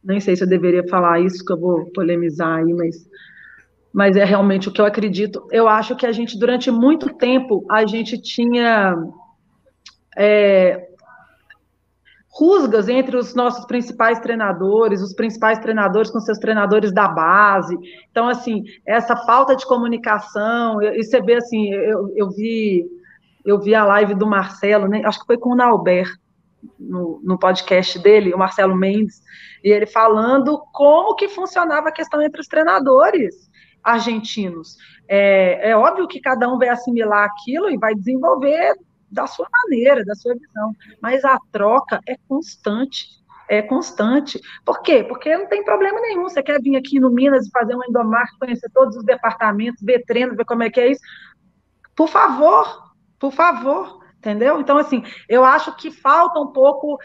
[0.03, 2.97] Nem sei se eu deveria falar isso, que eu vou polemizar aí, mas,
[3.93, 5.47] mas é realmente o que eu acredito.
[5.51, 8.95] Eu acho que a gente, durante muito tempo, a gente tinha
[10.17, 10.89] é,
[12.31, 17.77] rusgas entre os nossos principais treinadores, os principais treinadores com seus treinadores da base.
[18.11, 22.85] Então, assim, essa falta de comunicação, e você vê assim, eu, eu vi
[23.45, 26.07] eu vi a live do Marcelo, né, acho que foi com o Nauber,
[26.79, 29.23] no, no podcast dele, o Marcelo Mendes,
[29.65, 33.48] e ele falando como que funcionava a questão entre os treinadores
[33.89, 34.77] argentinos.
[35.09, 38.75] É, é óbvio que cada um vai assimilar aquilo e vai desenvolver
[39.11, 40.73] da sua maneira, da sua visão.
[41.01, 43.19] Mas a troca é constante.
[43.49, 44.39] É constante.
[44.65, 45.03] Por quê?
[45.03, 46.25] Porque não tem problema nenhum.
[46.25, 50.05] Você quer vir aqui no Minas e fazer um endomar, conhecer todos os departamentos, ver
[50.05, 51.01] treinos, ver como é que é isso.
[51.97, 54.61] Por favor, por favor, entendeu?
[54.61, 56.99] Então, assim, eu acho que falta um pouco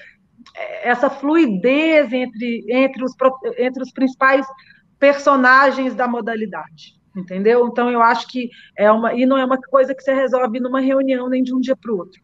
[0.53, 3.13] é, essa fluidez entre, entre, os,
[3.57, 4.45] entre os principais
[4.99, 7.67] personagens da modalidade, entendeu?
[7.67, 10.79] Então eu acho que é uma e não é uma coisa que você resolve numa
[10.79, 12.21] reunião nem de um dia para o outro.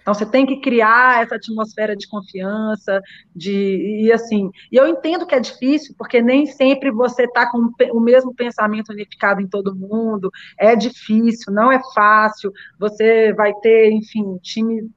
[0.00, 3.00] Então você tem que criar essa atmosfera de confiança,
[3.34, 4.50] de e assim.
[4.72, 8.90] E eu entendo que é difícil, porque nem sempre você está com o mesmo pensamento
[8.92, 10.30] unificado em todo mundo.
[10.58, 12.50] É difícil, não é fácil.
[12.78, 14.90] Você vai ter, enfim, time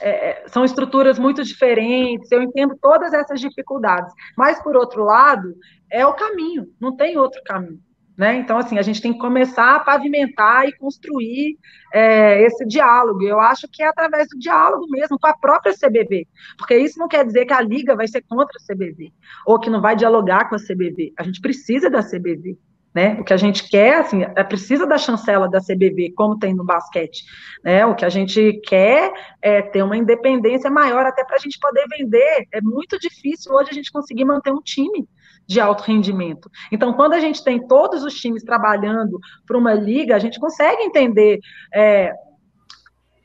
[0.00, 5.54] é, são estruturas muito diferentes, eu entendo todas essas dificuldades, mas, por outro lado,
[5.90, 7.80] é o caminho, não tem outro caminho.
[8.20, 8.36] Né?
[8.36, 11.56] Então, assim, a gente tem que começar a pavimentar e construir
[11.90, 13.22] é, esse diálogo.
[13.22, 17.08] Eu acho que é através do diálogo mesmo com a própria CBV, porque isso não
[17.08, 19.10] quer dizer que a Liga vai ser contra a CBV,
[19.46, 21.14] ou que não vai dialogar com a CBV.
[21.16, 22.58] A gente precisa da CBV.
[22.92, 23.16] Né?
[23.20, 26.64] O que a gente quer, assim, é precisa da chancela da CBV, como tem no
[26.64, 27.22] basquete,
[27.62, 27.86] né?
[27.86, 31.86] O que a gente quer é ter uma independência maior, até para a gente poder
[31.88, 32.48] vender.
[32.50, 35.08] É muito difícil hoje a gente conseguir manter um time
[35.46, 36.50] de alto rendimento.
[36.72, 40.82] Então, quando a gente tem todos os times trabalhando para uma liga, a gente consegue
[40.82, 41.38] entender.
[41.72, 42.12] É,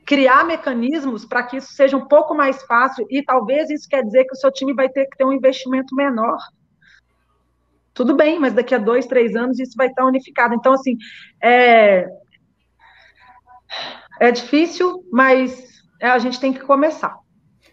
[0.06, 4.24] criar mecanismos para que isso seja um pouco mais fácil e talvez isso quer dizer
[4.24, 6.38] que o seu time vai ter que ter um investimento menor
[7.96, 10.54] tudo bem, mas daqui a dois, três anos isso vai estar unificado.
[10.54, 10.98] Então, assim,
[11.42, 12.06] é,
[14.20, 17.16] é difícil, mas a gente tem que começar.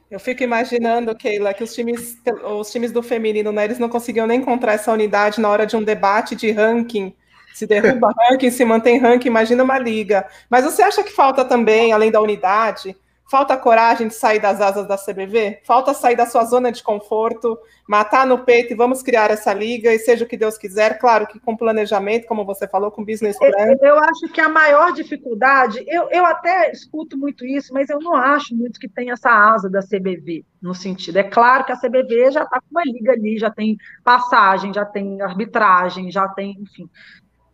[0.09, 2.17] Eu fico imaginando, Keila, que os times,
[2.57, 5.75] os times do feminino, né, eles não conseguiam nem encontrar essa unidade na hora de
[5.75, 7.13] um debate de ranking.
[7.53, 10.25] Se derruba ranking, se mantém ranking, imagina uma liga.
[10.49, 12.95] Mas você acha que falta também, além da unidade,
[13.33, 15.61] Falta coragem de sair das asas da CBV?
[15.63, 17.57] Falta sair da sua zona de conforto,
[17.89, 21.25] matar no peito e vamos criar essa liga e seja o que Deus quiser, claro
[21.25, 23.49] que com planejamento, como você falou, com business plan.
[23.49, 27.97] Eu, eu acho que a maior dificuldade, eu, eu até escuto muito isso, mas eu
[27.97, 31.17] não acho muito que tem essa asa da CBV, no sentido.
[31.17, 34.85] É claro que a CBV já está com uma liga ali, já tem passagem, já
[34.85, 36.87] tem arbitragem, já tem, enfim,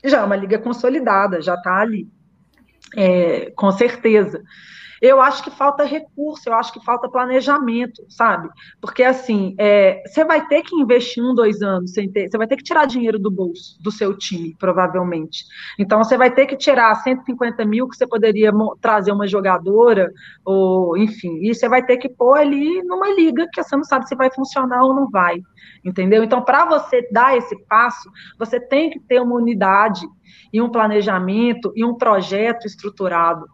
[0.03, 2.05] já é uma liga consolidada, já está ali,
[2.97, 4.43] é, com certeza.
[5.01, 8.49] Eu acho que falta recurso, eu acho que falta planejamento, sabe?
[8.81, 12.47] Porque, assim, é, você vai ter que investir um, dois anos, sem ter, você vai
[12.47, 15.45] ter que tirar dinheiro do bolso do seu time, provavelmente.
[15.77, 18.51] Então, você vai ter que tirar 150 mil que você poderia
[18.81, 20.11] trazer uma jogadora,
[20.43, 24.07] ou, enfim, e você vai ter que pôr ali numa liga que você não sabe
[24.07, 25.41] se vai funcionar ou não vai,
[25.83, 26.23] entendeu?
[26.23, 30.05] Então, para você dar esse passo, você tem que ter uma unidade
[30.51, 33.45] e um planejamento e um projeto estruturado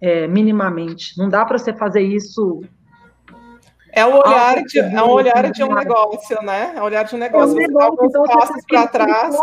[0.00, 1.16] é, minimamente.
[1.18, 2.62] Não dá para você fazer isso.
[3.92, 6.74] É o olhar de, é um olhar de um negócio, né?
[6.76, 7.50] É o olhar de um negócio.
[7.50, 9.36] É um negócio você então, passos para trás.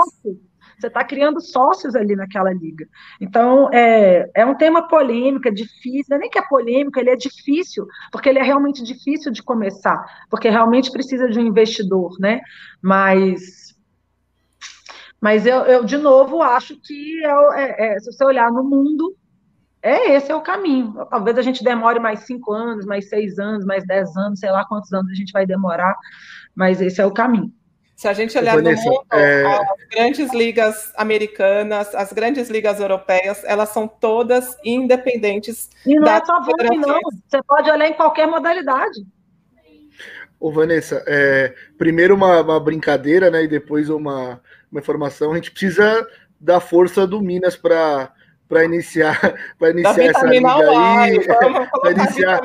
[0.82, 2.88] Você está criando sócios ali naquela liga.
[3.20, 7.12] Então, é, é um tema polêmico, é difícil, não é nem que é polêmico, ele
[7.12, 12.18] é difícil, porque ele é realmente difícil de começar, porque realmente precisa de um investidor,
[12.20, 12.42] né?
[12.82, 13.76] Mas,
[15.22, 19.16] mas eu, eu de novo, acho que é, é, é, se você olhar no mundo,
[19.82, 21.06] é esse é o caminho.
[21.10, 24.66] Talvez a gente demore mais cinco anos, mais seis anos, mais dez anos, sei lá
[24.66, 25.96] quantos anos a gente vai demorar,
[26.56, 27.52] mas esse é o caminho.
[27.96, 29.46] Se a gente olhar Vanessa, no mundo, é...
[29.46, 35.70] as grandes ligas americanas, as grandes ligas europeias, elas são todas independentes.
[35.86, 37.00] E não é só vôlei, não.
[37.28, 39.06] Você pode olhar em qualquer modalidade.
[40.40, 43.44] Ô, Vanessa, é, primeiro uma, uma, brincadeira, né?
[43.44, 44.42] E depois uma,
[44.72, 45.32] uma informação.
[45.32, 46.08] A gente precisa
[46.40, 48.12] da força do Minas para
[48.52, 49.18] para iniciar,
[49.58, 50.50] para iniciar essa liga
[51.00, 51.20] aí,
[51.82, 52.42] para iniciar,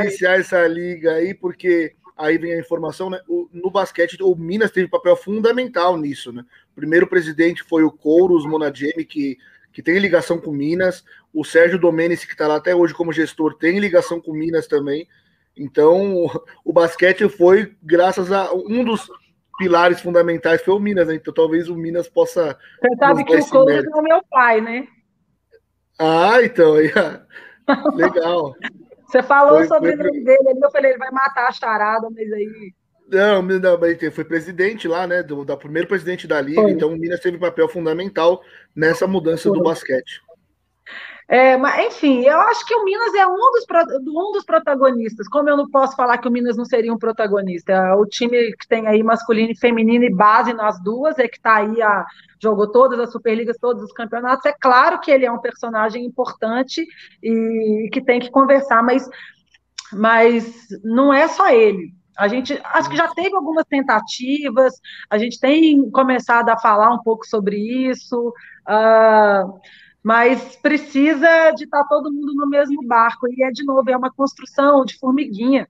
[0.00, 3.18] iniciar essa liga aí, porque aí vem a informação, né?
[3.26, 6.44] O, no basquete, o Minas teve um papel fundamental nisso, né?
[6.72, 9.38] O primeiro presidente foi o Couros Monadiemi, que,
[9.72, 11.02] que tem ligação com Minas.
[11.32, 15.08] O Sérgio Domenici, que está lá até hoje como gestor, tem ligação com Minas também.
[15.56, 16.30] Então, o,
[16.62, 19.08] o basquete foi graças a um dos
[19.56, 21.14] pilares fundamentais foi o Minas, né?
[21.14, 22.56] Então talvez o Minas possa.
[22.80, 24.86] Você sabe que o Couros é o meu pai, né?
[25.98, 26.74] Ah, então,
[27.94, 28.54] legal.
[29.06, 30.00] Você falou foi, sobre foi...
[30.00, 32.72] o nome dele, eu falei, ele vai matar a charada, mas aí.
[33.10, 35.22] Não, não, mas foi presidente lá, né?
[35.22, 36.70] Do, da primeiro presidente da Liga, foi.
[36.70, 38.42] então o Minas teve papel fundamental
[38.76, 40.20] nessa mudança do basquete.
[41.30, 43.66] É, mas, enfim, eu acho que o Minas é um dos,
[44.00, 45.28] um dos protagonistas.
[45.28, 47.70] Como eu não posso falar que o Minas não seria um protagonista?
[47.70, 51.36] É o time que tem aí masculino e feminino e base nas duas, é que
[51.36, 52.06] está aí, a,
[52.42, 54.46] jogou todas as Superligas, todos os campeonatos.
[54.46, 56.82] É claro que ele é um personagem importante
[57.22, 59.06] e que tem que conversar, mas,
[59.92, 61.92] mas não é só ele.
[62.16, 64.72] A gente acho que já teve algumas tentativas,
[65.10, 68.32] a gente tem começado a falar um pouco sobre isso.
[68.66, 69.60] Uh,
[70.08, 73.28] mas precisa de estar todo mundo no mesmo barco.
[73.28, 75.68] E é, de novo, é uma construção de formiguinha.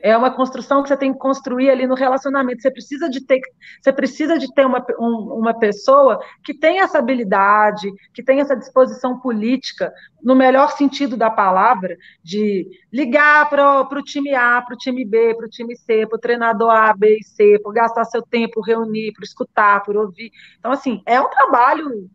[0.00, 2.62] É uma construção que você tem que construir ali no relacionamento.
[2.62, 3.40] Você precisa de ter,
[3.80, 8.54] você precisa de ter uma, um, uma pessoa que tenha essa habilidade, que tenha essa
[8.54, 9.92] disposição política,
[10.22, 15.34] no melhor sentido da palavra, de ligar para o time A, para o time B,
[15.34, 18.60] para o time C, para o treinador A, B e C, por gastar seu tempo,
[18.60, 20.30] reunir, por escutar, por ouvir.
[20.60, 22.08] Então, assim, é um trabalho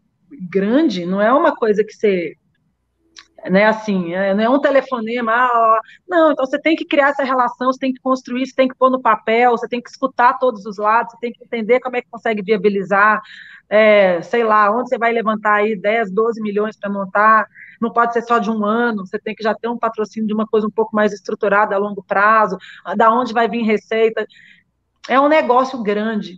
[0.49, 2.35] grande, não é uma coisa que você
[3.49, 7.23] né, assim, é, não é um telefonema, ah, não, então você tem que criar essa
[7.23, 10.37] relação, você tem que construir, você tem que pôr no papel, você tem que escutar
[10.39, 13.21] todos os lados, você tem que entender como é que consegue viabilizar,
[13.69, 17.45] é, sei lá, onde você vai levantar aí 10, 12 milhões para montar,
[17.79, 20.33] não pode ser só de um ano, você tem que já ter um patrocínio de
[20.33, 22.57] uma coisa um pouco mais estruturada a longo prazo,
[22.95, 24.25] da onde vai vir receita,
[25.07, 26.37] é um negócio grande,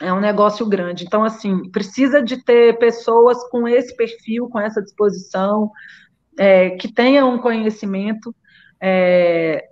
[0.00, 1.04] é um negócio grande.
[1.04, 5.70] Então, assim, precisa de ter pessoas com esse perfil, com essa disposição,
[6.38, 8.34] é, que tenha um conhecimento.
[8.80, 9.68] É,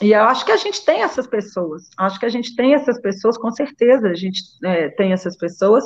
[0.00, 1.88] e eu acho que a gente tem essas pessoas.
[1.96, 5.84] Acho que a gente tem essas pessoas, com certeza a gente é, tem essas pessoas,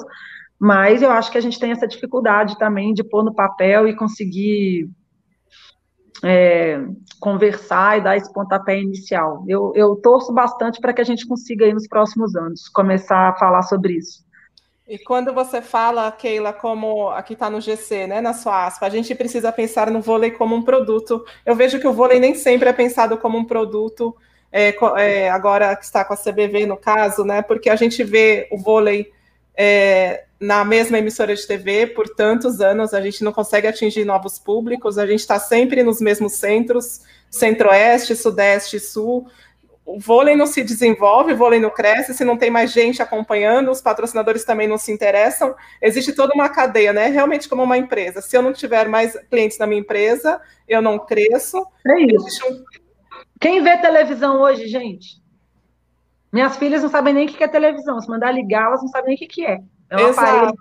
[0.58, 3.96] mas eu acho que a gente tem essa dificuldade também de pôr no papel e
[3.96, 4.88] conseguir
[6.24, 6.80] é,
[7.20, 9.44] conversar e dar esse pontapé inicial.
[9.48, 13.34] Eu, eu torço bastante para que a gente consiga aí nos próximos anos começar a
[13.34, 14.24] falar sobre isso.
[14.86, 18.90] E quando você fala, Keila, como aqui está no GC, né, na sua aspa, a
[18.90, 21.24] gente precisa pensar no vôlei como um produto.
[21.46, 24.14] Eu vejo que o vôlei nem sempre é pensado como um produto,
[24.50, 28.48] é, é, agora que está com a CBV no caso, né, porque a gente vê
[28.50, 29.10] o vôlei
[29.56, 34.40] é, na mesma emissora de TV por tantos anos, a gente não consegue atingir novos
[34.40, 39.28] públicos, a gente está sempre nos mesmos centros, centro-oeste, sudeste, sul,
[39.84, 43.70] o vôlei não se desenvolve, o vôlei não cresce, se não tem mais gente acompanhando,
[43.70, 45.54] os patrocinadores também não se interessam.
[45.80, 47.06] Existe toda uma cadeia, né?
[47.06, 48.20] Realmente como uma empresa.
[48.20, 51.64] Se eu não tiver mais clientes na minha empresa, eu não cresço.
[51.86, 52.46] É isso.
[52.46, 52.64] Um...
[53.40, 55.20] Quem vê televisão hoje, gente?
[56.32, 58.00] Minhas filhas não sabem nem o que é televisão.
[58.00, 59.58] Se mandar ligar, elas não sabem nem o que é.
[59.92, 60.56] É Exato.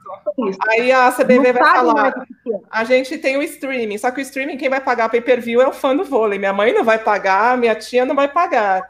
[0.67, 2.59] Aí a CBV vai falar: é.
[2.69, 5.71] a gente tem o streaming, só que o streaming, quem vai pagar pay-per-view é o
[5.71, 6.37] fã do vôlei.
[6.37, 8.85] Minha mãe não vai pagar, minha tia não vai pagar.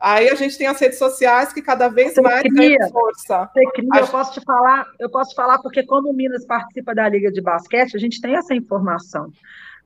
[0.00, 3.50] Aí a gente tem as redes sociais que cada vez Você mais cria, ganham força.
[3.52, 6.94] Você cria, eu posso te falar, eu posso te falar porque como o Minas participa
[6.94, 9.30] da Liga de Basquete, a gente tem essa informação.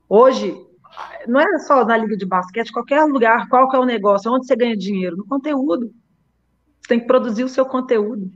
[0.09, 0.57] Hoje,
[1.27, 4.47] não é só na Liga de Basquete, qualquer lugar, qual que é o negócio, onde
[4.47, 5.17] você ganha dinheiro?
[5.17, 5.93] No conteúdo.
[6.81, 8.31] Você tem que produzir o seu conteúdo.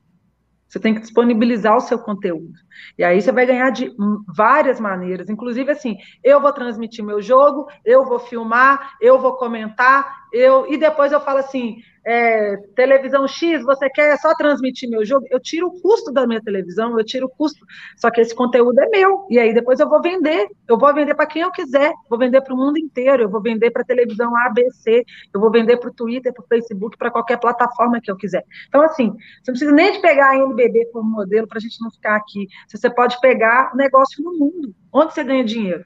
[0.70, 2.54] Você tem que disponibilizar o seu conteúdo.
[2.96, 3.92] E aí você vai ganhar de
[4.28, 5.28] várias maneiras.
[5.28, 10.76] Inclusive, assim, eu vou transmitir meu jogo, eu vou filmar, eu vou comentar, eu e
[10.76, 15.26] depois eu falo assim: é, televisão X, você quer só transmitir meu jogo?
[15.30, 17.64] Eu tiro o custo da minha televisão, eu tiro o custo.
[17.96, 19.26] Só que esse conteúdo é meu.
[19.30, 20.48] E aí depois eu vou vender.
[20.66, 21.92] Eu vou vender para quem eu quiser.
[22.08, 23.24] Vou vender para o mundo inteiro.
[23.24, 25.04] Eu vou vender para televisão ABC.
[25.32, 28.44] Eu vou vender para o Twitter, para o Facebook, para qualquer plataforma que eu quiser.
[28.68, 31.80] Então, assim, você não precisa nem de pegar a NBB como modelo para a gente
[31.80, 32.48] não ficar aqui.
[32.68, 34.74] Você pode pegar negócio no mundo.
[34.92, 35.84] Onde você ganha dinheiro?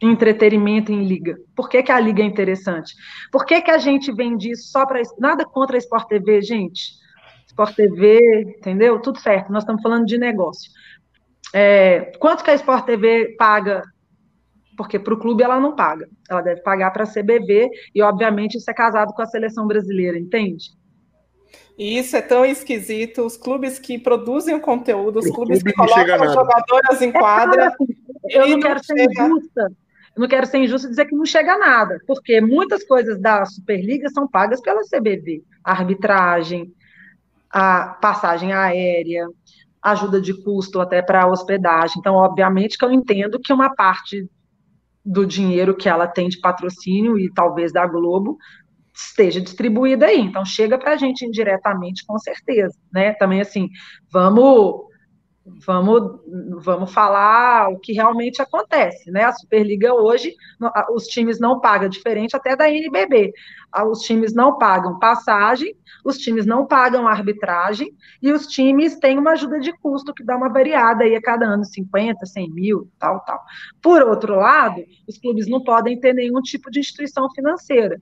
[0.00, 1.36] Entretenimento em liga.
[1.54, 2.94] Por que, que a liga é interessante?
[3.30, 5.00] Por que, que a gente vende isso só para.
[5.18, 6.92] Nada contra a Sport TV, gente.
[7.46, 9.00] Sport TV, entendeu?
[9.00, 10.70] Tudo certo, nós estamos falando de negócio.
[11.52, 13.82] É, quanto que a Sport TV paga?
[14.76, 16.08] Porque para o clube ela não paga.
[16.28, 20.18] Ela deve pagar para a CBB e, obviamente, isso é casado com a seleção brasileira,
[20.18, 20.72] entende?
[21.78, 23.22] E isso é tão esquisito.
[23.22, 27.72] Os clubes que produzem o conteúdo, os clubes clube que colocam jogadoras em quadra.
[28.30, 29.72] É, eu não quero ser injusta,
[30.16, 33.44] eu não quero ser injusto dizer que não chega a nada, porque muitas coisas da
[33.44, 35.42] Superliga são pagas pela CBV.
[35.62, 36.72] A arbitragem,
[37.50, 39.26] a passagem aérea,
[39.82, 41.96] ajuda de custo até para hospedagem.
[41.98, 44.28] Então, obviamente que eu entendo que uma parte
[45.04, 48.38] do dinheiro que ela tem de patrocínio e talvez da Globo
[48.94, 50.20] esteja distribuída aí.
[50.20, 52.78] Então, chega para a gente indiretamente, com certeza.
[52.92, 53.12] Né?
[53.14, 53.68] Também, assim,
[54.10, 54.93] vamos
[55.46, 56.20] vamos,
[56.62, 59.24] vamos falar o que realmente acontece, né?
[59.24, 60.34] A Superliga hoje,
[60.94, 63.32] os times não pagam, diferente até da NBB.
[63.90, 67.92] Os times não pagam passagem, os times não pagam arbitragem,
[68.22, 71.46] e os times têm uma ajuda de custo que dá uma variada aí a cada
[71.46, 73.40] ano, 50, 100 mil, tal, tal.
[73.82, 78.00] Por outro lado, os clubes não podem ter nenhum tipo de instituição financeira.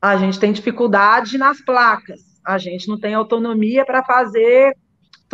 [0.00, 4.76] A gente tem dificuldade nas placas, a gente não tem autonomia para fazer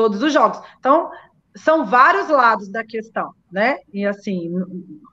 [0.00, 0.58] todos os jogos.
[0.78, 1.10] Então,
[1.54, 3.80] são vários lados da questão, né?
[3.92, 4.50] E assim,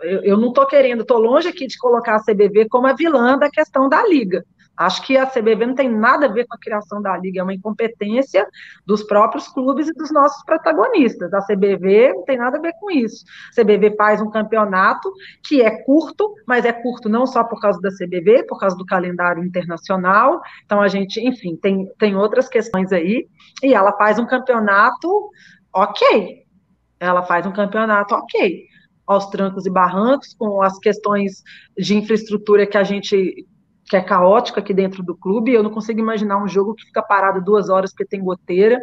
[0.01, 3.38] eu, eu não estou querendo, estou longe aqui de colocar a CBV como a vilã
[3.38, 4.45] da questão da liga.
[4.78, 7.44] Acho que a CBV não tem nada a ver com a criação da liga, é
[7.44, 8.48] uma incompetência
[8.86, 11.34] dos próprios clubes e dos nossos protagonistas.
[11.34, 13.26] A CBV não tem nada a ver com isso.
[13.52, 15.12] A CBV faz um campeonato
[15.44, 18.86] que é curto, mas é curto não só por causa da CBV, por causa do
[18.86, 20.41] calendário internacional.
[20.64, 23.28] Então a gente, enfim, tem, tem outras questões aí.
[23.64, 25.32] E ela faz um campeonato
[25.74, 26.44] ok.
[26.99, 28.68] Ela faz um campeonato ok
[29.08, 31.41] aos trancos e barrancos, com as questões
[31.78, 33.48] de infraestrutura que a gente
[33.88, 35.53] que é caótico aqui dentro do clube.
[35.53, 38.80] Eu não consigo imaginar um jogo que fica parado duas horas porque tem goteira.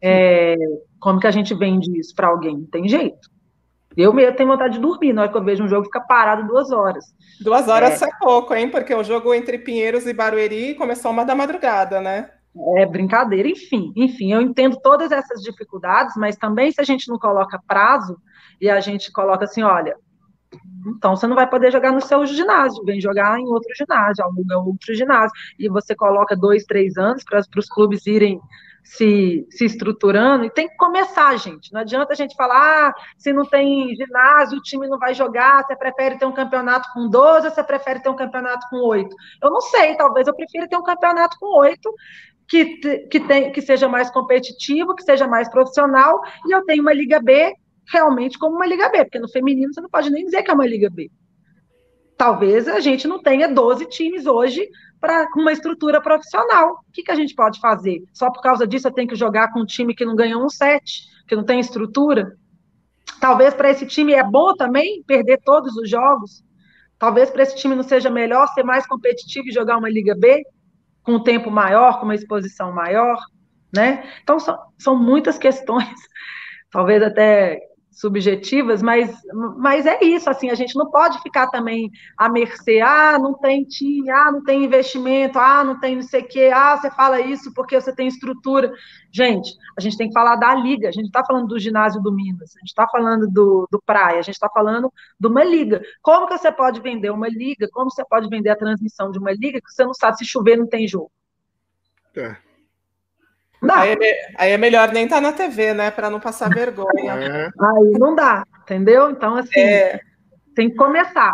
[0.00, 0.56] É,
[1.00, 2.58] como que a gente vende isso para alguém?
[2.58, 3.30] Não tem jeito.
[3.96, 6.46] Eu mesmo tenho vontade de dormir na hora que eu vejo um jogo fica parado
[6.46, 7.04] duas horas.
[7.40, 8.70] Duas horas é, é pouco, hein?
[8.70, 12.30] Porque o jogo entre Pinheiros e Barueri começou uma da madrugada, né?
[12.76, 17.18] É brincadeira, enfim, enfim, eu entendo todas essas dificuldades, mas também se a gente não
[17.18, 18.18] coloca prazo
[18.60, 19.96] e a gente coloca assim, olha,
[20.86, 24.58] então, você não vai poder jogar no seu ginásio, vem jogar em outro ginásio, aluga
[24.58, 28.40] outro ginásio, e você coloca dois, três anos para os clubes irem
[28.82, 31.72] se, se estruturando, e tem que começar, gente.
[31.72, 35.64] Não adianta a gente falar, ah, se não tem ginásio, o time não vai jogar,
[35.64, 39.14] você prefere ter um campeonato com 12 ou você prefere ter um campeonato com 8?
[39.40, 41.94] Eu não sei, talvez eu prefira ter um campeonato com 8,
[42.48, 42.76] que,
[43.06, 47.20] que, tem, que seja mais competitivo, que seja mais profissional, e eu tenho uma Liga
[47.20, 47.54] B
[47.88, 50.54] realmente como uma Liga B, porque no feminino você não pode nem dizer que é
[50.54, 51.10] uma Liga B.
[52.16, 54.68] Talvez a gente não tenha 12 times hoje
[55.00, 56.74] para uma estrutura profissional.
[56.88, 58.02] O que, que a gente pode fazer?
[58.12, 60.48] Só por causa disso eu tenho que jogar com um time que não ganhou um
[60.48, 62.36] set, que não tem estrutura?
[63.20, 66.44] Talvez para esse time é bom também perder todos os jogos.
[66.98, 70.44] Talvez para esse time não seja melhor ser mais competitivo e jogar uma Liga B
[71.02, 73.18] com um tempo maior, com uma exposição maior,
[73.74, 74.08] né?
[74.22, 75.88] Então são, são muitas questões,
[76.70, 77.58] talvez até
[77.92, 79.14] subjetivas, mas,
[79.58, 83.64] mas é isso, assim, a gente não pode ficar também à mercê, ah, não tem
[83.64, 87.20] time, ah, não tem investimento, ah, não tem não sei o quê, ah, você fala
[87.20, 88.72] isso porque você tem estrutura.
[89.10, 92.10] Gente, a gente tem que falar da liga, a gente está falando do ginásio do
[92.10, 94.90] Minas, a gente está falando do, do Praia, a gente está falando
[95.20, 95.82] de uma liga.
[96.00, 99.32] Como que você pode vender uma liga, como você pode vender a transmissão de uma
[99.32, 101.10] liga que você não sabe se chover não tem jogo?
[102.16, 102.51] É.
[103.70, 105.90] Aí é, aí é, melhor nem estar tá na TV, né?
[105.90, 107.12] Para não passar vergonha.
[107.12, 107.46] É.
[107.46, 109.10] Aí não dá, entendeu?
[109.10, 110.00] Então, assim, é...
[110.54, 111.32] tem que começar.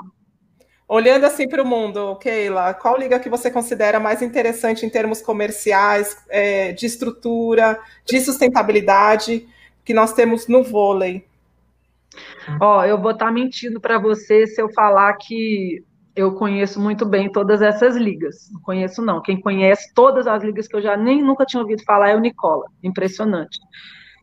[0.86, 5.20] Olhando assim para o mundo, Keila, qual liga que você considera mais interessante em termos
[5.20, 9.46] comerciais, é, de estrutura, de sustentabilidade,
[9.84, 11.26] que nós temos no vôlei?
[12.60, 15.84] Ó, eu vou estar tá mentindo para você se eu falar que
[16.18, 18.50] eu conheço muito bem todas essas ligas.
[18.52, 19.22] Não conheço, não.
[19.22, 22.20] Quem conhece todas as ligas que eu já nem nunca tinha ouvido falar é o
[22.20, 22.64] Nicola.
[22.82, 23.56] Impressionante.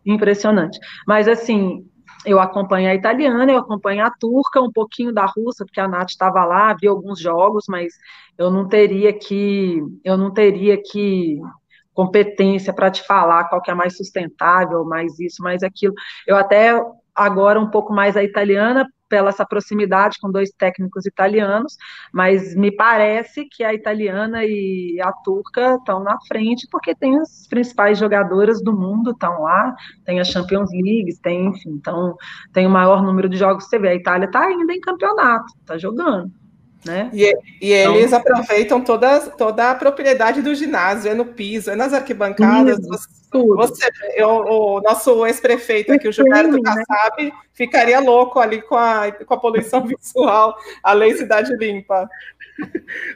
[0.05, 0.77] Impressionante.
[1.07, 1.85] Mas, assim,
[2.25, 6.09] eu acompanho a italiana, eu acompanho a turca, um pouquinho da russa, porque a Nath
[6.09, 7.93] estava lá, vi alguns jogos, mas
[8.37, 9.81] eu não teria que.
[10.03, 11.39] Eu não teria que
[11.93, 15.93] competência para te falar qual que é mais sustentável, mais isso, mais aquilo.
[16.27, 16.77] Eu até
[17.15, 18.85] agora um pouco mais a italiana,
[19.15, 21.77] pela essa proximidade com dois técnicos italianos,
[22.11, 27.47] mas me parece que a italiana e a turca estão na frente, porque tem as
[27.47, 29.73] principais jogadoras do mundo estão lá,
[30.03, 32.17] tem a Champions League, tem, enfim, então
[32.51, 33.89] tem o maior número de jogos que você vê.
[33.89, 36.29] A Itália está ainda em campeonato, está jogando.
[36.85, 37.09] Né?
[37.13, 41.75] E, e então, eles aproveitam toda, toda a propriedade do ginásio, é no piso, é
[41.75, 42.77] nas arquibancadas.
[43.41, 47.31] Tudo, você, eu, o nosso ex-prefeito aqui, o Gilberto Kassab, né?
[47.53, 52.07] ficaria louco ali com a, com a poluição visual, a lei Cidade Limpa.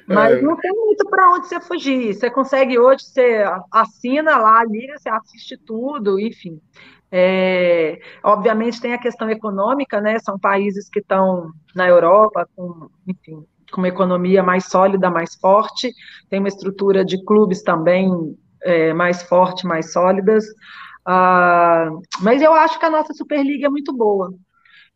[0.08, 0.42] Mas é.
[0.42, 2.14] não tem muito para onde você fugir.
[2.14, 6.60] Você consegue hoje, você assina lá, liga, você assiste tudo, enfim.
[7.12, 10.20] É, obviamente tem a questão econômica, né?
[10.20, 15.92] São países que estão na Europa com, enfim, com uma economia mais sólida, mais forte,
[16.30, 20.46] tem uma estrutura de clubes também é, mais forte, mais sólidas.
[21.06, 21.90] Ah,
[22.22, 24.32] mas eu acho que a nossa Superliga é muito boa.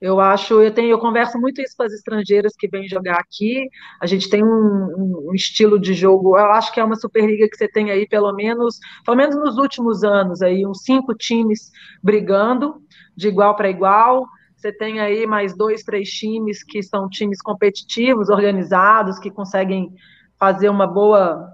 [0.03, 3.69] Eu acho, eu tenho, eu converso muito isso com as estrangeiras que vêm jogar aqui.
[4.01, 6.37] A gente tem um, um, estilo de jogo.
[6.37, 9.57] Eu acho que é uma Superliga que você tem aí pelo menos, pelo menos nos
[9.57, 11.71] últimos anos aí, uns cinco times
[12.03, 12.81] brigando
[13.15, 14.25] de igual para igual.
[14.57, 19.89] Você tem aí mais dois, três times que são times competitivos, organizados, que conseguem
[20.37, 21.49] fazer uma boa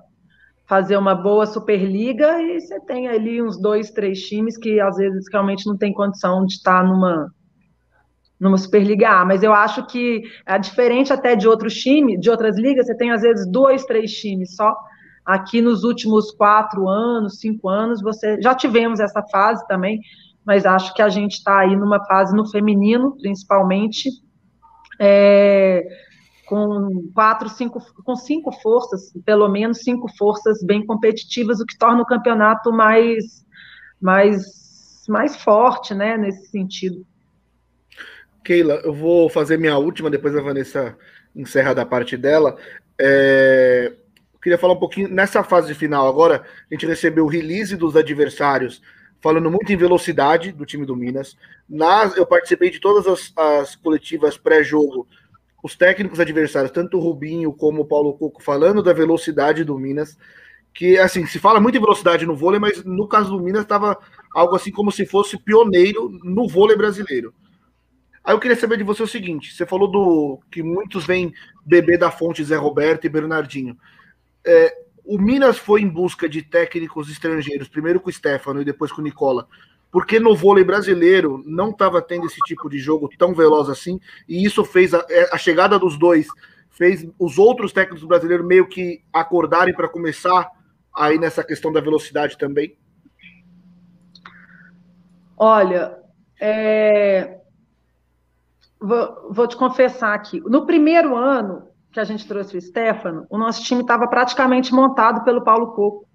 [0.69, 5.25] fazer uma boa Superliga e você tem ali uns dois, três times que às vezes
[5.33, 7.27] realmente não tem condição de estar numa
[8.39, 12.57] numa Superliga A, mas eu acho que é diferente até de outros times, de outras
[12.57, 14.73] ligas, você tem às vezes dois, três times só.
[15.25, 19.99] Aqui nos últimos quatro anos, cinco anos, você já tivemos essa fase também,
[20.45, 24.09] mas acho que a gente está aí numa fase no feminino, principalmente,
[24.97, 25.83] é,
[26.49, 32.01] com quatro, cinco, com cinco forças, pelo menos cinco forças bem competitivas, o que torna
[32.01, 33.45] o campeonato mais,
[34.01, 37.05] mais, mais forte, né, nesse sentido.
[38.43, 40.97] Keila, eu vou fazer minha última, depois a Vanessa
[41.35, 42.57] encerra da parte dela.
[42.99, 43.93] É...
[44.33, 46.43] Eu queria falar um pouquinho nessa fase final agora.
[46.71, 48.81] A gente recebeu o release dos adversários,
[49.21, 51.37] falando muito em velocidade do time do Minas.
[51.69, 55.05] Nas, eu participei de todas as, as coletivas pré-jogo
[55.61, 60.17] os técnicos adversários, tanto o Rubinho como o Paulo Coco, falando da velocidade do Minas,
[60.73, 63.97] que assim, se fala muito em velocidade no vôlei, mas no caso do Minas estava
[64.33, 67.33] algo assim como se fosse pioneiro no vôlei brasileiro.
[68.23, 71.33] Aí eu queria saber de você o seguinte: você falou do que muitos vêm
[71.65, 73.77] beber da fonte Zé Roberto e Bernardinho.
[74.45, 74.73] É,
[75.03, 79.01] o Minas foi em busca de técnicos estrangeiros, primeiro com o Stefano e depois com
[79.01, 79.47] o Nicola,
[79.91, 84.45] porque no vôlei brasileiro não estava tendo esse tipo de jogo tão veloz assim, e
[84.45, 86.27] isso fez a, é, a chegada dos dois,
[86.69, 90.49] fez os outros técnicos brasileiros meio que acordarem para começar
[90.95, 92.77] aí nessa questão da velocidade também?
[95.37, 95.97] Olha,
[96.39, 97.39] é...
[98.79, 100.41] vou, vou te confessar aqui.
[100.41, 105.23] No primeiro ano que a gente trouxe o Stefano, o nosso time estava praticamente montado
[105.23, 106.08] pelo Paulo Coco.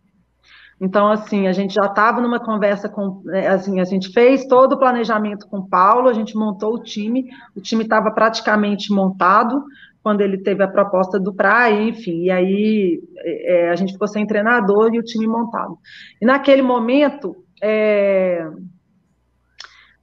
[0.81, 4.73] Então, assim, a gente já estava numa conversa com, né, assim, a gente fez todo
[4.73, 9.65] o planejamento com o Paulo, a gente montou o time, o time estava praticamente montado
[10.03, 14.27] quando ele teve a proposta do Praia, enfim, e aí é, a gente ficou sem
[14.27, 15.79] treinador e o time montado.
[16.21, 18.47] E naquele momento, é,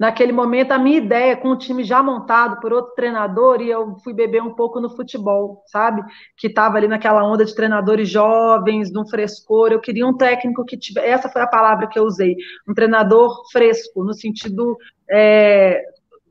[0.02, 3.98] naquele momento, a minha ideia, com o time já montado por outro treinador, e eu
[4.04, 6.02] fui beber um pouco no futebol, sabe?
[6.36, 9.72] Que estava ali naquela onda de treinadores jovens, de um frescor.
[9.72, 11.06] Eu queria um técnico que tivesse.
[11.06, 12.36] Essa foi a palavra que eu usei.
[12.68, 14.76] Um treinador fresco, no sentido.
[15.08, 15.80] É,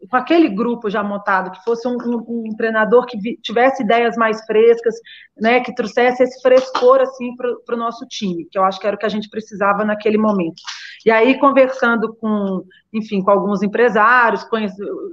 [0.09, 4.17] com aquele grupo já montado, que fosse um, um, um treinador que vi, tivesse ideias
[4.17, 4.95] mais frescas,
[5.39, 8.97] né, que trouxesse esse frescor assim para o nosso time, que eu acho que era
[8.97, 10.63] o que a gente precisava naquele momento.
[11.05, 14.47] E aí conversando com, enfim, com alguns empresários,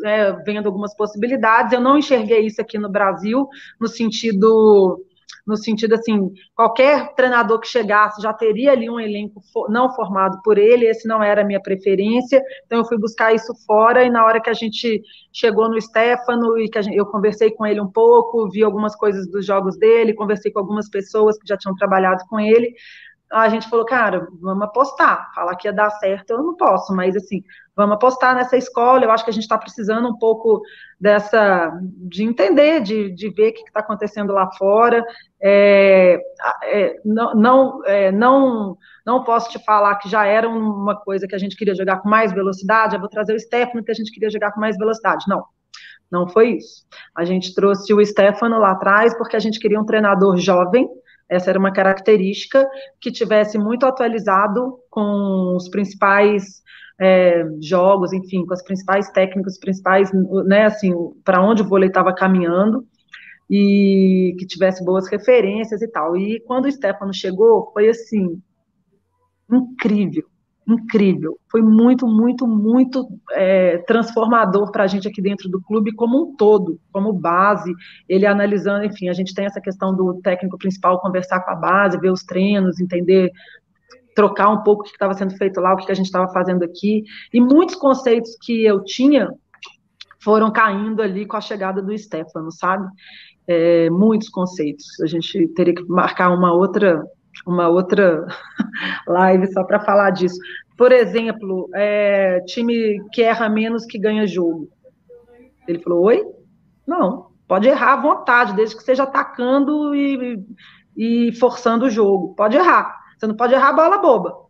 [0.04, 3.48] é, vendo algumas possibilidades, eu não enxerguei isso aqui no Brasil
[3.80, 5.06] no sentido
[5.48, 10.58] no sentido assim, qualquer treinador que chegasse já teria ali um elenco não formado por
[10.58, 14.26] ele, esse não era a minha preferência, então eu fui buscar isso fora, e na
[14.26, 15.02] hora que a gente
[15.32, 19.26] chegou no Stefano, e que gente, eu conversei com ele um pouco, vi algumas coisas
[19.32, 22.74] dos jogos dele, conversei com algumas pessoas que já tinham trabalhado com ele,
[23.32, 25.32] a gente falou, cara, vamos apostar.
[25.34, 27.44] Falar que ia dar certo eu não posso, mas assim,
[27.76, 29.04] vamos apostar nessa escola.
[29.04, 30.62] Eu acho que a gente está precisando um pouco
[31.00, 35.04] dessa, de entender, de, de ver o que está acontecendo lá fora.
[35.42, 36.20] É,
[36.64, 41.36] é, não, não, é, não, não posso te falar que já era uma coisa que
[41.36, 42.96] a gente queria jogar com mais velocidade.
[42.96, 45.26] Eu vou trazer o Stefano que a gente queria jogar com mais velocidade.
[45.28, 45.44] Não.
[46.10, 46.86] Não foi isso.
[47.16, 50.88] A gente trouxe o Stefano lá atrás porque a gente queria um treinador jovem,
[51.30, 52.68] essa era uma característica
[53.02, 56.62] que tivesse muito atualizado com os principais
[57.00, 60.12] é, jogos, enfim, com as principais técnicas, principais,
[60.46, 60.94] né, assim,
[61.24, 62.86] para onde o vôlei estava caminhando
[63.50, 66.18] e que tivesse boas referências e tal.
[66.18, 68.42] E quando o Stefano chegou, foi assim
[69.50, 70.26] incrível,
[70.68, 71.38] incrível.
[71.50, 76.36] Foi muito, muito, muito é, transformador para a gente aqui dentro do clube como um
[76.36, 77.74] todo, como base.
[78.08, 82.00] Ele analisando, enfim, a gente tem essa questão do técnico principal conversar com a base,
[82.00, 83.32] ver os treinos, entender,
[84.14, 86.64] trocar um pouco o que estava sendo feito lá, o que a gente estava fazendo
[86.64, 87.04] aqui.
[87.34, 89.30] E muitos conceitos que eu tinha
[90.20, 92.86] foram caindo ali com a chegada do Stefano, sabe?
[93.48, 95.00] É, muitos conceitos.
[95.00, 97.02] A gente teria que marcar uma outra
[97.46, 98.26] uma outra
[99.08, 100.40] live só para falar disso.
[100.78, 104.70] Por exemplo, é, time que erra menos que ganha jogo.
[105.68, 106.24] Ele falou: Oi?
[106.86, 110.44] Não, pode errar à vontade, desde que seja atacando e,
[110.96, 112.34] e forçando o jogo.
[112.36, 112.98] Pode errar.
[113.18, 114.48] Você não pode errar bola boba.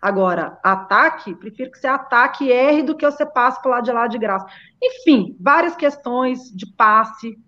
[0.00, 3.92] Agora, ataque, prefiro que você ataque e erre do que você passe para lá de
[3.92, 4.44] lá de graça.
[4.82, 7.38] Enfim, várias questões de passe,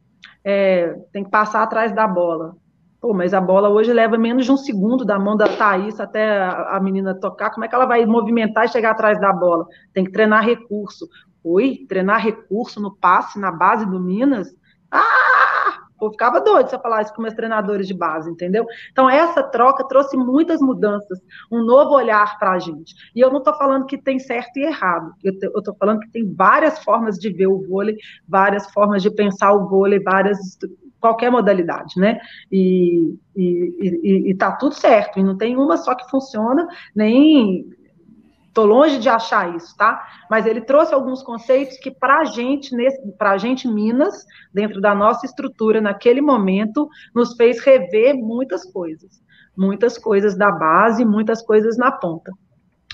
[0.45, 2.55] é, tem que passar atrás da bola.
[3.05, 6.41] Pô, mas a bola hoje leva menos de um segundo da mão da Thaís até
[6.43, 7.51] a, menina tocar.
[7.51, 9.67] Como é que ela vai movimentar e chegar atrás da bola?
[9.93, 11.07] Tem que treinar recurso.
[11.45, 14.57] Oi, treinar recurso no passe, na base do Minas?
[14.91, 15.83] Ah!
[16.01, 18.65] Eu ficava doido se eu falasse com meus treinadores de base, entendeu?
[18.91, 21.19] Então, essa troca trouxe muitas mudanças,
[21.53, 22.95] um novo olhar para a gente.
[23.15, 26.35] E eu não estou falando que tem certo e errado, eu estou falando que tem
[26.35, 30.39] várias formas de ver o vôlei, várias formas de pensar o vôlei, várias
[31.05, 32.19] qualquer modalidade, né?
[32.51, 36.67] E, e, e, e tá tudo certo, e não tem uma só que funciona,
[36.97, 37.67] nem
[38.55, 40.01] Estou longe de achar isso, tá?
[40.31, 42.71] Mas ele trouxe alguns conceitos que, para a gente,
[43.19, 49.21] para gente, Minas, dentro da nossa estrutura, naquele momento, nos fez rever muitas coisas.
[49.57, 52.31] Muitas coisas da base, muitas coisas na ponta.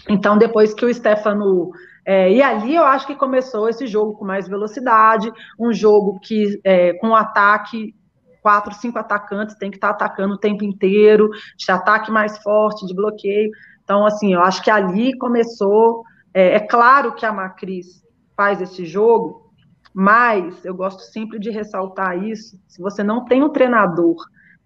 [0.09, 1.73] Então, depois que o Stefano.
[2.07, 6.59] É, e ali eu acho que começou esse jogo com mais velocidade, um jogo que
[6.65, 7.95] é, com ataque
[8.41, 12.87] quatro, cinco atacantes, tem que estar tá atacando o tempo inteiro, de ataque mais forte,
[12.87, 13.51] de bloqueio.
[13.85, 16.05] Então, assim, eu acho que ali começou.
[16.33, 18.05] É, é claro que a Macris
[18.37, 19.53] faz esse jogo,
[19.93, 22.59] mas eu gosto sempre de ressaltar isso.
[22.69, 24.17] Se você não tem um treinador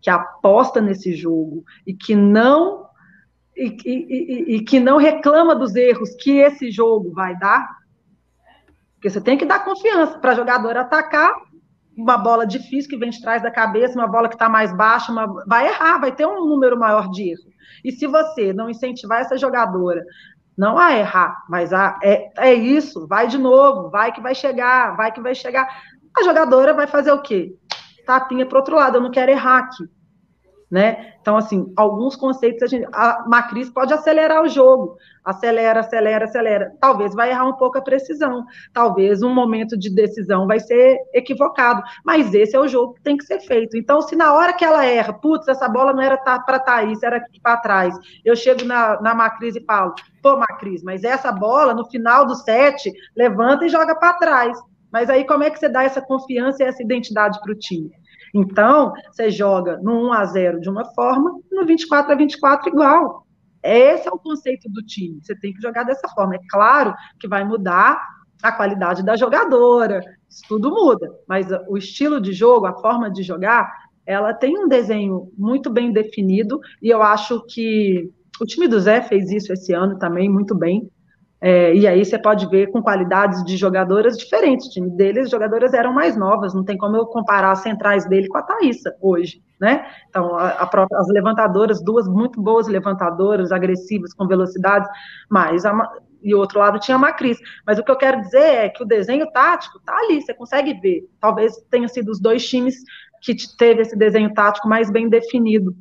[0.00, 2.84] que aposta nesse jogo e que não
[3.56, 7.66] e, e, e, e, que não reclama dos erros que esse jogo vai dar,
[8.94, 11.32] porque você tem que dar confiança para jogador atacar
[11.96, 15.12] uma bola difícil que vem de trás da cabeça, uma bola que está mais baixa,
[15.12, 15.26] uma...
[15.46, 17.52] vai errar, vai ter um número maior de erro.
[17.84, 20.04] E se você não incentivar essa jogadora
[20.56, 24.96] não a errar, mas a, é, é isso, vai de novo, vai que vai chegar,
[24.96, 25.68] vai que vai chegar.
[26.16, 27.56] A jogadora vai fazer o quê?
[28.06, 29.88] Tapinha para outro lado, eu não quero errar aqui
[30.74, 31.14] né?
[31.20, 36.72] Então, assim, alguns conceitos a, gente, a Macris pode acelerar o jogo, acelera, acelera, acelera.
[36.80, 41.82] Talvez vai errar um pouco a precisão, talvez um momento de decisão vai ser equivocado,
[42.04, 43.76] mas esse é o jogo que tem que ser feito.
[43.76, 47.16] Então, se na hora que ela erra, putz, essa bola não era para Thaís, era
[47.16, 47.94] aqui para trás,
[48.24, 52.34] eu chego na, na Macris e falo, pô, Macris, mas essa bola no final do
[52.34, 54.58] set levanta e joga para trás.
[54.92, 57.90] Mas aí como é que você dá essa confiança e essa identidade para o time?
[58.34, 63.23] Então, você joga no 1 a 0 de uma forma, no 24 a 24 igual.
[63.64, 65.18] Esse é o conceito do time.
[65.22, 66.36] Você tem que jogar dessa forma.
[66.36, 67.98] É claro que vai mudar
[68.42, 73.22] a qualidade da jogadora, isso tudo muda, mas o estilo de jogo, a forma de
[73.22, 73.72] jogar,
[74.04, 79.00] ela tem um desenho muito bem definido e eu acho que o time do Zé
[79.00, 80.90] fez isso esse ano também muito bem.
[81.46, 84.66] É, e aí você pode ver com qualidades de jogadoras diferentes.
[84.66, 88.08] O time deles, as jogadoras eram mais novas, não tem como eu comparar as centrais
[88.08, 89.84] dele com a Thaísa hoje, né?
[90.08, 94.88] Então, a, a própria, as levantadoras, duas muito boas levantadoras, agressivas, com velocidade,
[95.28, 95.78] mas a,
[96.22, 97.36] e o outro lado tinha a Macris.
[97.66, 100.72] Mas o que eu quero dizer é que o desenho tático tá ali, você consegue
[100.80, 101.06] ver.
[101.20, 102.76] Talvez tenha sido os dois times
[103.20, 105.76] que teve esse desenho tático mais bem definido.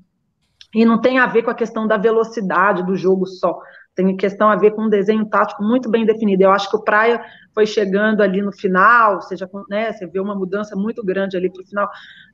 [0.76, 3.61] E não tem a ver com a questão da velocidade do jogo só
[3.95, 6.44] tem questão a ver com um desenho tático muito bem definido.
[6.44, 10.36] Eu acho que o Praia foi chegando ali no final, seja, né, você vê uma
[10.36, 11.90] mudança muito grande ali para o final,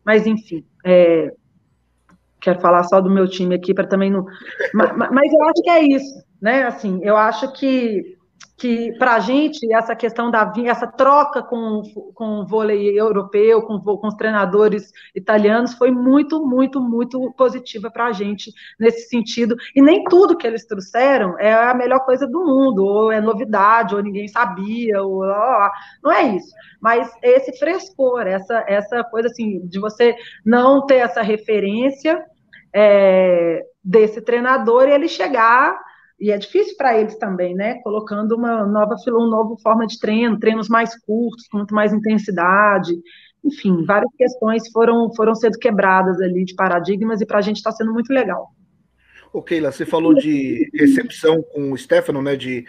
[0.06, 1.34] mas enfim, é,
[2.40, 4.26] quero falar só do meu time aqui para também não.
[4.74, 6.64] Mas, mas, eu acho que é isso, né?
[6.64, 8.18] Assim, eu acho que
[8.60, 11.82] que para a gente essa questão da essa troca com,
[12.14, 18.08] com o vôlei europeu, com, com os treinadores italianos, foi muito, muito, muito positiva para
[18.08, 19.56] a gente nesse sentido.
[19.74, 23.96] E nem tudo que eles trouxeram é a melhor coisa do mundo, ou é novidade,
[23.96, 25.22] ou ninguém sabia, ou
[26.04, 26.54] não é isso.
[26.82, 30.16] Mas esse frescor, essa, essa coisa assim, de você
[30.46, 32.22] não ter essa referência
[32.76, 35.80] é, desse treinador e ele chegar
[36.20, 37.76] e é difícil para eles também, né?
[37.82, 42.94] Colocando uma nova, uma nova forma de treino, treinos mais curtos, com muito mais intensidade.
[43.44, 47.72] Enfim, várias questões foram, foram sendo quebradas ali de paradigmas e para a gente está
[47.72, 48.50] sendo muito legal.
[49.32, 52.36] Ô, Keila, você falou de recepção com o Stefano, né?
[52.36, 52.66] De,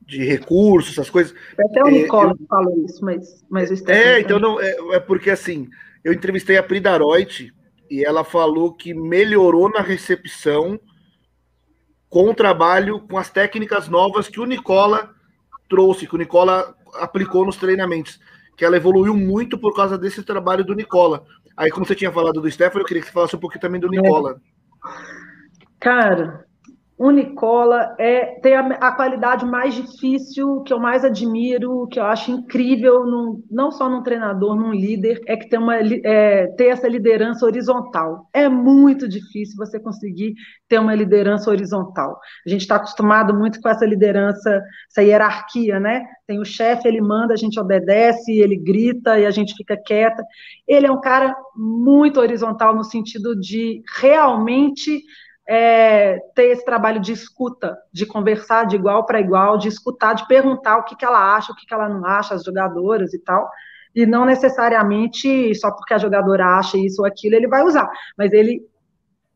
[0.00, 1.34] de recursos, essas coisas.
[1.58, 2.46] Até o Nicola é, eu...
[2.46, 4.06] falou isso, mas, mas o Stefano.
[4.06, 5.68] É, então não, é, é, porque assim,
[6.02, 7.52] eu entrevistei a Prida Reut
[7.90, 10.80] e ela falou que melhorou na recepção
[12.08, 15.10] com o trabalho, com as técnicas novas que o Nicola
[15.68, 18.20] trouxe, que o Nicola aplicou nos treinamentos,
[18.56, 21.24] que ela evoluiu muito por causa desse trabalho do Nicola.
[21.56, 23.80] Aí, como você tinha falado do Stefano, eu queria que você falasse um pouquinho também
[23.80, 24.40] do Nicola.
[25.80, 26.45] Cara,
[26.98, 32.04] o Nicola é, tem a, a, qualidade mais difícil, que eu mais admiro, que eu
[32.04, 36.68] acho incrível, num, não só num treinador, num líder, é que tem uma, é, ter
[36.68, 38.30] essa liderança horizontal.
[38.32, 40.34] É muito difícil você conseguir
[40.66, 42.18] ter uma liderança horizontal.
[42.46, 46.02] A gente está acostumado muito com essa liderança, essa hierarquia, né?
[46.26, 50.24] Tem o chefe, ele manda, a gente obedece, ele grita e a gente fica quieta.
[50.66, 55.02] Ele é um cara muito horizontal no sentido de realmente
[55.48, 60.26] é, ter esse trabalho de escuta, de conversar de igual para igual, de escutar, de
[60.26, 63.18] perguntar o que, que ela acha, o que, que ela não acha, as jogadoras e
[63.20, 63.48] tal,
[63.94, 68.32] e não necessariamente só porque a jogadora acha isso ou aquilo ele vai usar, mas
[68.32, 68.60] ele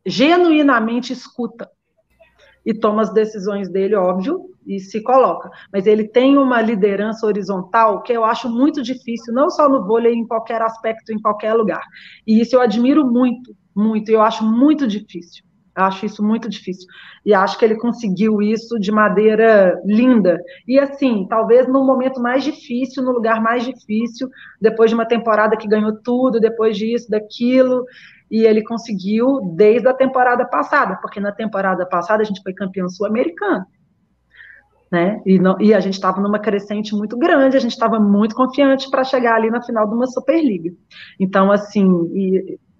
[0.04, 1.70] genuinamente escuta
[2.66, 5.50] e toma as decisões dele, óbvio, e se coloca.
[5.72, 10.12] Mas ele tem uma liderança horizontal que eu acho muito difícil, não só no vôlei,
[10.12, 11.82] em qualquer aspecto, em qualquer lugar.
[12.26, 15.42] E isso eu admiro muito, muito, e eu acho muito difícil
[15.80, 16.86] Eu acho isso muito difícil.
[17.24, 20.38] E acho que ele conseguiu isso de maneira linda.
[20.68, 24.28] E assim, talvez no momento mais difícil, no lugar mais difícil,
[24.60, 27.84] depois de uma temporada que ganhou tudo, depois disso, daquilo.
[28.30, 32.88] E ele conseguiu desde a temporada passada, porque na temporada passada a gente foi campeão
[32.88, 33.64] sul-americano.
[34.92, 35.20] Né?
[35.24, 38.90] E, não, e a gente estava numa crescente muito grande, a gente estava muito confiante
[38.90, 40.72] para chegar ali na final de uma Superliga.
[41.18, 41.88] Então, assim,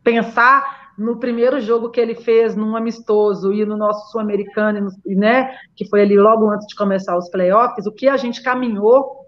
[0.03, 5.89] pensar no primeiro jogo que ele fez num amistoso e no nosso sul-americano, né, que
[5.89, 9.21] foi ali logo antes de começar os playoffs, o que a gente caminhou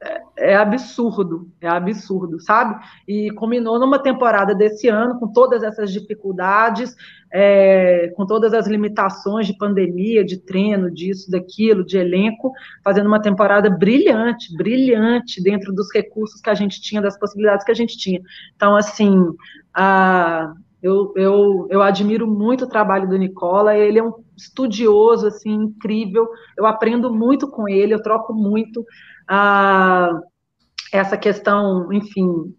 [0.00, 2.80] é, é absurdo, é absurdo, sabe?
[3.08, 6.94] E culminou numa temporada desse ano com todas essas dificuldades,
[7.32, 12.52] é, com todas as limitações de pandemia, de treino, disso, daquilo, de elenco,
[12.84, 17.72] fazendo uma temporada brilhante, brilhante dentro dos recursos que a gente tinha, das possibilidades que
[17.72, 18.20] a gente tinha.
[18.54, 19.34] Então, assim,
[19.74, 20.52] a,
[20.82, 26.28] eu, eu, eu admiro muito o trabalho do Nicola, ele é um estudioso, assim, incrível,
[26.58, 28.84] eu aprendo muito com ele, eu troco muito,
[29.26, 30.10] a,
[30.92, 32.54] essa questão, enfim,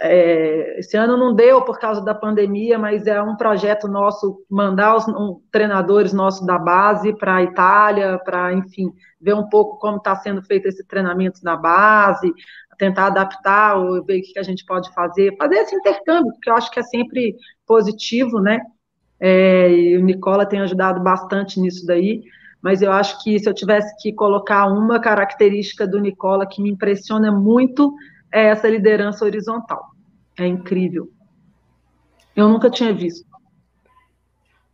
[0.00, 4.96] é, esse ano não deu por causa da pandemia, mas é um projeto nosso mandar
[4.96, 9.96] os um, treinadores nossos da base para a Itália, para, enfim, ver um pouco como
[9.96, 12.32] está sendo feito esse treinamento na base,
[12.78, 16.54] tentar adaptar, ou ver o que a gente pode fazer, fazer esse intercâmbio, porque eu
[16.54, 17.34] acho que é sempre
[17.66, 18.60] positivo, né?
[19.20, 22.22] É, e o Nicola tem ajudado bastante nisso daí
[22.62, 26.70] mas eu acho que se eu tivesse que colocar uma característica do Nicola que me
[26.70, 27.94] impressiona muito,
[28.32, 29.90] é essa liderança horizontal.
[30.38, 31.08] É incrível.
[32.34, 33.27] Eu nunca tinha visto.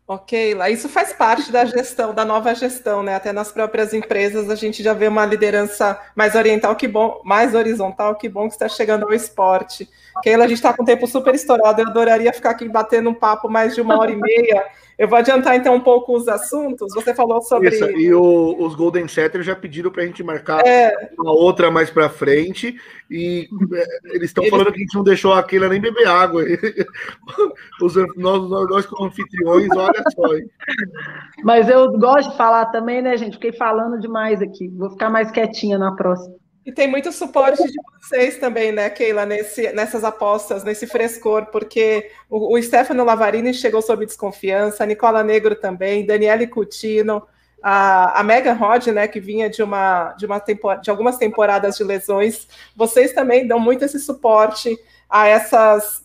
[0.06, 3.14] Ok, lá isso faz parte da gestão, da nova gestão, né?
[3.14, 7.54] Até nas próprias empresas a gente já vê uma liderança mais oriental, que bom, mais
[7.54, 9.88] horizontal, que bom que está chegando ao esporte.
[10.22, 13.14] Keila, a gente está com o tempo super estourado, eu adoraria ficar aqui batendo um
[13.14, 14.66] papo mais de uma hora e meia.
[14.98, 16.94] Eu vou adiantar então um pouco os assuntos.
[16.94, 17.68] Você falou sobre.
[17.68, 21.10] Isso, e o, os Golden Setters já pediram para a gente marcar é...
[21.18, 22.76] uma outra mais para frente.
[23.10, 24.50] E é, eles estão eles...
[24.50, 26.44] falando que a gente não deixou aquele nem beber água.
[27.82, 30.34] Os, nós, nós, nós, como anfitriões, olha só.
[30.34, 30.48] Hein?
[31.42, 33.34] Mas eu gosto de falar também, né, gente?
[33.34, 34.68] Fiquei falando demais aqui.
[34.68, 36.34] Vou ficar mais quietinha na próxima.
[36.66, 42.10] E tem muito suporte de vocês também, né, Keila, nesse, nessas apostas, nesse frescor, porque
[42.30, 47.22] o, o Stefano Lavarini chegou sob desconfiança, a Nicola Negro também, Daniele Coutinho,
[47.62, 51.76] a, a Megan Rod, né, que vinha de uma, de uma tempor, de algumas temporadas
[51.76, 52.48] de lesões.
[52.74, 54.74] Vocês também dão muito esse suporte
[55.08, 56.02] a essas,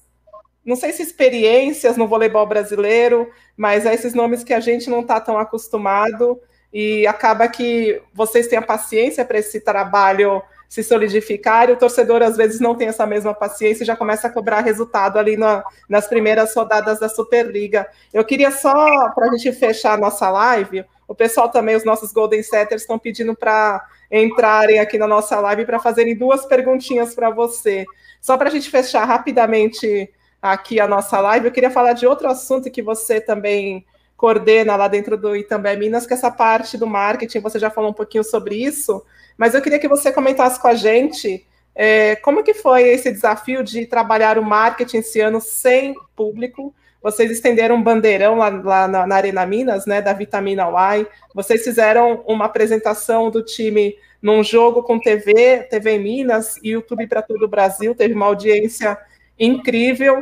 [0.66, 5.02] não sei se experiências no voleibol brasileiro, mas a esses nomes que a gente não
[5.02, 6.38] está tão acostumado
[6.74, 12.22] e acaba que vocês têm a paciência para esse trabalho se solidificar, e o torcedor
[12.22, 15.64] às vezes não tem essa mesma paciência e já começa a cobrar resultado ali na,
[15.90, 17.88] nas primeiras rodadas da Superliga.
[18.14, 22.14] Eu queria só, para a gente fechar a nossa live, o pessoal também, os nossos
[22.14, 27.32] Golden Setters, estão pedindo para entrarem aqui na nossa live para fazerem duas perguntinhas para
[27.32, 27.84] você.
[28.22, 32.28] Só para a gente fechar rapidamente aqui a nossa live, eu queria falar de outro
[32.28, 33.84] assunto que você também
[34.20, 37.94] coordena lá dentro do Itambé Minas, que essa parte do marketing, você já falou um
[37.94, 39.02] pouquinho sobre isso,
[39.38, 43.64] mas eu queria que você comentasse com a gente é, como que foi esse desafio
[43.64, 49.08] de trabalhar o marketing esse ano sem público, vocês estenderam um bandeirão lá, lá na,
[49.08, 51.06] na, Arena Minas, né, da Vitamina Y.
[51.34, 57.22] Vocês fizeram uma apresentação do time num jogo com TV, TV Minas e YouTube para
[57.22, 57.96] todo o Brasil.
[57.96, 58.98] Teve uma audiência
[59.40, 60.22] incrível.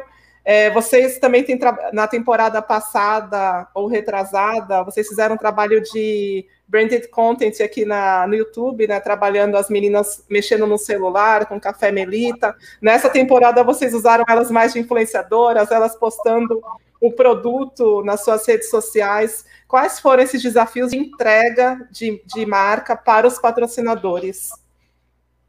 [0.50, 1.60] É, vocês também têm,
[1.92, 8.34] na temporada passada ou retrasada, vocês fizeram um trabalho de branded content aqui na, no
[8.34, 12.56] YouTube, né, trabalhando as meninas mexendo no celular, com café melita.
[12.82, 16.62] Nessa temporada, vocês usaram elas mais de influenciadoras, elas postando
[17.02, 19.44] o produto nas suas redes sociais.
[19.68, 24.52] Quais foram esses desafios de entrega de, de marca para os patrocinadores?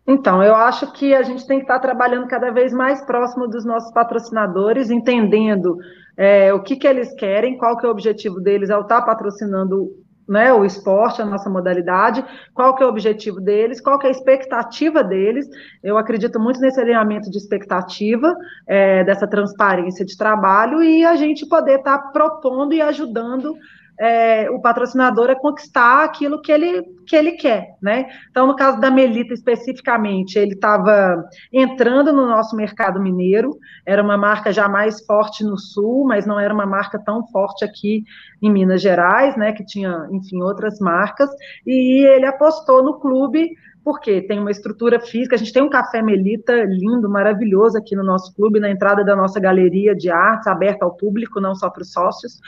[0.09, 3.63] Então, eu acho que a gente tem que estar trabalhando cada vez mais próximo dos
[3.67, 5.77] nossos patrocinadores, entendendo
[6.17, 9.91] é, o que, que eles querem, qual que é o objetivo deles ao estar patrocinando
[10.27, 12.25] né, o esporte, a nossa modalidade,
[12.55, 15.47] qual que é o objetivo deles, qual que é a expectativa deles.
[15.83, 18.35] Eu acredito muito nesse alinhamento de expectativa,
[18.67, 23.55] é, dessa transparência de trabalho, e a gente poder estar propondo e ajudando
[24.01, 28.07] é, o patrocinador a conquistar aquilo que ele, que ele quer, né?
[28.31, 33.51] Então, no caso da Melita especificamente, ele estava entrando no nosso mercado mineiro,
[33.85, 37.65] era uma marca já mais forte no sul, mas não era uma marca tão forte
[37.65, 38.05] aqui
[38.41, 39.53] em Minas Gerais, né?
[39.53, 41.31] Que tinha, enfim, outras marcas,
[41.67, 43.51] e ele apostou no clube
[43.85, 48.05] porque tem uma estrutura física, a gente tem um café Melita lindo, maravilhoso aqui no
[48.05, 51.81] nosso clube, na entrada da nossa galeria de artes, aberta ao público, não só para
[51.81, 52.39] os sócios,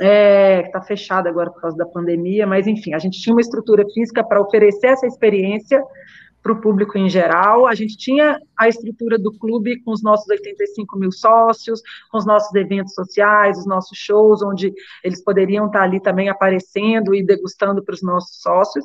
[0.00, 3.84] é, está fechada agora por causa da pandemia, mas enfim, a gente tinha uma estrutura
[3.92, 5.82] física para oferecer essa experiência
[6.42, 7.66] para o público em geral.
[7.66, 11.80] A gente tinha a estrutura do clube com os nossos 85 mil sócios,
[12.10, 14.72] com os nossos eventos sociais, os nossos shows, onde
[15.02, 18.84] eles poderiam estar ali também aparecendo e degustando para os nossos sócios.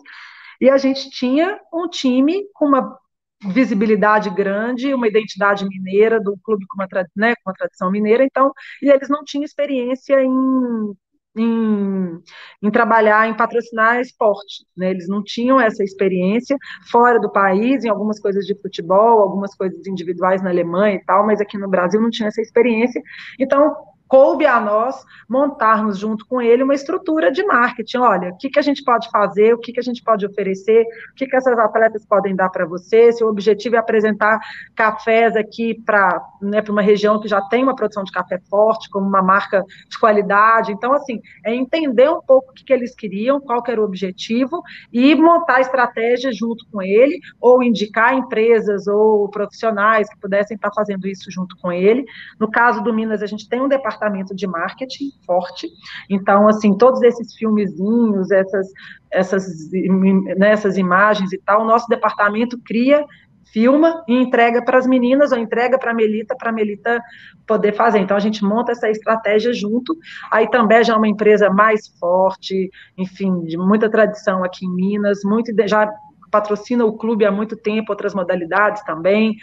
[0.62, 2.98] E a gente tinha um time com uma
[3.46, 8.52] visibilidade grande, uma identidade mineira do clube com uma, né, com uma tradição mineira, então,
[8.82, 10.32] e eles não tinham experiência em
[11.38, 12.22] em,
[12.64, 14.66] em, trabalhar, em patrocinar esporte.
[14.76, 14.92] Né?
[14.92, 16.58] Eles não tinham essa experiência
[16.92, 21.26] fora do país, em algumas coisas de futebol, algumas coisas individuais na Alemanha e tal,
[21.26, 23.02] mas aqui no Brasil não tinha essa experiência.
[23.40, 23.76] Então,
[24.10, 28.00] coube a nós montarmos junto com ele uma estrutura de marketing.
[28.00, 30.84] Olha, o que, que a gente pode fazer, o que, que a gente pode oferecer,
[31.12, 34.40] o que, que essas atletas podem dar para você, se o objetivo é apresentar
[34.76, 39.08] cafés aqui para né, uma região que já tem uma produção de café forte, como
[39.08, 40.72] uma marca de qualidade.
[40.72, 43.86] Então, assim, é entender um pouco o que, que eles queriam, qual que era o
[43.86, 50.72] objetivo, e montar estratégias junto com ele, ou indicar empresas ou profissionais que pudessem estar
[50.74, 52.04] fazendo isso junto com ele.
[52.40, 55.68] No caso do Minas, a gente tem um departamento departamento de marketing forte.
[56.10, 58.68] Então, assim, todos esses filmezinhos, essas,
[59.12, 59.72] essas,
[60.38, 63.06] né, imagens e tal, o nosso departamento cria
[63.52, 67.02] filma e entrega para as meninas ou entrega para a Melita, para a Melita
[67.48, 67.98] poder fazer.
[67.98, 69.98] Então a gente monta essa estratégia junto.
[70.32, 75.22] Aí também já é uma empresa mais forte, enfim, de muita tradição aqui em Minas,
[75.24, 75.92] muito já
[76.30, 79.36] patrocina o clube há muito tempo, outras modalidades também,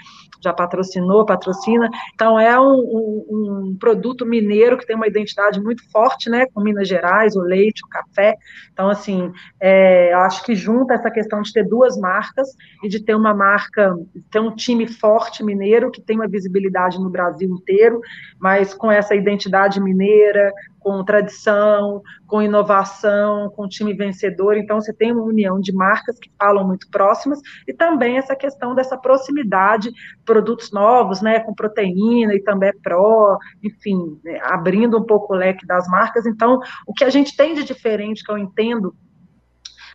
[0.42, 1.88] já patrocinou, patrocina.
[2.14, 6.60] Então, é um, um, um, produto mineiro que tem uma identidade muito forte, né, com
[6.60, 8.36] Minas Gerais, o leite, o café.
[8.72, 12.48] Então, assim, é, acho que junta essa questão de ter duas marcas
[12.82, 13.94] e de ter uma marca,
[14.30, 18.00] ter um time forte mineiro, que tem uma visibilidade no Brasil inteiro,
[18.38, 20.52] mas com essa identidade mineira,
[20.86, 24.56] com tradição, com inovação, com time vencedor.
[24.56, 28.72] Então, você tem uma união de marcas que falam muito próximas e também essa questão
[28.72, 29.90] dessa proximidade,
[30.24, 35.66] produtos novos, né, com proteína e também pró, enfim, né, abrindo um pouco o leque
[35.66, 36.24] das marcas.
[36.24, 38.94] Então, o que a gente tem de diferente, que eu entendo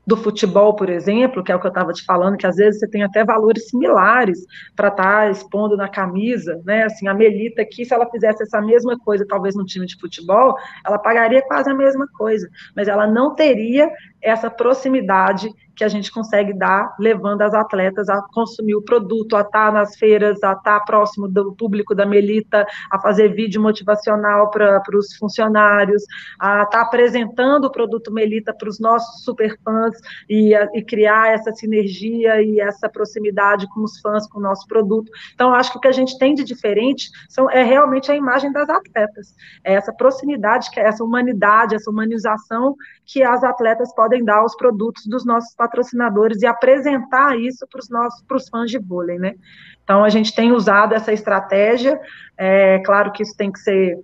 [0.05, 2.79] do futebol, por exemplo, que é o que eu estava te falando, que às vezes
[2.79, 4.39] você tem até valores similares
[4.75, 6.83] para estar tá expondo na camisa, né?
[6.83, 10.55] Assim, a Melita aqui, se ela fizesse essa mesma coisa, talvez no time de futebol,
[10.85, 13.89] ela pagaria quase a mesma coisa, mas ela não teria
[14.21, 19.41] essa proximidade que a gente consegue dar, levando as atletas a consumir o produto, a
[19.41, 24.81] estar nas feiras, a estar próximo do público da Melita, a fazer vídeo motivacional para
[24.93, 26.03] os funcionários,
[26.39, 29.95] a estar apresentando o produto Melita para os nossos super fãs
[30.29, 35.11] e, e, criar essa sinergia e essa proximidade com os fãs, com o nosso produto.
[35.33, 38.51] Então, acho que o que a gente tem de diferente são, é realmente a imagem
[38.51, 42.75] das atletas, é essa proximidade, que é essa humanidade, essa humanização
[43.05, 47.89] que as atletas podem dar aos produtos dos nossos patrocinadores e apresentar isso para os
[47.89, 49.35] nossos para os fãs de vôlei, né?
[49.83, 51.99] Então a gente tem usado essa estratégia.
[52.37, 53.97] É claro que isso tem que ser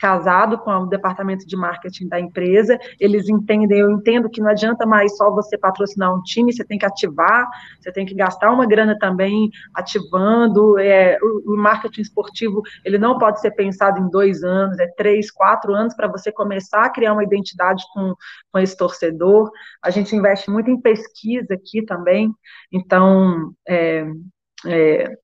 [0.00, 4.86] casado com o departamento de marketing da empresa, eles entendem, eu entendo que não adianta
[4.86, 7.46] mais só você patrocinar um time, você tem que ativar,
[7.78, 13.18] você tem que gastar uma grana também ativando, é, o, o marketing esportivo, ele não
[13.18, 17.12] pode ser pensado em dois anos, é três, quatro anos para você começar a criar
[17.12, 18.14] uma identidade com,
[18.50, 19.50] com esse torcedor,
[19.82, 22.32] a gente investe muito em pesquisa aqui também,
[22.72, 24.06] então, é,
[24.66, 25.14] é,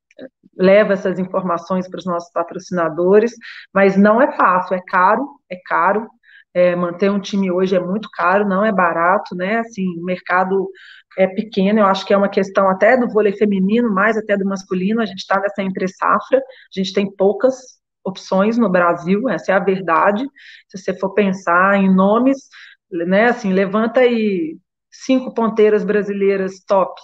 [0.57, 3.33] leva essas informações para os nossos patrocinadores,
[3.73, 6.09] mas não é fácil, é caro, é caro.
[6.55, 9.59] É, manter um time hoje é muito caro, não é barato, né?
[9.59, 10.71] Assim, o mercado
[11.19, 14.45] é pequeno, eu acho que é uma questão até do vôlei feminino, mais até do
[14.47, 17.57] masculino, a gente está nessa entre safra, a gente tem poucas
[18.05, 20.25] opções no Brasil, essa é a verdade.
[20.69, 22.49] Se você for pensar em nomes,
[22.91, 24.57] né, assim, levanta aí
[24.91, 27.01] cinco ponteiras brasileiras top,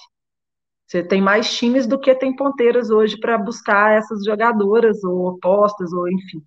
[0.92, 5.90] você tem mais times do que tem ponteiras hoje para buscar essas jogadoras, ou opostas,
[5.90, 6.42] ou enfim,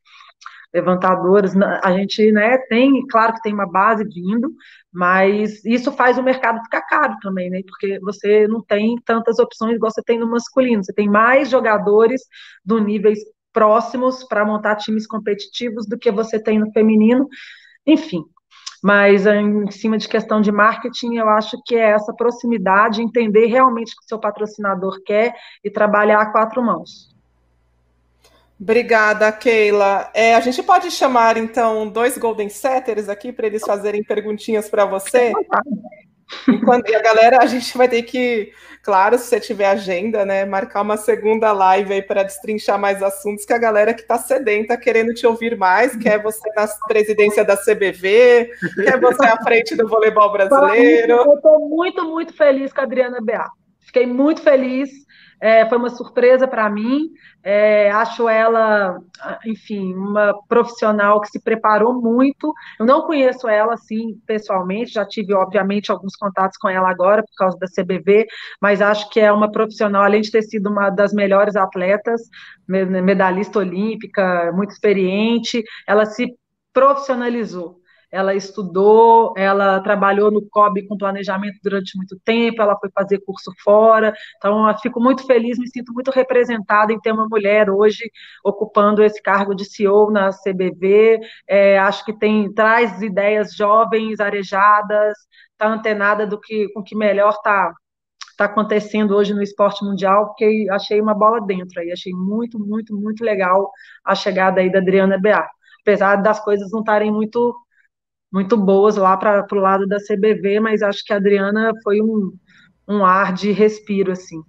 [0.72, 1.56] levantadoras.
[1.82, 4.54] A gente né, tem, claro que tem uma base vindo,
[4.94, 7.62] mas isso faz o mercado ficar caro também, né?
[7.66, 10.84] Porque você não tem tantas opções igual você tem no masculino.
[10.84, 12.22] Você tem mais jogadores
[12.64, 13.18] do níveis
[13.52, 17.28] próximos para montar times competitivos do que você tem no feminino.
[17.84, 18.24] Enfim,
[18.84, 23.94] mas em cima de questão de marketing, eu acho que é essa proximidade, entender realmente
[23.94, 25.34] o que o seu patrocinador quer
[25.64, 27.14] e trabalhar a quatro mãos.
[28.60, 30.10] Obrigada, Keila.
[30.14, 34.86] É, a gente pode chamar, então, dois Golden Setters aqui para eles fazerem perguntinhas para
[34.86, 35.34] você?
[36.48, 40.46] Enquanto, e a galera, a gente vai ter que, claro, se você tiver agenda, né,
[40.46, 44.78] marcar uma segunda live aí para destrinchar mais assuntos, que a galera que está sedenta,
[44.78, 48.52] querendo te ouvir mais, quer você na presidência da CBV,
[48.84, 51.14] quer você à frente do voleibol brasileiro.
[51.14, 53.48] Eu estou muito, muito feliz com a Adriana Beá.
[53.82, 55.05] Fiquei muito feliz
[55.46, 57.12] é, foi uma surpresa para mim.
[57.44, 58.98] É, acho ela,
[59.46, 62.52] enfim, uma profissional que se preparou muito.
[62.80, 67.36] Eu não conheço ela assim pessoalmente, já tive, obviamente, alguns contatos com ela agora por
[67.38, 68.26] causa da CBV,
[68.60, 72.22] mas acho que é uma profissional, além de ter sido uma das melhores atletas,
[72.68, 76.26] medalhista olímpica, muito experiente, ela se
[76.74, 83.20] profissionalizou ela estudou, ela trabalhou no COB com planejamento durante muito tempo, ela foi fazer
[83.20, 87.70] curso fora, então eu fico muito feliz, me sinto muito representada em ter uma mulher
[87.70, 88.10] hoje
[88.44, 95.18] ocupando esse cargo de CEO na CBV, é, acho que tem, traz ideias jovens, arejadas,
[95.52, 97.74] está antenada do que, com que melhor está
[98.36, 102.96] está acontecendo hoje no esporte mundial, porque achei uma bola dentro aí, achei muito, muito,
[102.96, 103.72] muito legal
[104.04, 105.50] a chegada aí da Adriana Bear.
[105.82, 107.56] Apesar das coisas não estarem muito
[108.36, 112.34] muito boas lá para o lado da CBV, mas acho que a Adriana foi um,
[112.86, 114.44] um ar de respiro, assim.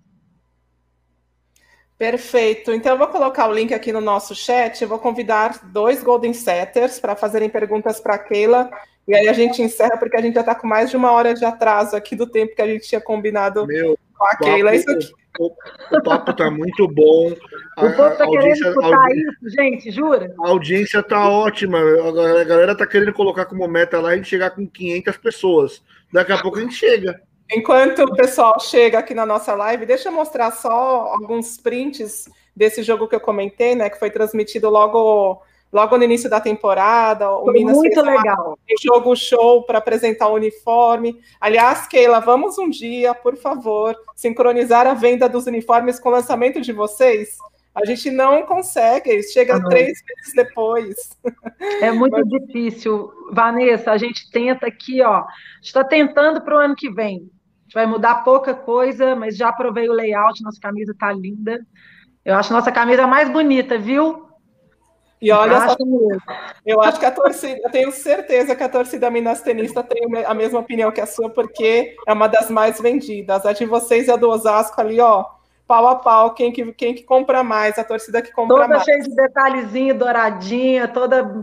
[1.97, 2.73] Perfeito.
[2.73, 4.83] Então, eu vou colocar o link aqui no nosso chat.
[4.83, 8.69] Eu vou convidar dois Golden Setters para fazerem perguntas para a Keila.
[9.07, 11.33] E aí a gente encerra, porque a gente já está com mais de uma hora
[11.33, 14.74] de atraso aqui do tempo que a gente tinha combinado Meu, a Keila.
[14.74, 15.06] Isso aqui.
[15.38, 15.52] O,
[15.94, 17.30] o papo está muito bom.
[17.76, 20.34] A, o povo está querendo escutar isso, gente, jura?
[20.43, 21.78] A audiência está ótima.
[21.78, 25.82] A galera está querendo colocar como meta lá a gente chegar com 500 pessoas.
[26.10, 27.20] Daqui a pouco a gente chega.
[27.51, 32.82] Enquanto o pessoal chega aqui na nossa live, deixa eu mostrar só alguns prints desse
[32.82, 33.90] jogo que eu comentei, né?
[33.90, 37.30] Que foi transmitido logo logo no início da temporada.
[37.30, 38.59] O Foi Minas muito legal.
[38.70, 41.20] Um jogo show para apresentar o uniforme.
[41.40, 46.60] Aliás, Keila, vamos um dia, por favor, sincronizar a venda dos uniformes com o lançamento
[46.60, 47.36] de vocês.
[47.74, 50.97] A gente não consegue, chega ah, três meses depois.
[51.82, 52.26] É muito Mas...
[52.26, 53.10] difícil.
[53.30, 55.18] Vanessa, a gente tenta aqui, ó.
[55.18, 55.26] A
[55.56, 57.16] gente está tentando para o ano que vem.
[57.16, 61.60] A gente vai mudar pouca coisa, mas já provei o layout, nossa camisa está linda.
[62.24, 64.26] Eu acho nossa camisa mais bonita, viu?
[65.20, 69.10] E olha acho só, eu acho que a torcida, eu tenho certeza que a torcida
[69.10, 73.47] Minas Tenista tem a mesma opinião que a sua, porque é uma das mais vendidas.
[73.47, 75.24] A de vocês e a do Osasco ali, ó,
[75.66, 78.84] pau a pau, quem que, quem que compra mais, a torcida que compra toda mais.
[78.84, 81.34] Toda cheia de detalhezinho, douradinha, toda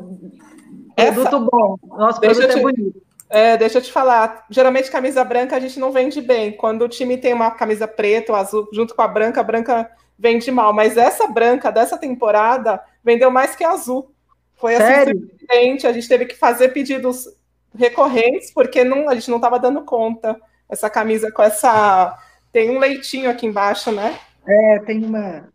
[0.96, 1.14] Essa...
[1.14, 1.78] produto bom.
[1.98, 2.60] Nosso deixa produto é te...
[2.60, 3.04] é bonito.
[3.30, 6.52] É, deixa eu te falar, geralmente camisa branca a gente não vende bem.
[6.52, 9.90] Quando o time tem uma camisa preta ou azul junto com a branca, a branca
[10.18, 10.74] vende mal.
[10.74, 14.12] Mas essa branca dessa temporada vendeu mais que a azul.
[14.56, 15.32] Foi assim, Sério?
[15.50, 17.28] assim, a gente teve que fazer pedidos
[17.76, 20.40] recorrentes, porque não, a gente não estava dando conta.
[20.70, 22.18] Essa camisa com essa.
[22.52, 24.18] Tem um leitinho aqui embaixo, né?
[24.48, 25.52] É, tem uma.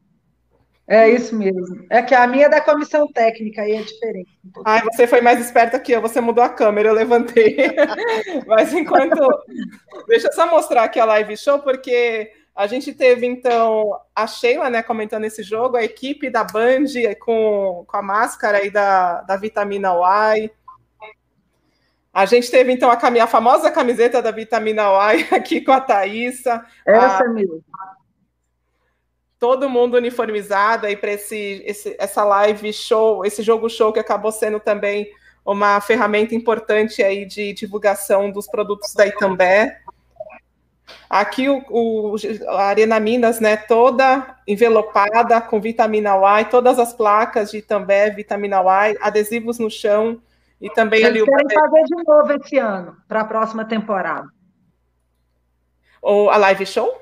[0.86, 1.84] É isso mesmo.
[1.90, 4.30] É que a minha é da comissão técnica aí é diferente.
[4.44, 7.56] Um Ai, você foi mais esperta que eu, você mudou a câmera, eu levantei.
[8.46, 9.16] Mas enquanto.
[10.06, 14.68] Deixa eu só mostrar aqui a live show, porque a gente teve, então, a Sheila,
[14.68, 16.86] né, comentando esse jogo, a equipe da Band
[17.20, 20.50] com, com a máscara aí da, da Vitamina Y.
[22.12, 26.66] A gente teve, então, a, a famosa camiseta da Vitamina Y aqui com a Thaísa.
[26.84, 27.62] Essa a, mesmo.
[29.38, 34.32] Todo mundo uniformizado aí para esse, esse, essa live show, esse jogo show que acabou
[34.32, 35.08] sendo também
[35.46, 39.80] uma ferramenta importante aí de divulgação dos produtos da Itambé.
[41.08, 42.16] Aqui o, o,
[42.48, 48.60] a Arena Minas, né, toda envelopada com vitamina Y, todas as placas de Itambé, vitamina
[48.60, 50.20] Y, adesivos no chão
[50.60, 54.28] e também Eles ali querem o fazer de novo esse ano para a próxima temporada.
[56.02, 57.00] Ou a live show?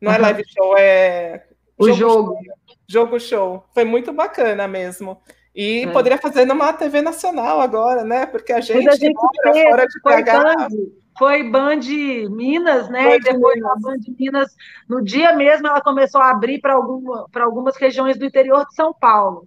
[0.00, 0.16] Não uhum.
[0.16, 1.44] é live show, é
[1.78, 2.32] o jogo.
[2.32, 2.76] Jogo show.
[2.88, 3.64] jogo show.
[3.74, 5.20] Foi muito bacana mesmo.
[5.54, 5.86] E é.
[5.88, 8.24] poderia fazer numa TV nacional agora, né?
[8.24, 10.68] Porque a gente, a gente mora fora de PH
[11.18, 11.80] foi Band
[12.30, 13.02] Minas, né?
[13.04, 13.70] Foi e depois Minas.
[13.70, 14.56] a Band Minas,
[14.88, 18.92] no dia mesmo, ela começou a abrir para alguma, algumas regiões do interior de São
[18.92, 19.46] Paulo.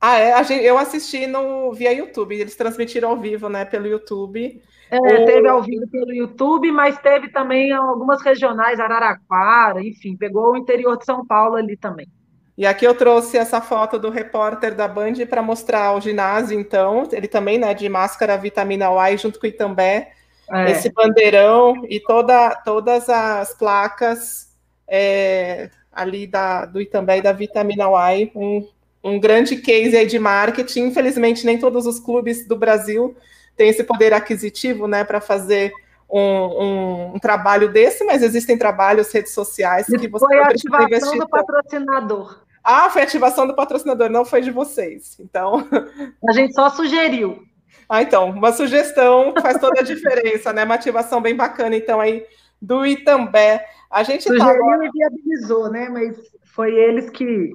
[0.00, 0.34] Ah, é?
[0.62, 3.64] Eu assisti no, via YouTube, eles transmitiram ao vivo, né?
[3.64, 4.60] Pelo YouTube.
[4.90, 5.24] É, o...
[5.24, 10.98] teve ao vivo pelo YouTube, mas teve também algumas regionais, Araraquara, enfim, pegou o interior
[10.98, 12.06] de São Paulo ali também.
[12.56, 17.08] E aqui eu trouxe essa foto do repórter da Band para mostrar o ginásio, então,
[17.10, 20.12] ele também, né, de máscara vitamina Y junto com o Itambé,
[20.50, 20.72] é.
[20.72, 24.48] esse bandeirão e toda, todas as placas
[24.86, 28.66] é, ali da, do Itambé e da Vitamina Y, um,
[29.02, 30.86] um grande case aí de marketing.
[30.86, 33.16] Infelizmente, nem todos os clubes do Brasil
[33.56, 35.72] têm esse poder aquisitivo né, para fazer
[36.10, 41.18] um, um, um, trabalho desse, mas existem trabalhos, redes sociais que você foi a ativação
[41.18, 42.40] do patrocinador.
[42.62, 45.16] Ah, foi a ativação do patrocinador, não foi de vocês.
[45.20, 45.68] Então.
[46.26, 47.42] A gente só sugeriu.
[47.88, 50.64] Ah, então, uma sugestão faz toda a diferença, né?
[50.64, 52.24] Uma ativação bem bacana, então, aí,
[52.60, 53.64] do Itambé.
[53.90, 54.84] A gente tá Sugeriu tá...
[54.84, 55.88] e viabilizou, né?
[55.88, 57.52] Mas foi eles que,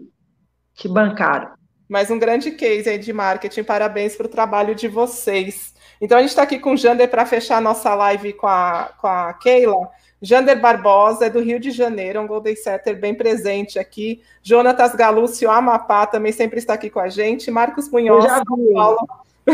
[0.73, 1.51] que bancaram.
[1.87, 3.63] Mais um grande case aí de marketing.
[3.63, 5.73] Parabéns para o trabalho de vocês.
[5.99, 8.91] Então, a gente está aqui com o Jander para fechar a nossa live com a,
[8.99, 9.89] com a Keila.
[10.21, 14.21] Jander Barbosa é do Rio de Janeiro, um Golden Setter bem presente aqui.
[14.43, 17.49] Jonatas Galúcio, Amapá, também sempre está aqui com a gente.
[17.49, 19.07] Marcos Munhoz, São Paulo.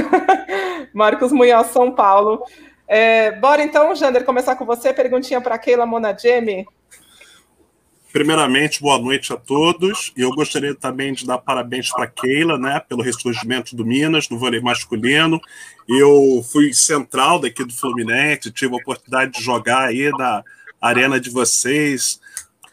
[0.93, 2.43] Marcos Munhoz, São Paulo.
[2.87, 4.93] É, bora então, Jander, começar com você.
[4.93, 6.65] Perguntinha para Keila Monagemi.
[8.11, 10.13] Primeiramente, boa noite a todos.
[10.15, 14.39] E eu gostaria também de dar parabéns para Keila, né, pelo ressurgimento do Minas, no
[14.39, 15.39] vôlei masculino.
[15.87, 20.43] Eu fui central daqui do Fluminense, tive a oportunidade de jogar aí na
[20.79, 22.21] arena de vocês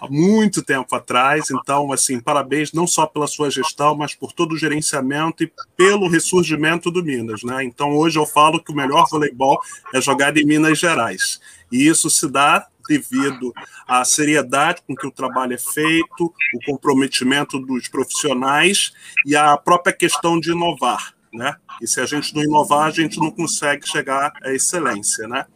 [0.03, 1.49] há muito tempo atrás.
[1.51, 6.09] Então, assim, parabéns não só pela sua gestão, mas por todo o gerenciamento e pelo
[6.09, 7.63] ressurgimento do Minas, né?
[7.63, 9.61] Então, hoje eu falo que o melhor voleibol
[9.95, 11.41] é jogado em Minas Gerais.
[11.71, 13.53] E isso se dá devido
[13.87, 18.93] à seriedade com que o trabalho é feito, o comprometimento dos profissionais
[19.25, 21.15] e a própria questão de inovar.
[21.33, 21.55] Né?
[21.81, 25.29] E se a gente não inovar, a gente não consegue chegar à excelência.
[25.29, 25.47] Né?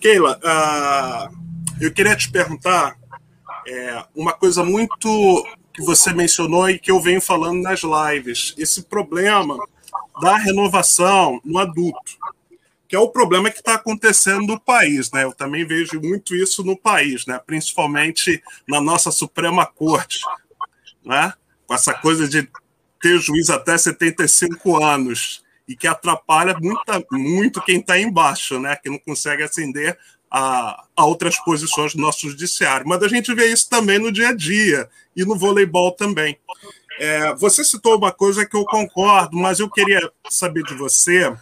[0.00, 1.36] Keila, uh,
[1.80, 2.98] eu queria te perguntar
[3.68, 8.82] é, uma coisa muito que você mencionou e que eu venho falando nas lives: esse
[8.82, 9.56] problema
[10.20, 12.18] da renovação no adulto
[12.88, 15.22] que é o problema que está acontecendo no país, né?
[15.22, 17.38] Eu também vejo muito isso no país, né?
[17.46, 20.20] Principalmente na nossa Suprema Corte,
[21.04, 21.34] né?
[21.66, 22.48] Com essa coisa de
[22.98, 28.74] ter juiz até 75 anos e que atrapalha muita, muito quem está embaixo, né?
[28.74, 29.98] Que não consegue ascender
[30.30, 32.86] a, a, outras posições do nosso judiciário.
[32.86, 36.38] Mas a gente vê isso também no dia a dia e no voleibol também.
[36.98, 41.32] É, você citou uma coisa que eu concordo, mas eu queria saber de você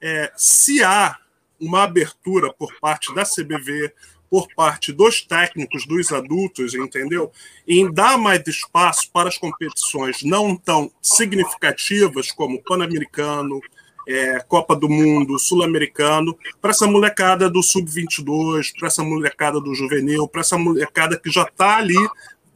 [0.00, 1.16] é, se há
[1.60, 3.92] uma abertura por parte da CBV,
[4.28, 7.30] por parte dos técnicos, dos adultos, entendeu?
[7.68, 13.60] Em dar mais espaço para as competições não tão significativas como Pan-Americano,
[14.06, 20.28] é, Copa do Mundo, Sul-Americano, para essa molecada do Sub-22, para essa molecada do Juvenil,
[20.28, 21.96] para essa molecada que já está ali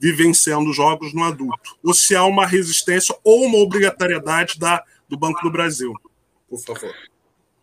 [0.01, 1.77] vivenciando jogos no adulto.
[1.85, 5.93] Ou se há uma resistência ou uma obrigatoriedade da, do Banco do Brasil,
[6.49, 6.93] por favor.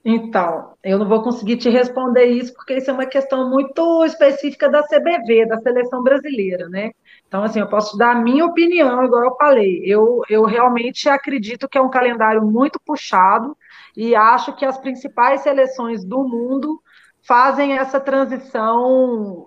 [0.06, 4.70] Então, eu não vou conseguir te responder isso, porque isso é uma questão muito específica
[4.70, 6.92] da CBV, da seleção brasileira, né?
[7.26, 9.82] Então, assim, eu posso dar a minha opinião, igual eu falei.
[9.86, 13.56] Eu, eu realmente acredito que é um calendário muito puxado
[13.96, 16.82] e acho que as principais seleções do mundo
[17.26, 19.46] fazem essa transição,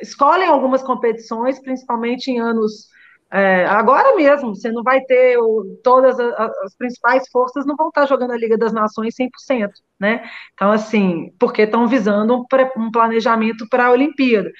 [0.00, 2.88] escolhem algumas competições, principalmente em anos
[3.30, 7.88] é, agora mesmo, você não vai ter o, todas as, as, principais forças não vão
[7.88, 9.68] estar jogando a Liga das Nações 100%,
[10.00, 10.24] né?
[10.54, 12.46] Então, assim, porque estão visando um,
[12.78, 14.50] um planejamento para a Olimpíada.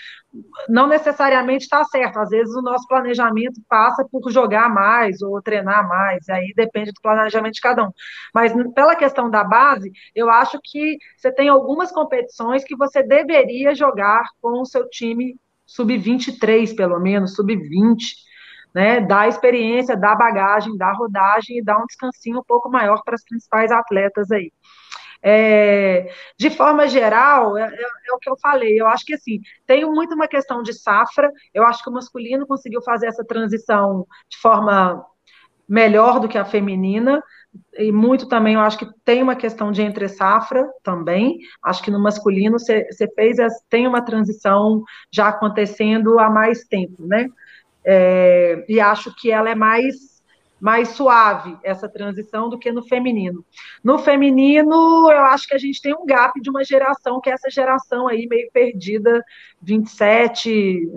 [0.68, 5.86] Não necessariamente está certo, às vezes o nosso planejamento passa por jogar mais ou treinar
[5.88, 7.90] mais, aí depende do planejamento de cada um.
[8.34, 13.74] Mas pela questão da base, eu acho que você tem algumas competições que você deveria
[13.74, 15.36] jogar com o seu time
[15.66, 18.28] sub-23, pelo menos, sub-20
[18.74, 23.14] né, dá experiência, dá bagagem, dá rodagem e dá um descansinho um pouco maior para
[23.14, 24.52] as principais atletas aí.
[25.30, 29.42] É, de forma geral, é, é, é, o que eu falei, eu acho que assim,
[29.66, 34.06] tem muito uma questão de safra, eu acho que o masculino conseguiu fazer essa transição
[34.30, 35.04] de forma
[35.68, 37.22] melhor do que a feminina,
[37.76, 41.90] e muito também eu acho que tem uma questão de entre safra também, acho que
[41.90, 43.36] no masculino você fez,
[43.68, 44.82] tem uma transição
[45.12, 47.28] já acontecendo há mais tempo, né?
[47.84, 50.17] É, e acho que ela é mais,
[50.60, 53.44] mais suave, essa transição, do que no feminino.
[53.82, 57.32] No feminino, eu acho que a gente tem um gap de uma geração, que é
[57.34, 59.22] essa geração aí meio perdida,
[59.62, 60.88] 27,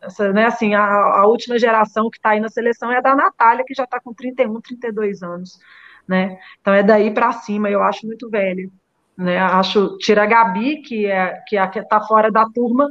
[0.00, 3.14] essa, né, assim, a, a última geração que está aí na seleção é a da
[3.14, 5.58] Natália, que já está com 31, 32 anos.
[6.06, 6.38] Né?
[6.60, 8.70] Então é daí para cima, eu acho muito velho.
[9.16, 9.38] Né?
[9.38, 12.88] Acho, tira a Gabi, que é que é, está fora da turma,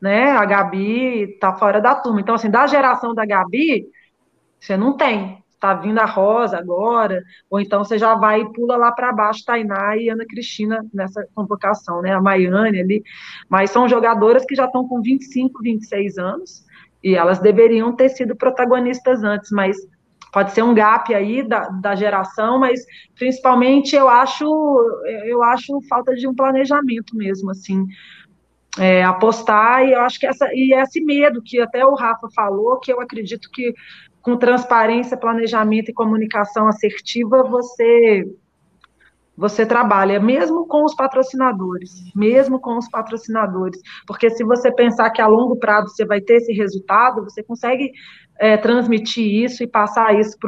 [0.00, 0.30] né?
[0.32, 2.20] A Gabi tá fora da turma.
[2.20, 3.88] Então, assim, da geração da Gabi,
[4.60, 5.42] você não tem.
[5.64, 9.42] Está vindo a Rosa agora, ou então você já vai e pula lá para baixo,
[9.46, 12.12] Tainá e Ana Cristina nessa convocação, né?
[12.12, 13.02] A Maiane ali.
[13.48, 16.66] Mas são jogadoras que já estão com 25, 26 anos,
[17.02, 19.74] e elas deveriam ter sido protagonistas antes, mas
[20.30, 22.84] pode ser um gap aí da, da geração, mas
[23.14, 24.44] principalmente eu acho
[25.24, 27.86] eu acho falta de um planejamento mesmo, assim,
[28.78, 32.78] é, apostar e eu acho que essa e esse medo que até o Rafa falou,
[32.80, 33.72] que eu acredito que
[34.24, 38.24] com transparência, planejamento e comunicação assertiva você
[39.36, 45.20] você trabalha, mesmo com os patrocinadores, mesmo com os patrocinadores, porque se você pensar que
[45.20, 47.90] a longo prazo você vai ter esse resultado, você consegue
[48.38, 50.38] é, transmitir isso e passar isso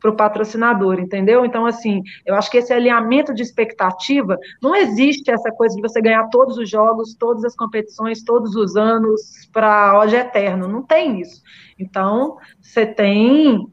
[0.00, 1.44] para o patrocinador, entendeu?
[1.44, 6.00] Então, assim, eu acho que esse alinhamento de expectativa, não existe essa coisa de você
[6.00, 11.20] ganhar todos os jogos, todas as competições, todos os anos para hoje eterno, não tem
[11.20, 11.42] isso.
[11.78, 13.66] Então, você tem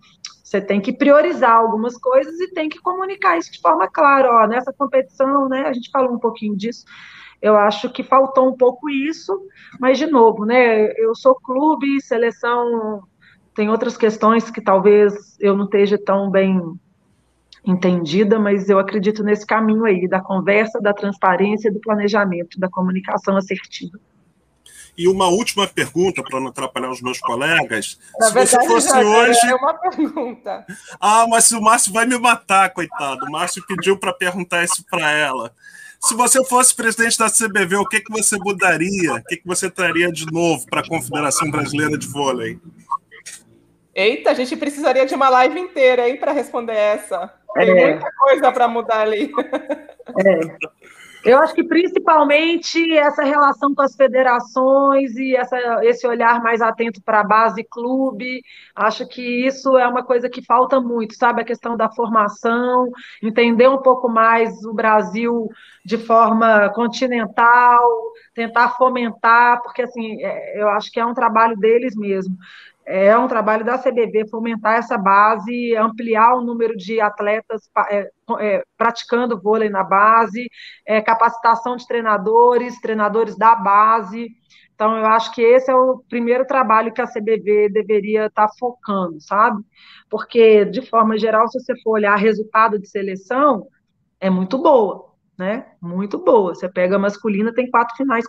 [0.44, 4.30] você tem que priorizar algumas coisas e tem que comunicar isso de forma clara.
[4.30, 6.86] Ó, nessa competição, né, a gente falou um pouquinho disso.
[7.42, 9.38] Eu acho que faltou um pouco isso,
[9.80, 10.92] mas de novo, né?
[10.96, 13.04] Eu sou clube, seleção
[13.56, 16.60] tem outras questões que talvez eu não esteja tão bem
[17.66, 23.38] entendida, mas eu acredito nesse caminho aí da conversa, da transparência, do planejamento, da comunicação
[23.38, 23.98] assertiva.
[24.96, 27.98] E uma última pergunta, para não atrapalhar os meus colegas.
[28.20, 29.48] Na se verdade, você fosse já, hoje.
[29.48, 30.66] É uma pergunta.
[31.00, 33.26] Ah, mas o Márcio vai me matar, coitado.
[33.26, 35.52] O Márcio pediu para perguntar isso para ela.
[36.00, 39.14] Se você fosse presidente da CBV, o que, que você mudaria?
[39.14, 42.60] O que, que você traria de novo para a Confederação Brasileira de Vôlei?
[43.96, 47.32] Eita, a gente precisaria de uma live inteira para responder essa.
[47.54, 47.92] Tem é.
[47.92, 49.32] muita coisa para mudar ali.
[50.06, 50.74] É.
[51.24, 57.02] Eu acho que principalmente essa relação com as federações e essa, esse olhar mais atento
[57.02, 58.44] para a base clube,
[58.76, 61.42] acho que isso é uma coisa que falta muito, sabe?
[61.42, 62.92] A questão da formação,
[63.22, 65.50] entender um pouco mais o Brasil
[65.86, 67.90] de forma continental,
[68.34, 72.36] tentar fomentar, porque assim, é, eu acho que é um trabalho deles mesmo
[72.86, 78.64] é um trabalho da CBV fomentar essa base, ampliar o número de atletas é, é,
[78.78, 80.50] praticando vôlei na base,
[80.86, 84.30] é, capacitação de treinadores, treinadores da base.
[84.76, 89.22] Então, eu acho que esse é o primeiro trabalho que a CBV deveria estar focando,
[89.22, 89.64] sabe?
[90.10, 93.68] Porque, de forma geral, se você for olhar resultado de seleção,
[94.20, 95.66] é muito boa né?
[95.82, 96.54] Muito boa.
[96.54, 98.26] Você pega a masculina, tem quatro finais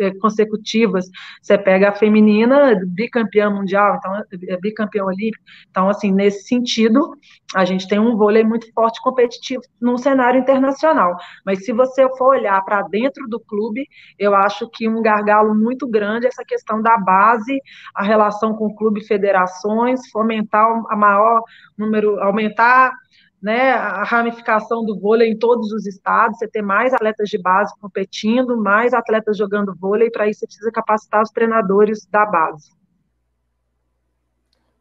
[0.00, 1.06] eh, consecutivas.
[1.40, 5.44] Você pega a feminina, bicampeã mundial, então é bicampeão olímpico.
[5.70, 7.16] Então, assim, nesse sentido,
[7.54, 11.16] a gente tem um vôlei muito forte competitivo num cenário internacional.
[11.46, 13.86] Mas se você for olhar para dentro do clube,
[14.18, 17.60] eu acho que um gargalo muito grande é essa questão da base,
[17.94, 21.42] a relação com o clube federações, fomentar a maior
[21.76, 22.92] número, aumentar
[23.40, 27.72] né, a ramificação do vôlei em todos os estados, você ter mais atletas de base
[27.80, 32.72] competindo, mais atletas jogando vôlei, para isso você precisa capacitar os treinadores da base.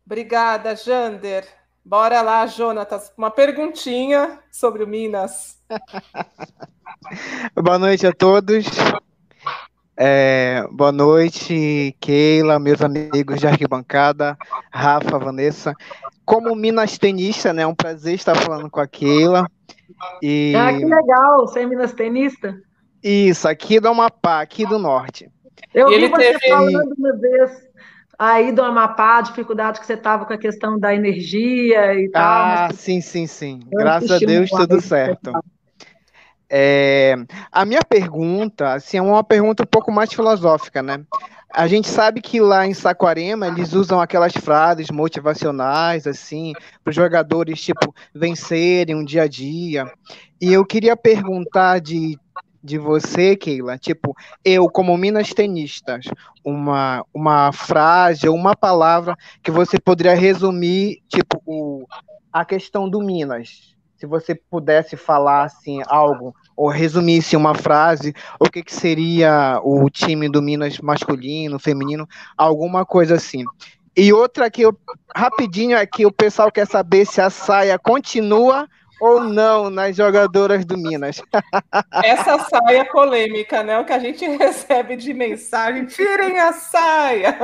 [0.05, 1.45] Obrigada, Jander.
[1.83, 5.61] Bora lá, Jonatas, uma perguntinha sobre o Minas.
[7.55, 8.65] Boa noite a todos.
[9.99, 14.37] É, boa noite, Keila, meus amigos de arquibancada,
[14.71, 15.73] Rafa, Vanessa
[16.27, 17.61] como Minas tenista, né?
[17.63, 19.49] É um prazer estar falando com a Keila.
[20.21, 20.53] E...
[20.57, 22.53] Ah, que legal, você é Minas tenista?
[23.01, 25.31] Isso, aqui do Amapá, aqui do norte.
[25.73, 26.49] Eu vi você teve...
[26.49, 27.51] falando uma vez
[28.19, 32.21] aí do Amapá, a dificuldade que você estava com a questão da energia e tal.
[32.21, 32.79] Ah, mas...
[32.79, 33.61] sim, sim, sim.
[33.71, 35.31] Graças a Deus, tudo certo.
[36.49, 37.15] É,
[37.51, 41.03] a minha pergunta, assim, é uma pergunta um pouco mais filosófica, né?
[41.53, 46.53] A gente sabe que lá em Saquarema eles usam aquelas frases motivacionais, assim,
[46.83, 49.91] para os jogadores, tipo, vencerem um dia a dia.
[50.39, 52.17] E eu queria perguntar de,
[52.63, 56.05] de você, Keila, tipo, eu, como Minas Tenistas,
[56.43, 61.85] uma, uma frase ou uma palavra que você poderia resumir, tipo, o,
[62.31, 63.76] a questão do Minas.
[63.97, 69.89] Se você pudesse falar, assim, algo ou resumisse uma frase, o que, que seria o
[69.89, 72.07] time do Minas masculino, feminino,
[72.37, 73.43] alguma coisa assim.
[73.95, 74.77] E outra que eu,
[75.15, 78.67] rapidinho aqui, o pessoal quer saber se a saia continua
[78.99, 81.21] ou não nas jogadoras do Minas.
[82.03, 83.79] Essa saia polêmica, né?
[83.79, 87.37] O que a gente recebe de mensagem, tirem a saia.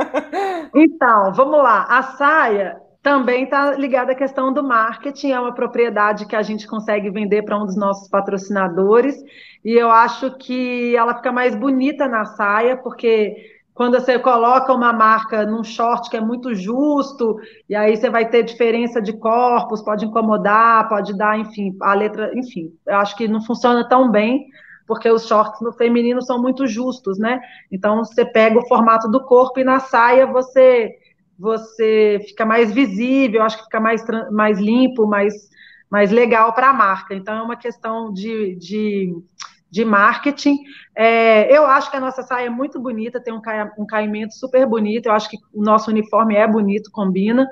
[0.74, 1.86] Então, vamos lá.
[1.88, 6.66] A saia também está ligada à questão do marketing, é uma propriedade que a gente
[6.66, 9.14] consegue vender para um dos nossos patrocinadores,
[9.62, 13.36] e eu acho que ela fica mais bonita na saia, porque
[13.74, 17.36] quando você coloca uma marca num short que é muito justo,
[17.68, 22.32] e aí você vai ter diferença de corpos, pode incomodar, pode dar, enfim, a letra,
[22.34, 24.46] enfim, eu acho que não funciona tão bem,
[24.86, 27.38] porque os shorts no feminino são muito justos, né?
[27.70, 31.03] Então você pega o formato do corpo e na saia você
[31.38, 35.34] você fica mais visível, acho que fica mais, mais limpo, mais,
[35.90, 37.14] mais legal para a marca.
[37.14, 39.14] Então, é uma questão de, de,
[39.70, 40.56] de marketing.
[40.96, 44.34] É, eu acho que a nossa saia é muito bonita, tem um, ca, um caimento
[44.34, 47.46] super bonito, eu acho que o nosso uniforme é bonito, combina,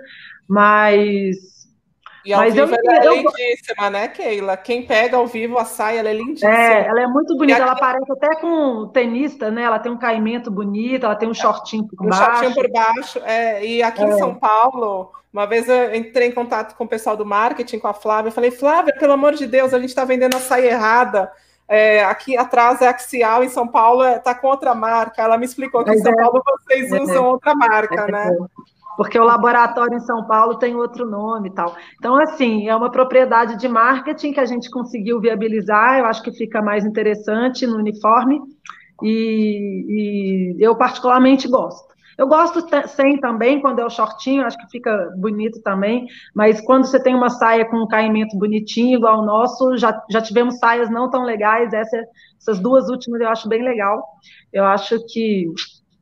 [0.49, 1.62] mas
[2.25, 3.15] e ao Mas vivo eu, ela é eu...
[3.17, 4.57] lindíssima, né, Keila?
[4.57, 6.51] Quem pega ao vivo a saia, ela é lindíssima.
[6.51, 7.59] É, ela é muito bonita.
[7.59, 7.69] Aqui...
[7.69, 9.63] Ela parece até com tenista, né?
[9.63, 12.23] Ela tem um caimento bonito, ela tem um shortinho por um baixo.
[12.23, 13.19] Um shortinho por baixo.
[13.25, 14.07] É, e aqui é.
[14.07, 17.89] em São Paulo, uma vez eu entrei em contato com o pessoal do marketing, com
[17.89, 18.29] a Flávia.
[18.29, 21.33] Eu falei, Flávia, pelo amor de Deus, a gente está vendendo a saia errada.
[21.67, 25.23] É, aqui atrás é Axial, em São Paulo está é, com outra marca.
[25.23, 26.17] Ela me explicou que Mas em São é.
[26.17, 27.01] Paulo vocês é.
[27.01, 28.37] usam outra marca, né?
[28.97, 31.75] Porque o laboratório em São Paulo tem outro nome e tal.
[31.97, 36.33] Então, assim, é uma propriedade de marketing que a gente conseguiu viabilizar, eu acho que
[36.33, 38.41] fica mais interessante no uniforme,
[39.03, 41.93] e, e eu particularmente gosto.
[42.17, 46.85] Eu gosto sem também, quando é o shortinho, acho que fica bonito também, mas quando
[46.85, 50.91] você tem uma saia com um caimento bonitinho, igual o nosso, já, já tivemos saias
[50.91, 52.05] não tão legais, essa,
[52.39, 54.05] essas duas últimas eu acho bem legal,
[54.53, 55.47] eu acho que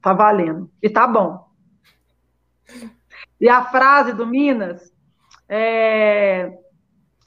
[0.03, 1.50] tá valendo, e tá bom.
[3.41, 4.93] E a frase do Minas,
[5.49, 6.53] é,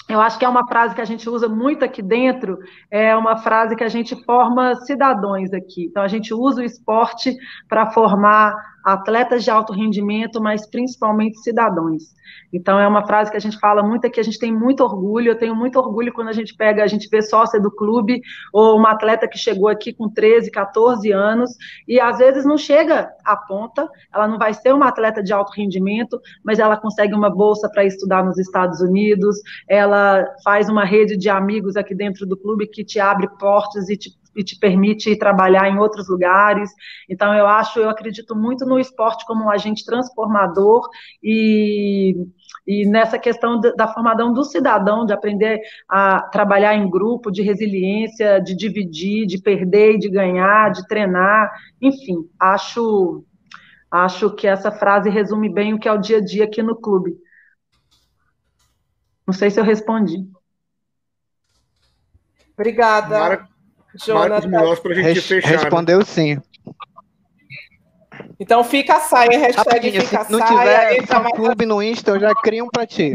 [0.07, 2.59] eu acho que é uma frase que a gente usa muito aqui dentro,
[2.91, 5.85] é uma frase que a gente forma cidadãos aqui.
[5.85, 7.35] Então, a gente usa o esporte
[7.67, 8.53] para formar
[8.83, 12.13] atletas de alto rendimento, mas principalmente cidadãos.
[12.51, 15.29] Então, é uma frase que a gente fala muito aqui, a gente tem muito orgulho,
[15.31, 18.77] eu tenho muito orgulho quando a gente pega, a gente vê sócia do clube, ou
[18.77, 21.51] uma atleta que chegou aqui com 13, 14 anos,
[21.87, 25.51] e às vezes não chega à ponta, ela não vai ser uma atleta de alto
[25.55, 29.37] rendimento, mas ela consegue uma bolsa para estudar nos Estados Unidos,
[29.67, 33.97] ela faz uma rede de amigos aqui dentro do clube que te abre portas e
[33.97, 36.69] te e te permite trabalhar em outros lugares.
[37.09, 40.87] Então, eu acho, eu acredito muito no esporte como um agente transformador
[41.21, 42.15] e,
[42.67, 48.39] e nessa questão da formação do cidadão, de aprender a trabalhar em grupo, de resiliência,
[48.39, 51.51] de dividir, de perder e de ganhar, de treinar,
[51.81, 53.23] enfim, acho.
[53.95, 56.75] Acho que essa frase resume bem o que é o dia a dia aqui no
[56.75, 57.15] clube.
[59.27, 60.27] Não sei se eu respondi.
[62.53, 63.47] Obrigada.
[64.05, 64.49] Jonathan.
[64.49, 65.49] Marcos para a gente Res fechar.
[65.49, 65.57] Né?
[65.57, 66.05] Respondeu né?
[66.05, 66.41] sim.
[68.39, 71.35] Então fica a saia, hashtag fica se não tiver entra mais...
[71.35, 73.13] clube no Insta, eu já crio um para ti.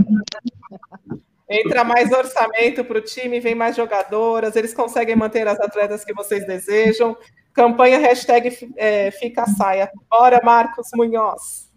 [1.51, 6.13] Entra mais orçamento para o time, vem mais jogadoras, eles conseguem manter as atletas que
[6.13, 7.17] vocês desejam.
[7.53, 9.91] Campanha hashtag é, fica a saia.
[10.09, 11.68] Bora, Marcos Munhoz.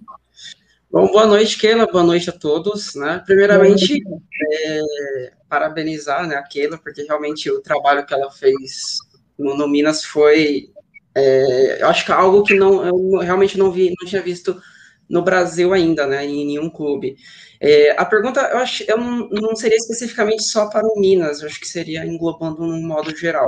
[0.92, 2.96] Bom, boa noite, Keila, boa noite a todos.
[2.96, 3.24] Né?
[3.26, 4.04] Primeiramente,
[4.54, 8.98] é, parabenizar né, a Keila, porque realmente o trabalho que ela fez
[9.40, 10.70] no, no Minas foi,
[11.16, 14.62] é, eu acho que é algo que não, eu realmente não vi, não tinha visto
[15.10, 17.16] no Brasil ainda, né, em nenhum clube.
[17.62, 21.48] É, a pergunta, eu acho, eu não, não, seria especificamente só para o Minas, eu
[21.48, 23.48] acho que seria englobando num modo geral.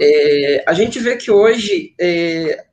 [0.00, 2.64] É, a gente vê que hoje é,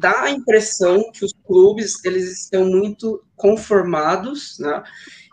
[0.00, 4.82] dá a impressão que os clubes eles estão muito conformados, né?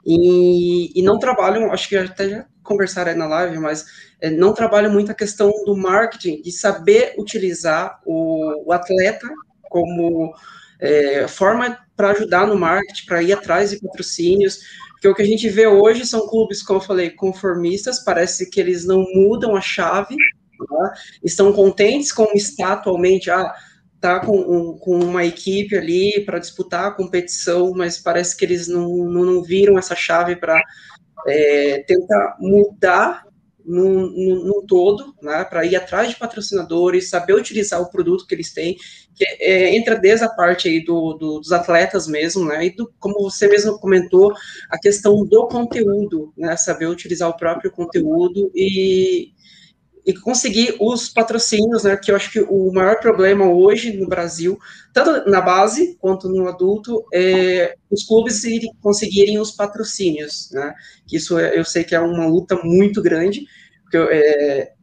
[0.05, 3.85] E, e não trabalham, acho que até já conversaram aí na live, mas
[4.19, 9.27] é, não trabalham muito a questão do marketing, de saber utilizar o, o atleta
[9.69, 10.34] como
[10.80, 14.59] é, forma para ajudar no marketing, para ir atrás de patrocínios,
[14.93, 18.59] porque o que a gente vê hoje são clubes, como eu falei, conformistas, parece que
[18.59, 20.93] eles não mudam a chave, né?
[21.23, 23.53] estão contentes com o está atualmente, ah,
[24.03, 28.85] tá com, com uma equipe ali para disputar a competição, mas parece que eles não,
[28.85, 30.61] não, não viram essa chave para
[31.25, 33.23] é, tentar mudar
[33.65, 38.75] no todo, né, para ir atrás de patrocinadores, saber utilizar o produto que eles têm,
[39.15, 42.91] que é, entra desde a parte aí do, do, dos atletas mesmo, né, e do,
[42.99, 44.34] como você mesmo comentou,
[44.69, 49.31] a questão do conteúdo, né, saber utilizar o próprio conteúdo e,
[50.05, 54.59] e conseguir os patrocínios, né, que eu acho que o maior problema hoje no Brasil,
[54.91, 60.73] tanto na base quanto no adulto, é os clubes irem, conseguirem os patrocínios, né,
[61.11, 63.45] isso é, eu sei que é uma luta muito grande,
[63.84, 64.73] porque eu, é,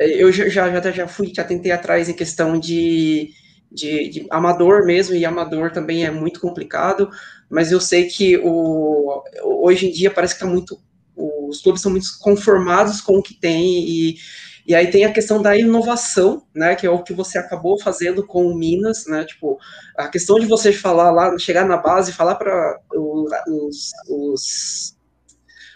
[0.00, 3.30] é eu já, já, já fui, já tentei atrás em questão de,
[3.70, 7.10] de, de, amador mesmo, e amador também é muito complicado,
[7.50, 10.80] mas eu sei que o, hoje em dia parece que está muito,
[11.14, 14.16] os clubes estão muito conformados com o que tem, e
[14.66, 18.26] e aí tem a questão da inovação, né, que é o que você acabou fazendo
[18.26, 19.58] com o Minas, né, tipo,
[19.96, 24.96] a questão de você falar lá, chegar na base, falar para os, os,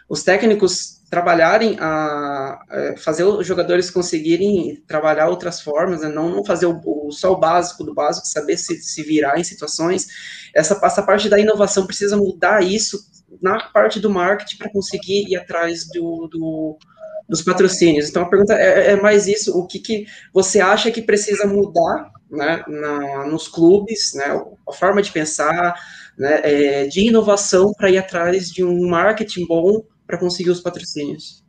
[0.09, 6.45] os técnicos trabalharem a, a, fazer os jogadores conseguirem trabalhar outras formas, né, não, não
[6.45, 10.07] fazer o, o o, só o básico do básico, saber se, se virar em situações.
[10.55, 12.99] Essa, essa parte da inovação precisa mudar isso
[13.41, 16.79] na parte do marketing para conseguir ir atrás do, do,
[17.29, 18.09] dos patrocínios.
[18.09, 22.11] Então a pergunta é, é mais isso: o que, que você acha que precisa mudar
[22.31, 24.25] né, na, nos clubes, né,
[24.69, 25.75] a forma de pensar,
[26.19, 31.45] né, é, de inovação para ir atrás de um marketing bom para conseguir os patrocínios?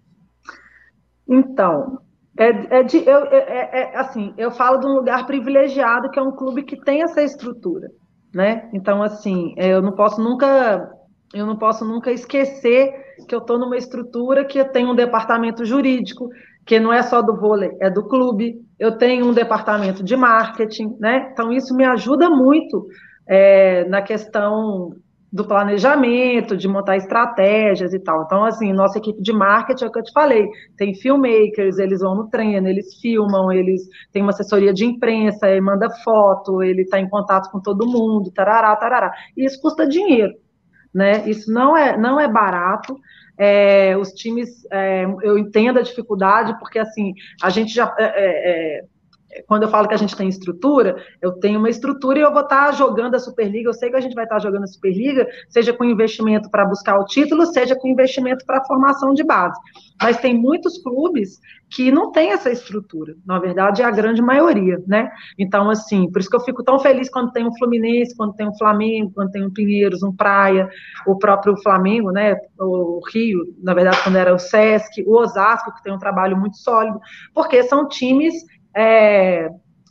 [1.28, 2.00] Então,
[2.38, 6.20] é, é, de, eu, é, é, é, assim, eu falo de um lugar privilegiado que
[6.20, 7.90] é um clube que tem essa estrutura,
[8.34, 8.70] né?
[8.74, 10.90] Então, assim, eu não posso nunca,
[11.34, 12.94] eu não posso nunca esquecer
[13.28, 16.30] que eu estou numa estrutura que tem um departamento jurídico,
[16.66, 18.62] que não é só do vôlei, é do clube.
[18.80, 21.30] Eu tenho um departamento de marketing, né?
[21.32, 22.86] Então, isso me ajuda muito
[23.28, 24.92] é, na questão
[25.32, 28.24] do planejamento, de montar estratégias e tal.
[28.24, 30.48] Então, assim, nossa equipe de marketing é o que eu te falei,
[30.78, 33.82] tem filmmakers, eles vão no treino, eles filmam, eles
[34.12, 38.32] têm uma assessoria de imprensa, ele manda foto, ele está em contato com todo mundo,
[38.32, 39.12] tarará, tarará.
[39.36, 40.34] E isso custa dinheiro,
[40.98, 41.30] né?
[41.30, 43.00] Isso não é, não é barato.
[43.38, 47.96] É, os times, é, eu entendo a dificuldade, porque assim, a gente já.
[48.00, 48.84] É, é, é
[49.48, 52.42] quando eu falo que a gente tem estrutura, eu tenho uma estrutura e eu vou
[52.42, 53.70] estar jogando a Superliga.
[53.70, 56.98] Eu sei que a gente vai estar jogando a Superliga, seja com investimento para buscar
[57.00, 59.60] o título, seja com investimento para a formação de base.
[60.02, 63.16] Mas tem muitos clubes que não têm essa estrutura.
[63.26, 65.10] Na verdade, é a grande maioria, né?
[65.38, 68.48] Então, assim, por isso que eu fico tão feliz quando tem um Fluminense, quando tem
[68.48, 70.70] um Flamengo, quando tem um Pinheiros, um Praia,
[71.06, 72.38] o próprio Flamengo, né?
[72.60, 76.58] O Rio, na verdade, quando era o Sesc, o Osasco, que tem um trabalho muito
[76.58, 77.00] sólido,
[77.34, 78.34] porque são times
[78.78, 79.50] é,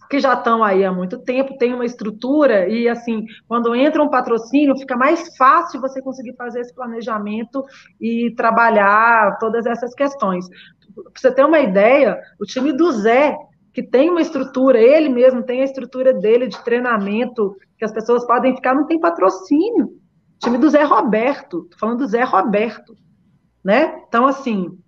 [0.08, 4.08] que já estão aí há muito tempo, tem uma estrutura, e assim, quando entra um
[4.08, 7.64] patrocínio, fica mais fácil você conseguir fazer esse planejamento
[8.00, 10.48] e trabalhar todas essas questões.
[10.48, 13.36] Para você ter uma ideia, o time do Zé,
[13.74, 18.24] que tem uma estrutura, ele mesmo tem a estrutura dele de treinamento, que as pessoas
[18.24, 19.86] podem ficar, não tem patrocínio.
[19.86, 22.94] O time do Zé Roberto, tô falando do Zé Roberto,
[23.64, 24.00] né?
[24.06, 24.78] Então, assim,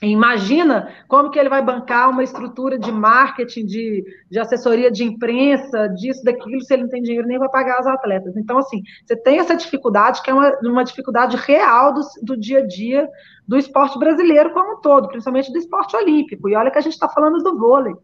[0.00, 5.88] Imagina como que ele vai bancar uma estrutura de marketing, de, de assessoria de imprensa,
[5.88, 8.36] disso, daquilo, se ele não tem dinheiro nem para pagar os atletas.
[8.36, 12.60] Então, assim, você tem essa dificuldade, que é uma, uma dificuldade real do, do dia
[12.60, 13.08] a dia
[13.46, 16.48] do esporte brasileiro como um todo, principalmente do esporte olímpico.
[16.48, 17.94] E olha que a gente está falando do vôlei,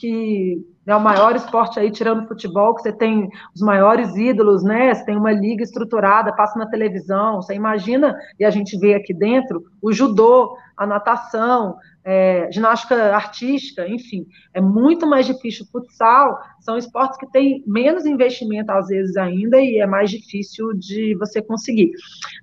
[0.00, 4.64] que é o maior esporte aí, tirando o futebol, que você tem os maiores ídolos,
[4.64, 4.94] né?
[4.94, 9.12] Você tem uma liga estruturada, passa na televisão, você imagina, e a gente vê aqui
[9.12, 15.66] dentro, o judô, a natação, é, ginástica artística, enfim, é muito mais difícil.
[15.70, 21.14] Futsal são esportes que têm menos investimento, às vezes, ainda, e é mais difícil de
[21.18, 21.90] você conseguir.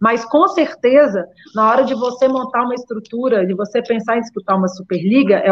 [0.02, 4.58] Mas, com certeza, na hora de você montar uma estrutura, de você pensar em disputar
[4.58, 5.50] uma Superliga, é,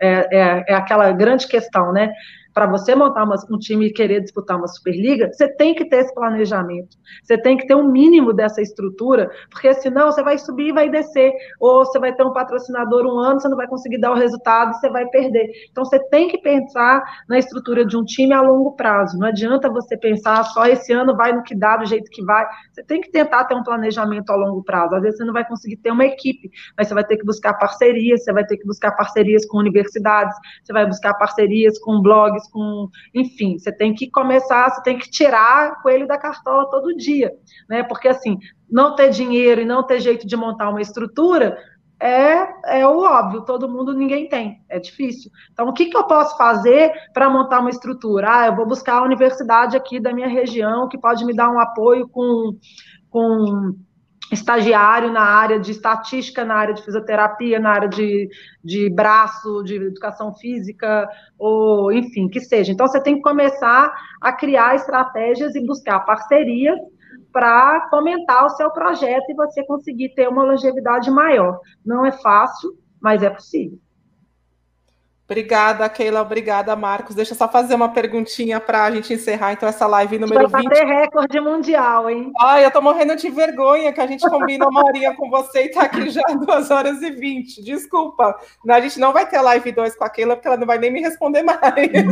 [0.00, 2.10] é, é, é aquela grande questão, né?
[2.54, 5.96] Para você montar uma, um time e querer disputar uma Superliga, você tem que ter
[5.96, 6.96] esse planejamento.
[7.22, 10.88] Você tem que ter um mínimo dessa estrutura, porque senão você vai subir e vai
[10.88, 11.32] descer.
[11.58, 14.74] Ou você vai ter um patrocinador um ano, você não vai conseguir dar o resultado
[14.74, 15.50] você vai perder.
[15.70, 19.18] Então você tem que pensar na estrutura de um time a longo prazo.
[19.18, 22.46] Não adianta você pensar só esse ano vai no que dá, do jeito que vai.
[22.72, 24.94] Você tem que tentar ter um planejamento a longo prazo.
[24.94, 27.54] Às vezes você não vai conseguir ter uma equipe, mas você vai ter que buscar
[27.54, 32.43] parcerias, você vai ter que buscar parcerias com universidades, você vai buscar parcerias com blogs,
[32.50, 37.32] com, enfim, você tem que começar, você tem que tirar coelho da cartola todo dia,
[37.68, 37.82] né?
[37.82, 38.38] Porque assim,
[38.70, 41.56] não ter dinheiro e não ter jeito de montar uma estrutura
[42.00, 45.30] é, é o óbvio, todo mundo, ninguém tem, é difícil.
[45.52, 48.26] Então, o que, que eu posso fazer para montar uma estrutura?
[48.30, 51.58] Ah, eu vou buscar a universidade aqui da minha região que pode me dar um
[51.58, 52.58] apoio com,
[53.08, 53.74] com
[54.34, 58.28] estagiário na área de estatística, na área de fisioterapia, na área de,
[58.62, 62.72] de braço, de educação física, ou enfim, que seja.
[62.72, 66.78] Então, você tem que começar a criar estratégias e buscar parcerias
[67.32, 71.58] para fomentar o seu projeto e você conseguir ter uma longevidade maior.
[71.84, 73.78] Não é fácil, mas é possível.
[75.34, 76.22] Obrigada, Keila.
[76.22, 77.16] Obrigada, Marcos.
[77.16, 80.62] Deixa eu só fazer uma perguntinha para a gente encerrar então essa live número Vai
[80.62, 80.70] 20.
[80.70, 82.30] Vai bater recorde mundial, hein?
[82.40, 85.70] Ai, eu tô morrendo de vergonha que a gente combina uma horinha com você e
[85.70, 87.64] tá aqui já 2 horas e 20.
[87.64, 88.38] Desculpa.
[88.68, 90.92] A gente não vai ter live 2 com a Keila, porque ela não vai nem
[90.92, 91.58] me responder mais.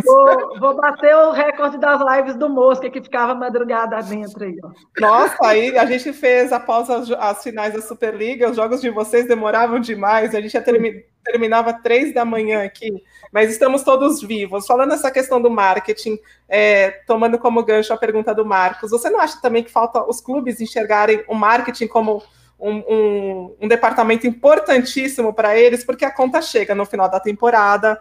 [0.05, 4.57] Vou, vou bater o recorde das lives do Mosca, que ficava madrugada dentro aí.
[4.65, 4.70] Ó.
[5.01, 9.28] Nossa, aí a gente fez após as, as finais da Superliga, os jogos de vocês
[9.28, 13.02] demoravam demais, a gente ia terminar terminava três da manhã aqui,
[13.33, 14.67] mas estamos todos vivos.
[14.67, 16.18] Falando essa questão do marketing,
[16.49, 20.20] é, tomando como gancho a pergunta do Marcos, você não acha também que falta os
[20.20, 22.23] clubes enxergarem o marketing como
[22.59, 27.99] um, um, um departamento importantíssimo para eles, porque a conta chega no final da temporada,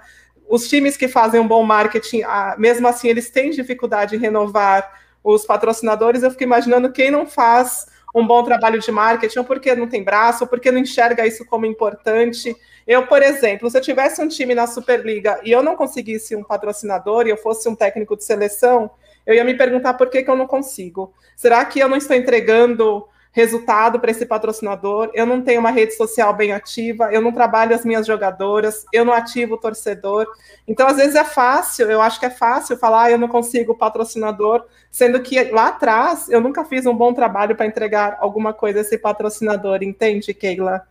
[0.52, 5.00] os times que fazem um bom marketing, ah, mesmo assim, eles têm dificuldade em renovar
[5.24, 6.24] os patrocinadores.
[6.24, 10.04] Eu fico imaginando quem não faz um bom trabalho de marketing, ou porque não tem
[10.04, 12.54] braço, ou porque não enxerga isso como importante.
[12.92, 16.44] Eu, por exemplo, se eu tivesse um time na Superliga e eu não conseguisse um
[16.44, 18.92] patrocinador e eu fosse um técnico de seleção,
[19.26, 21.14] eu ia me perguntar por que, que eu não consigo.
[21.38, 25.94] Será que eu não estou entregando resultado para esse patrocinador, eu não tenho uma rede
[25.94, 30.28] social bem ativa, eu não trabalho as minhas jogadoras, eu não ativo o torcedor.
[30.68, 33.74] Então, às vezes é fácil, eu acho que é fácil falar, ah, eu não consigo
[33.74, 38.80] patrocinador, sendo que lá atrás eu nunca fiz um bom trabalho para entregar alguma coisa
[38.80, 40.91] a esse patrocinador, entende, Keila?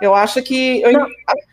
[0.00, 1.06] Eu acho que, eu,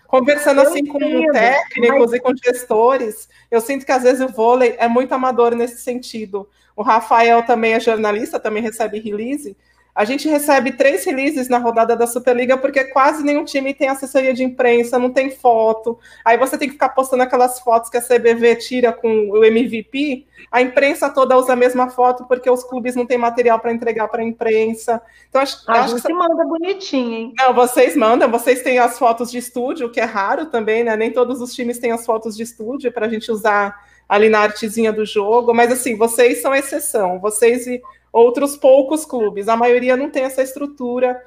[0.07, 0.99] conversando assim com
[1.31, 2.13] técnicos mas...
[2.13, 6.47] e com gestores, eu sinto que às vezes o vôlei é muito amador nesse sentido.
[6.75, 9.57] O Rafael também é jornalista, também recebe release,
[9.97, 14.31] a gente recebe três releases na rodada da Superliga porque quase nenhum time tem assessoria
[14.31, 15.97] de imprensa, não tem foto.
[16.23, 20.27] Aí você tem que ficar postando aquelas fotos que a CBV tira com o MVP.
[20.51, 24.07] A imprensa toda usa a mesma foto porque os clubes não têm material para entregar
[24.07, 25.01] para a imprensa.
[25.29, 27.33] Então acho, a acho gente que manda bonitinho, hein?
[27.35, 30.95] Não, vocês mandam, vocês têm as fotos de estúdio, que é raro também, né?
[30.95, 33.75] Nem todos os times têm as fotos de estúdio para a gente usar
[34.07, 37.19] ali na artezinha do jogo, mas assim, vocês são exceção.
[37.19, 39.47] Vocês e outros poucos clubes.
[39.47, 41.21] A maioria não tem essa estrutura.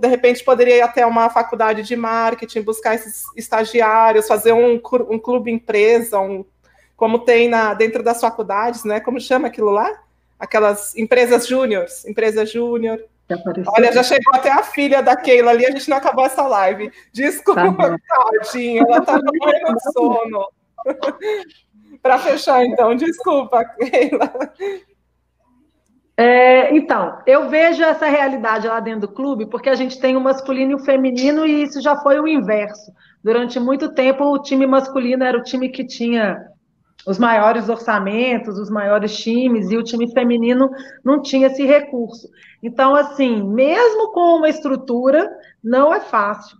[0.00, 5.18] De repente, poderia ir até uma faculdade de marketing, buscar esses estagiários, fazer um, um
[5.18, 6.44] clube empresa, um,
[6.96, 9.00] como tem na, dentro das faculdades, né?
[9.00, 10.02] Como chama aquilo lá?
[10.38, 13.00] Aquelas empresas júniores, empresa júnior.
[13.76, 16.92] Olha, já chegou até a filha da Keila ali, a gente não acabou essa live.
[17.12, 20.48] Desculpa, tá tadinha, ela tá morrendo de sono.
[22.02, 24.32] Para fechar, então, desculpa, Keila.
[26.18, 30.20] É, então, eu vejo essa realidade lá dentro do clube, porque a gente tem o
[30.20, 32.90] masculino e o feminino, e isso já foi o inverso.
[33.22, 36.42] Durante muito tempo, o time masculino era o time que tinha
[37.06, 40.70] os maiores orçamentos, os maiores times, e o time feminino
[41.04, 42.28] não tinha esse recurso.
[42.62, 45.30] Então, assim, mesmo com uma estrutura,
[45.62, 46.56] não é fácil.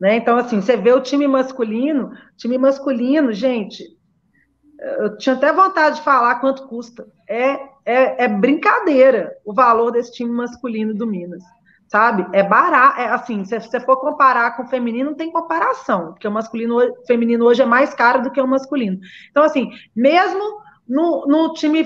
[0.00, 0.16] Né?
[0.16, 3.84] Então, assim, você vê o time masculino, time masculino, gente,
[4.98, 7.06] eu tinha até vontade de falar quanto custa.
[7.28, 11.42] É é, é, brincadeira o valor desse time masculino do Minas,
[11.86, 12.26] sabe?
[12.32, 16.26] É barato, é assim, se você for comparar com o feminino, não tem comparação, porque
[16.26, 18.98] o masculino, o feminino hoje é mais caro do que o masculino.
[19.30, 21.84] Então, assim, mesmo no, no, time,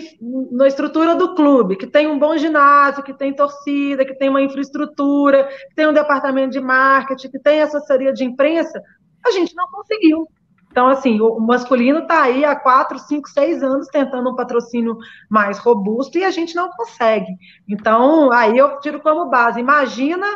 [0.52, 4.42] na estrutura do clube, que tem um bom ginásio, que tem torcida, que tem uma
[4.42, 8.80] infraestrutura, que tem um departamento de marketing, que tem assessoria de imprensa,
[9.26, 10.28] a gente não conseguiu.
[10.70, 14.96] Então, assim, o masculino está aí há quatro, cinco, seis anos tentando um patrocínio
[15.28, 17.32] mais robusto e a gente não consegue.
[17.68, 19.58] Então, aí eu tiro como base.
[19.58, 20.26] Imagina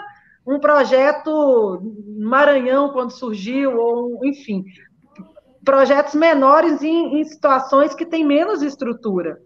[0.47, 1.81] um projeto
[2.19, 4.65] Maranhão quando surgiu, ou enfim,
[5.65, 9.39] projetos menores em, em situações que têm menos estrutura,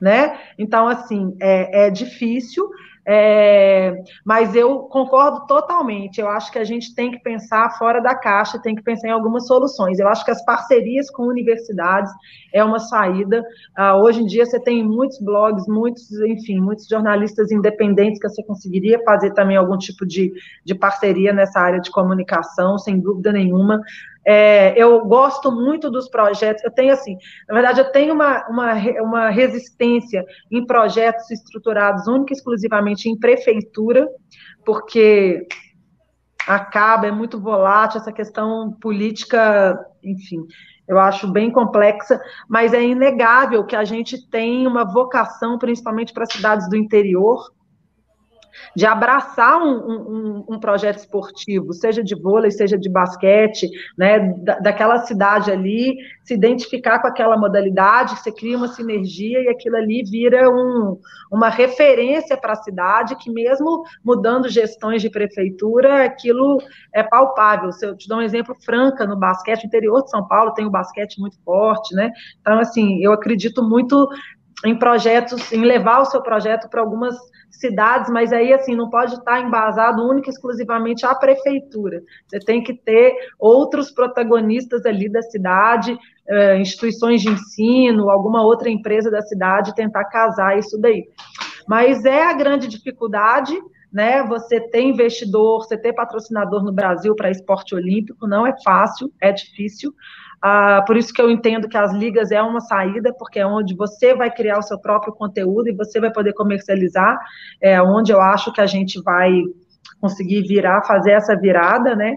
[0.00, 0.38] né?
[0.58, 2.68] Então, assim, é, é difícil.
[3.06, 6.20] É, mas eu concordo totalmente.
[6.20, 9.12] Eu acho que a gente tem que pensar fora da caixa, tem que pensar em
[9.12, 9.98] algumas soluções.
[9.98, 12.10] Eu acho que as parcerias com universidades
[12.52, 13.44] é uma saída.
[13.78, 18.42] Uh, hoje em dia você tem muitos blogs, muitos, enfim, muitos jornalistas independentes que você
[18.42, 20.32] conseguiria fazer também algum tipo de,
[20.64, 23.80] de parceria nessa área de comunicação, sem dúvida nenhuma.
[24.26, 26.64] É, eu gosto muito dos projetos.
[26.64, 27.16] Eu tenho, assim,
[27.48, 33.18] na verdade, eu tenho uma, uma, uma resistência em projetos estruturados única e exclusivamente em
[33.18, 34.08] prefeitura,
[34.64, 35.46] porque
[36.46, 40.46] acaba, é muito volátil essa questão política, enfim,
[40.86, 46.26] eu acho bem complexa, mas é inegável que a gente tem uma vocação, principalmente para
[46.26, 47.42] cidades do interior,
[48.74, 54.58] de abraçar um, um, um, projeto esportivo, seja de vôlei, seja de basquete, né, da,
[54.58, 60.02] daquela cidade ali, se identificar com aquela modalidade, você cria uma sinergia e aquilo ali
[60.02, 60.98] vira um,
[61.30, 66.58] uma referência para a cidade, que mesmo mudando gestões de prefeitura, aquilo
[66.94, 67.72] é palpável.
[67.72, 70.70] Se eu te dou um exemplo, Franca, no basquete, interior de São Paulo tem um
[70.70, 72.10] basquete muito forte, né?
[72.40, 74.08] Então, assim, eu acredito muito
[74.64, 77.16] em projetos, em levar o seu projeto para algumas
[77.50, 82.02] cidades, mas aí assim não pode estar embasado única e exclusivamente à prefeitura.
[82.26, 85.96] Você tem que ter outros protagonistas ali da cidade,
[86.28, 91.04] eh, instituições de ensino, alguma outra empresa da cidade tentar casar isso daí.
[91.68, 93.56] Mas é a grande dificuldade,
[93.92, 94.22] né?
[94.24, 99.32] Você ter investidor, você ter patrocinador no Brasil para esporte olímpico não é fácil, é
[99.32, 99.94] difícil.
[100.46, 103.74] Ah, por isso que eu entendo que as ligas é uma saída, porque é onde
[103.74, 107.18] você vai criar o seu próprio conteúdo e você vai poder comercializar,
[107.62, 109.42] é onde eu acho que a gente vai
[110.02, 112.14] conseguir virar, fazer essa virada, né?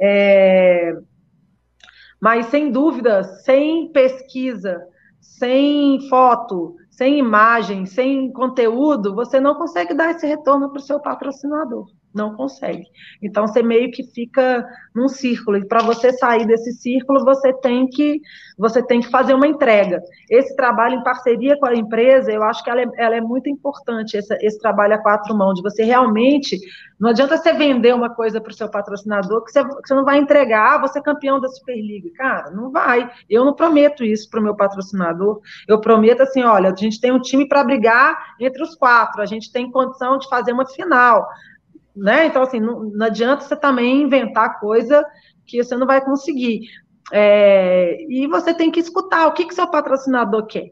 [0.00, 0.94] É,
[2.20, 4.80] Mas, sem dúvida, sem pesquisa,
[5.20, 11.00] sem foto, sem imagem, sem conteúdo, você não consegue dar esse retorno para o seu
[11.00, 12.86] patrocinador não consegue.
[13.22, 17.86] Então você meio que fica num círculo e para você sair desse círculo você tem
[17.86, 18.20] que
[18.56, 20.00] você tem que fazer uma entrega.
[20.30, 23.48] Esse trabalho em parceria com a empresa, eu acho que ela é, ela é muito
[23.48, 26.58] importante esse, esse trabalho a quatro mãos de você realmente
[26.98, 30.04] não adianta você vender uma coisa para o seu patrocinador que você, que você, não
[30.04, 32.08] vai entregar, ah, você é campeão da Superliga.
[32.16, 33.10] Cara, não vai.
[33.28, 35.40] Eu não prometo isso para o meu patrocinador.
[35.66, 39.26] Eu prometo assim, olha, a gente tem um time para brigar entre os quatro, a
[39.26, 41.26] gente tem condição de fazer uma final
[41.94, 42.26] né?
[42.26, 45.04] Então, assim, não, não adianta você também inventar coisa
[45.46, 46.68] que você não vai conseguir.
[47.12, 50.70] É, e você tem que escutar o que, que seu patrocinador quer.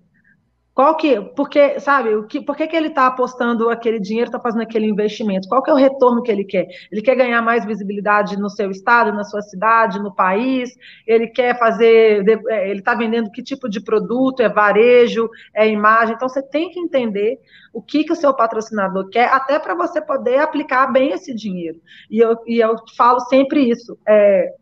[0.74, 4.40] Qual que, porque, sabe, o que, por que, que ele está apostando aquele dinheiro, está
[4.40, 5.46] fazendo aquele investimento?
[5.46, 6.66] Qual que é o retorno que ele quer?
[6.90, 10.70] Ele quer ganhar mais visibilidade no seu estado, na sua cidade, no país?
[11.06, 14.40] Ele quer fazer, é, ele está vendendo que tipo de produto?
[14.40, 15.28] É varejo?
[15.54, 16.14] É imagem?
[16.14, 17.38] Então, você tem que entender
[17.70, 21.78] o que, que o seu patrocinador quer, até para você poder aplicar bem esse dinheiro.
[22.10, 24.54] E eu, e eu falo sempre isso, é,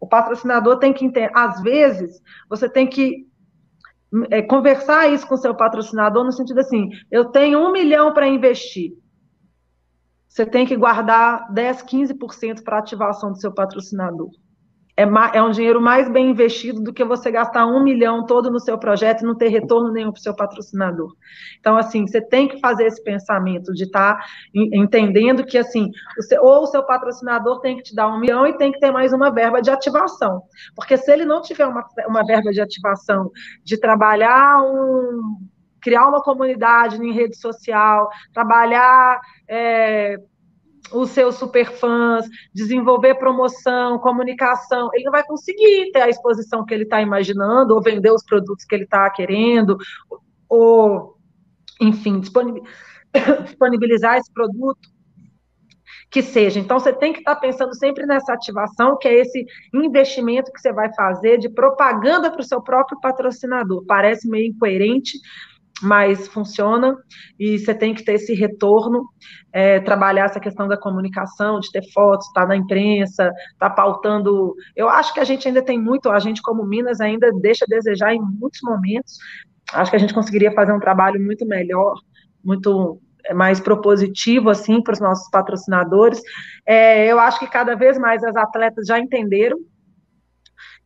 [0.00, 3.30] o patrocinador tem que entender, às vezes, você tem que
[4.30, 8.92] é, conversar isso com seu patrocinador no sentido assim, eu tenho um milhão para investir.
[10.28, 14.30] Você tem que guardar 10, 15% para ativação do seu patrocinador
[14.96, 18.60] é, é, um dinheiro mais bem investido do que você gastar um milhão todo no
[18.60, 21.14] seu projeto e não ter retorno nenhum para o seu patrocinador.
[21.58, 25.90] Então, assim, você tem que fazer esse pensamento de estar tá entendendo que, assim,
[26.20, 28.90] seu, ou o seu patrocinador tem que te dar um milhão e tem que ter
[28.90, 30.42] mais uma verba de ativação.
[30.76, 33.30] Porque se ele não tiver uma, uma verba de ativação,
[33.64, 35.38] de trabalhar um
[35.80, 40.16] criar uma comunidade em rede social, trabalhar é,
[40.92, 46.84] os seus superfãs, desenvolver promoção, comunicação, ele não vai conseguir ter a exposição que ele
[46.84, 49.76] está imaginando, ou vender os produtos que ele está querendo,
[50.48, 51.16] ou,
[51.80, 54.92] enfim, disponibilizar esse produto
[56.10, 56.60] que seja.
[56.60, 60.60] Então, você tem que estar tá pensando sempre nessa ativação, que é esse investimento que
[60.60, 63.82] você vai fazer de propaganda para o seu próprio patrocinador.
[63.86, 65.18] Parece meio incoerente,
[65.82, 66.96] mas funciona
[67.38, 69.04] e você tem que ter esse retorno,
[69.52, 73.70] é, trabalhar essa questão da comunicação, de ter fotos, estar tá na imprensa, estar tá
[73.70, 74.54] pautando.
[74.76, 77.68] Eu acho que a gente ainda tem muito, a gente como Minas ainda deixa a
[77.68, 79.18] desejar em muitos momentos.
[79.72, 81.94] Acho que a gente conseguiria fazer um trabalho muito melhor,
[82.44, 83.00] muito
[83.34, 86.20] mais propositivo assim para os nossos patrocinadores.
[86.66, 89.58] É, eu acho que cada vez mais as atletas já entenderam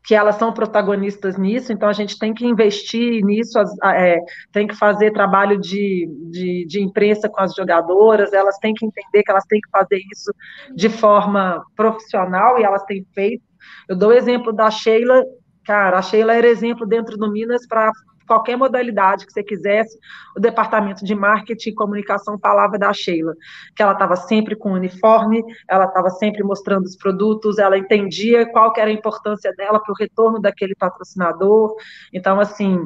[0.07, 4.17] que elas são protagonistas nisso, então a gente tem que investir nisso, é,
[4.53, 9.25] tem que fazer trabalho de, de, de, imprensa com as jogadoras, elas têm que entender
[9.25, 10.33] que elas têm que fazer isso
[10.77, 13.43] de forma profissional, e elas têm feito.
[13.89, 15.25] Eu dou o exemplo da Sheila,
[15.65, 17.91] cara, a Sheila era exemplo dentro do Minas para
[18.27, 19.99] qualquer modalidade que você quisesse,
[20.37, 23.35] o departamento de marketing e comunicação falava da Sheila,
[23.75, 28.73] que ela estava sempre com uniforme, ela estava sempre mostrando os produtos, ela entendia qual
[28.73, 31.75] que era a importância dela para o retorno daquele patrocinador.
[32.13, 32.81] Então, assim,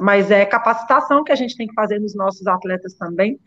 [0.00, 3.38] mas é capacitação que a gente tem que fazer nos nossos atletas também.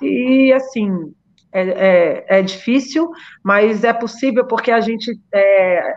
[0.00, 1.12] E, assim,
[1.52, 3.10] é, é, é, difícil,
[3.42, 5.94] mas é possível porque a gente é,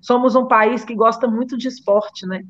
[0.00, 2.42] somos um país que gosta muito de esporte, né?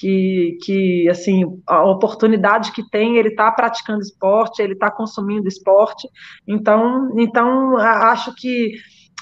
[0.00, 6.08] Que, que assim, a oportunidade que tem, ele está praticando esporte, ele está consumindo esporte,
[6.48, 8.72] então, então acho que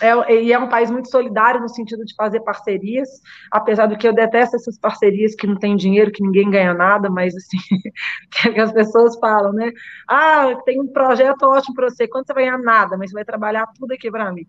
[0.01, 3.09] é, e é um país muito solidário no sentido de fazer parcerias,
[3.51, 7.11] apesar do que eu detesto essas parcerias que não tem dinheiro, que ninguém ganha nada,
[7.11, 7.59] mas assim,
[8.55, 9.73] que as pessoas falam, né?
[10.07, 13.25] Ah, tem um projeto ótimo para você, quando você vai ganhar nada, mas você vai
[13.25, 14.47] trabalhar tudo aqui para mim.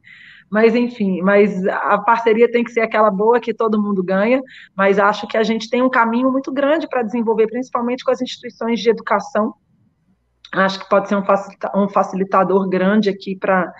[0.49, 4.41] Mas, enfim, mas a parceria tem que ser aquela boa que todo mundo ganha,
[4.75, 8.21] mas acho que a gente tem um caminho muito grande para desenvolver, principalmente com as
[8.21, 9.53] instituições de educação.
[10.51, 11.15] Acho que pode ser
[11.75, 13.71] um facilitador grande aqui para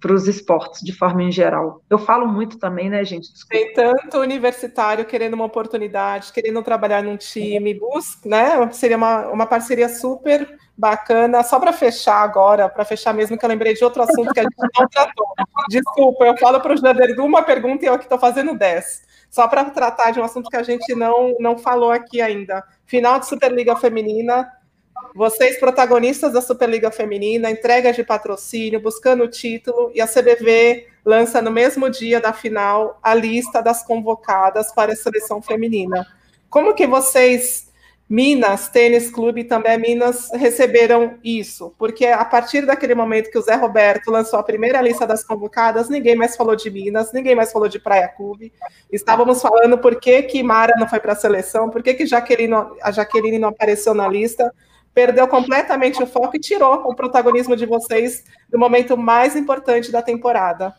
[0.00, 1.84] para os esportes de forma em geral.
[1.88, 3.30] Eu falo muito também, né, gente?
[3.32, 3.54] Desculpa.
[3.54, 8.72] Tem tanto universitário querendo uma oportunidade, querendo trabalhar num time, busca, né?
[8.72, 10.48] Seria uma, uma parceria super
[10.80, 11.44] bacana.
[11.44, 14.42] Só para fechar agora, para fechar mesmo, que eu lembrei de outro assunto que a
[14.42, 15.26] gente não tratou.
[15.68, 19.02] Desculpa, eu falo para o Janderdu uma pergunta e eu aqui estou fazendo dez.
[19.30, 22.64] Só para tratar de um assunto que a gente não, não falou aqui ainda.
[22.86, 24.50] Final de Superliga Feminina,
[25.14, 31.40] vocês, protagonistas da Superliga Feminina, entrega de patrocínio, buscando o título, e a CBV lança
[31.40, 36.06] no mesmo dia da final a lista das convocadas para a seleção feminina.
[36.48, 37.69] Como que vocês
[38.10, 43.40] Minas Tênis Clube e também Minas receberam isso, porque a partir daquele momento que o
[43.40, 47.52] Zé Roberto lançou a primeira lista das convocadas, ninguém mais falou de Minas, ninguém mais
[47.52, 48.52] falou de Praia Clube.
[48.90, 52.52] Estávamos falando por que, que Mara não foi para a seleção, por que, que Jaqueline,
[52.82, 54.52] a Jaqueline não apareceu na lista,
[54.92, 60.02] perdeu completamente o foco e tirou o protagonismo de vocês do momento mais importante da
[60.02, 60.74] temporada.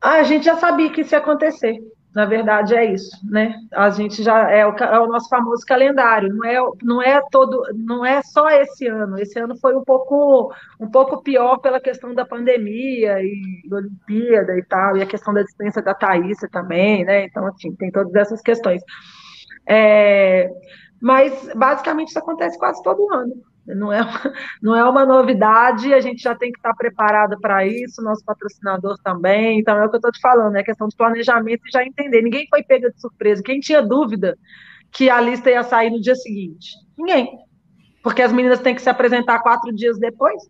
[0.00, 1.78] Ah, a gente já sabia que isso ia acontecer.
[2.14, 3.54] Na verdade é isso, né?
[3.72, 6.34] A gente já é o, é o, nosso famoso calendário.
[6.34, 9.16] Não é, não é todo, não é só esse ano.
[9.18, 14.64] Esse ano foi um pouco, um pouco pior pela questão da pandemia e Olimpíada e
[14.64, 17.24] tal, e a questão da dispensa da Thaís também, né?
[17.26, 18.82] Então, assim, tem todas essas questões.
[19.68, 20.50] É,
[21.00, 23.34] mas basicamente isso acontece quase todo ano.
[23.66, 24.00] Não é,
[24.62, 28.96] não é uma novidade, a gente já tem que estar preparado para isso, nosso patrocinador
[29.02, 29.58] também.
[29.58, 32.22] Então, é o que eu estou te falando, é questão de planejamento e já entender.
[32.22, 33.42] Ninguém foi pega de surpresa.
[33.42, 34.36] Quem tinha dúvida
[34.92, 36.74] que a lista ia sair no dia seguinte?
[36.98, 37.30] Ninguém.
[38.02, 40.42] Porque as meninas têm que se apresentar quatro dias depois.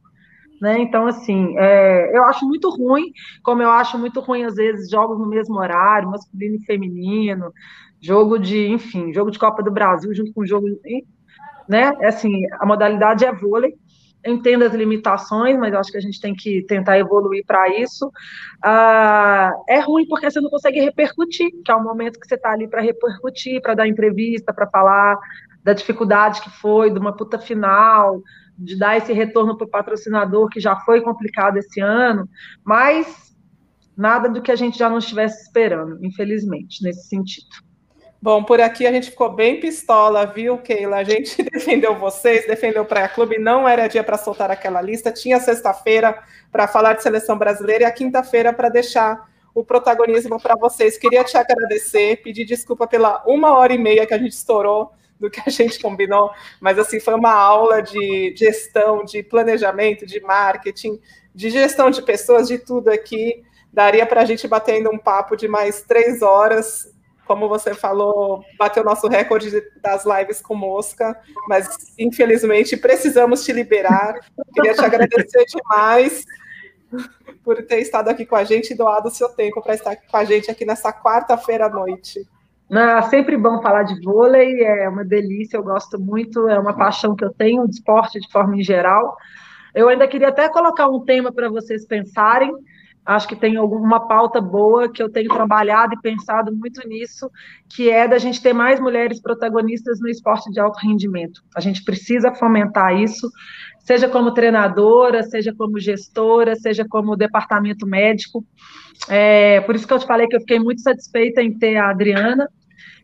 [0.60, 0.78] Né?
[0.78, 5.18] Então, assim, é, eu acho muito ruim, como eu acho muito ruim, às vezes, jogos
[5.18, 7.50] no mesmo horário, masculino e feminino,
[7.98, 10.66] jogo de, enfim, jogo de Copa do Brasil junto com jogo
[11.70, 11.92] né?
[12.00, 13.74] É assim, a modalidade é vôlei.
[14.26, 18.12] Entendo as limitações, mas acho que a gente tem que tentar evoluir para isso.
[18.62, 22.50] Ah, é ruim porque você não consegue repercutir, que é o momento que você está
[22.50, 25.16] ali para repercutir, para dar entrevista, para falar
[25.65, 28.20] da dificuldade que foi, de uma puta final,
[28.58, 32.28] de dar esse retorno para o patrocinador, que já foi complicado esse ano,
[32.62, 33.34] mas
[33.97, 37.69] nada do que a gente já não estivesse esperando, infelizmente, nesse sentido.
[38.23, 40.99] Bom, por aqui a gente ficou bem pistola, viu, Keila?
[40.99, 45.10] A gente defendeu vocês, defendeu o Praia Clube, não era dia para soltar aquela lista,
[45.10, 50.55] tinha sexta-feira para falar de seleção brasileira e a quinta-feira para deixar o protagonismo para
[50.55, 50.99] vocês.
[50.99, 55.31] Queria te agradecer, pedir desculpa pela uma hora e meia que a gente estourou do
[55.31, 61.00] que a gente combinou, mas assim, foi uma aula de gestão, de planejamento, de marketing,
[61.34, 63.42] de gestão de pessoas, de tudo aqui.
[63.73, 67.00] Daria para a gente bater ainda um papo de mais três horas
[67.31, 74.15] como você falou, bateu nosso recorde das lives com mosca, mas infelizmente precisamos te liberar.
[74.52, 76.25] Queria te agradecer demais
[77.44, 80.17] por ter estado aqui com a gente e doado o seu tempo para estar com
[80.17, 82.26] a gente aqui nessa quarta-feira à noite.
[82.68, 87.15] É sempre bom falar de vôlei, é uma delícia, eu gosto muito, é uma paixão
[87.15, 89.17] que eu tenho de esporte de forma em geral.
[89.73, 92.52] Eu ainda queria até colocar um tema para vocês pensarem,
[93.05, 97.31] acho que tem alguma pauta boa que eu tenho trabalhado e pensado muito nisso,
[97.69, 101.43] que é da gente ter mais mulheres protagonistas no esporte de alto rendimento.
[101.57, 103.31] A gente precisa fomentar isso,
[103.81, 108.45] seja como treinadora, seja como gestora, seja como departamento médico.
[109.09, 111.91] É, por isso que eu te falei que eu fiquei muito satisfeita em ter a
[111.91, 112.49] Adriana.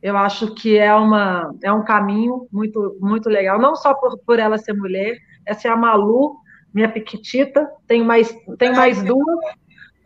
[0.03, 4.39] Eu acho que é, uma, é um caminho muito, muito legal, não só por, por
[4.39, 6.37] ela ser mulher, essa é a Malu,
[6.73, 9.39] minha piquitita, tem mais, tem mais duas,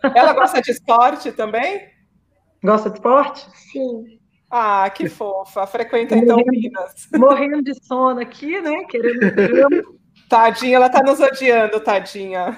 [0.02, 1.88] ela gosta de esporte também?
[2.62, 3.46] Gosta de esporte?
[3.54, 4.18] Sim.
[4.50, 5.66] Ah, que fofa.
[5.66, 7.08] Frequenta então morrendo, Minas.
[7.16, 8.84] Morrendo de sono aqui, né?
[8.84, 10.00] Querendo.
[10.28, 12.56] Tadinha, ela tá nos odiando, tadinha.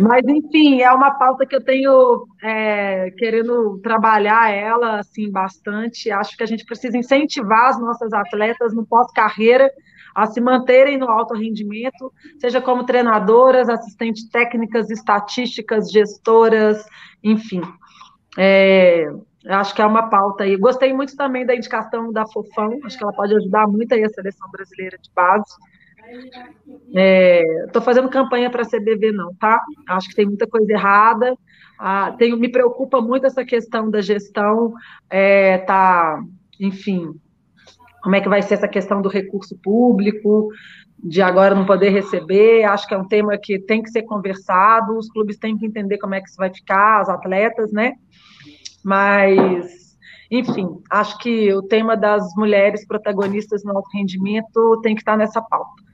[0.00, 6.10] Mas, enfim, é uma pauta que eu tenho é, querendo trabalhar ela, assim, bastante.
[6.10, 9.70] Acho que a gente precisa incentivar as nossas atletas no pós-carreira
[10.14, 16.84] a se manterem no alto rendimento, seja como treinadoras, assistentes técnicas, estatísticas, gestoras,
[17.22, 17.62] enfim.
[18.38, 19.06] É,
[19.46, 20.56] acho que é uma pauta aí.
[20.56, 24.08] Gostei muito também da indicação da Fofão, acho que ela pode ajudar muito aí a
[24.08, 25.54] seleção brasileira de base.
[27.66, 29.60] Estou é, fazendo campanha para a CBV, não, tá?
[29.88, 31.36] Acho que tem muita coisa errada.
[31.78, 34.72] Ah, tenho, me preocupa muito essa questão da gestão,
[35.10, 36.22] é, tá,
[36.60, 37.12] enfim,
[38.02, 40.48] como é que vai ser essa questão do recurso público,
[40.98, 44.96] de agora não poder receber, acho que é um tema que tem que ser conversado,
[44.96, 47.94] os clubes têm que entender como é que isso vai ficar, as atletas, né?
[48.84, 49.96] Mas,
[50.30, 55.40] enfim, acho que o tema das mulheres protagonistas no alto rendimento tem que estar nessa
[55.40, 55.91] pauta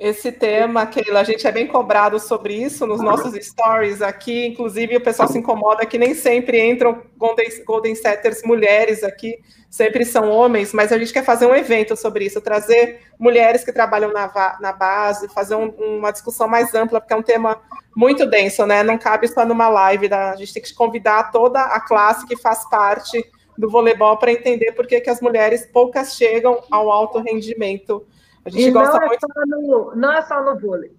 [0.00, 4.96] esse tema, Keila, a gente é bem cobrado sobre isso nos nossos stories aqui, inclusive
[4.96, 9.38] o pessoal se incomoda que nem sempre entram Golden, Golden Setters mulheres aqui,
[9.68, 13.74] sempre são homens, mas a gente quer fazer um evento sobre isso, trazer mulheres que
[13.74, 17.60] trabalham na, na base, fazer um, uma discussão mais ampla, porque é um tema
[17.94, 18.82] muito denso, né?
[18.82, 22.38] Não cabe só numa live, da, a gente tem que convidar toda a classe que
[22.38, 23.22] faz parte
[23.58, 28.06] do voleibol para entender por que, que as mulheres poucas chegam ao alto rendimento
[28.44, 29.26] a gente e gosta não é muito.
[29.46, 30.90] No, não é só no vôlei.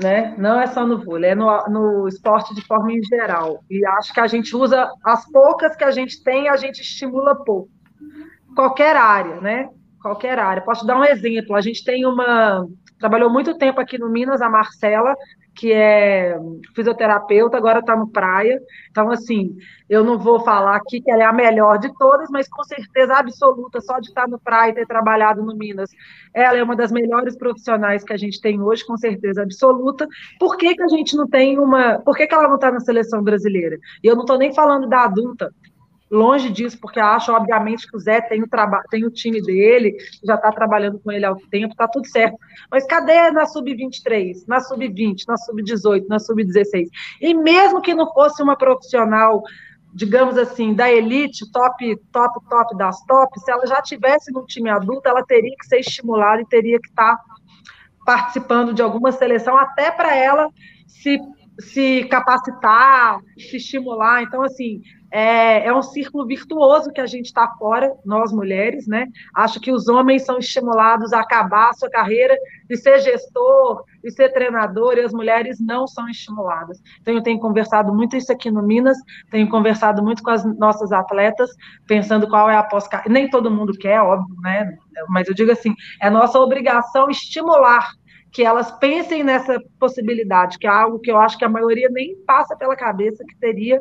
[0.00, 0.34] Né?
[0.38, 3.62] Não é só no vôlei, é no, no esporte de forma em geral.
[3.68, 7.44] E acho que a gente usa as poucas que a gente tem, a gente estimula
[7.44, 7.68] pouco.
[8.54, 9.68] Qualquer área, né?
[10.00, 10.62] qualquer área.
[10.62, 11.54] Posso dar um exemplo.
[11.54, 12.66] A gente tem uma.
[12.98, 15.14] Trabalhou muito tempo aqui no Minas, a Marcela,
[15.54, 16.38] que é
[16.74, 18.60] fisioterapeuta, agora está no Praia.
[18.90, 19.56] Então, assim,
[19.88, 23.14] eu não vou falar aqui que ela é a melhor de todas, mas com certeza
[23.14, 25.90] absoluta, só de estar no Praia e ter trabalhado no Minas,
[26.32, 30.06] ela é uma das melhores profissionais que a gente tem hoje, com certeza absoluta.
[30.38, 31.98] Por que, que a gente não tem uma.
[31.98, 33.78] Por que, que ela não está na seleção brasileira?
[34.02, 35.52] E eu não estou nem falando da adulta,
[36.10, 38.48] longe disso, porque acho, obviamente, que o Zé tem o,
[38.90, 42.36] tem o time dele, já está trabalhando com ele há tempo, está tudo certo.
[42.70, 46.88] Mas cadê na sub-23, na sub-20, na sub-18, na sub-16?
[47.20, 49.42] E mesmo que não fosse uma profissional,
[49.94, 54.68] digamos assim, da elite, top, top, top das top, se ela já tivesse no time
[54.68, 57.22] adulto, ela teria que ser estimulada e teria que estar tá
[58.04, 60.48] participando de alguma seleção, até para ela
[60.88, 61.20] se
[61.60, 64.22] se capacitar, se estimular.
[64.22, 64.80] Então, assim,
[65.10, 69.06] é, é um círculo virtuoso que a gente está fora, nós mulheres, né?
[69.34, 72.36] Acho que os homens são estimulados a acabar a sua carreira
[72.68, 76.80] de ser gestor, de ser treinador, e as mulheres não são estimuladas.
[77.00, 78.96] Então, eu tenho conversado muito isso aqui no Minas,
[79.30, 81.50] tenho conversado muito com as nossas atletas,
[81.86, 83.12] pensando qual é a pós-carreira.
[83.12, 84.76] Nem todo mundo quer, óbvio, né?
[85.08, 87.90] Mas eu digo assim, é nossa obrigação estimular
[88.32, 92.16] que elas pensem nessa possibilidade, que é algo que eu acho que a maioria nem
[92.24, 93.80] passa pela cabeça que teria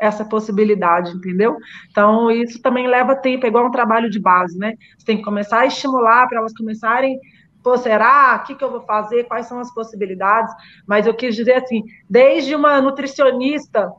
[0.00, 1.56] essa possibilidade, entendeu?
[1.90, 4.74] Então, isso também leva tempo, é igual um trabalho de base, né?
[4.96, 7.18] Você tem que começar a estimular para elas começarem,
[7.62, 8.40] pô, será?
[8.40, 9.24] O que, que eu vou fazer?
[9.24, 10.54] Quais são as possibilidades?
[10.86, 13.90] Mas eu quis dizer assim, desde uma nutricionista,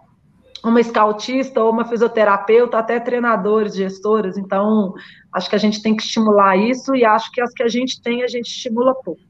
[0.63, 4.93] uma scoutista ou uma fisioterapeuta, até treinadores, gestoras, então,
[5.33, 8.01] acho que a gente tem que estimular isso e acho que as que a gente
[8.01, 9.28] tem, a gente estimula pouco.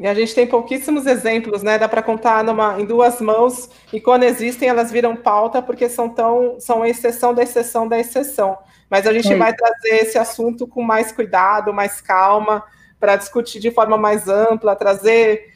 [0.00, 1.78] E a gente tem pouquíssimos exemplos, né?
[1.78, 6.08] Dá para contar numa, em duas mãos, e quando existem, elas viram pauta porque são
[6.08, 8.56] tão são exceção da exceção da exceção.
[8.88, 9.36] Mas a gente é.
[9.36, 12.64] vai trazer esse assunto com mais cuidado, mais calma,
[12.98, 15.50] para discutir de forma mais ampla, trazer.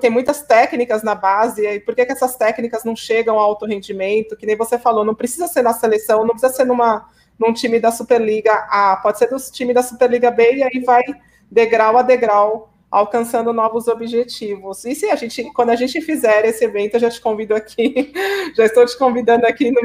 [0.00, 3.66] Tem muitas técnicas na base, e por que, que essas técnicas não chegam ao alto
[3.66, 4.36] rendimento?
[4.36, 7.08] Que nem você falou, não precisa ser na seleção, não precisa ser numa,
[7.38, 11.04] num time da Superliga A, pode ser do time da Superliga B, e aí vai
[11.48, 14.84] degrau a degrau alcançando novos objetivos.
[14.84, 18.12] E se a gente, quando a gente fizer esse evento, eu já te convido aqui,
[18.56, 19.80] já estou te convidando aqui no,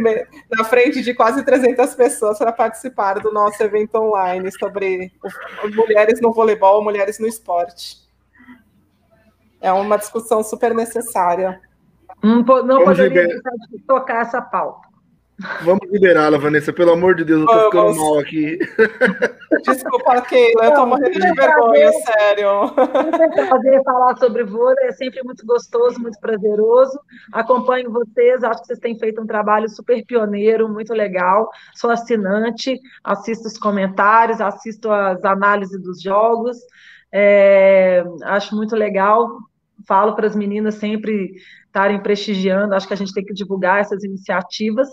[0.55, 5.11] na frente de quase 300 pessoas para participar do nosso evento online sobre
[5.75, 7.97] mulheres no voleibol, mulheres no esporte.
[9.59, 11.59] É uma discussão super necessária.
[12.23, 14.90] Não, não poderia deixar de tocar essa pauta.
[15.63, 18.59] Vamos liberá-la, Vanessa, pelo amor de Deus, eu tô ficando mal aqui.
[19.65, 22.47] Desculpa, Keila, eu tô morrendo de vergonha, sério.
[23.37, 26.99] É prazer falar sobre vôlei, é sempre muito gostoso, muito prazeroso.
[27.33, 31.49] Acompanho vocês, acho que vocês têm feito um trabalho super pioneiro, muito legal.
[31.75, 36.57] Sou assinante, assisto os comentários, assisto as análises dos jogos.
[37.11, 39.27] É, acho muito legal.
[39.87, 41.33] Falo para as meninas sempre
[41.71, 44.89] estarem prestigiando, acho que a gente tem que divulgar essas iniciativas.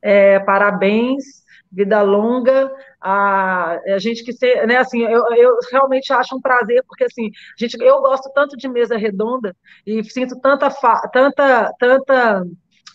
[0.00, 1.24] É, parabéns,
[1.70, 6.82] vida longa, a, a gente que ser, né, assim, eu, eu realmente acho um prazer,
[6.86, 9.54] porque assim, gente, eu gosto tanto de mesa redonda
[9.86, 10.70] e sinto tanta,
[11.12, 12.44] tanta, tanta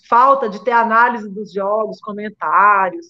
[0.09, 3.07] falta de ter análise dos jogos, comentários,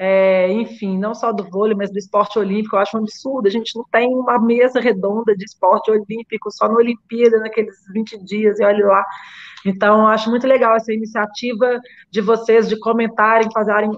[0.00, 3.48] é, enfim, não só do vôlei, mas do esporte olímpico, eu acho um absurdo.
[3.48, 8.24] A gente não tem uma mesa redonda de esporte olímpico só na Olimpíada, naqueles 20
[8.24, 9.04] dias, e olha lá.
[9.66, 11.80] Então, acho muito legal essa iniciativa
[12.10, 13.90] de vocês de comentarem, fazerem,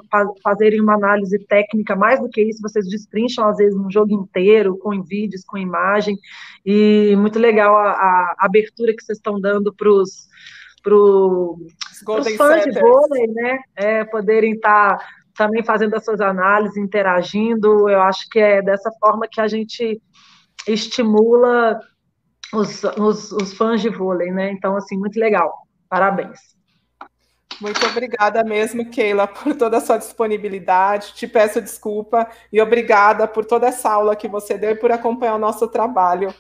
[0.42, 4.78] fazerem uma análise técnica, mais do que isso, vocês destrincham, às vezes, um jogo inteiro,
[4.78, 6.16] com vídeos, com imagem,
[6.64, 10.28] e muito legal a, a abertura que vocês estão dando para os
[12.36, 15.04] fãs de vôlei, né, é, poderem estar tá
[15.36, 17.88] também fazendo as suas análises, interagindo.
[17.88, 20.00] Eu acho que é dessa forma que a gente
[20.66, 21.80] estimula
[22.52, 24.50] os, os, os fãs de vôlei, né?
[24.52, 25.66] Então, assim, muito legal.
[25.88, 26.38] Parabéns.
[27.60, 31.12] Muito obrigada mesmo, Keila, por toda a sua disponibilidade.
[31.14, 35.34] Te peço desculpa e obrigada por toda essa aula que você deu e por acompanhar
[35.34, 36.34] o nosso trabalho.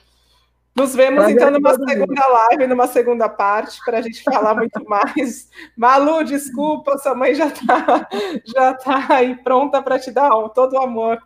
[0.74, 5.50] Nos vemos então numa segunda live, numa segunda parte, para a gente falar muito mais.
[5.76, 8.08] Malu, desculpa, sua mãe já está
[8.44, 11.18] já tá aí pronta para te dar todo o amor.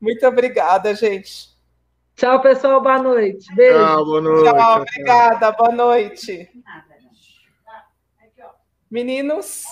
[0.00, 1.53] Muito obrigada, gente.
[2.16, 2.80] Tchau, pessoal.
[2.80, 3.54] Boa noite.
[3.54, 3.78] Beijo.
[3.78, 4.44] Tchau, boa noite.
[4.44, 5.52] Tchau, obrigada.
[5.52, 6.50] Boa noite.
[8.90, 9.64] Meninos.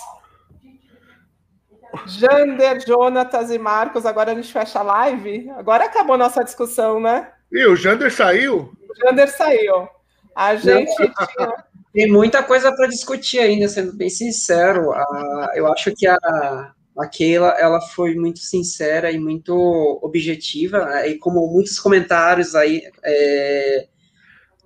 [2.05, 5.49] Jander, Jonatas e Marcos, agora a gente fecha a live.
[5.51, 7.31] Agora acabou nossa discussão, né?
[7.51, 8.73] E o Jander saiu?
[8.89, 9.87] O Jander saiu.
[10.35, 11.65] A gente tinha...
[11.93, 14.89] Tem muita coisa para discutir ainda, sendo bem sincero.
[14.89, 16.17] Uh, eu acho que a,
[16.97, 22.83] a Keila, ela foi muito sincera e muito objetiva, né, e como muitos comentários aí,
[23.03, 23.87] é,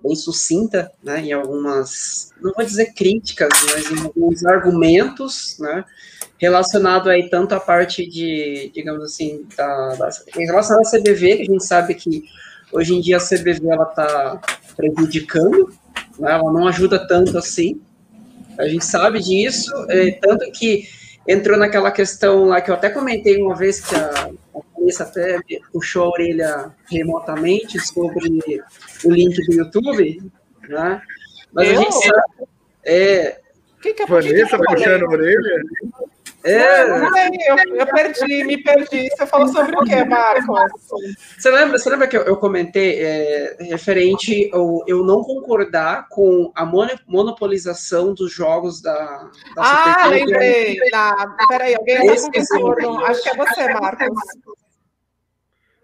[0.02, 5.84] bem sucinta, né, em algumas, não vou dizer críticas, mas em alguns argumentos, né,
[6.36, 11.42] relacionado aí tanto à parte de, digamos assim, da, da, em relação à CBV, que
[11.42, 12.24] a gente sabe que
[12.70, 14.40] hoje em dia a CBV ela está
[14.76, 15.72] prejudicando,
[16.18, 17.80] né, ela não ajuda tanto assim,
[18.58, 20.97] a gente sabe disso, é, tanto que
[21.28, 25.38] entrou naquela questão lá que eu até comentei uma vez que a, a até
[25.70, 28.40] puxou a orelha remotamente sobre
[29.04, 30.22] o link do YouTube,
[30.66, 31.02] né?
[31.52, 31.78] Mas eu?
[31.78, 32.48] a gente sabe.
[32.84, 33.38] É,
[33.82, 35.62] que que é Vanessa puxando a orelha?
[36.48, 36.82] É.
[37.50, 39.08] Eu, eu, perdi, me perdi.
[39.10, 40.88] Você falou sobre o que, Marcos?
[41.36, 46.50] Você lembra, você lembra que eu, eu comentei é, referente ao eu não concordar com
[46.54, 50.78] a monopolização dos jogos da, da Ah, lembrei.
[50.90, 54.08] Na, peraí, alguém está com Acho que é você, Marcos.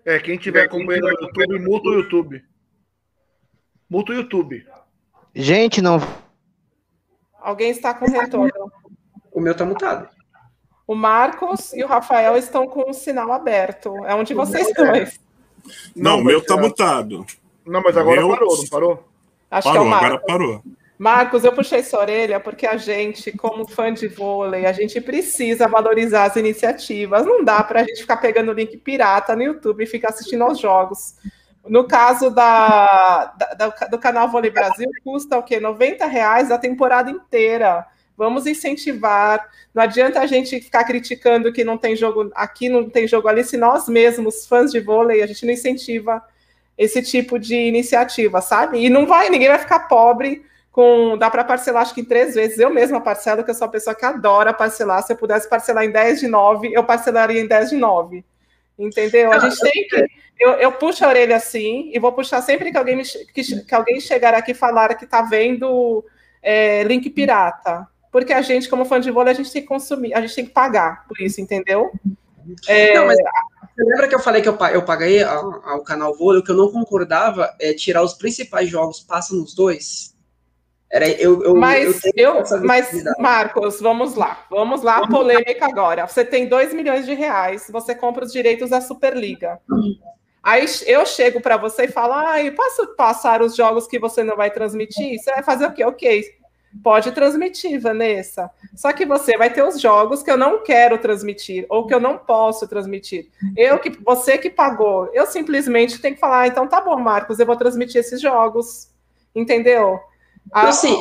[0.04, 2.44] É, quem tiver acompanhando no YouTube, multa o YouTube.
[3.88, 4.66] Multa o YouTube.
[5.34, 5.98] Gente, não.
[7.40, 8.72] Alguém está com retorno.
[9.32, 10.13] O meu está mutado.
[10.86, 14.04] O Marcos e o Rafael estão com o sinal aberto.
[14.04, 15.18] É onde vocês dois.
[15.96, 17.24] Não, o meu está mutado.
[17.66, 18.28] Não, mas agora meu...
[18.28, 19.04] parou, não parou?
[19.50, 20.06] Acho parou, que é o Marcos.
[20.06, 20.62] agora parou.
[20.98, 25.66] Marcos, eu puxei sua orelha porque a gente, como fã de vôlei, a gente precisa
[25.66, 27.26] valorizar as iniciativas.
[27.26, 30.58] Não dá para a gente ficar pegando link pirata no YouTube e ficar assistindo aos
[30.58, 31.14] jogos.
[31.66, 35.58] No caso da, da, do canal Vôlei Brasil, custa o quê?
[35.58, 37.86] 90 reais a temporada inteira.
[38.16, 39.48] Vamos incentivar.
[39.74, 43.42] Não adianta a gente ficar criticando que não tem jogo aqui, não tem jogo ali,
[43.42, 46.22] se nós mesmos, fãs de vôlei, a gente não incentiva
[46.78, 48.84] esse tipo de iniciativa, sabe?
[48.84, 51.16] E não vai, ninguém vai ficar pobre com.
[51.18, 52.58] Dá para parcelar, acho que em três vezes.
[52.58, 55.02] Eu mesma parcelo, que eu sou uma pessoa que adora parcelar.
[55.02, 58.24] Se eu pudesse parcelar em 10 de 9, eu parcelaria em 10 de 9.
[58.78, 59.32] Entendeu?
[59.32, 60.06] A gente tem que.
[60.38, 63.74] Eu, eu puxo a orelha assim, e vou puxar sempre que alguém, me, que, que
[63.74, 66.04] alguém chegar aqui e falar que está vendo
[66.42, 70.14] é, link pirata porque a gente, como fã de vôlei, a gente tem que consumir,
[70.14, 71.90] a gente tem que pagar por isso, entendeu?
[72.68, 72.94] É...
[72.94, 76.40] Não, mas você lembra que eu falei que eu, eu paguei ao, ao canal vôlei,
[76.40, 80.14] o que eu não concordava é tirar os principais jogos, passa nos dois?
[80.88, 84.46] Era, eu, eu, mas, eu, eu mas Marcos, vamos lá.
[84.48, 86.06] Vamos lá, a polêmica agora.
[86.06, 89.58] Você tem 2 milhões de reais, você compra os direitos da Superliga.
[90.40, 94.36] Aí eu chego para você e falo: ah, posso passar os jogos que você não
[94.36, 95.18] vai transmitir?
[95.18, 95.84] Você vai fazer o quê?
[95.84, 96.43] Ok.
[96.82, 98.50] Pode transmitir, Vanessa.
[98.74, 102.00] Só que você vai ter os jogos que eu não quero transmitir ou que eu
[102.00, 103.28] não posso transmitir.
[103.56, 107.38] Eu que você que pagou, eu simplesmente tenho que falar, ah, então tá bom, Marcos,
[107.38, 108.90] eu vou transmitir esses jogos.
[109.34, 110.00] Entendeu?
[110.52, 110.94] A, assim,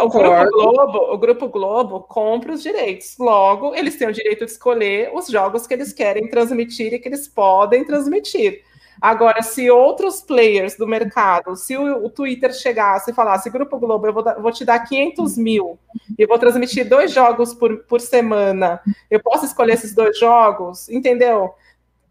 [0.00, 3.16] o, Grupo Globo, o Grupo Globo compra os direitos.
[3.18, 7.08] Logo, eles têm o direito de escolher os jogos que eles querem transmitir e que
[7.08, 8.62] eles podem transmitir.
[9.00, 14.06] Agora, se outros players do mercado, se o, o Twitter chegasse e falasse, Grupo Globo,
[14.06, 15.78] eu vou, vou, te dar 500 mil
[16.18, 18.80] e vou transmitir dois jogos por, por semana,
[19.10, 21.54] eu posso escolher esses dois jogos, entendeu?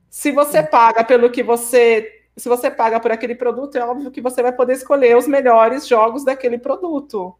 [0.09, 2.19] Se você paga pelo que você.
[2.35, 5.87] Se você paga por aquele produto, é óbvio que você vai poder escolher os melhores
[5.87, 7.35] jogos daquele produto.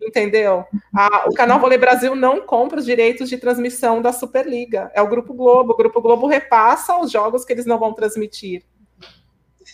[0.00, 0.64] Entendeu?
[0.94, 4.90] A, o canal Vôlei Brasil não compra os direitos de transmissão da Superliga.
[4.94, 5.72] É o Grupo Globo.
[5.72, 8.62] O Grupo Globo repassa os jogos que eles não vão transmitir.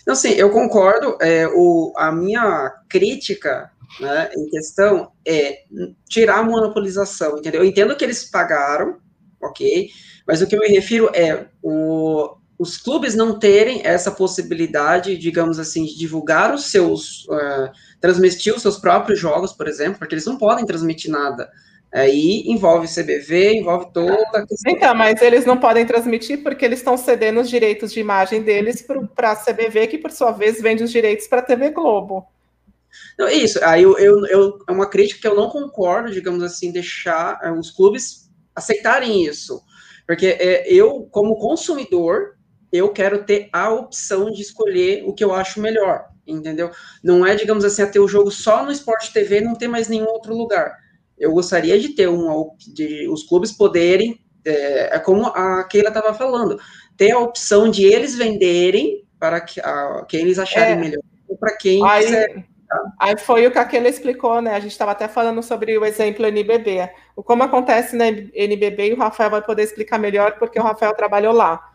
[0.07, 1.17] Não, sim, eu concordo.
[1.21, 3.71] É, o, a minha crítica
[4.01, 5.65] né, em questão é
[6.09, 7.63] tirar a monopolização, entendeu?
[7.63, 8.99] Eu entendo que eles pagaram,
[9.41, 9.89] ok,
[10.27, 15.59] mas o que eu me refiro é o, os clubes não terem essa possibilidade, digamos
[15.59, 20.27] assim, de divulgar os seus, uh, transmitir os seus próprios jogos, por exemplo, porque eles
[20.27, 21.51] não podem transmitir nada.
[21.93, 24.73] Aí envolve CBV, envolve toda a questão.
[24.73, 28.85] Então, mas eles não podem transmitir porque eles estão cedendo os direitos de imagem deles
[29.15, 32.27] para a CBV, que por sua vez vende os direitos para a TV Globo.
[33.17, 36.73] Não, isso, aí eu, eu, eu, é uma crítica que eu não concordo, digamos assim,
[36.73, 39.63] deixar é, os clubes aceitarem isso.
[40.07, 42.34] Porque é, eu, como consumidor,
[42.75, 46.71] eu quero ter a opção de escolher o que eu acho melhor, entendeu?
[47.03, 49.89] Não é, digamos assim, a ter o jogo só no Sport TV, não ter mais
[49.89, 50.85] nenhum outro lugar
[51.19, 56.13] eu gostaria de ter um, de os clubes poderem, é, é como a Keila estava
[56.13, 56.59] falando,
[56.97, 60.77] ter a opção de eles venderem para que, a, quem eles acharem é.
[60.77, 62.47] melhor, ou para quem aí, quiser.
[62.99, 64.55] Aí foi o que a Keila explicou, né?
[64.55, 66.91] A gente estava até falando sobre o exemplo NBB.
[67.15, 70.95] O como acontece na NBB, e o Rafael vai poder explicar melhor, porque o Rafael
[70.95, 71.73] trabalhou lá.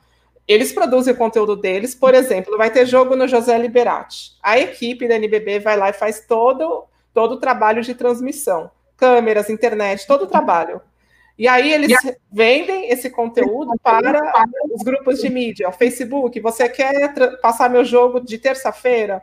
[0.50, 4.32] Eles produzem o conteúdo deles, por exemplo, vai ter jogo no José Liberati.
[4.44, 9.50] A equipe da NBB vai lá e faz todo, todo o trabalho de transmissão câmeras,
[9.50, 10.82] internet, todo o trabalho.
[11.38, 11.96] E aí eles
[12.30, 14.22] vendem esse conteúdo para
[14.70, 15.72] os grupos de mídia.
[15.72, 19.22] Facebook, você quer passar meu jogo de terça-feira?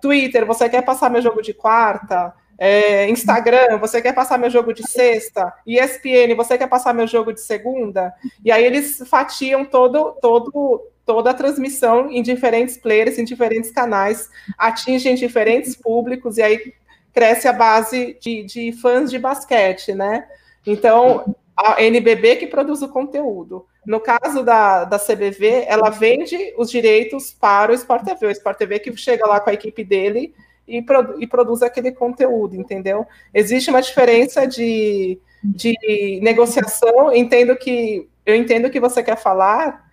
[0.00, 2.34] Twitter, você quer passar meu jogo de quarta?
[2.64, 5.52] É, Instagram, você quer passar meu jogo de sexta?
[5.66, 8.14] ESPN, você quer passar meu jogo de segunda?
[8.44, 14.30] E aí eles fatiam todo, todo, toda a transmissão em diferentes players, em diferentes canais,
[14.56, 16.72] atingem diferentes públicos, e aí
[17.12, 20.28] cresce a base de, de fãs de basquete, né?
[20.64, 23.66] Então, a NBB que produz o conteúdo.
[23.84, 28.26] No caso da, da CBV, ela vende os direitos para o Sport TV.
[28.28, 30.32] O Sport TV que chega lá com a equipe dele
[30.66, 33.06] e, produ e produz aquele conteúdo, entendeu?
[33.32, 37.12] Existe uma diferença de, de negociação.
[37.14, 39.84] Entendo que eu entendo que você quer falar,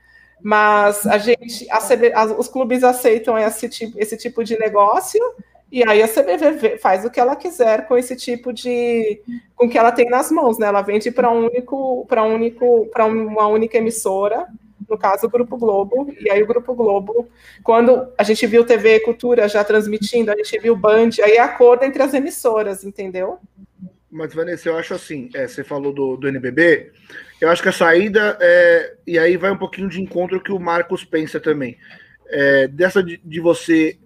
[0.42, 5.22] mas a gente, a CB, os clubes aceitam esse tipo, esse tipo de negócio
[5.72, 9.22] e aí a CBV faz o que ela quiser com esse tipo de
[9.56, 10.68] com o que ela tem nas mãos, né?
[10.68, 14.48] Ela vende para um único para um único para uma única emissora,
[14.90, 16.14] no caso o Grupo Globo.
[16.20, 17.30] E aí o Grupo Globo,
[17.64, 21.84] quando a gente viu TV Cultura já transmitindo, a gente viu Band, aí é acordo
[21.84, 23.40] entre as emissoras, entendeu?
[24.12, 26.92] Mas Vanessa, eu acho assim, é, você falou do, do NBB,
[27.40, 30.60] eu acho que a saída é, e aí vai um pouquinho de encontro que o
[30.60, 31.78] Marcos pensa também.
[32.28, 34.00] É, dessa de, de você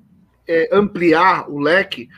[0.47, 2.09] é, ampliar o leque,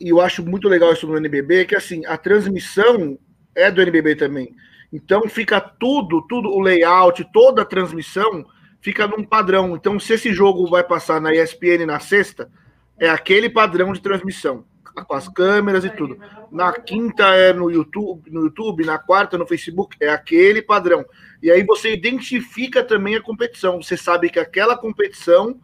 [0.00, 3.18] e eu acho muito legal isso no NBB, que assim, a transmissão
[3.54, 4.54] é do NBB também.
[4.92, 8.44] Então fica tudo, tudo, o layout, toda a transmissão
[8.80, 9.76] fica num padrão.
[9.76, 12.50] Então, se esse jogo vai passar na ESPN na sexta,
[12.98, 14.64] é aquele padrão de transmissão,
[15.06, 16.18] com as câmeras e tudo.
[16.50, 21.04] Na quinta é no YouTube, no YouTube, na quarta no Facebook, é aquele padrão.
[21.42, 23.82] E aí você identifica também a competição.
[23.82, 25.58] Você sabe que aquela competição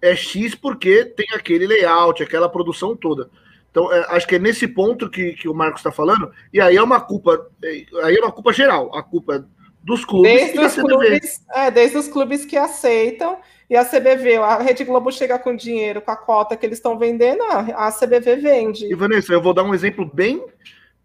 [0.00, 3.30] é X porque tem aquele layout, aquela produção toda.
[3.70, 6.76] Então, é, acho que é nesse ponto que, que o Marcos está falando, e aí
[6.76, 9.46] é uma culpa, é, aí é uma culpa geral, a culpa
[9.82, 14.58] dos clubes desde os clubes, é, desde os clubes que aceitam, e a CBV, a
[14.58, 18.86] Rede Globo chega com dinheiro, com a cota que eles estão vendendo, a CBV vende.
[18.86, 20.44] E Vanessa, eu vou dar um exemplo bem,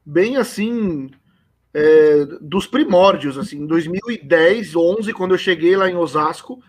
[0.03, 1.11] bem assim,
[1.71, 6.59] é, dos primórdios, assim, em 2010, 11, quando eu cheguei lá em Osasco,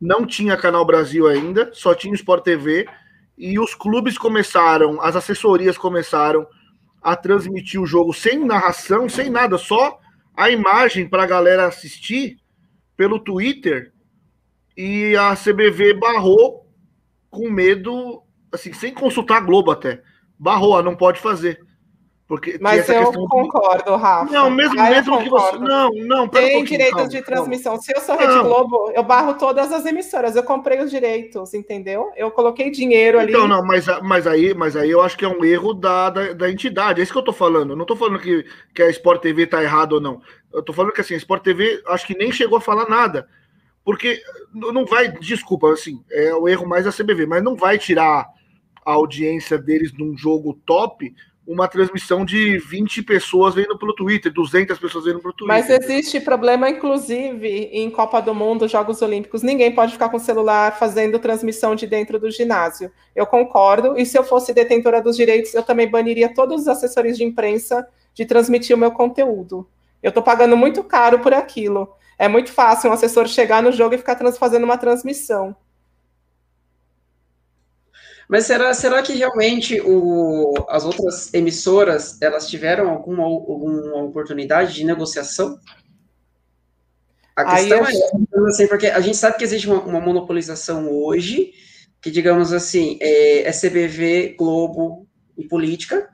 [0.00, 2.86] não tinha Canal Brasil ainda, só tinha Sport TV,
[3.42, 6.46] e os clubes começaram, as assessorias começaram
[7.02, 9.98] a transmitir o jogo sem narração, sem nada, só
[10.36, 12.36] a imagem para a galera assistir
[12.96, 13.92] pelo Twitter,
[14.76, 16.68] e a CBV barrou
[17.28, 18.22] com medo,
[18.52, 20.04] assim, sem consultar a Globo até.
[20.38, 21.60] Barrou, ah, não pode fazer.
[22.32, 24.32] Porque Mas eu concordo, Rafa.
[24.32, 25.58] Não, mesmo, ah, mesmo que você.
[25.58, 27.72] Não, não, Tem um direitos calma, de transmissão.
[27.72, 27.82] Calma.
[27.82, 28.44] Se eu sou Rede não.
[28.44, 30.34] Globo, eu barro todas as emissoras.
[30.34, 32.10] Eu comprei os direitos, entendeu?
[32.16, 33.32] Eu coloquei dinheiro ali.
[33.32, 36.32] Então, não, mas, mas, aí, mas aí eu acho que é um erro da, da,
[36.32, 37.00] da entidade.
[37.00, 37.72] É isso que eu tô falando.
[37.72, 40.22] Eu não tô falando que, que a Sport TV tá errado ou não.
[40.54, 43.28] Eu tô falando que assim, a Sport TV acho que nem chegou a falar nada.
[43.84, 44.22] Porque
[44.54, 48.26] não vai, desculpa, assim, é o erro mais da CBV, mas não vai tirar
[48.86, 51.12] a audiência deles num jogo top
[51.46, 55.56] uma transmissão de 20 pessoas vendo pelo Twitter, 200 pessoas vendo pelo Twitter.
[55.56, 59.42] Mas existe problema, inclusive, em Copa do Mundo, Jogos Olímpicos.
[59.42, 62.92] Ninguém pode ficar com o celular fazendo transmissão de dentro do ginásio.
[63.14, 63.98] Eu concordo.
[63.98, 67.86] E se eu fosse detentora dos direitos, eu também baniria todos os assessores de imprensa
[68.14, 69.66] de transmitir o meu conteúdo.
[70.02, 71.88] Eu estou pagando muito caro por aquilo.
[72.18, 75.56] É muito fácil um assessor chegar no jogo e ficar fazendo uma transmissão.
[78.32, 84.84] Mas será, será que realmente o, as outras emissoras elas tiveram alguma, alguma oportunidade de
[84.84, 85.58] negociação?
[87.36, 91.52] A questão Aí, é assim, porque a gente sabe que existe uma, uma monopolização hoje,
[92.00, 96.08] que digamos assim, é, é CBV, Globo e política,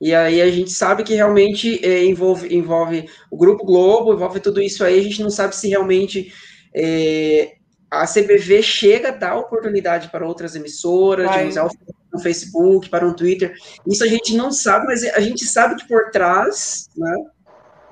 [0.00, 4.60] e aí a gente sabe que realmente é, envolve, envolve o Grupo Globo, envolve tudo
[4.60, 6.32] isso aí, a gente não sabe se realmente
[6.74, 7.55] é,
[7.90, 11.44] a CBV chega a dar oportunidade para outras emissoras, Vai.
[11.44, 11.68] de usar
[12.12, 13.54] o Facebook, para um Twitter.
[13.86, 17.14] Isso a gente não sabe, mas a gente sabe que por trás, né,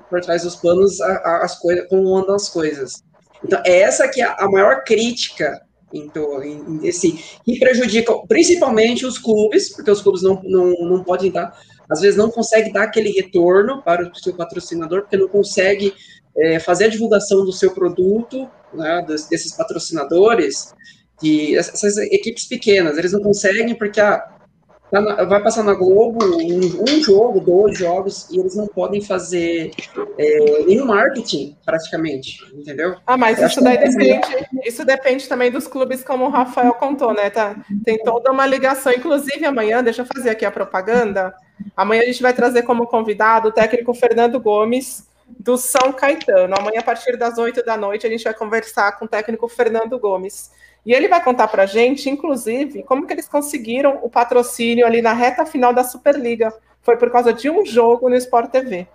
[0.09, 3.03] por trás dos panos, as coisas, como andam as coisas.
[3.43, 5.61] Então, é essa que é a maior crítica
[5.95, 6.41] então,
[6.83, 7.13] esse,
[7.45, 11.57] que prejudica principalmente os clubes, porque os clubes não, não, não podem dar,
[11.89, 15.93] às vezes não conseguem dar aquele retorno para o seu patrocinador, porque não consegue
[16.37, 20.73] é, fazer a divulgação do seu produto, né, desses patrocinadores,
[21.19, 24.17] que essas equipes pequenas, eles não conseguem porque ah,
[24.91, 29.71] tá vai passar na Globo um, jogo, dois jogos, e eles não podem fazer
[30.17, 32.95] é, nenhum marketing, praticamente, entendeu?
[33.05, 37.13] Ah, mas Eu isso daí depende, isso depende também dos clubes, como o Rafael contou,
[37.13, 37.29] né?
[37.29, 41.33] Tá, tem toda uma ligação, inclusive amanhã, deixa eu fazer aqui a propaganda,
[41.75, 46.55] amanhã a gente vai trazer como convidado o técnico Fernando Gomes, do São Caetano.
[46.57, 49.97] Amanhã, a partir das 8 da noite, a gente vai conversar com o técnico Fernando
[49.99, 50.51] Gomes.
[50.85, 55.01] E ele vai contar para a gente, inclusive, como que eles conseguiram o patrocínio ali
[55.01, 56.53] na reta final da Superliga.
[56.81, 58.87] Foi por causa de um jogo no Sport TV.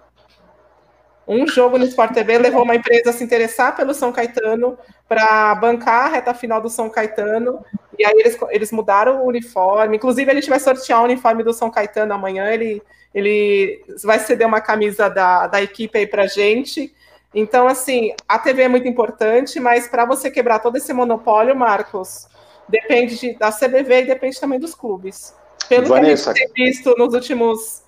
[1.31, 4.76] Um jogo no Sport TV levou uma empresa a se interessar pelo São Caetano
[5.09, 7.65] para bancar a reta final do São Caetano.
[7.97, 9.97] E aí eles, eles mudaram o uniforme.
[9.97, 12.50] Inclusive, a gente vai sortear o uniforme do São Caetano amanhã.
[12.50, 12.83] Ele,
[13.15, 16.92] ele vai ceder uma camisa da, da equipe aí para gente.
[17.33, 22.26] Então, assim, a TV é muito importante, mas para você quebrar todo esse monopólio, Marcos,
[22.68, 25.33] depende de, da CBV e depende também dos clubes.
[25.68, 26.33] Pelo Vanessa.
[26.34, 27.84] que a gente tem visto nos últimos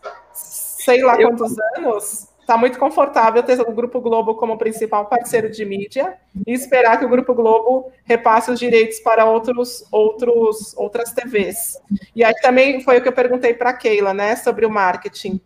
[0.85, 5.65] sei lá quantos anos, está muito confortável ter o Grupo Globo como principal parceiro de
[5.65, 11.81] mídia e esperar que o Grupo Globo repasse os direitos para outros, outros, outras TVs.
[12.15, 15.41] E aí também foi o que eu perguntei para a Keila, né, sobre o marketing.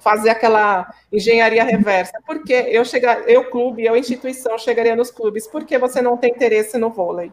[0.00, 2.12] Fazer aquela engenharia reversa.
[2.26, 5.46] Por que eu chegar, eu clube, eu instituição chegaria nos clubes?
[5.46, 7.32] Por que você não tem interesse no vôlei?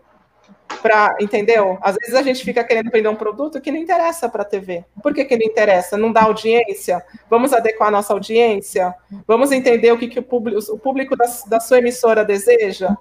[0.84, 1.78] Para entendeu?
[1.82, 4.84] Às vezes a gente fica querendo vender um produto que não interessa para a TV.
[5.02, 5.98] Por que, que não interessa?
[5.98, 7.02] Não dá audiência?
[7.30, 8.94] Vamos adequar a nossa audiência?
[9.26, 12.98] Vamos entender o que, que o público, o público da, da sua emissora deseja?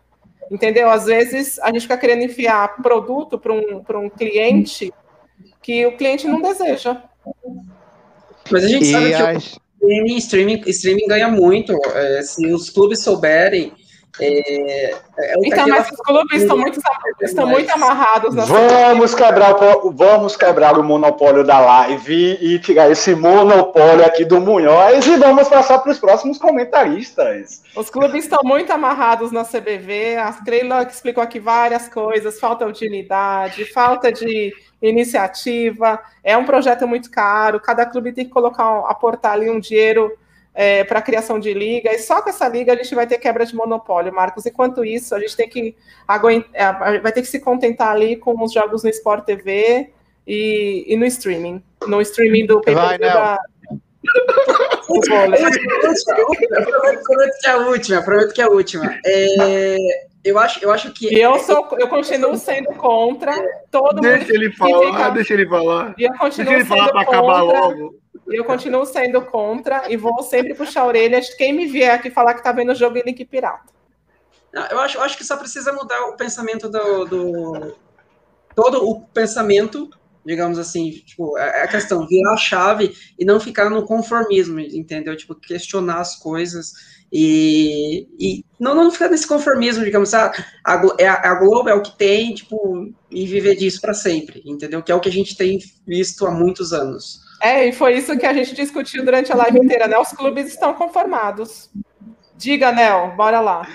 [0.49, 0.89] Entendeu?
[0.89, 4.94] Às vezes a gente fica querendo enfiar produto para um, um cliente
[5.61, 7.02] que o cliente não deseja.
[8.49, 9.44] Mas a gente e sabe as...
[9.49, 11.77] que o streaming, streaming ganha muito.
[11.94, 13.73] É, se os clubes souberem
[14.20, 16.81] é, é então, mas os clubes estão muito,
[17.20, 18.34] estão muito amarrados.
[18.34, 24.41] Vamos quebrar, o, vamos quebrar o monopólio da live e tirar esse monopólio aqui do
[24.41, 27.62] Munhoz e vamos passar para os próximos comentaristas.
[27.74, 30.16] Os clubes estão muito amarrados na CBV.
[30.16, 35.99] A Creila explicou aqui várias coisas: falta de unidade, falta de iniciativa.
[36.23, 37.60] É um projeto muito caro.
[37.60, 40.12] Cada clube tem que colocar, aportar ali um dinheiro
[40.55, 43.18] é, para a criação de liga, e só com essa liga a gente vai ter
[43.18, 44.44] quebra de monopólio, Marcos.
[44.44, 45.74] Enquanto isso, a gente tem que
[46.06, 49.90] aguentar, é, vai ter que se contentar ali com os jogos no Sport TV
[50.26, 51.62] e, e no streaming.
[51.86, 53.39] No streaming do vai, da.
[57.05, 58.98] prometo que é a última, prometo que é a última.
[59.06, 59.76] É,
[60.22, 61.18] eu acho, eu acho que.
[61.18, 63.34] eu sou, eu continuo sendo contra
[63.70, 64.34] todo deixa mundo.
[64.34, 65.10] Ele falar, fica...
[65.10, 68.01] Deixa ele falar, eu continuo deixa ele falar para acabar logo.
[68.36, 72.35] Eu continuo sendo contra e vou sempre puxar a orelha quem me vier aqui falar
[72.35, 73.73] que tá vendo o jogo em link pirata.
[74.52, 77.77] Não, eu, acho, eu acho que só precisa mudar o pensamento do, do.
[78.55, 79.89] Todo o pensamento,
[80.27, 84.61] digamos assim, tipo, é, é a questão, virar a chave e não ficar no conformismo,
[84.61, 85.17] entendeu?
[85.17, 86.73] Tipo, questionar as coisas
[87.12, 90.33] e, e não, não ficar nesse conformismo, digamos, ah,
[90.65, 94.83] a, é a Globo é o que tem, tipo, e viver disso para sempre, entendeu?
[94.83, 97.20] Que é o que a gente tem visto há muitos anos.
[97.43, 99.99] É, e foi isso que a gente discutiu durante a live inteira, né?
[99.99, 101.69] Os clubes estão conformados.
[102.37, 103.67] Diga, Nel, bora lá.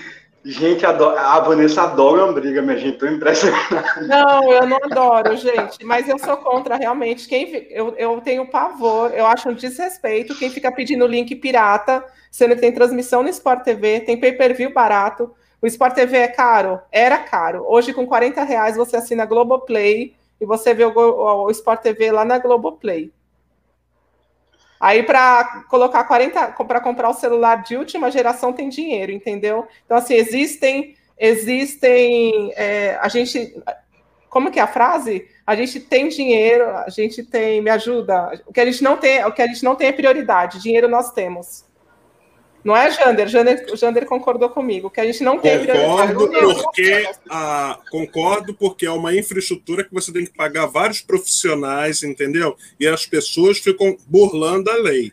[0.42, 3.84] Gente, a Vanessa adora uma briga, minha gente, tô impressionada.
[4.06, 7.28] Não, eu não adoro, gente, mas eu sou contra realmente.
[7.28, 12.54] Quem, eu, eu tenho pavor, eu acho um desrespeito quem fica pedindo link pirata, sendo
[12.54, 15.30] que tem transmissão no Sport TV, tem pay-per-view barato.
[15.60, 16.80] O Sport TV é caro?
[16.90, 17.66] Era caro.
[17.68, 22.10] Hoje, com 40 reais, você assina Globoplay e você vê o, o, o Sport TV
[22.10, 23.12] lá na Globoplay.
[24.80, 29.66] Aí, para colocar 40, para comprar o celular de última geração, tem dinheiro, entendeu?
[29.84, 33.56] Então, assim, existem, existem, é, a gente,
[34.28, 35.26] como que é a frase?
[35.46, 38.40] A gente tem dinheiro, a gente tem, me ajuda.
[38.46, 40.62] O que a gente não tem, o que a gente não tem é prioridade.
[40.62, 41.64] Dinheiro nós temos.
[42.64, 43.28] Não é, Jander?
[43.28, 43.66] Jander?
[43.72, 48.90] O Jander concordou comigo, que a gente não tem concordo porque a, Concordo porque é
[48.90, 52.56] uma infraestrutura que você tem que pagar vários profissionais, entendeu?
[52.78, 55.12] E as pessoas ficam burlando a lei.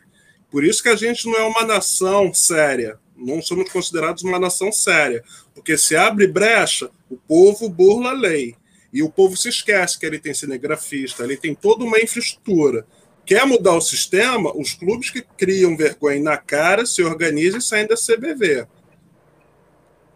[0.50, 2.98] Por isso que a gente não é uma nação séria.
[3.16, 5.22] Não somos considerados uma nação séria.
[5.54, 8.54] Porque se abre brecha, o povo burla a lei.
[8.92, 12.86] E o povo se esquece que ele tem cinegrafista, ele tem toda uma infraestrutura
[13.26, 17.86] quer mudar o sistema, os clubes que criam vergonha na cara se organizam e saem
[17.86, 18.66] da CBV.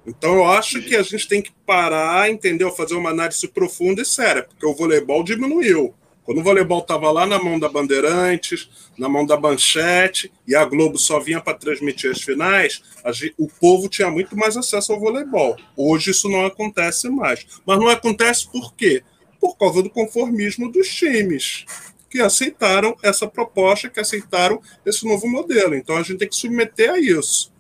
[0.06, 2.70] Então eu acho que a gente tem que parar, entendeu?
[2.70, 5.92] Fazer uma análise profunda e séria, porque o voleibol diminuiu.
[6.24, 10.64] Quando o voleibol estava lá na mão da Bandeirantes, na mão da Manchete, e a
[10.64, 12.82] Globo só vinha para transmitir as finais,
[13.12, 15.56] gente, o povo tinha muito mais acesso ao voleibol.
[15.76, 17.44] Hoje isso não acontece mais.
[17.66, 19.02] Mas não acontece por quê?
[19.40, 21.66] Por causa do conformismo dos times
[22.10, 25.76] que aceitaram essa proposta, que aceitaram esse novo modelo.
[25.76, 27.52] Então a gente tem que submeter a isso.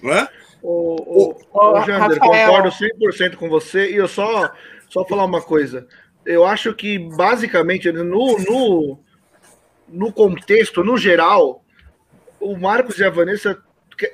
[0.00, 0.28] Não é?
[0.62, 3.90] O, o, o, Jander, concordo 100% com você.
[3.90, 4.50] E eu só,
[4.88, 5.86] só falar uma coisa.
[6.24, 8.98] Eu acho que, basicamente, no, no,
[9.88, 11.64] no contexto, no geral,
[12.40, 13.60] o Marcos e a Vanessa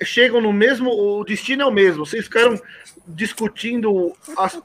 [0.02, 2.06] chegam no mesmo, o destino é o mesmo.
[2.06, 2.60] Vocês ficaram
[3.06, 4.58] discutindo as,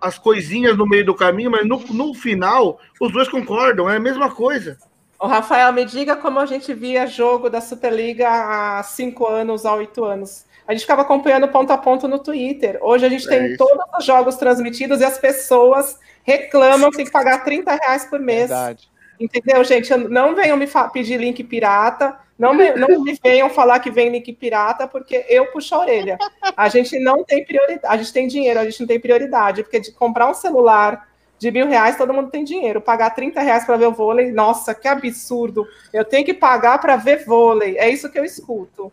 [0.00, 4.00] as coisinhas no meio do caminho, mas no, no final os dois concordam, é a
[4.00, 4.78] mesma coisa.
[5.18, 9.74] O Rafael, me diga como a gente via jogo da Superliga há cinco anos, há
[9.74, 10.44] oito anos.
[10.68, 12.78] A gente ficava acompanhando ponto a ponto no Twitter.
[12.82, 13.56] Hoje a gente é tem isso.
[13.56, 18.18] todos os jogos transmitidos e as pessoas reclamam que tem que pagar 30 reais por
[18.18, 18.48] mês.
[18.48, 18.90] Verdade.
[19.18, 19.94] Entendeu, gente?
[19.96, 24.32] Não venham me pedir link pirata, não me, não me venham falar que vem link
[24.32, 26.18] pirata, porque eu puxo a orelha.
[26.56, 29.80] A gente não tem prioridade, a gente tem dinheiro, a gente não tem prioridade, porque
[29.80, 32.80] de comprar um celular de mil reais, todo mundo tem dinheiro.
[32.80, 35.66] Pagar 30 reais para ver o vôlei, nossa, que absurdo.
[35.92, 37.78] Eu tenho que pagar para ver vôlei.
[37.78, 38.92] É isso que eu escuto.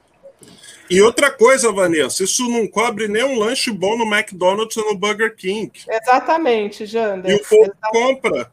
[0.90, 4.96] E outra coisa, Vanessa, isso não cobre nem um lanche bom no McDonald's ou no
[4.96, 5.72] Burger King.
[5.90, 7.32] Exatamente, Jander.
[7.32, 8.52] E o povo compra.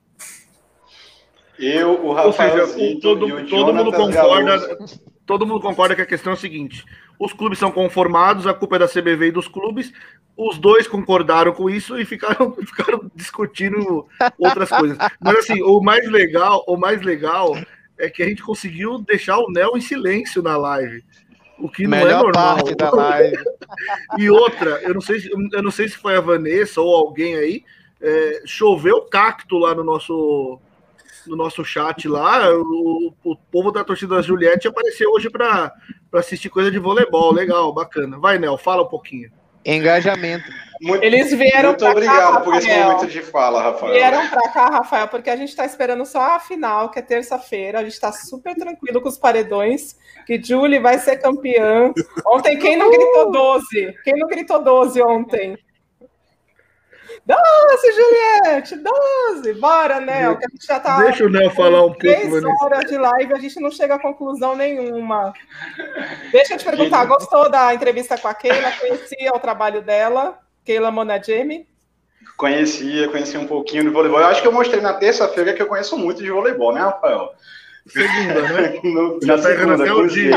[1.60, 4.78] Eu, o Rafael seja, todo, e o todo mundo concorda.
[5.26, 6.84] Todo mundo concorda que a questão é a seguinte:
[7.18, 9.92] os clubes são conformados, a culpa é da CBV e dos clubes.
[10.34, 14.06] Os dois concordaram com isso e ficaram, ficaram discutindo
[14.38, 14.96] outras coisas.
[15.20, 17.54] Mas assim, o mais legal, o mais legal
[17.98, 21.04] é que a gente conseguiu deixar o Nel em silêncio na live.
[21.58, 22.56] O que não é Melhor é normal.
[22.56, 23.44] Parte da live.
[24.16, 25.22] e outra, eu não sei,
[25.52, 27.62] eu não sei se foi a Vanessa ou alguém aí,
[28.00, 30.58] é, choveu cacto lá no nosso
[31.30, 35.72] no nosso chat lá, o, o povo da torcida da Juliette apareceu hoje para
[36.12, 37.32] assistir coisa de voleibol.
[37.32, 38.18] Legal, bacana.
[38.18, 39.30] Vai, Nel, fala um pouquinho.
[39.64, 40.44] Engajamento.
[40.80, 43.92] Muito, Eles vieram Muito obrigado cá, por esse momento de fala, Rafael.
[43.92, 47.78] Vieram para cá, Rafael, porque a gente está esperando só a final, que é terça-feira.
[47.78, 51.92] A gente está super tranquilo com os paredões, que Julie vai ser campeã.
[52.26, 53.94] Ontem, quem não gritou 12?
[54.02, 55.58] Quem não gritou 12 ontem?
[57.26, 59.54] 12, Juliette, 12.
[59.54, 61.02] Bora, Nel, que a gente já tá.
[61.02, 61.98] Deixa o Nel falar um pouco.
[61.98, 62.32] Três
[62.62, 65.32] horas de live, a gente não chega a conclusão nenhuma.
[66.32, 68.72] Deixa eu te perguntar, gostou da entrevista com a Keila?
[68.72, 70.38] Conhecia o trabalho dela?
[70.64, 71.68] Keila Monagemi?
[72.36, 74.20] Conhecia, conhecia um pouquinho de voleibol.
[74.20, 77.30] Eu acho que eu mostrei na terça-feira que eu conheço muito de voleibol, né, Rafael?
[77.86, 78.80] Segunda, né?
[78.84, 80.36] no, Já tá segunda, até o dia.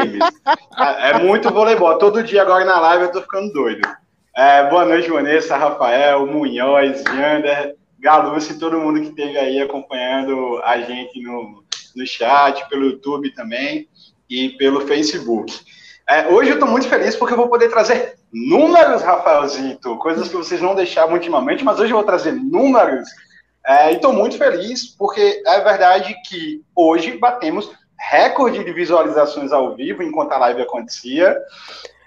[0.77, 1.97] É, é muito voleibol.
[1.97, 3.87] Todo dia agora na live eu tô ficando doido.
[4.35, 10.81] É, boa noite, Vanessa, Rafael, Munhoz, Jander, Galuce, todo mundo que esteve aí acompanhando a
[10.81, 11.63] gente no,
[11.95, 13.87] no chat, pelo YouTube também
[14.27, 15.53] e pelo Facebook.
[16.09, 20.35] É, hoje eu estou muito feliz porque eu vou poder trazer números, Rafaelzito, coisas que
[20.35, 23.07] vocês não deixavam ultimamente, mas hoje eu vou trazer números.
[23.63, 27.69] É, e estou muito feliz porque é verdade que hoje batemos
[28.09, 31.37] recorde de visualizações ao vivo enquanto a live acontecia.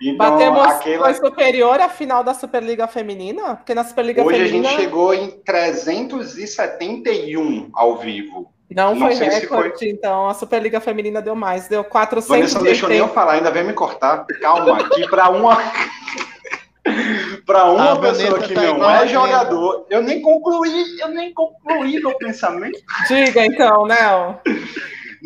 [0.00, 1.04] Então, Batemos aquela...
[1.04, 3.56] foi superior à final da Superliga Feminina?
[3.56, 4.68] Porque na Superliga Hoje Feminina...
[4.68, 8.52] a gente chegou em 371 ao vivo.
[8.70, 9.88] Não, não foi recorde, foi...
[9.88, 12.28] então a Superliga Feminina deu mais, deu 400.
[12.28, 14.26] Vanessa, não deixou nem eu falar, ainda vem me cortar.
[14.40, 15.56] Calma, que para uma
[17.46, 22.00] para uma a pessoa que tá não é jogador, eu nem concluí, eu nem concluí
[22.00, 22.78] meu pensamento.
[23.08, 24.40] Diga então, Nel.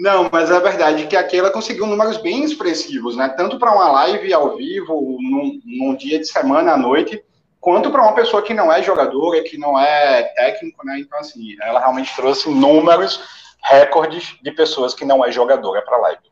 [0.00, 3.28] Não, mas é verdade que aqui ela conseguiu números bem expressivos, né?
[3.28, 7.22] Tanto para uma live ao vivo, num, num, dia de semana à noite,
[7.60, 11.00] quanto para uma pessoa que não é jogadora, que não é técnico, né?
[11.00, 13.22] Então, assim, ela realmente trouxe números,
[13.62, 16.29] recordes de pessoas que não é jogadora para a live.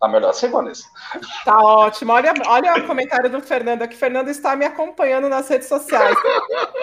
[0.00, 0.88] Tá melhor assim, Vanessa?
[1.44, 2.12] Tá ótimo.
[2.12, 3.94] Olha, olha o comentário do Fernando aqui.
[3.94, 6.16] Fernando está me acompanhando nas redes sociais.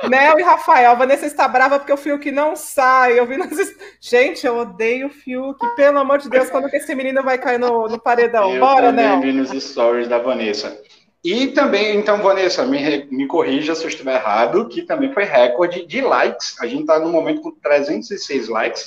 [0.08, 3.20] Nel e Rafael, a Vanessa está brava porque o Fiuk não sai.
[3.20, 3.58] Eu vi nas...
[4.00, 5.58] Gente, eu odeio o Fiuk.
[5.76, 8.54] Pelo amor de Deus, quando que esse menino vai cair no, no paredão?
[8.54, 9.20] Eu Bora, Nel.
[9.20, 10.80] vi nos stories da Vanessa.
[11.24, 15.88] E também, então, Vanessa, me, me corrija se eu estiver errado, que também foi recorde
[15.88, 16.56] de likes.
[16.62, 18.86] A gente está no momento com 306 likes.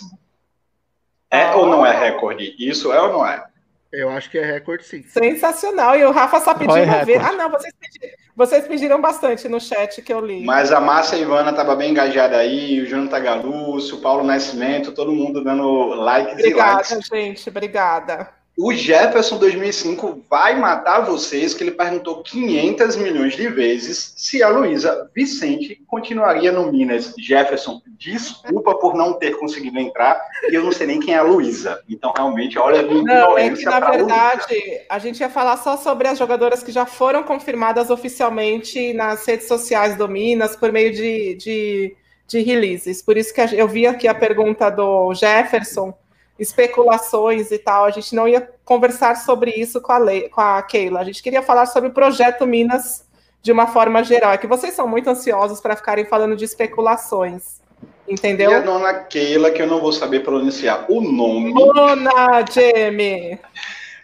[1.29, 1.57] É ah.
[1.57, 2.55] ou não é recorde?
[2.61, 3.50] Isso é ou não é?
[3.93, 5.03] Eu acho que é recorde, sim.
[5.03, 5.97] Sensacional.
[5.97, 7.21] E o Rafa só pediu uma vez.
[7.23, 10.45] Ah, não, vocês pediram, vocês pediram bastante no chat que eu li.
[10.45, 15.13] Mas a Márcia Ivana estava bem engajada aí, o Jonathan Galúcio, o Paulo Nascimento, todo
[15.13, 16.93] mundo dando likes obrigada, e likes.
[16.93, 17.49] Obrigada, gente.
[17.49, 18.40] Obrigada.
[18.63, 24.51] O Jefferson 2005 vai matar vocês, que ele perguntou 500 milhões de vezes se a
[24.51, 27.15] Luísa Vicente continuaria no Minas.
[27.19, 31.23] Jefferson, desculpa por não ter conseguido entrar, e eu não sei nem quem é a
[31.23, 31.81] Luísa.
[31.89, 34.81] Então, realmente, olha a minha Não, é que, na verdade, Luísa.
[34.91, 39.49] a gente ia falar só sobre as jogadoras que já foram confirmadas oficialmente nas redes
[39.49, 41.97] sociais do Minas, por meio de, de,
[42.29, 43.01] de releases.
[43.01, 45.95] Por isso que eu vi aqui a pergunta do Jefferson,
[46.41, 47.85] especulações e tal.
[47.85, 51.01] A gente não ia conversar sobre isso com a, Lei, com a Keila.
[51.01, 53.07] A gente queria falar sobre o projeto Minas
[53.43, 54.33] de uma forma geral.
[54.33, 57.61] É que vocês são muito ansiosos para ficarem falando de especulações.
[58.09, 58.51] Entendeu?
[58.51, 61.55] E a dona Keila, que eu não vou saber pronunciar o nome.
[61.55, 63.39] Dona Jamie.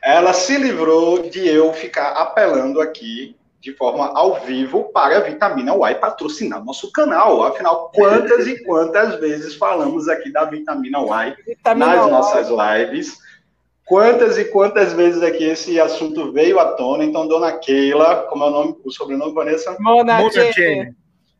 [0.02, 3.34] ela se livrou de eu ficar apelando aqui
[3.66, 7.42] de forma ao vivo para a Vitamina Y patrocinar nosso canal.
[7.42, 12.10] Afinal, quantas e quantas vezes falamos aqui da Vitamina Y Vitamina nas y.
[12.10, 13.18] nossas lives?
[13.84, 17.02] Quantas e quantas vezes aqui esse assunto veio à tona?
[17.02, 19.76] Então, dona Keila, como é o nome, o sobrenome, Vanessa?
[19.80, 20.30] Mona, Mona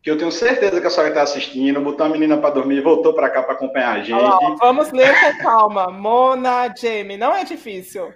[0.02, 3.12] que eu tenho certeza que a senhora está assistindo, botou a menina para dormir voltou
[3.12, 4.58] para cá para acompanhar a gente.
[4.58, 5.90] vamos ler com calma.
[5.90, 8.12] Mona Jamie, não é difícil.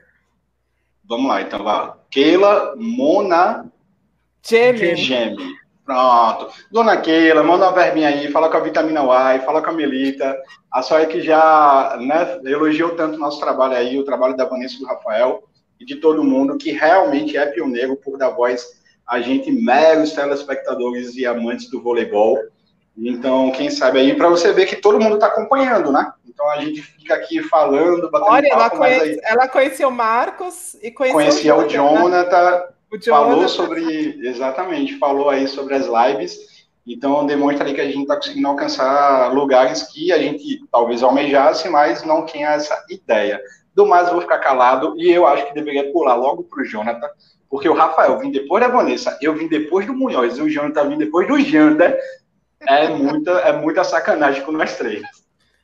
[1.04, 1.96] Vamos lá, então vá.
[2.08, 3.70] Keila Mona
[4.42, 4.96] Jamie.
[4.96, 5.60] Jamie.
[5.84, 6.52] Pronto.
[6.70, 10.36] Dona Keila, manda uma verbinha aí, fala com a Vitamina Y, fala com a Melita.
[10.70, 14.78] A senhora que já né, elogiou tanto o nosso trabalho aí, o trabalho da Vanessa
[14.78, 15.42] do Rafael
[15.80, 18.64] e de todo mundo, que realmente é pioneiro por dar voz
[19.06, 22.38] a gente, meros telespectadores e amantes do voleibol.
[22.96, 26.12] Então, quem sabe aí, para você ver que todo mundo está acompanhando, né?
[26.28, 29.20] Então a gente fica aqui falando, batendo Olha, papo, ela, conhece, aí...
[29.24, 31.92] ela conheceu o Marcos e conheceu conhecia o Jonathan.
[31.92, 32.62] O Jonathan
[33.04, 36.50] falou sobre, exatamente, falou aí sobre as lives.
[36.86, 41.68] Então demonstra aí que a gente está conseguindo alcançar lugares que a gente talvez almejasse,
[41.68, 43.40] mas não tinha essa ideia.
[43.74, 46.64] Do mais, eu vou ficar calado e eu acho que deveria pular logo para o
[46.64, 47.08] Jonathan,
[47.48, 50.88] porque o Rafael vim depois da Vanessa, eu vim depois do Munhoz, e o Jonathan
[50.88, 51.98] vim depois do Jander.
[52.62, 55.02] É muita, é muita sacanagem com nós três.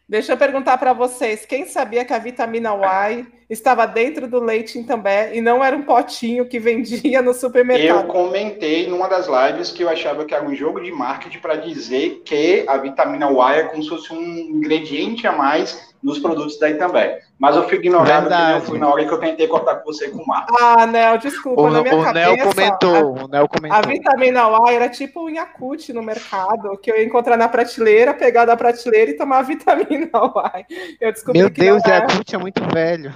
[0.09, 4.79] Deixa eu perguntar para vocês, quem sabia que a vitamina Y estava dentro do leite
[4.79, 8.05] em também e não era um potinho que vendia no supermercado?
[8.05, 11.57] Eu comentei numa das lives que eu achava que era um jogo de marketing para
[11.57, 16.57] dizer que a vitamina Y é como se fosse um ingrediente a mais nos produtos
[16.61, 17.19] daí também.
[17.39, 20.09] Mas eu fui ignorado porque eu fui na hora que eu tentei cortar com você
[20.09, 20.57] com o Marco.
[20.59, 22.35] Ah, Nel, desculpa, o, na minha o cabeça...
[22.35, 23.79] Nel comentou, a, o Nel comentou.
[23.79, 28.15] A vitamina Y era tipo um Yakult no mercado, que eu ia encontrar na prateleira,
[28.15, 30.09] pegar da prateleira e tomar a vitamina
[30.67, 30.67] Y.
[30.99, 33.13] Eu descobri Meu que Deus, o Yakult é muito velho.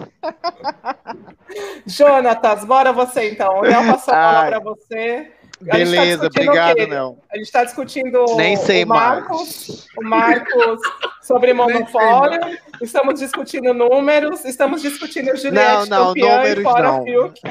[1.86, 3.60] Jonatas, bora você então.
[3.60, 5.30] O Nel passou a bola para você.
[5.66, 7.18] Tá Beleza, tá obrigado, Nel.
[7.30, 9.86] A gente está discutindo Nem sei o Marcos, mais.
[9.98, 10.80] o Marcos
[11.22, 17.04] sobre monopólio, estamos discutindo números, estamos discutindo Juliette não, não, números, fora não.
[17.04, 17.40] Fiuk.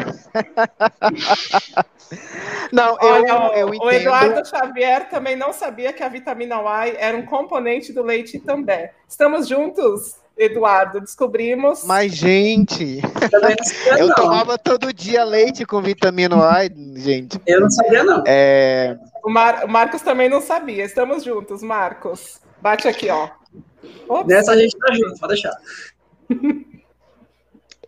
[2.72, 3.86] Não, eu, Olha, eu entendo.
[3.86, 8.40] O Eduardo Xavier também não sabia que a vitamina Y era um componente do leite
[8.40, 8.90] também.
[9.08, 10.19] Estamos juntos?
[10.40, 11.84] Eduardo, descobrimos.
[11.84, 13.02] Mas, gente,
[14.00, 17.40] eu tomava todo dia leite com vitamina A, gente.
[17.46, 18.24] Eu não sabia, não.
[18.26, 18.98] É...
[19.24, 19.66] O, Mar...
[19.66, 20.86] o Marcos também não sabia.
[20.86, 22.40] Estamos juntos, Marcos.
[22.62, 23.30] Bate aqui, ó.
[24.08, 24.28] Ops.
[24.28, 25.54] Nessa a gente tá junto, pode deixar.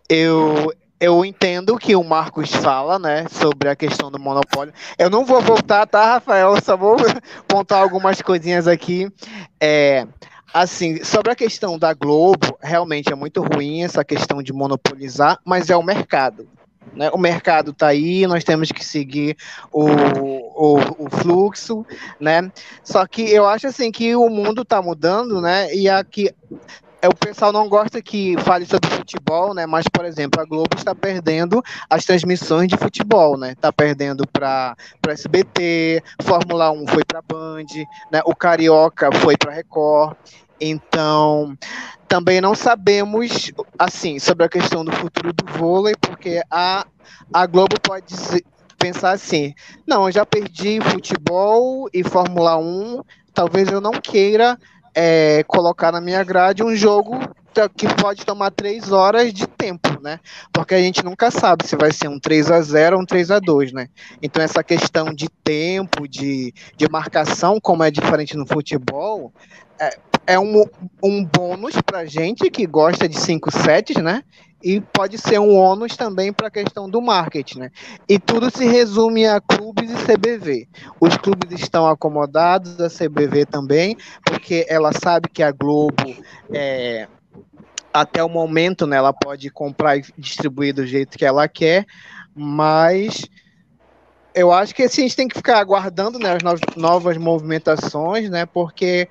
[0.08, 4.74] Eu, eu entendo que o Marcos fala, né, sobre a questão do monopólio.
[4.98, 6.54] Eu não vou voltar, tá, Rafael?
[6.54, 6.96] Eu só vou
[7.48, 9.10] pontar algumas coisinhas aqui.
[9.58, 10.06] É,
[10.52, 15.70] Assim, sobre a questão da Globo, realmente é muito ruim essa questão de monopolizar, mas
[15.70, 16.46] é o mercado.
[16.94, 17.10] Né?
[17.10, 19.36] O mercado está aí, nós temos que seguir
[19.72, 21.86] o, o, o, fluxo,
[22.20, 22.50] né?
[22.84, 25.74] Só que eu acho assim que o mundo está mudando, né?
[25.74, 26.30] E aqui
[27.02, 29.66] é, o pessoal não gosta que fale sobre futebol, né?
[29.66, 33.52] Mas, por exemplo, a Globo está perdendo as transmissões de futebol, né?
[33.52, 34.76] Está perdendo para
[35.08, 37.66] SBT, Fórmula 1 foi para Band,
[38.10, 38.20] né?
[38.24, 40.16] O Carioca foi para Record.
[40.60, 41.58] Então,
[42.06, 46.86] também não sabemos, assim, sobre a questão do futuro do vôlei, porque a,
[47.34, 48.14] a Globo pode
[48.78, 49.52] pensar assim:
[49.84, 53.02] não, eu já perdi futebol e Fórmula 1,
[53.34, 54.56] talvez eu não queira
[54.94, 57.18] é, colocar na minha grade um jogo
[57.76, 60.18] que pode tomar três horas de tempo, né?
[60.52, 63.30] Porque a gente nunca sabe se vai ser um 3 a 0 ou um 3
[63.30, 63.88] a 2 né?
[64.22, 69.32] Então essa questão de tempo, de, de marcação, como é diferente no futebol,
[69.78, 70.64] é, é um,
[71.02, 74.22] um bônus para gente que gosta de 5 sets, né?
[74.62, 77.70] E pode ser um ônus também para a questão do marketing, né?
[78.08, 80.68] E tudo se resume a clubes e CBV.
[81.00, 86.14] Os clubes estão acomodados, a CBV também, porque ela sabe que a Globo
[86.52, 87.08] é,
[87.92, 91.84] até o momento, né, ela pode comprar e distribuir do jeito que ela quer,
[92.34, 93.26] mas
[94.34, 98.46] eu acho que assim, a gente tem que ficar aguardando né, as novas movimentações, né,
[98.46, 99.08] porque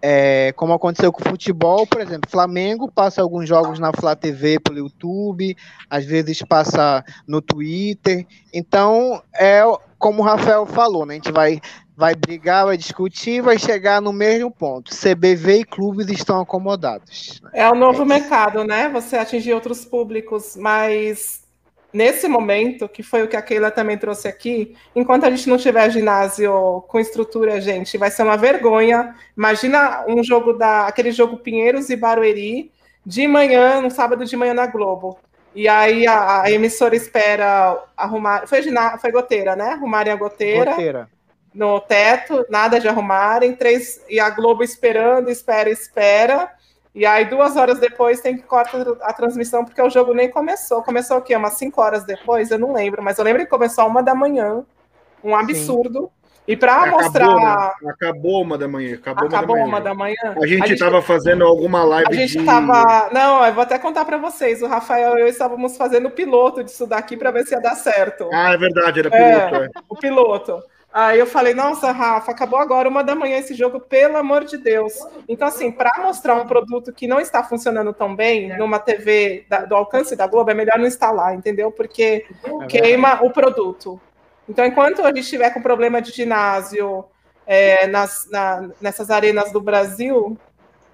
[0.00, 4.60] é, como aconteceu com o futebol, por exemplo, Flamengo passa alguns jogos na Flá TV
[4.60, 5.56] pelo YouTube,
[5.90, 8.26] às vezes passa no Twitter.
[8.52, 9.62] Então, é
[9.98, 11.14] como o Rafael falou, né?
[11.14, 11.60] A gente vai,
[11.96, 14.94] vai brigar, vai discutir, vai chegar no mesmo ponto.
[14.94, 17.40] CBV e clubes estão acomodados.
[17.52, 18.88] É o novo é mercado, né?
[18.90, 21.47] Você atingir outros públicos, mas
[21.92, 25.56] nesse momento, que foi o que a Keila também trouxe aqui, enquanto a gente não
[25.56, 29.14] tiver ginásio com estrutura, gente, vai ser uma vergonha.
[29.36, 32.70] Imagina um jogo da aquele jogo Pinheiros e Barueri
[33.04, 35.18] de manhã, no sábado de manhã na Globo.
[35.54, 38.46] E aí a, a emissora espera arrumar.
[38.46, 38.60] Foi,
[39.00, 39.70] foi goteira, né?
[39.70, 40.72] Arrumarem a goteira.
[40.72, 41.10] Goteira.
[41.54, 43.54] No teto, nada de arrumarem.
[43.54, 46.52] Três, e a Globo esperando, espera, espera.
[46.98, 50.82] E aí, duas horas depois, tem que cortar a transmissão, porque o jogo nem começou.
[50.82, 51.36] Começou o quê?
[51.36, 52.50] Umas cinco horas depois?
[52.50, 54.64] Eu não lembro, mas eu lembro que começou uma da manhã.
[55.22, 56.10] Um absurdo.
[56.12, 56.28] Sim.
[56.48, 57.76] E para mostrar.
[57.80, 57.90] Né?
[57.92, 58.96] Acabou uma da manhã.
[58.96, 60.16] Acabou, acabou uma, da manhã.
[60.42, 62.08] A gente estava fazendo alguma live.
[62.10, 63.06] A gente estava.
[63.06, 63.14] De...
[63.14, 64.60] Não, eu vou até contar para vocês.
[64.60, 67.76] O Rafael e eu estávamos fazendo o piloto disso daqui para ver se ia dar
[67.76, 68.28] certo.
[68.32, 69.54] Ah, é verdade, era piloto.
[69.54, 69.68] É, é.
[69.88, 70.62] O piloto.
[70.92, 74.56] Aí eu falei, nossa, Rafa, acabou agora uma da manhã esse jogo, pelo amor de
[74.56, 74.94] Deus.
[75.28, 79.66] Então, assim, para mostrar um produto que não está funcionando tão bem numa TV da,
[79.66, 81.70] do alcance da Globo, é melhor não instalar, entendeu?
[81.70, 84.00] Porque é queima o produto.
[84.48, 87.04] Então, enquanto a gente estiver com problema de ginásio
[87.46, 90.38] é, nas, na, nessas arenas do Brasil,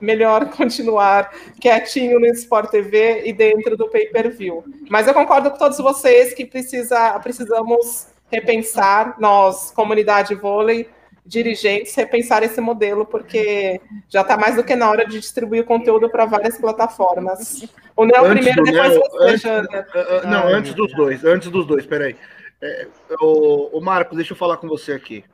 [0.01, 4.65] melhor continuar quietinho no Sport TV e dentro do pay-per-view.
[4.91, 10.89] Mas eu concordo com todos vocês que precisa, precisamos repensar, nós, comunidade vôlei,
[11.25, 15.67] dirigentes, repensar esse modelo, porque já está mais do que na hora de distribuir o
[15.67, 17.67] conteúdo para várias plataformas.
[17.97, 21.67] O Neo primeiro, depois Neo, você, antes, uh, uh, Não, antes dos dois, antes dos
[21.67, 22.17] dois, peraí.
[22.61, 22.87] É,
[23.21, 25.25] o, o Marcos, deixa eu falar com você aqui.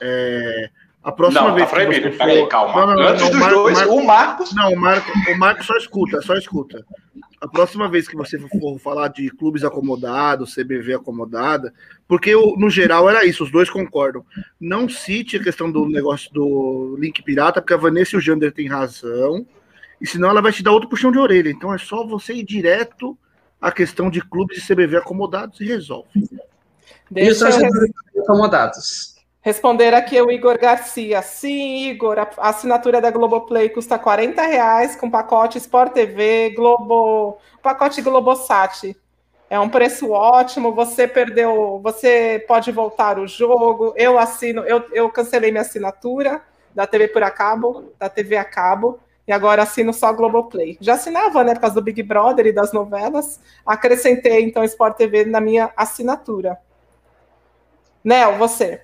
[0.00, 0.70] É,
[1.02, 1.68] a próxima não, vez.
[1.68, 2.10] Tá proibido.
[2.10, 2.18] For...
[2.18, 2.86] Peraí, calma.
[2.86, 4.54] Não, não, Antes dos dois, o Marcos.
[4.54, 6.84] Não, o Marco, o Marcos só escuta, só escuta.
[7.40, 11.72] A próxima vez que você for falar de clubes acomodados, CBV acomodada,
[12.08, 14.24] porque no geral era isso, os dois concordam.
[14.60, 18.52] Não cite a questão do negócio do link pirata, porque a Vanessa e o Jander
[18.52, 19.46] têm razão,
[20.00, 21.50] e senão ela vai te dar outro puxão de orelha.
[21.50, 23.16] Então é só você ir direto
[23.60, 26.08] à questão de clubes e CBV acomodados e resolve.
[27.10, 29.16] Deixa e os torcedores acomodados.
[29.40, 31.22] Responder aqui é o Igor Garcia.
[31.22, 38.02] Sim, Igor, a assinatura da Globoplay custa 40 reais com pacote Sport TV, Globo, pacote
[38.02, 38.96] Globosat.
[39.48, 40.74] É um preço ótimo.
[40.74, 43.94] Você perdeu, você pode voltar o jogo.
[43.96, 46.42] Eu assino, eu, eu cancelei minha assinatura
[46.74, 50.76] da TV por a cabo, da TV a cabo, e agora assino só Globoplay.
[50.78, 53.40] Já assinava, né, por causa do Big Brother e das novelas.
[53.64, 56.58] Acrescentei então Sport TV na minha assinatura.
[58.04, 58.82] Nel, você.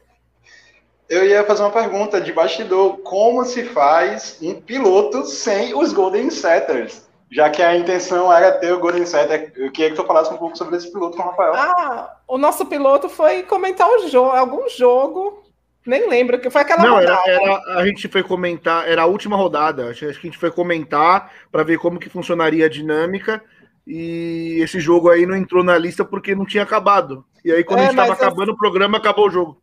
[1.09, 6.31] Eu ia fazer uma pergunta de bastidor: como se faz um piloto sem os Golden
[6.31, 7.07] Setters?
[7.33, 10.37] Já que a intenção era ter o Golden Setter, eu queria que tu falasse um
[10.37, 11.55] pouco sobre esse piloto com o Rafael.
[11.55, 15.43] Ah, o nosso piloto foi comentar o jogo, algum jogo,
[15.87, 17.23] nem lembro, que foi aquela Não, rodada.
[17.25, 20.51] Era, era, a gente foi comentar, era a última rodada, acho que a gente foi
[20.51, 23.43] comentar para ver como que funcionaria a dinâmica,
[23.87, 27.25] e esse jogo aí não entrou na lista porque não tinha acabado.
[27.43, 28.55] E aí, quando é, a gente estava acabando eu...
[28.55, 29.63] o programa, acabou o jogo.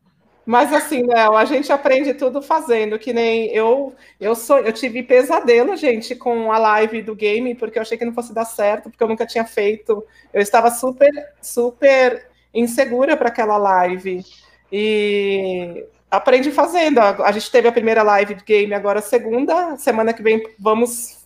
[0.49, 5.03] Mas assim, Léo, a gente aprende tudo fazendo, que nem eu, eu sou, eu tive
[5.03, 8.89] pesadelo, gente, com a live do game, porque eu achei que não fosse dar certo,
[8.89, 10.03] porque eu nunca tinha feito.
[10.33, 14.25] Eu estava super, super insegura para aquela live.
[14.71, 16.97] E aprende fazendo.
[16.97, 19.77] A gente teve a primeira live do game, agora a segunda.
[19.77, 21.19] Semana que vem vamos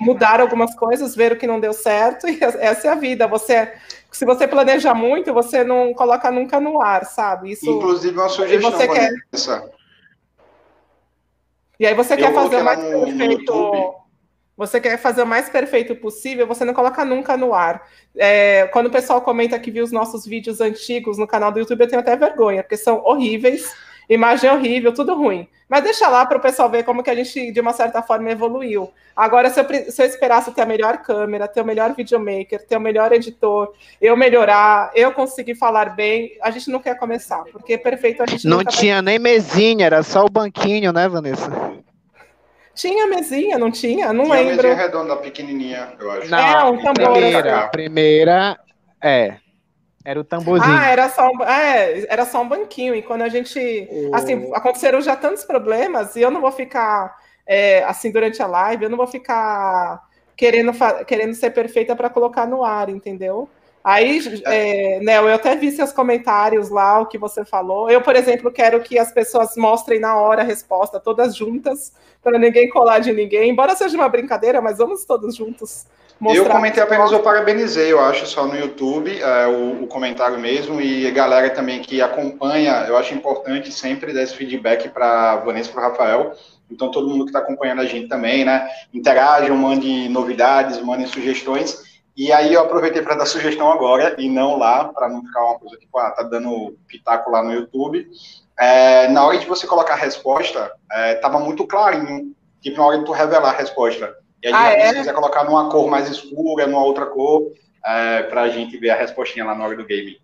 [0.00, 3.26] mudar algumas coisas, ver o que não deu certo, e essa é a vida.
[3.26, 3.70] Você,
[4.12, 7.52] se você planeja muito, você não coloca nunca no ar, sabe?
[7.52, 9.10] Isso, Inclusive uma sugestão, você quer...
[11.80, 13.52] E aí você Eu quer fazer o mais no, perfeito.
[13.52, 14.02] No
[14.56, 17.88] você quer fazer o mais perfeito possível, você não coloca nunca no ar.
[18.16, 21.80] É, quando o pessoal comenta que viu os nossos vídeos antigos no canal do YouTube,
[21.80, 23.74] eu tenho até vergonha, porque são horríveis
[24.12, 25.48] imagem horrível, tudo ruim.
[25.68, 28.30] Mas deixa lá para o pessoal ver como que a gente, de uma certa forma,
[28.30, 28.92] evoluiu.
[29.16, 32.76] Agora, se eu, se eu esperasse ter a melhor câmera, ter o melhor videomaker, ter
[32.76, 37.78] o melhor editor, eu melhorar, eu conseguir falar bem, a gente não quer começar, porque
[37.78, 39.02] perfeito a gente não tinha vai...
[39.02, 41.50] nem mesinha, era só o banquinho, né, Vanessa?
[42.74, 44.12] Tinha mesinha, não tinha?
[44.12, 44.60] Não tinha lembro.
[44.60, 46.30] Tinha mesinha redonda, pequenininha, eu acho.
[46.30, 47.12] Não, é, um tambor.
[47.12, 48.60] Primeira, primeira,
[49.00, 49.36] é.
[50.04, 50.72] Era o tamborzinho.
[50.72, 52.94] Ah, era só um, é, era só um banquinho.
[52.94, 53.88] E quando a gente.
[53.90, 54.14] Oh.
[54.14, 57.16] Assim, aconteceram já tantos problemas, e eu não vou ficar
[57.46, 60.02] é, assim durante a live, eu não vou ficar
[60.36, 60.72] querendo,
[61.06, 63.48] querendo ser perfeita para colocar no ar, entendeu?
[63.84, 67.90] Aí, é, né, eu até vi seus comentários lá, o que você falou.
[67.90, 72.38] Eu, por exemplo, quero que as pessoas mostrem na hora a resposta, todas juntas, para
[72.38, 73.50] ninguém colar de ninguém.
[73.50, 75.86] Embora seja uma brincadeira, mas vamos todos juntos
[76.30, 80.80] eu comentei apenas, eu parabenizei, eu acho, só no YouTube, é, o, o, comentário mesmo,
[80.80, 85.70] e a galera também que acompanha, eu acho importante sempre dar esse feedback para Vanessa
[85.70, 86.32] e para Rafael.
[86.70, 88.68] Então, todo mundo que está acompanhando a gente também, né?
[88.94, 91.82] Interajam, mande novidades, mandem sugestões.
[92.16, 95.58] E aí eu aproveitei para dar sugestão agora, e não lá, para não ficar uma
[95.58, 98.06] coisa tipo, ah, tá dando pitaco lá no YouTube.
[98.58, 102.32] É, na hora de você colocar a resposta, é, tava muito clarinho.
[102.60, 104.88] Tipo, na hora de tu revelar a resposta e aí, ah, é?
[104.88, 107.52] se quiser colocar numa cor mais escura, numa outra cor,
[107.84, 110.20] é, para a gente ver a respostinha lá na hora do game.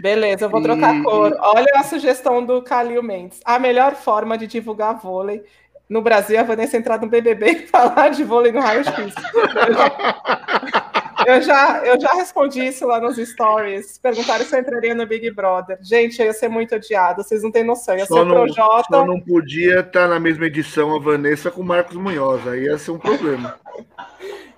[0.00, 1.02] Beleza, eu vou trocar e...
[1.02, 1.36] cor.
[1.38, 3.40] Olha a sugestão do Calil Mendes.
[3.44, 5.44] A melhor forma de divulgar vôlei
[5.88, 9.14] no Brasil é a Vanessa entrar no BBB e falar de vôlei no Raio X.
[11.26, 13.98] Eu já, eu já respondi isso lá nos stories.
[13.98, 15.78] Perguntaram se eu entraria no Big Brother.
[15.82, 17.96] Gente, eu ia ser muito odiado, vocês não têm noção.
[17.96, 18.84] Ia só ser o Projota.
[18.90, 22.78] Só não podia estar na mesma edição a Vanessa com o Marcos Munhoz, aí ia
[22.78, 23.56] ser um problema.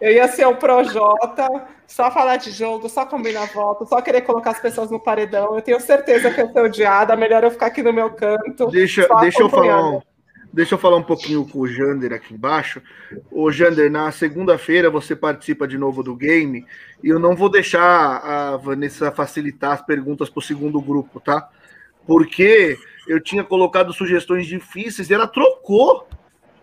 [0.01, 1.49] Eu ia ser o Projota,
[1.86, 5.55] só falar de jogo, só combinar voto, só querer colocar as pessoas no paredão.
[5.55, 8.67] Eu tenho certeza que eu ser odiada, melhor eu ficar aqui no meu canto.
[8.67, 10.01] Deixa, deixa eu falar um,
[10.55, 12.81] Deixa eu falar um pouquinho com o Jander aqui embaixo.
[13.28, 16.65] O Jander, na segunda-feira você participa de novo do game
[17.02, 21.49] e eu não vou deixar a Vanessa facilitar as perguntas para o segundo grupo, tá?
[22.07, 26.07] Porque eu tinha colocado sugestões difíceis e ela trocou.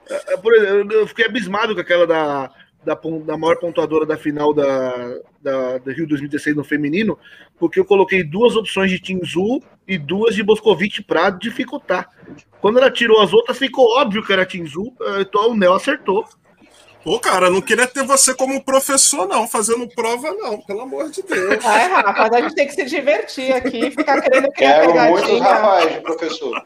[0.09, 2.49] É, é, por exemplo, eu fiquei abismado com aquela da,
[2.83, 7.17] da, da maior pontuadora da final da, da, da, Rio 2016 no feminino,
[7.59, 12.09] porque eu coloquei duas opções de Tinzu e duas de Boscovite para dificultar.
[12.59, 16.25] Quando ela tirou as outras, ficou óbvio que era Tinzu, então o Nel acertou.
[17.03, 21.23] Pô, cara, não queria ter você como professor, não, fazendo prova, não, pelo amor de
[21.23, 21.65] Deus.
[21.65, 25.11] Ai, Rafa, a gente tem que se divertir aqui, ficar querendo criar Quero pegadinha.
[25.11, 26.65] muitos rapazes, professor.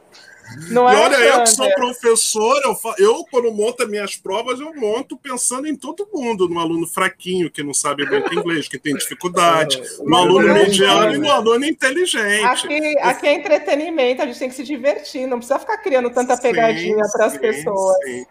[0.70, 4.74] Não e é olha, eu que sou professor, eu, eu, quando monto minhas provas, eu
[4.76, 8.96] monto pensando em todo mundo, no aluno fraquinho, que não sabe muito inglês, que tem
[8.96, 12.46] dificuldade, no aluno mediano e no aluno inteligente.
[12.46, 16.38] Aqui, aqui é entretenimento, a gente tem que se divertir, não precisa ficar criando tanta
[16.38, 17.98] pegadinha para as pessoas.
[18.04, 18.26] Sim.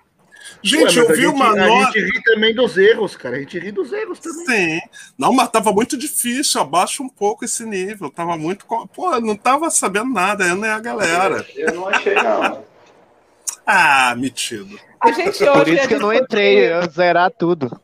[0.67, 1.89] Gente, Ué, eu vi uma nota.
[1.89, 3.37] A gente ri também dos erros, cara.
[3.37, 4.47] A gente ri dos erros também.
[4.47, 4.81] Sim.
[5.19, 6.59] Não, mas tava muito difícil.
[6.59, 8.09] Abaixa um pouco esse nível.
[8.09, 8.65] Tava muito.
[8.65, 11.45] Pô, não tava sabendo nada, eu nem a galera.
[11.55, 12.65] Eu não achei, não.
[13.67, 14.81] Ah, metido.
[14.99, 17.79] A gente hoje Por isso que eu não entrei, eu zerar tudo.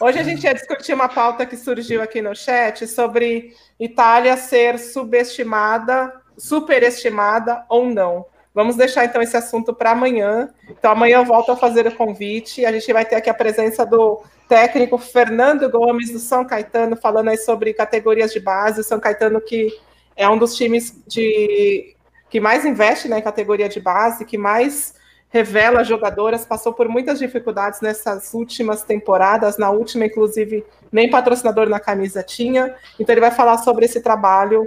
[0.00, 4.78] Hoje a gente ia discutir uma pauta que surgiu aqui no chat sobre Itália ser
[4.78, 8.26] subestimada, superestimada ou não.
[8.56, 10.48] Vamos deixar então esse assunto para amanhã.
[10.70, 12.64] Então, amanhã eu volto a fazer o convite.
[12.64, 17.28] A gente vai ter aqui a presença do técnico Fernando Gomes do São Caetano, falando
[17.28, 18.80] aí sobre categorias de base.
[18.80, 19.78] O São Caetano, que
[20.16, 21.94] é um dos times de,
[22.30, 24.94] que mais investe né, em categoria de base, que mais
[25.28, 31.78] revela jogadoras, passou por muitas dificuldades nessas últimas temporadas, na última, inclusive, nem patrocinador na
[31.78, 32.74] camisa tinha.
[32.98, 34.66] Então, ele vai falar sobre esse trabalho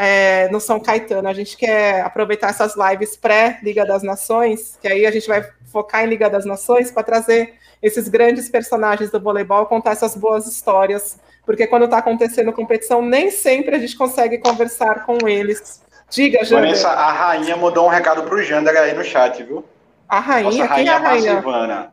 [0.00, 1.28] é, no São Caetano.
[1.28, 6.04] A gente quer aproveitar essas lives pré-Liga das Nações, que aí a gente vai focar
[6.04, 11.18] em Liga das Nações para trazer esses grandes personagens do voleibol, contar essas boas histórias,
[11.44, 15.82] porque quando está acontecendo competição, nem sempre a gente consegue conversar com eles.
[16.08, 16.66] Diga, Jander.
[16.66, 19.64] Vanessa, a rainha mandou um recado para o Jander aí no chat, viu?
[20.08, 20.64] A rainha?
[20.64, 21.32] Nossa, Quem é a rainha?
[21.32, 21.92] Silvana.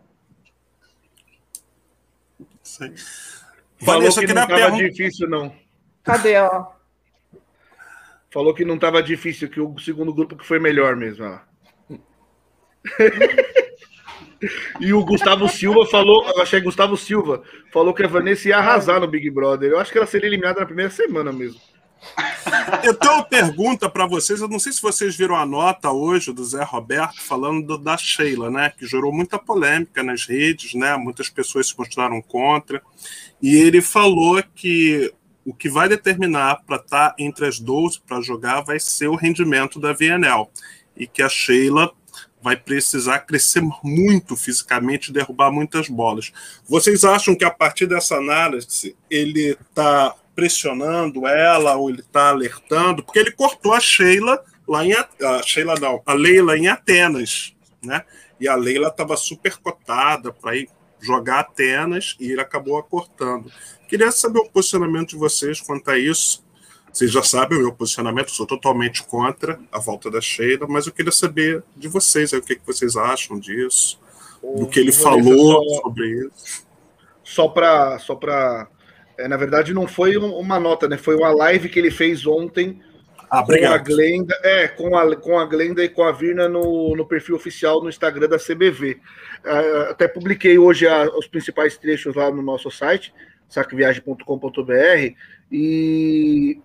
[3.82, 5.52] Vanessa, que não estava difícil, não.
[6.04, 6.75] Cadê, ó?
[8.36, 11.40] Falou que não estava difícil, que o segundo grupo que foi melhor mesmo.
[14.80, 17.42] E o Gustavo Silva falou, eu achei Gustavo Silva,
[17.72, 19.72] falou que a Vanessa ia arrasar no Big Brother.
[19.72, 21.60] Eu acho que ela seria eliminada na primeira semana mesmo.
[22.84, 24.42] Eu tenho uma pergunta para vocês.
[24.42, 27.98] Eu não sei se vocês viram a nota hoje do Zé Roberto falando do, da
[27.98, 28.72] Sheila, né?
[28.78, 30.96] Que gerou muita polêmica nas redes, né?
[30.98, 32.84] Muitas pessoas se mostraram contra.
[33.42, 35.12] E ele falou que
[35.46, 39.16] o que vai determinar para estar tá entre as 12 para jogar vai ser o
[39.16, 40.50] rendimento da VNL.
[40.98, 41.94] E que a Sheila
[42.42, 46.32] vai precisar crescer muito fisicamente derrubar muitas bolas.
[46.68, 53.04] Vocês acham que a partir dessa análise ele está pressionando ela ou ele está alertando?
[53.04, 58.04] Porque ele cortou a Sheila lá em a Sheila não, a Leila em Atenas, né?
[58.40, 60.70] E a Leila estava super cotada para ir
[61.06, 63.52] jogar Atenas e ele acabou acortando.
[63.88, 66.44] Queria saber o posicionamento de vocês quanto a isso.
[66.92, 70.94] Vocês já sabem o meu posicionamento, sou totalmente contra a volta da Sheila, mas eu
[70.94, 74.00] queria saber de vocês aí, o que, que vocês acham disso,
[74.42, 76.66] o do que ele falou só, sobre isso.
[77.22, 78.00] Só para.
[78.00, 78.18] Só
[79.18, 80.98] é, na verdade, não foi uma nota, né?
[80.98, 82.82] Foi uma live que ele fez ontem
[83.40, 86.96] ah, com a Glenda, é, com a, com a Glenda e com a Virna no,
[86.96, 89.00] no perfil oficial no Instagram da CBV.
[89.44, 93.14] Uh, até publiquei hoje a, os principais trechos lá no nosso site
[93.48, 95.16] sacviagem.com.br
[95.52, 96.60] e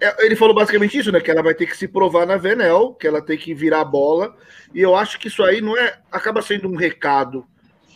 [0.00, 1.20] é, ele falou basicamente isso, né?
[1.20, 3.84] Que ela vai ter que se provar na Venel, que ela tem que virar a
[3.84, 4.36] bola.
[4.74, 5.98] E eu acho que isso aí não é.
[6.10, 7.46] acaba sendo um recado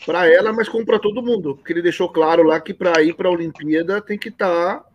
[0.07, 1.57] para ela, mas como para todo mundo.
[1.57, 4.90] Porque ele deixou claro lá que para ir para a Olimpíada tem que estar tá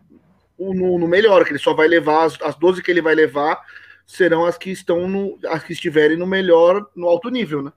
[0.58, 3.60] no, no, melhor, que ele só vai levar, as, as 12 que ele vai levar
[4.06, 5.38] serão as que estão no.
[5.48, 7.72] as que estiverem no melhor, no alto nível, né?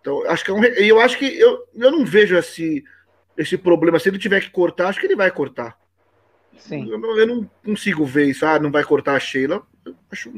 [0.00, 0.64] Então, acho que é um.
[0.64, 2.84] Eu acho que eu, eu não vejo esse
[3.36, 3.98] esse problema.
[3.98, 5.76] Se ele tiver que cortar, acho que ele vai cortar.
[6.58, 6.90] Sim.
[6.90, 8.46] Eu, não- eu não consigo ver isso.
[8.46, 9.62] Ah, não vai cortar a Sheila.
[9.84, 10.32] Eu acho.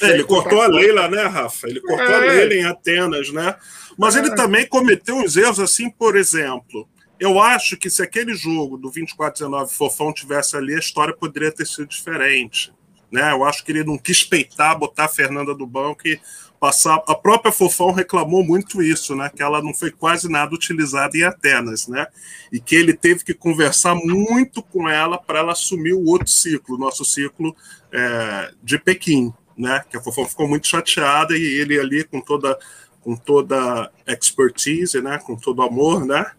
[0.00, 1.68] É, ele cortou a Leila, né, Rafa?
[1.68, 2.30] Ele cortou a É.
[2.30, 3.54] Leila em Atenas, né?
[3.98, 6.88] Mas ele também cometeu uns erros, assim, por exemplo.
[7.22, 11.64] Eu acho que se aquele jogo do 24-19 Fofão tivesse ali, a história poderia ter
[11.64, 12.74] sido diferente.
[13.12, 13.30] Né?
[13.30, 16.20] Eu acho que ele não quis peitar, botar a Fernanda do banco e
[16.58, 17.00] passar.
[17.06, 19.30] A própria Fofão reclamou muito isso, né?
[19.32, 22.08] Que ela não foi quase nada utilizada em Atenas, né?
[22.50, 26.74] E que ele teve que conversar muito com ela para ela assumir o outro ciclo,
[26.74, 27.54] o nosso ciclo
[27.92, 29.84] é, de Pequim, né?
[29.88, 32.58] Que a Fofão ficou muito chateada e ele ali com toda
[33.00, 35.18] com toda expertise, né?
[35.18, 36.32] Com todo amor, né?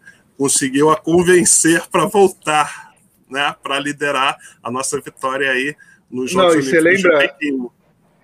[0.44, 2.92] Conseguiu a convencer para voltar,
[3.30, 3.56] né?
[3.64, 5.74] Para liderar a nossa vitória aí
[6.12, 7.38] nos Jogos Não, e você lembra-.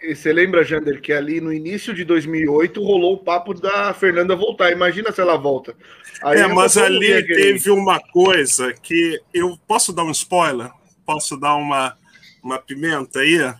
[0.01, 4.35] E você lembra, Jander, que ali no início de 2008 rolou o papo da Fernanda
[4.35, 4.69] voltar.
[4.71, 5.73] Imagina se ela volta.
[6.21, 10.69] Aí é, mas ali aquele- teve uma coisa que eu posso dar um spoiler?
[11.05, 11.97] Posso dar uma,
[12.43, 13.53] uma pimenta aí?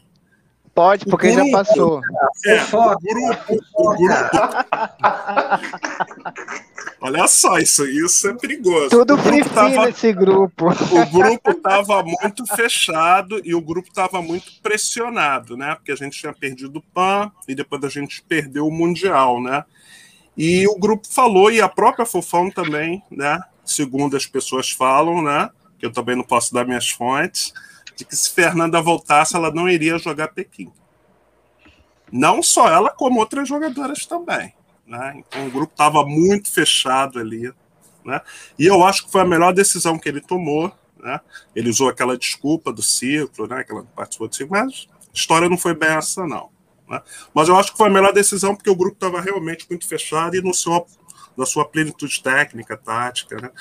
[0.76, 1.52] Pode, porque já grupo.
[1.52, 2.02] passou.
[2.46, 4.30] É, o grupo, o grupo.
[7.02, 8.90] Olha só, isso, isso é perigoso.
[8.90, 10.68] Tudo free tava, nesse grupo.
[10.92, 15.76] o grupo estava muito fechado e o grupo estava muito pressionado, né?
[15.76, 19.64] Porque a gente tinha perdido o PAN e depois a gente perdeu o Mundial, né?
[20.36, 23.40] E o grupo falou, e a própria Fofão também, né?
[23.64, 25.50] Segundo as pessoas falam, né?
[25.78, 27.54] Que eu também não posso dar minhas fontes,
[27.96, 30.72] de que se Fernanda voltasse, ela não iria jogar Pequim.
[32.12, 34.54] Não só ela, como outras jogadoras também.
[34.90, 35.14] Né?
[35.18, 37.54] Então o grupo estava muito fechado ali.
[38.04, 38.20] Né?
[38.58, 40.72] E eu acho que foi a melhor decisão que ele tomou.
[40.98, 41.22] Né?
[41.56, 43.64] Ele usou aquela desculpa do ciclo, né?
[43.64, 46.50] que ela não participou do ciclo, mas a história não foi bem essa, não.
[46.90, 47.00] Né?
[47.34, 50.36] Mas eu acho que foi a melhor decisão porque o grupo estava realmente muito fechado
[50.36, 50.88] e no seu,
[51.38, 53.40] na sua plenitude técnica, tática.
[53.40, 53.52] Né?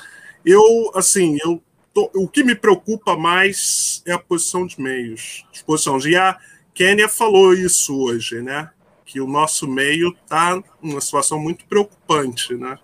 [0.43, 0.63] Eu,
[0.95, 1.61] assim, eu
[1.93, 5.45] tô- o que me preocupa mais é a posição de meios.
[5.53, 6.05] As posições.
[6.05, 6.39] E a
[6.73, 8.71] Kênia falou isso hoje, né?
[9.09, 12.77] Que o nosso meio está numa situação muito preocupante, né?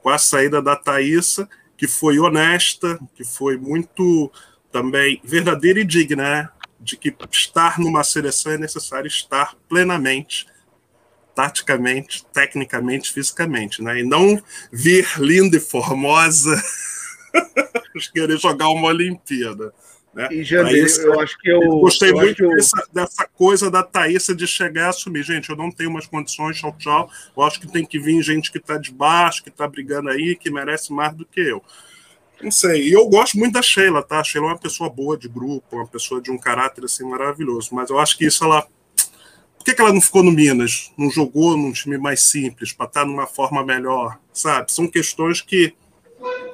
[0.00, 4.30] Com a saída da Thaísa, que foi honesta, que foi muito
[4.70, 6.48] também verdadeira e digna, né?
[6.78, 10.46] De que estar numa seleção é necessário estar plenamente,
[11.34, 13.98] taticamente, tecnicamente, fisicamente, né?
[13.98, 16.54] E não vir linda e formosa
[18.14, 19.74] querer jogar uma Olimpíada.
[20.18, 20.28] Né?
[20.32, 21.60] E, Jander, Thaísa- eu acho que eu.
[21.60, 25.22] gostei eu muito eu- dessa, dessa coisa da Thaísa de chegar e assumir.
[25.22, 27.08] Gente, eu não tenho umas condições, tchau, tchau.
[27.36, 30.34] Eu acho que tem que vir gente que está de baixo, que está brigando aí,
[30.34, 31.62] que merece mais do que eu.
[32.42, 32.88] Não sei.
[32.88, 34.18] E eu gosto muito da Sheila, tá?
[34.18, 37.68] A Sheila é uma pessoa boa de grupo, uma pessoa de um caráter assim maravilhoso.
[37.70, 38.62] Mas eu acho que isso ela.
[39.56, 40.90] Por que, que ela não ficou no Minas?
[40.98, 44.18] Não jogou num time mais simples, para estar numa forma melhor?
[44.32, 44.72] Sabe?
[44.72, 45.74] São questões que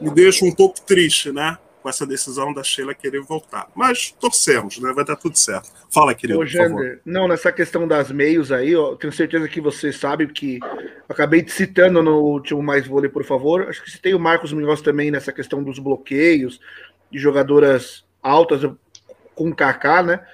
[0.03, 1.57] me deixam um pouco triste, né?
[1.85, 3.69] Com essa decisão da Sheila querer voltar.
[3.75, 4.91] Mas torcemos, né?
[4.95, 5.71] Vai dar tudo certo.
[5.93, 6.47] Fala, querido, Ô.
[6.47, 10.59] Jander, não, nessa questão das meios aí, ó, tenho certeza que você sabe que
[11.07, 13.69] acabei te citando no último Mais Vôlei, por favor.
[13.69, 16.59] Acho que citei o Marcos Munhoz também nessa questão dos bloqueios
[17.13, 18.63] de jogadoras altas
[19.35, 20.27] com Kaká, né?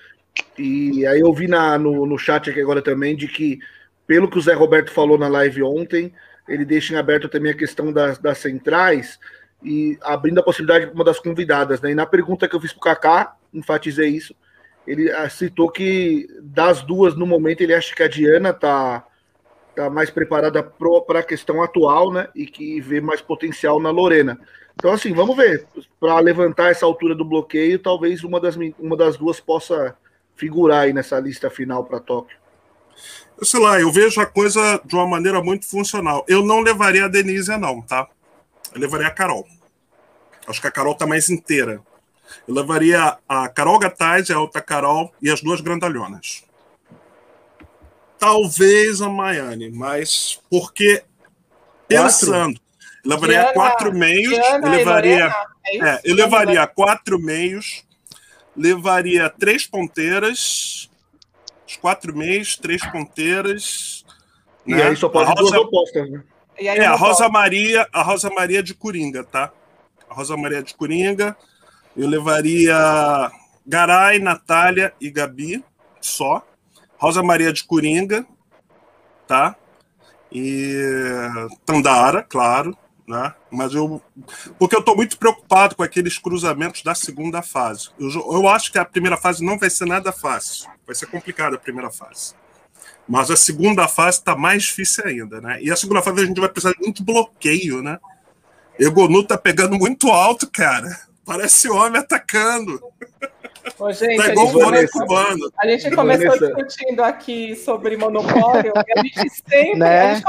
[0.57, 3.59] E aí eu vi na, no, no chat aqui agora também de que,
[4.07, 6.15] pelo que o Zé Roberto falou na live ontem,
[6.49, 9.19] ele deixa em aberto também a questão das, das centrais
[9.63, 11.91] e abrindo a possibilidade para uma das convidadas, né?
[11.91, 14.35] E na pergunta que eu fiz para o Kaká, enfatizei isso.
[14.87, 19.05] Ele ah, citou que das duas, no momento, ele acha que a Diana tá,
[19.75, 22.29] tá mais preparada para a questão atual, né?
[22.35, 24.39] E que vê mais potencial na Lorena.
[24.75, 25.67] Então, assim, vamos ver.
[25.99, 29.95] Para levantar essa altura do bloqueio, talvez uma das, uma das duas possa
[30.35, 32.39] figurar aí nessa lista final para Tóquio.
[33.43, 36.25] Sei lá, eu vejo a coisa de uma maneira muito funcional.
[36.27, 38.09] Eu não levaria a Denise, não, tá?
[38.75, 39.47] Eu levaria a Carol.
[40.47, 41.83] Acho que a Carol tá mais inteira.
[42.47, 46.45] Eu levaria a Carol Gataz a outra Carol e as duas grandalhonas.
[48.19, 51.03] Talvez a Maiane, mas porque
[51.89, 52.61] pensando,
[53.05, 55.35] eu levaria Diana- quatro meios, Diana eu e levaria
[55.67, 55.85] é isso?
[55.85, 57.85] é, eu levaria quatro meios,
[58.55, 60.91] levaria três ponteiras,
[61.67, 64.05] os quatro meios, três ponteiras.
[64.67, 64.83] E né?
[64.83, 66.23] aí só pode a duas Rosa, opostas, né?
[66.61, 67.29] É, a Rosa.
[67.29, 69.51] Maria, a Rosa Maria de Coringa, tá?
[70.09, 71.37] A Rosa Maria de Coringa.
[71.97, 73.31] Eu levaria
[73.67, 75.65] Garay, Natália e Gabi,
[76.01, 76.45] só.
[76.99, 78.27] Rosa Maria de Coringa,
[79.27, 79.57] tá?
[80.31, 80.77] E
[81.65, 82.77] Tandara, claro,
[83.09, 83.35] né?
[83.51, 84.01] Mas eu.
[84.59, 87.89] Porque eu tô muito preocupado com aqueles cruzamentos da segunda fase.
[87.99, 90.71] Eu, eu acho que a primeira fase não vai ser nada fácil.
[90.87, 92.35] Vai ser complicada a primeira fase.
[93.11, 95.59] Mas a segunda fase está mais difícil ainda, né?
[95.61, 97.99] E a segunda fase a gente vai precisar de muito bloqueio, né?
[98.79, 100.89] Egonu tá pegando muito alto, cara.
[101.27, 102.81] Parece homem atacando.
[103.81, 105.53] Ô, gente, tá a igual gente o começou- cubano.
[105.61, 106.47] A gente começou Vanessa.
[106.55, 109.75] discutindo aqui sobre monopólio e a gente sempre.
[109.75, 110.13] Né?
[110.13, 110.25] A, gente,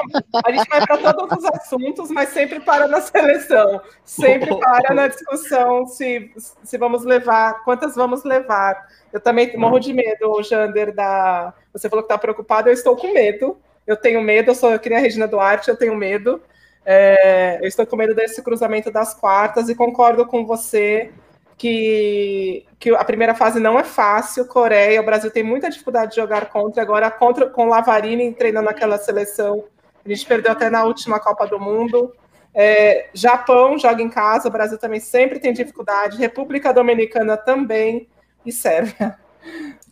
[0.46, 3.80] a gente vai para todos os assuntos, mas sempre para na seleção.
[4.04, 6.32] Sempre para na discussão se,
[6.64, 8.88] se vamos levar, quantas vamos levar.
[9.14, 11.54] Eu também morro de medo, Jander, da.
[11.74, 13.58] Você falou que está preocupado, eu estou com medo.
[13.86, 16.42] Eu tenho medo, eu sou que nem a Regina Duarte, eu tenho medo.
[16.86, 21.12] É, eu estou com medo desse cruzamento das quartas e concordo com você
[21.58, 24.48] que, que a primeira fase não é fácil.
[24.48, 26.82] Coreia, o Brasil tem muita dificuldade de jogar contra.
[26.82, 29.64] Agora, contra com Lavarini treinando aquela seleção,
[30.04, 32.16] a gente perdeu até na última Copa do Mundo.
[32.54, 36.18] É, Japão joga em casa, o Brasil também sempre tem dificuldade.
[36.18, 38.08] República Dominicana também
[38.46, 39.18] e Sérvia.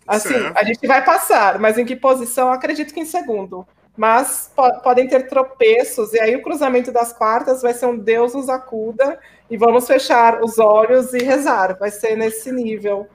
[0.10, 0.58] Assim, Certo.
[0.58, 2.52] a gente vai passar, mas em que posição?
[2.52, 3.66] Acredito que em segundo.
[3.96, 8.34] Mas po- podem ter tropeços, e aí o cruzamento das quartas vai ser um Deus
[8.34, 9.20] nos acuda,
[9.52, 11.78] e vamos fechar os olhos e rezar.
[11.78, 13.08] Vai ser nesse nível.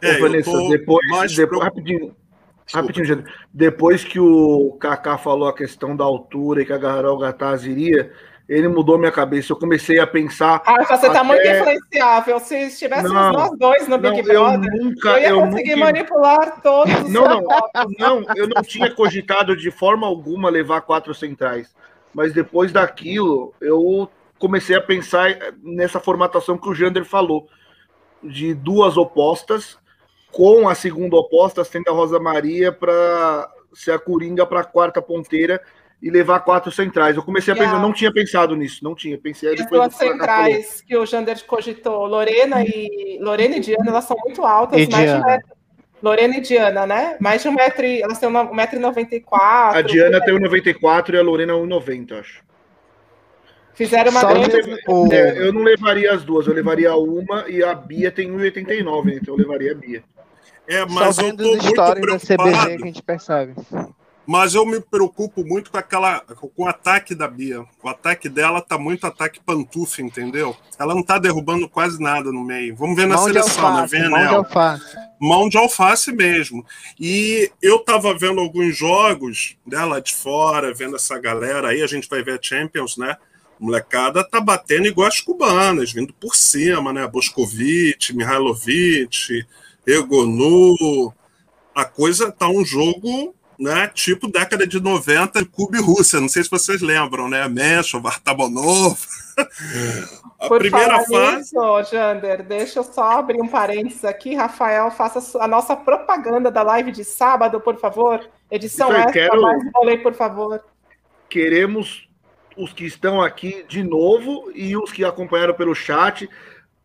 [0.00, 2.14] É, Ô, Vanessa, depois, mais depois preocup- rapidinho,
[2.64, 2.80] Desculpa.
[2.86, 3.24] rapidinho, gente.
[3.52, 8.12] depois que o Kaká falou a questão da altura e que a Garol Gataz iria,
[8.50, 9.52] ele mudou minha cabeça.
[9.52, 10.60] Eu comecei a pensar.
[10.66, 12.40] Ah, você está Até- muito influenciável.
[12.40, 15.76] Se estivéssemos Não, nós dois no Não, Big eu Brother, nunca, eu ia eu conseguir
[15.76, 17.46] nunca, manipular todos os Não, não.
[17.96, 21.72] não, eu não tinha cogitado de forma alguma levar quatro centrais.
[22.12, 25.30] Mas depois daquilo, eu comecei a pensar
[25.62, 27.46] nessa formatação que o Jander falou,
[28.20, 29.78] de duas opostas,
[30.32, 35.00] com a segunda oposta sendo a Rosa Maria para ser a Coringa para a quarta
[35.00, 35.62] ponteira
[36.02, 37.16] e levar quatro centrais.
[37.16, 39.18] Eu comecei a E pensar, não tinha pensado nisso, não tinha.
[39.18, 40.18] Pensei E as depois duas Kaká falou.
[40.18, 44.90] centrais que o Jander cogitou, Lorena e Lorena e Diana, elas são muito altas, E
[44.90, 45.26] mais de um Diana.
[45.26, 45.60] metro.
[46.02, 47.16] Lorena e Diana, né?
[47.20, 49.78] Mais de um metro, e- elas têm um e noventa e quatro.
[49.78, 52.42] A Diana tem 1,94 e a Lorena 1,90, acho.
[53.74, 54.48] Fizeram uma Só grande.
[54.56, 58.30] mesmo o- É, eu não levaria as duas, eu levaria uma e a Bia tem
[58.30, 60.02] 1,89, então eu levaria a Bia.
[60.66, 63.54] É, mas Só eu vendo tô os muito stories da CBG que a gente percebe.
[64.30, 67.64] Mas eu me preocupo muito com aquela com o ataque da Bia.
[67.82, 70.56] O ataque dela tá muito ataque pantufa, entendeu?
[70.78, 72.76] Ela não tá derrubando quase nada no meio.
[72.76, 73.80] Vamos ver na Mão seleção, né?
[73.80, 74.36] alface, Vendo mão de ela.
[74.36, 74.96] alface.
[75.20, 76.64] mão de alface mesmo.
[76.96, 82.08] E eu tava vendo alguns jogos dela de fora, vendo essa galera aí, a gente
[82.08, 83.16] vai ver a Champions, né?
[83.58, 87.04] Molecada tá batendo igual as cubanas, vindo por cima, né?
[87.08, 89.44] Boscovic, Mihailovic,
[89.84, 91.12] Egonu.
[91.74, 93.88] A coisa tá um jogo, né?
[93.94, 96.20] Tipo década de 90 de Cuba e Rússia.
[96.20, 97.46] Não sei se vocês lembram, né?
[97.48, 98.98] Mencho, Vartabonov.
[100.40, 101.38] A Por primeira falar fase.
[101.38, 104.34] nisso, Jander, deixa eu só abrir um parênteses aqui.
[104.34, 108.26] Rafael, faça a nossa propaganda da live de sábado, por favor.
[108.50, 110.62] Edição extra, quero- mais vôlei, por favor.
[111.28, 112.08] Queremos
[112.56, 116.28] os que estão aqui de novo e os que acompanharam pelo chat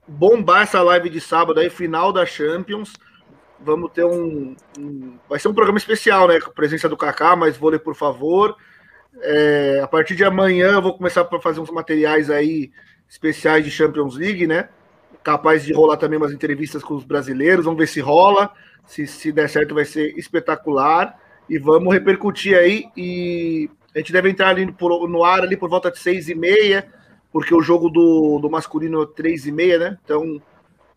[0.07, 2.93] bombar essa live de sábado aí, final da Champions.
[3.59, 6.39] Vamos ter um, um- vai ser um programa especial, né?
[6.39, 8.55] Com a presença do Kaká, mas vôlei, por favor.
[9.21, 12.71] É, a partir de amanhã eu vou começar a fazer uns materiais aí
[13.09, 14.69] especiais de Champions League, né?
[15.23, 17.65] Capaz de rolar também umas entrevistas com os brasileiros.
[17.65, 18.51] Vamos ver se rola.
[18.85, 21.17] Se, se der certo, vai ser espetacular.
[21.49, 22.85] E vamos repercutir aí.
[22.95, 26.35] E a gente deve entrar ali por- no ar ali por volta de seis e
[26.35, 26.87] meia,
[27.31, 29.97] porque o jogo do, do masculino é três e meia, né?
[30.03, 30.41] Então,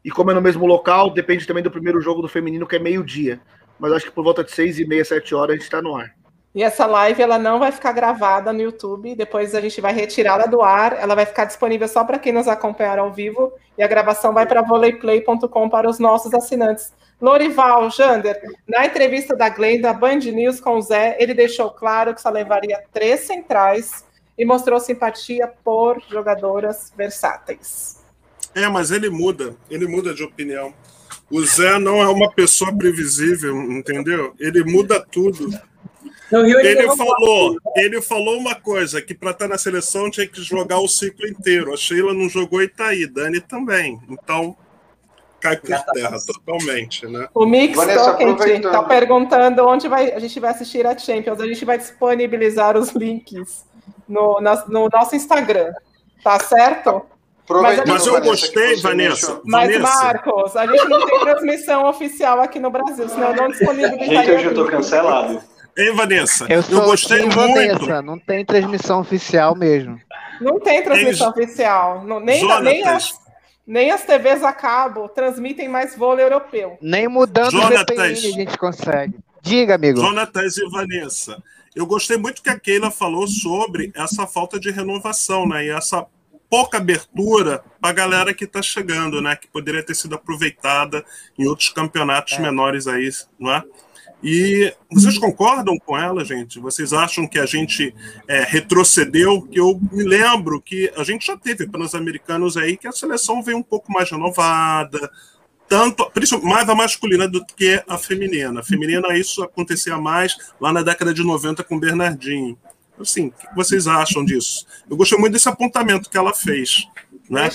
[0.05, 2.79] e como é no mesmo local, depende também do primeiro jogo do feminino, que é
[2.79, 3.41] meio-dia.
[3.79, 5.97] Mas acho que por volta de seis e meia, sete horas, a gente está no
[5.97, 6.13] ar.
[6.55, 10.47] E essa live ela não vai ficar gravada no YouTube, depois a gente vai retirá-la
[10.47, 13.87] do ar, ela vai ficar disponível só para quem nos acompanhar ao vivo, e a
[13.87, 16.93] gravação vai para voleiplay.com para os nossos assinantes.
[17.21, 22.15] Lorival, Jander, na entrevista da Glenn da Band News com o Zé, ele deixou claro
[22.15, 24.05] que só levaria três centrais
[24.37, 27.98] e mostrou simpatia por jogadoras versáteis.
[28.63, 30.73] É, mas ele muda, ele muda de opinião.
[31.31, 34.35] O Zé não é uma pessoa previsível, entendeu?
[34.39, 35.49] Ele muda tudo.
[36.67, 40.89] Ele falou, ele falou uma coisa, que para estar na seleção tinha que jogar o
[40.89, 41.73] ciclo inteiro.
[41.73, 43.99] A Sheila não jogou Itaí, Dani também.
[44.11, 44.55] Então,
[45.41, 47.29] cai por terra totalmente, né?
[47.35, 47.77] O Mix
[48.67, 51.41] está perguntando onde vai, a gente vai assistir a Champions.
[51.41, 53.65] A gente vai disponibilizar os links
[54.07, 55.73] no, na- no nosso Instagram.
[56.23, 57.03] Tá certo?
[57.49, 59.41] Aproveitando, Mas eu Vanessa, gostei, Vanessa.
[59.43, 59.79] Mas.
[59.79, 64.23] Marcos, a gente não tem transmissão oficial aqui no Brasil, senão eu não disponibilizaria.
[64.23, 64.71] Gente, hoje eu tudo.
[64.71, 65.41] cancelado.
[65.79, 66.47] Hein, Vanessa?
[66.51, 67.35] Eu sou gostei muito.
[67.35, 69.99] Vanessa, não tem transmissão oficial mesmo.
[70.43, 72.05] Não tem transmissão oficial.
[72.05, 73.19] Não- nem, nem, as,
[73.67, 76.77] nem as TVs a cabo transmitem mais vôlei europeu.
[76.83, 77.97] Nem mudando o Jonatas.
[77.97, 79.15] VPN a gente consegue.
[79.41, 80.01] Diga, amigo.
[80.01, 81.43] Jonatas e Vanessa.
[81.75, 85.65] Eu gostei muito que a Keila falou sobre essa falta de renovação, né?
[85.65, 86.05] E essa
[86.49, 89.37] pouca abertura para a galera que está chegando, né?
[89.37, 91.05] Que poderia ter sido aproveitada
[91.39, 92.41] em outros campeonatos é.
[92.41, 93.63] menores aí, não é?
[94.23, 96.59] E vocês concordam com ela, gente?
[96.59, 97.95] Vocês acham que a gente
[98.27, 99.43] é, retrocedeu?
[99.43, 103.43] Que eu me lembro que a gente já teve pelos americanos aí que a seleção
[103.43, 105.09] veio um pouco mais renovada,
[105.69, 106.11] tanto
[106.43, 108.59] mais a masculina do que a feminina.
[108.59, 112.59] A feminina isso acontecia mais lá na década de 90 com o Bernardinho.
[113.01, 114.67] Assim, o que vocês acham disso?
[114.89, 116.89] Eu gostei muito desse apontamento que ela fez.
[117.31, 117.51] Né?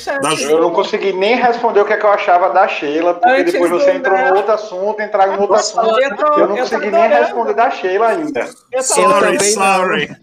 [0.47, 3.53] Eu não consegui nem responder o que, é que eu achava da Sheila, porque Antes
[3.53, 5.99] depois você entrou no outro assunto, entraram no outro assunto.
[5.99, 8.45] Eu, tô, eu não eu consegui nem responder da Sheila ainda.
[8.81, 10.17] Sorry, sorry.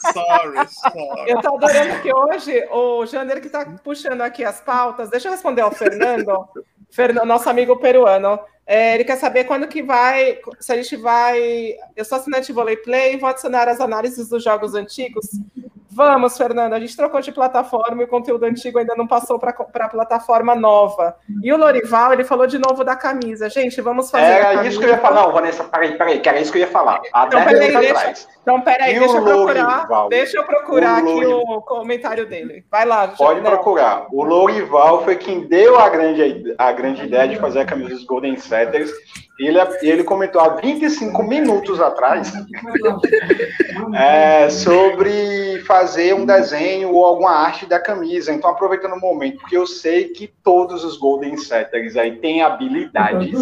[0.00, 1.30] sorry, sorry.
[1.30, 5.32] Eu tô adorando que hoje o Jander que está puxando aqui as pautas, deixa eu
[5.32, 6.48] responder ao Fernando,
[6.90, 8.40] Fernando nosso amigo peruano.
[8.70, 11.74] É, ele quer saber quando que vai, se a gente vai.
[11.96, 15.24] Eu sou assinante de Volley Play, vou adicionar as análises dos jogos antigos.
[15.90, 19.50] Vamos, Fernanda, a gente trocou de plataforma e o conteúdo antigo ainda não passou para
[19.50, 21.16] a plataforma nova.
[21.42, 23.48] E o Lorival, ele falou de novo da camisa.
[23.48, 24.24] Gente, vamos fazer.
[24.24, 25.22] Era isso que eu ia falar.
[25.22, 27.00] Não, Vanessa, peraí, peraí, que era isso que eu ia falar.
[27.12, 29.78] Há então, peraí, deixa, então, peraí, deixa eu procurar.
[29.78, 32.64] Lorival, deixa eu procurar o aqui o comentário dele.
[32.70, 34.06] Vai lá, Pode procurar.
[34.12, 38.04] O Lorival foi quem deu a grande, a grande ideia de fazer a camisa dos
[38.04, 38.92] Golden Setters
[39.38, 42.32] ele, ele comentou há 25 minutos atrás
[43.94, 48.32] é, sobre fazer um desenho ou alguma arte da camisa.
[48.32, 53.38] Então, aproveitando o momento, porque eu sei que todos os Golden Setters aí têm habilidades,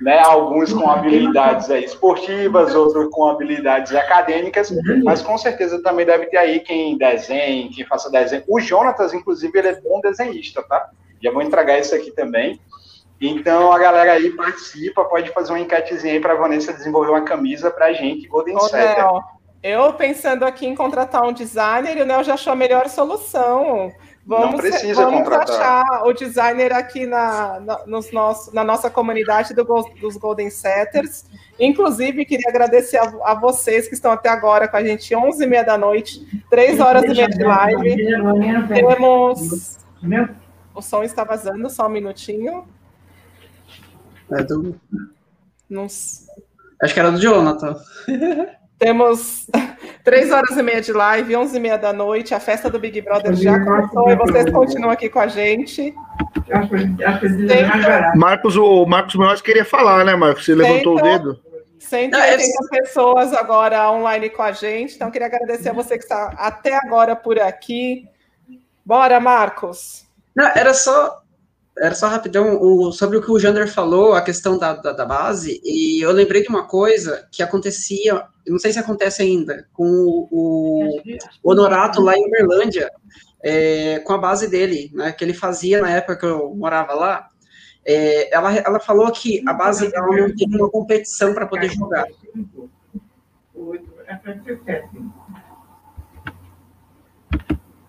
[0.00, 0.20] né?
[0.20, 4.72] Alguns com habilidades aí esportivas, outros com habilidades acadêmicas,
[5.02, 8.44] mas com certeza também deve ter aí quem desenhe, quem faça desenho.
[8.46, 10.88] O Jonatas, inclusive, ele é bom desenhista, tá?
[11.22, 12.60] Já vou entregar isso aqui também.
[13.22, 17.22] Então a galera aí participa, pode fazer uma enquetezinha aí para a Vanessa desenvolver uma
[17.22, 19.06] camisa para a gente, Golden Ô, Setter.
[19.62, 23.92] eu pensando aqui em contratar um designer, o Nel já achou a melhor solução.
[24.24, 25.84] Vamos, Não precisa vamos contratar.
[25.84, 29.64] achar o designer aqui na, na, nos nosso, na nossa comunidade do,
[30.00, 31.24] dos Golden Setters.
[31.58, 35.76] Inclusive, queria agradecer a, a, vocês que estão até agora com a gente, 11h30 da
[35.76, 37.96] noite, 3 horas e meia de live.
[38.68, 39.78] Temos.
[40.72, 42.64] O som está vazando, só um minutinho.
[44.30, 44.78] É do...
[45.68, 45.86] Não...
[45.86, 47.76] Acho que era do Jonathan.
[48.82, 49.46] Temos
[50.02, 52.34] três horas e meia de live, onze e meia da noite.
[52.34, 55.94] A festa do Big Brother já começou e vocês continuam aqui com a gente.
[58.16, 60.44] Marcos, o Marcos Menores queria falar, né, Marcos?
[60.44, 61.40] Você levantou o dedo.
[61.78, 64.96] 180 pessoas agora online com a gente.
[64.96, 68.08] Então, queria agradecer a você que está até agora por aqui.
[68.84, 70.04] Bora, Marcos.
[70.34, 71.21] Não, era só
[71.78, 75.06] era só rapidão o, sobre o que o Jander falou, a questão da, da, da,
[75.06, 79.84] base, e eu lembrei de uma coisa que acontecia, não sei se acontece ainda, com
[80.30, 81.00] o,
[81.42, 82.90] o Honorato lá em Uberlândia,
[83.42, 87.28] é, com a base dele, né, que ele fazia na época que eu morava lá.
[87.84, 92.06] É, ela, ela falou que a base dela não tinha uma competição para poder jogar.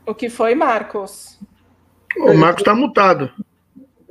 [0.06, 1.40] O que foi, Marcos?
[2.18, 3.32] O Marcos está mutado.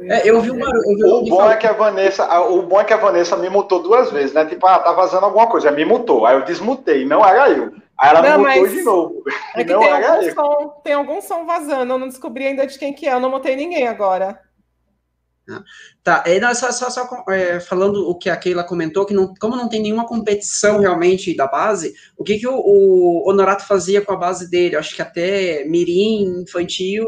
[0.09, 0.67] É, eu vi uma.
[0.67, 3.49] Eu vi o, bom é que a Vanessa, o bom é que a Vanessa me
[3.49, 4.45] mutou duas vezes, né?
[4.45, 6.27] Tipo, ah, tá vazando alguma coisa, me mutou.
[6.27, 7.73] Aí eu desmutei, não era eu.
[7.99, 9.23] Aí ela não, me mutou de novo.
[9.55, 10.35] É que não tem, era algum eu.
[10.35, 13.31] Som, tem algum som vazando, eu não descobri ainda de quem que é, eu não
[13.31, 14.41] mutei ninguém agora.
[16.03, 19.35] Tá, é, não, só, só, só é, falando o que a Keila comentou, que não,
[19.41, 24.01] como não tem nenhuma competição realmente da base, o que, que o, o Honorato fazia
[24.01, 24.77] com a base dele?
[24.77, 27.05] Eu acho que até mirim, infantil,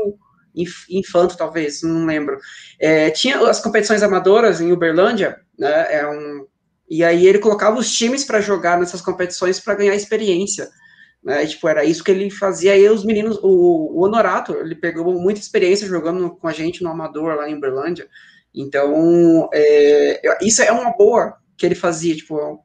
[0.90, 2.38] infanto, talvez, não lembro.
[2.78, 6.46] É, tinha as competições amadoras em Uberlândia, né, é um,
[6.88, 10.68] e aí ele colocava os times para jogar nessas competições para ganhar experiência.
[11.22, 12.76] Né, e, tipo, era isso que ele fazia.
[12.76, 16.90] E os meninos, o, o Honorato, ele pegou muita experiência jogando com a gente no
[16.90, 18.06] Amador lá em Uberlândia.
[18.54, 22.62] Então, é, isso é uma boa que ele fazia, tipo,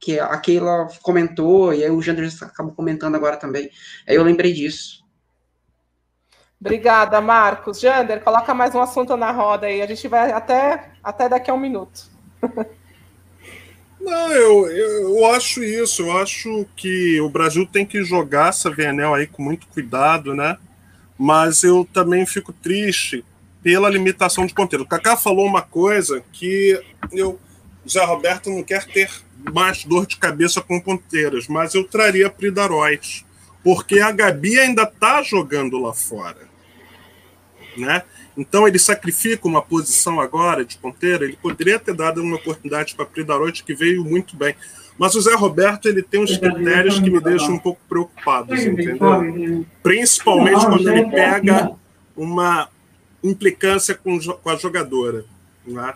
[0.00, 3.70] que a Keila comentou, e aí o Jander acabou comentando agora também.
[4.06, 5.04] Aí eu lembrei disso.
[6.60, 7.78] Obrigada, Marcos.
[7.78, 9.80] Jander, coloca mais um assunto na roda aí.
[9.80, 12.10] A gente vai até, até daqui a um minuto.
[14.00, 16.02] Não, eu, eu, eu, acho isso.
[16.02, 20.56] Eu acho que o Brasil tem que jogar essa VNL aí com muito cuidado, né?
[21.16, 23.24] Mas eu também fico triste
[23.62, 24.84] pela limitação de ponteiro.
[24.84, 26.80] O Kaká falou uma coisa que
[27.12, 27.38] eu,
[27.88, 29.10] Zé Roberto não quer ter
[29.52, 33.24] mais dor de cabeça com ponteiras, mas eu traria Pridaróis,
[33.62, 36.47] porque a Gabi ainda está jogando lá fora.
[37.78, 38.02] Né?
[38.36, 41.24] Então ele sacrifica uma posição agora de ponteira.
[41.24, 44.54] Ele poderia ter dado uma oportunidade para Pridarote que veio muito bem.
[44.96, 49.64] Mas o Zé Roberto ele tem uns critérios que me deixam um pouco preocupados, entendeu?
[49.82, 51.70] Principalmente quando ele pega
[52.16, 52.68] uma
[53.22, 55.24] implicância com, com a jogadora.
[55.66, 55.94] Né?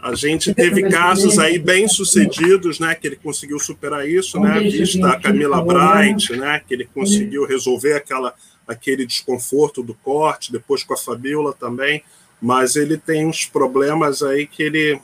[0.00, 5.08] A gente teve casos aí bem sucedidos, né, que ele conseguiu superar isso, né, vista
[5.10, 8.34] a Camila Bright, né, que ele conseguiu resolver aquela,
[8.66, 12.02] aquele desconforto do corte, depois com a Fabiola também,
[12.40, 15.00] mas ele tem uns problemas aí que ele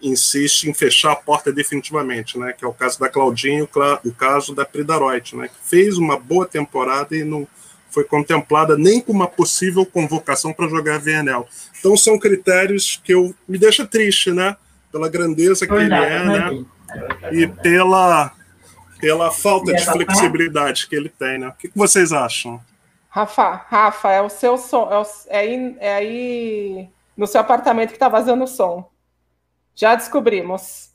[0.00, 3.68] insiste em fechar a porta definitivamente, né, que é o caso da Claudinho,
[4.04, 7.46] o caso da Pridaroit, né, que fez uma boa temporada e não
[7.92, 11.44] foi contemplada nem com uma possível convocação para jogar VNL.
[11.78, 14.56] Então são critérios que eu me deixa triste, né?
[14.90, 16.64] Pela grandeza que ele é, né?
[17.32, 18.32] E pela
[18.98, 21.48] pela falta de flexibilidade que ele tem, né?
[21.48, 22.60] O que vocês acham?
[23.14, 27.90] Rafa, Rafa, é o seu som, é, o, é, aí, é aí no seu apartamento
[27.90, 28.90] que está vazando o som.
[29.74, 30.90] Já descobrimos.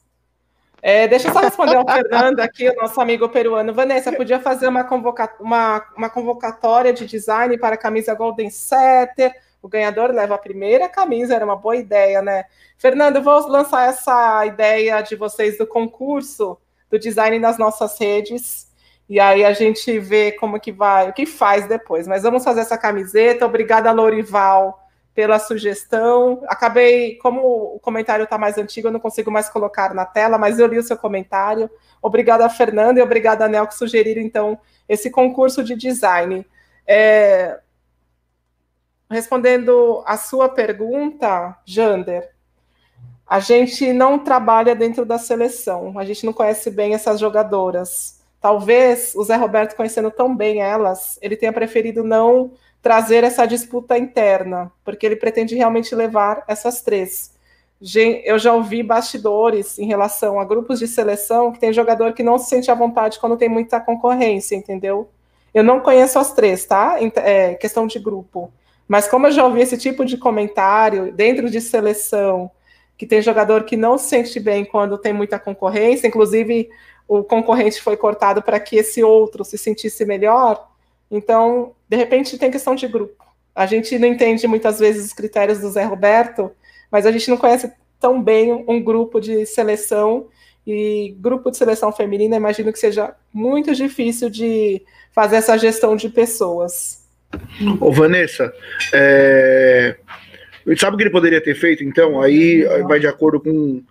[0.81, 3.71] É, deixa eu só responder ao Fernando aqui, o nosso amigo peruano.
[3.71, 9.31] Vanessa, podia fazer uma, convoca uma, uma convocatória de design para a camisa Golden Setter.
[9.61, 12.45] O ganhador leva a primeira camisa, era uma boa ideia, né?
[12.79, 16.57] Fernando, vou lançar essa ideia de vocês do concurso
[16.89, 18.66] do design nas nossas redes.
[19.09, 22.07] E aí a gente vê como que vai, o que faz depois.
[22.07, 23.45] Mas vamos fazer essa camiseta.
[23.45, 24.87] Obrigada, Lorival
[25.17, 26.43] pela sugestão.
[26.47, 30.59] Acabei, como o comentário está mais antigo, eu não consigo mais colocar na tela, mas
[30.59, 31.67] eu li o seu comentário.
[32.03, 36.45] Obrigada, Fernanda, e obrigada, Nel, que sugeriram, então, esse concurso de design.
[36.85, 37.59] É...
[39.09, 42.29] Respondendo a sua pergunta, Jander,
[43.25, 48.16] a gente não trabalha dentro da seleção, a gente não conhece bem essas jogadoras.
[48.40, 52.51] Talvez o Zé Roberto, conhecendo tão bem elas, ele tenha preferido não
[52.82, 57.35] trazer essa disputa interna, porque ele pretende realmente levar essas três.
[58.24, 62.38] Eu já ouvi bastidores em relação a grupos de seleção que tem jogador que não
[62.38, 65.09] se sente à vontade quando tem muita concorrência, entendeu?
[65.53, 66.98] Eu não conheço as três, tá?
[67.17, 68.51] É questão de grupo.
[68.88, 72.49] Mas como eu já ouvi esse tipo de comentário dentro de seleção,
[72.98, 76.69] que tem jogador que não se sente bem quando tem muita concorrência, inclusive
[77.07, 80.67] o concorrente foi cortado para que esse outro se sentisse melhor,
[81.09, 83.25] então, de repente, tem questão de grupo.
[83.55, 86.51] A gente não entende muitas vezes os critérios do Zé Roberto,
[86.91, 90.27] mas a gente não conhece tão bem um grupo de seleção.
[90.65, 94.81] E grupo de seleção feminina, imagino que seja muito difícil de
[95.13, 97.07] fazer essa gestão de pessoas.
[97.79, 98.53] Ô, Vanessa,
[98.93, 99.95] é...
[100.77, 102.21] sabe o que ele poderia ter feito, então?
[102.21, 103.81] Aí vai de acordo com,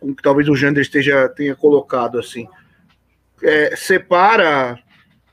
[0.00, 2.46] com que talvez o Jander esteja tenha colocado assim.
[3.42, 4.78] É, separa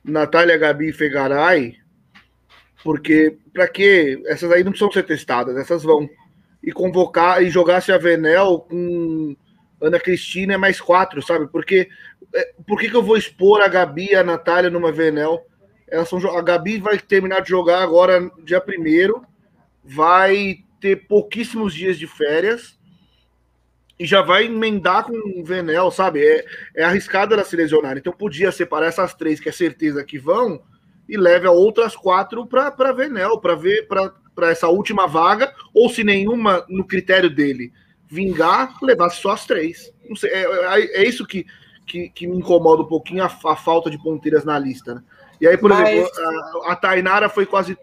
[0.03, 1.77] Natália, Gabi e Fegaray,
[2.83, 6.07] porque para que essas aí não precisam ser testadas, essas vão
[6.63, 9.35] e convocar e jogar se a Venel com
[9.81, 11.47] Ana Cristina é mais quatro, sabe?
[11.47, 11.89] Porque
[12.33, 15.45] é, por que, que eu vou expor a Gabi e a Natália numa Venel?
[15.87, 19.23] Elas são a Gabi vai terminar de jogar agora dia primeiro,
[19.83, 22.74] vai ter pouquíssimos dias de férias
[23.97, 26.25] e já vai emendar com o Venel, sabe?
[26.25, 27.97] É, é arriscado ela se lesionar.
[27.97, 30.61] Então podia separar essas três, que é certeza que vão,
[31.07, 36.03] e leve a outras quatro para Venel, para ver para essa última vaga, ou se
[36.03, 37.71] nenhuma no critério dele
[38.07, 39.93] vingar, levasse só as três.
[40.07, 41.45] Não sei, é, é, é isso que,
[41.85, 44.95] que, que, me incomoda um pouquinho a, a, falta de ponteiras na lista.
[44.95, 45.03] Né?
[45.41, 45.89] E aí, por Mas...
[45.89, 47.77] exemplo, a, a Tainara foi quase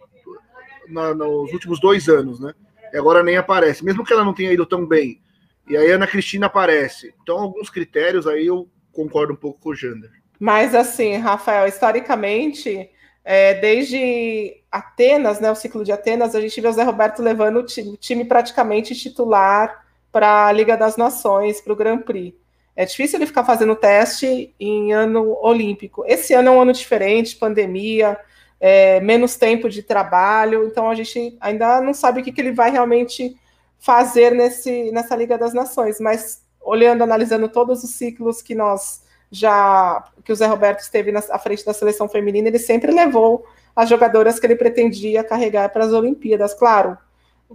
[0.88, 2.52] na, nos últimos dois anos, né?
[2.92, 3.84] E agora nem aparece.
[3.84, 5.21] Mesmo que ela não tenha ido tão bem,
[5.68, 7.14] e aí a Ana Cristina aparece.
[7.22, 10.10] Então, alguns critérios aí eu concordo um pouco com o Jander.
[10.38, 12.90] Mas assim, Rafael, historicamente,
[13.24, 17.60] é, desde Atenas, né, o ciclo de Atenas, a gente vê o Zé Roberto levando
[17.60, 22.36] o time, time praticamente titular para a Liga das Nações, para o Grand Prix.
[22.74, 26.04] É difícil ele ficar fazendo teste em ano olímpico.
[26.06, 28.18] Esse ano é um ano diferente, pandemia,
[28.58, 32.52] é, menos tempo de trabalho, então a gente ainda não sabe o que, que ele
[32.52, 33.36] vai realmente
[33.82, 40.04] fazer nesse, nessa Liga das Nações, mas olhando, analisando todos os ciclos que nós já
[40.22, 43.44] que o Zé Roberto esteve na, à frente da seleção feminina, ele sempre levou
[43.74, 46.96] as jogadoras que ele pretendia carregar para as Olimpíadas, claro,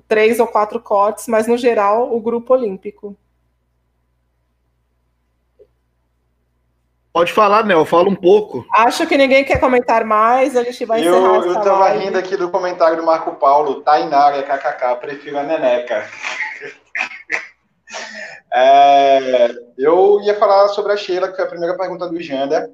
[0.08, 3.16] três ou quatro cortes, mas no geral o grupo olímpico.
[7.18, 8.64] Pode falar, Nel, fala um pouco.
[8.72, 12.06] Acho que ninguém quer comentar mais, a gente vai encerrar Eu, eu tava live.
[12.06, 16.08] rindo aqui do comentário do Marco Paulo, Tainara, kkk, prefiro a Neneca.
[18.54, 22.70] é, eu ia falar sobre a Sheila, que foi a primeira pergunta do Jander.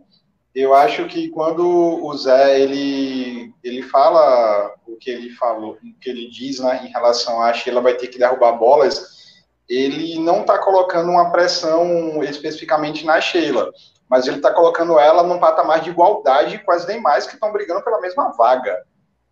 [0.53, 6.09] eu acho que quando o Zé ele, ele fala o que ele falou, o que
[6.09, 9.39] ele diz né, em relação a Sheila vai ter que derrubar bolas,
[9.69, 13.71] ele não está colocando uma pressão especificamente na Sheila,
[14.13, 17.83] mas ele está colocando ela num patamar de igualdade com as demais que estão brigando
[17.83, 18.77] pela mesma vaga.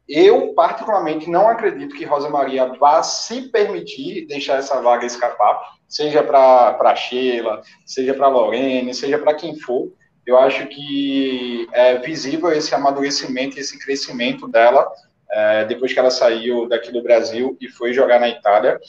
[0.09, 6.23] Eu, particularmente, não acredito que Rosa Maria vá se permitir deixar essa vaga escapar, seja
[6.23, 9.91] para Sheila, seja para Lorene, seja para quem for
[10.25, 14.89] eu acho que é visível esse amadurecimento, esse crescimento dela
[15.31, 18.79] é, depois que ela saiu daqui do Brasil e foi jogar na Itália.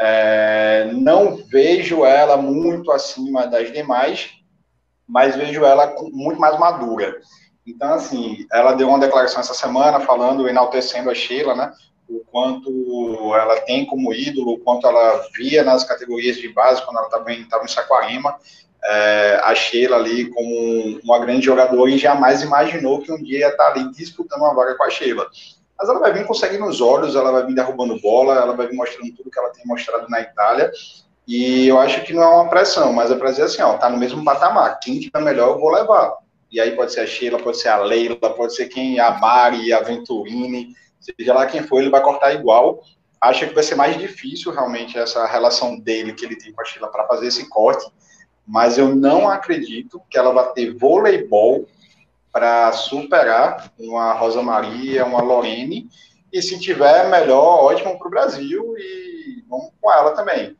[0.00, 4.30] É, não vejo ela muito acima das demais,
[5.08, 7.18] mas vejo ela muito mais madura.
[7.66, 11.72] Então, assim, ela deu uma declaração essa semana falando, enaltecendo a Sheila, né?
[12.08, 16.96] O quanto ela tem como ídolo, o quanto ela via nas categorias de base, quando
[16.96, 18.38] ela estava em, em Saquarema,
[18.84, 23.48] é, a Sheila ali como uma grande jogadora e jamais imaginou que um dia ia
[23.48, 25.26] estar ali disputando uma vaga com a Sheila.
[25.78, 28.76] Mas ela vai vir conseguindo os olhos, ela vai vir derrubando bola, ela vai vir
[28.76, 30.72] mostrando tudo que ela tem mostrado na Itália.
[31.28, 33.88] E eu acho que não é uma pressão, mas é para dizer assim, ó, tá
[33.88, 34.80] no mesmo patamar.
[34.80, 36.16] Quem tiver melhor, eu vou levar.
[36.50, 39.72] E aí pode ser a Sheila, pode ser a Leila, pode ser quem, a Mari,
[39.72, 42.82] a Venturini, seja lá quem for, ele vai cortar igual.
[43.20, 46.64] Acho que vai ser mais difícil realmente essa relação dele que ele tem com a
[46.64, 47.86] Sheila para fazer esse corte
[48.48, 51.68] mas eu não acredito que ela vai ter voleibol
[52.32, 55.86] para superar uma Rosa Maria, uma Lorene,
[56.32, 60.56] e se tiver melhor, ótimo para o Brasil e vamos com ela também.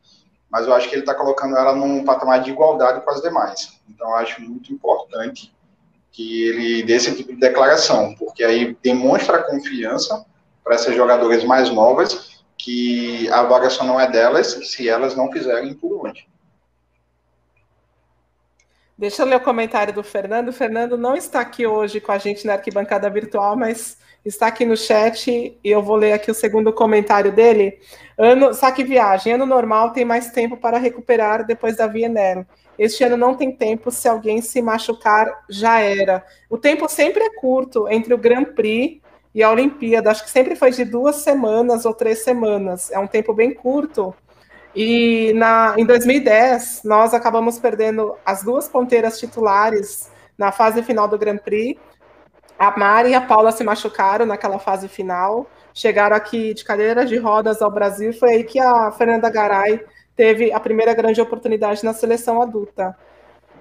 [0.49, 3.79] Mas eu acho que ele está colocando ela num patamar de igualdade com as demais.
[3.87, 5.53] Então acho muito importante
[6.11, 10.25] que ele dê esse tipo de declaração, porque aí demonstra confiança
[10.63, 15.31] para essas jogadoras mais novas que a vaga só não é delas se elas não
[15.31, 16.28] fizerem por onde.
[18.99, 20.49] Deixa eu ler o comentário do Fernando.
[20.49, 24.65] O Fernando não está aqui hoje com a gente na arquibancada virtual, mas está aqui
[24.65, 27.79] no chat e eu vou ler aqui o segundo comentário dele.
[28.17, 29.31] Ano, saque viagem.
[29.31, 32.45] Ano normal tem mais tempo para recuperar depois da Vienel.
[32.77, 36.21] Este ano não tem tempo, se alguém se machucar, já era.
[36.49, 38.99] O tempo sempre é curto entre o Grand Prix
[39.33, 40.11] e a Olimpíada.
[40.11, 42.91] Acho que sempre foi de duas semanas ou três semanas.
[42.91, 44.13] É um tempo bem curto.
[44.75, 51.17] E na, em 2010, nós acabamos perdendo as duas ponteiras titulares na fase final do
[51.17, 51.79] Grand Prix.
[52.57, 57.17] A Mari e a Paula se machucaram naquela fase final, chegaram aqui de cadeira de
[57.17, 58.13] rodas ao Brasil.
[58.13, 59.83] Foi aí que a Fernanda Garay
[60.15, 62.95] teve a primeira grande oportunidade na seleção adulta.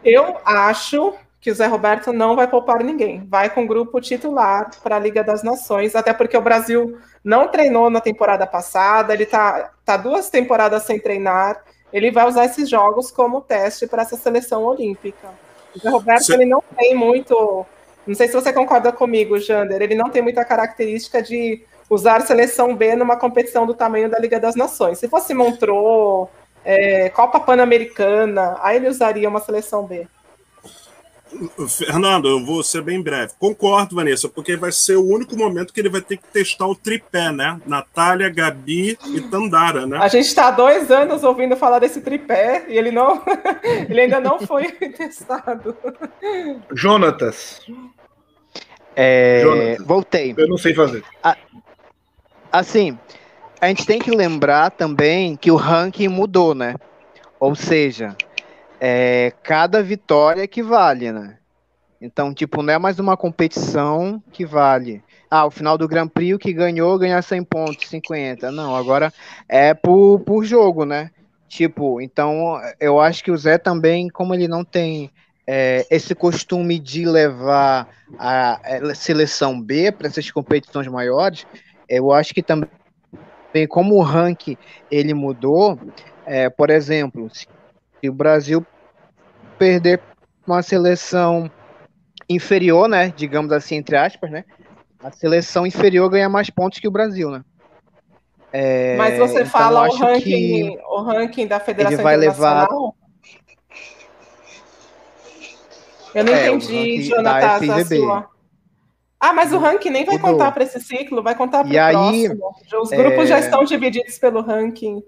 [0.05, 3.25] Eu acho que o Zé Roberto não vai poupar ninguém.
[3.29, 7.49] Vai com o grupo titular para a Liga das Nações, até porque o Brasil não
[7.49, 11.63] treinou na temporada passada, ele está tá duas temporadas sem treinar.
[11.93, 15.29] Ele vai usar esses jogos como teste para essa seleção olímpica.
[15.75, 17.65] O Zé Roberto ele não tem muito.
[18.07, 19.81] Não sei se você concorda comigo, Jander.
[19.81, 24.39] Ele não tem muita característica de usar seleção B numa competição do tamanho da Liga
[24.39, 24.99] das Nações.
[24.99, 26.29] Se fosse Montreux,
[26.65, 30.07] é, Copa Pan-Americana, aí ele usaria uma seleção B.
[31.69, 33.33] Fernando, eu vou ser bem breve.
[33.39, 36.75] Concordo, Vanessa, porque vai ser o único momento que ele vai ter que testar o
[36.75, 37.61] tripé, né?
[37.67, 39.99] Natália, Gabi e Tandara, né?
[39.99, 43.23] A gente está há dois anos ouvindo falar desse tripé e ele não,
[43.89, 45.77] ele ainda não foi testado.
[46.73, 47.61] Jonatas.
[48.97, 49.87] É, Jonatas.
[49.87, 50.35] Voltei.
[50.37, 51.05] Eu não sei fazer.
[52.51, 52.99] Assim,
[53.61, 56.75] a gente tem que lembrar também que o ranking mudou, né?
[57.39, 58.17] Ou seja,
[58.81, 61.39] é, cada vitória que vale, né?
[62.01, 65.03] Então, tipo, não é mais uma competição que vale.
[65.29, 68.53] Ah, o final do Grand Prix, o que ganhou, ganha 100 pontos, 50.
[68.53, 69.13] Não, agora
[69.49, 71.11] é por, por jogo, né?
[71.49, 75.11] Tipo, então, eu acho que o Zé também, como ele não tem
[75.47, 81.47] é, esse costume de levar a, a seleção B para essas competições maiores,
[81.89, 82.69] eu acho que também,
[83.69, 84.57] como o ranking
[84.91, 85.81] ele mudou,
[86.27, 87.29] é, por exemplo,
[88.07, 88.65] o Brasil
[89.59, 90.01] perder
[90.47, 91.51] uma seleção
[92.29, 93.13] inferior, né?
[93.17, 94.45] Digamos assim, entre aspas, né?
[95.03, 97.43] A seleção inferior ganha mais pontos que o Brasil, né?
[98.53, 102.69] É, Mas você então fala o ranking, o ranking da Federação ele vai levar...
[106.15, 108.27] Eu não é, entendi, Jonathan.
[109.21, 110.33] Ah, mas o ranking nem vai Mudou.
[110.33, 112.55] contar para esse ciclo, vai contar para o próximo.
[112.81, 113.27] Os grupos é...
[113.27, 115.03] já estão divididos pelo ranking.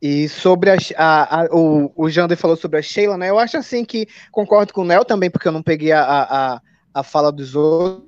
[0.00, 3.30] E sobre a, a, a, o, o Jander falou sobre a Sheila, né?
[3.30, 6.60] Eu acho assim que concordo com o Nel também, porque eu não peguei a, a,
[6.92, 8.06] a fala dos outros.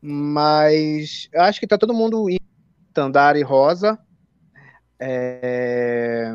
[0.00, 2.26] Mas acho que tá todo mundo
[2.92, 3.98] Tandari Rosa.
[4.98, 6.32] É...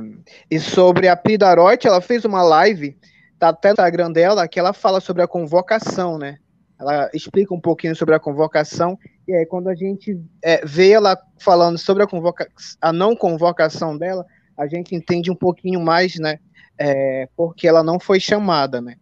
[0.50, 2.98] E sobre a Pidarote, ela fez uma live,
[3.40, 6.38] tá até no Instagram dela, que ela fala sobre a convocação, né?
[6.82, 11.16] Ela explica um pouquinho sobre a convocação, e aí quando a gente é, vê ela
[11.40, 12.48] falando sobre a, convoca
[12.82, 14.26] a não convocação dela,
[14.58, 16.40] a gente entende um pouquinho mais, né?
[16.80, 18.95] É, porque ela não foi chamada, né?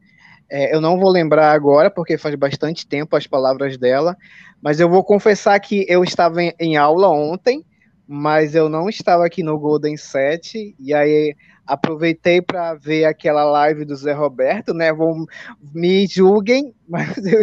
[0.52, 4.18] É, eu não vou lembrar agora, porque faz bastante tempo as palavras dela,
[4.62, 7.64] mas eu vou confessar que eu estava em, em aula ontem,
[8.06, 11.34] mas eu não estava aqui no Golden 7, e aí
[11.66, 14.92] aproveitei para ver aquela live do Zé Roberto, né?
[14.92, 15.26] Vou,
[15.74, 17.42] me julguem, mas eu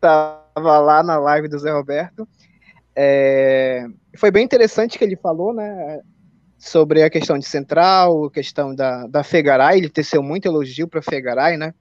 [0.00, 2.26] estava lá na live do Zé Roberto.
[2.96, 6.00] É, foi bem interessante que ele falou, né?
[6.58, 11.00] Sobre a questão de central, a questão da, da Fegaray, ele teceu muito elogio para
[11.00, 11.72] Fegaray, né?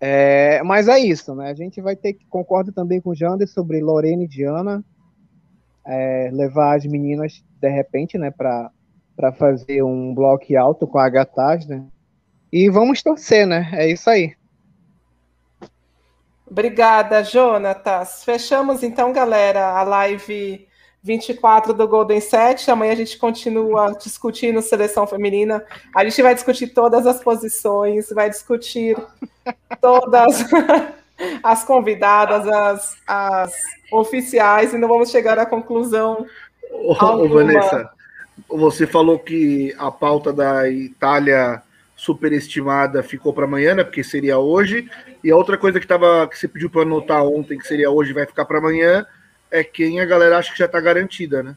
[0.00, 1.50] É, mas é isso, né?
[1.50, 4.84] A gente vai ter que, concordo também com o Jander sobre Lorena e Diana,
[5.86, 8.70] é, levar as meninas, de repente, né, para
[9.36, 11.86] fazer um bloco alto com a Agataz, né?
[12.52, 13.70] E vamos torcer, né?
[13.72, 14.34] É isso aí.
[16.50, 18.24] Obrigada, Jonatas.
[18.24, 20.66] Fechamos então, galera, a live
[21.02, 22.70] 24 do Golden Set.
[22.70, 25.64] Amanhã a gente continua discutindo seleção feminina.
[25.94, 28.96] A gente vai discutir todas as posições, vai discutir
[29.80, 30.44] todas
[31.42, 33.52] as convidadas, as, as
[33.92, 36.26] oficiais, e não vamos chegar à conclusão.
[36.70, 37.90] Ô, ô, Vanessa,
[38.48, 41.62] você falou que a pauta da Itália
[41.98, 43.82] superestimada ficou para amanhã, né?
[43.82, 44.88] Porque seria hoje.
[45.22, 48.12] E a outra coisa que, tava, que você pediu para anotar ontem, que seria hoje,
[48.12, 49.04] vai ficar para amanhã,
[49.50, 51.56] é quem a galera acha que já está garantida, né?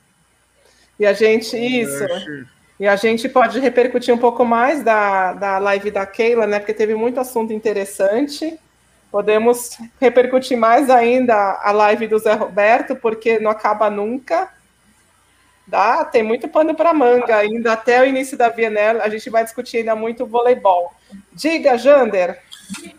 [0.99, 2.05] E a gente, isso.
[2.79, 6.57] E a gente pode repercutir um pouco mais da, da live da Keila, né?
[6.57, 8.59] Porque teve muito assunto interessante.
[9.11, 14.49] Podemos repercutir mais ainda a live do Zé Roberto, porque não acaba nunca.
[15.71, 18.99] Dá, tem muito pano para manga ainda até o início da Bienal.
[19.01, 20.93] A gente vai discutir ainda muito voleibol.
[21.31, 22.41] Diga, Jander.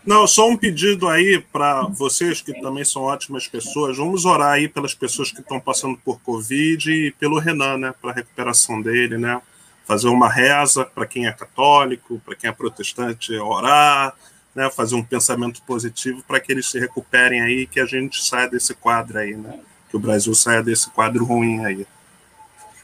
[0.07, 3.99] Não, só um pedido aí para vocês que também são ótimas pessoas.
[3.99, 7.95] Vamos orar aí pelas pessoas que estão passando por Covid e pelo Renan, né?
[8.01, 9.43] Para recuperação dele, né?
[9.85, 14.15] Fazer uma reza para quem é católico, para quem é protestante, orar,
[14.55, 14.71] né?
[14.71, 18.75] Fazer um pensamento positivo para que eles se recuperem aí, que a gente saia desse
[18.75, 19.61] quadro aí, né?
[19.91, 21.87] Que o Brasil saia desse quadro ruim aí.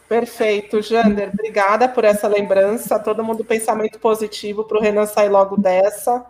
[0.08, 1.30] Perfeito, Jander.
[1.32, 2.98] Obrigada por essa lembrança.
[2.98, 6.24] Todo mundo pensamento positivo para o Renan sair logo dessa.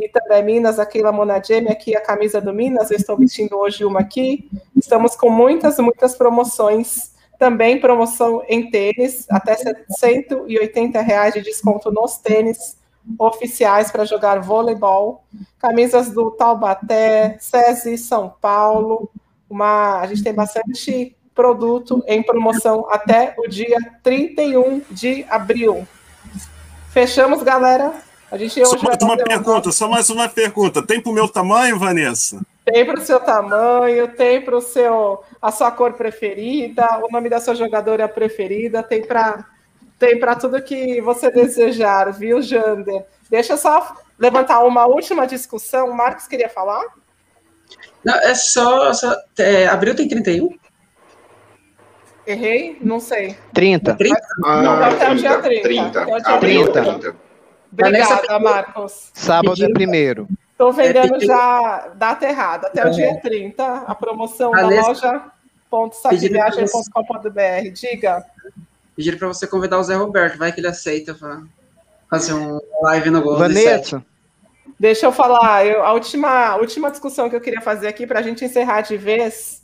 [0.00, 4.00] Itambé Minas, a Keila Monagemi, aqui a camisa do Minas, eu estou vestindo hoje uma
[4.00, 4.48] aqui.
[4.76, 7.13] Estamos com muitas, muitas promoções.
[7.38, 12.76] Também promoção em tênis, até 180 reais de desconto nos tênis
[13.18, 15.24] oficiais para jogar voleibol,
[15.58, 19.10] camisas do Taubaté, SESI São Paulo,
[19.48, 25.86] uma, a gente tem bastante produto em promoção até o dia 31 de abril.
[26.90, 27.92] Fechamos, galera.
[28.30, 30.84] A gente hoje só mais uma pergunta, só mais uma pergunta.
[30.84, 32.40] Tem para o meu tamanho, Vanessa?
[32.64, 37.28] Tem para o seu tamanho, tem para o seu a sua cor preferida, o nome
[37.28, 39.44] da sua jogadora preferida, tem para
[39.98, 43.04] tem para tudo que você desejar, viu, Jander?
[43.30, 45.90] Deixa eu só levantar uma última discussão.
[45.90, 46.84] O Marcos queria falar?
[48.04, 48.92] Não, é só.
[48.92, 50.56] só é, abril tem 31?
[52.26, 52.78] Errei?
[52.80, 53.36] Não sei.
[53.52, 53.94] 30.
[53.94, 54.20] 30?
[54.44, 55.62] Ah, não, até o dia 30.
[55.62, 56.02] 30.
[56.02, 56.82] Até o dia 30.
[56.82, 57.16] 30.
[57.72, 59.10] Obrigada, Marcos.
[59.12, 60.28] Sábado é primeiro.
[60.54, 65.32] Estou vendendo é, já data errada, até o dia 30, a promoção Vanessa, da.
[67.72, 68.24] Diga.
[68.94, 71.16] Pediram para você convidar o Zé Roberto, vai que ele aceita
[72.08, 74.04] fazer um live no Golden Vanessa.
[74.78, 78.20] Deixa eu falar, eu, a, última, a última discussão que eu queria fazer aqui para
[78.20, 79.60] a gente encerrar de vez.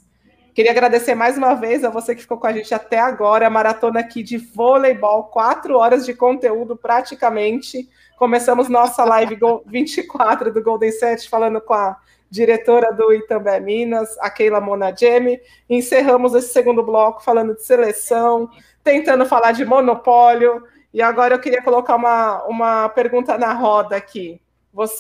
[0.52, 3.51] Queria agradecer mais uma vez a você que ficou com a gente até agora, a
[3.51, 7.89] maratona aqui de voleibol, quatro horas de conteúdo praticamente.
[8.20, 11.97] Começamos nossa live 24 do Golden Set falando com a
[12.31, 15.40] diretora do Itambé Minas, a Keila Monagemi.
[15.70, 18.50] Encerramos esse segundo bloco falando de seleção,
[18.84, 24.39] tentando falar de monopólio E agora eu queria colocar uma, uma pergunta na roda aqui.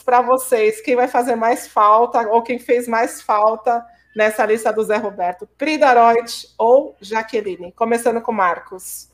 [0.02, 3.84] Para vocês, quem vai fazer mais falta ou quem fez mais falta
[4.16, 5.46] nessa lista do Zé Roberto?
[5.58, 7.70] Pridaroit ou Jaqueline?
[7.72, 9.10] Começando com Marcos.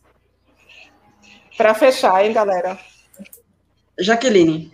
[1.57, 2.79] Para fechar, hein, galera?
[3.99, 4.73] Jaqueline.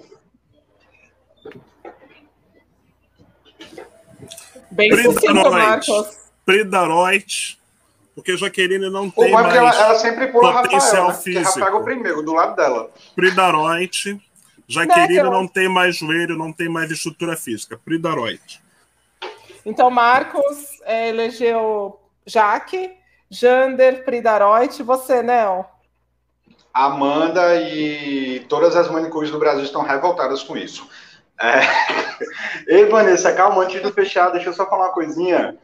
[4.70, 6.22] Bem sucinto, Marcos.
[6.44, 7.58] Pridaroit,
[8.14, 11.14] porque Jaqueline não tem mais ela, ela sempre pula potencial Rafael, né?
[11.14, 11.52] físico.
[11.52, 12.90] Que Rafael é o primeiro, do lado dela.
[13.14, 14.20] Pridaroit.
[14.68, 17.78] Jaqueline Não, não tem mais joelho, não tem mais estrutura física.
[17.84, 18.62] Pridaroit.
[19.66, 22.90] Então, Marcos é, elegeu Jaque,
[23.30, 25.68] Jander, Pridaroit, você, Nel?
[26.72, 30.88] Amanda e todas as manicures do Brasil estão revoltadas com isso.
[31.40, 31.60] É...
[32.66, 35.58] Ei, Vanessa, calma, antes de fechar, deixa eu só falar uma coisinha.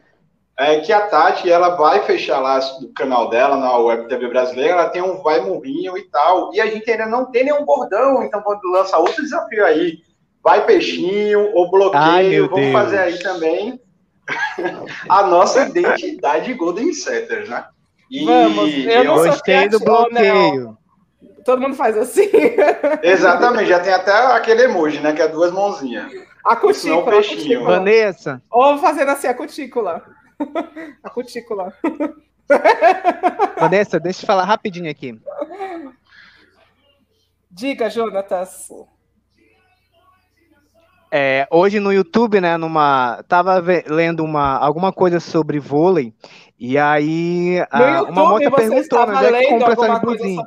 [0.57, 4.73] É que a Tati, ela vai fechar lá o canal dela na Web TV brasileira,
[4.73, 8.21] ela tem um vai morrinho e tal, e a gente ainda não tem nenhum bordão,
[8.21, 9.99] então vamos lançar outro desafio aí.
[10.43, 12.73] Vai peixinho ou Ai, bloqueio, meu vamos Deus.
[12.73, 13.79] fazer aí também
[15.07, 17.65] a nossa identidade Golden Setters, né?
[18.11, 20.78] E Vamos, eu não Gostei do criativa, Nel.
[21.45, 22.29] Todo mundo faz assim.
[23.03, 25.13] Exatamente, já tem até aquele emoji, né?
[25.13, 26.05] Que é duas mãozinhas.
[26.45, 26.61] A Senão
[27.01, 27.11] cutícula.
[27.11, 27.37] peixinho.
[27.41, 27.69] cutícula.
[27.77, 30.03] Vanessa, Ou fazendo assim, a cutícula.
[31.03, 31.73] A cutícula.
[33.59, 35.19] Vanessa, deixa eu falar rapidinho aqui.
[37.51, 38.69] Diga, Jonatas.
[41.11, 43.55] É, hoje no YouTube, né, numa, tava
[43.87, 46.13] lendo uma, alguma coisa sobre vôlei,
[46.59, 49.49] e aí No a- YouTube, uma moça você perguntou, estava né, onde é que lendo
[49.59, 50.45] compra essas alguma coisa blusinhas?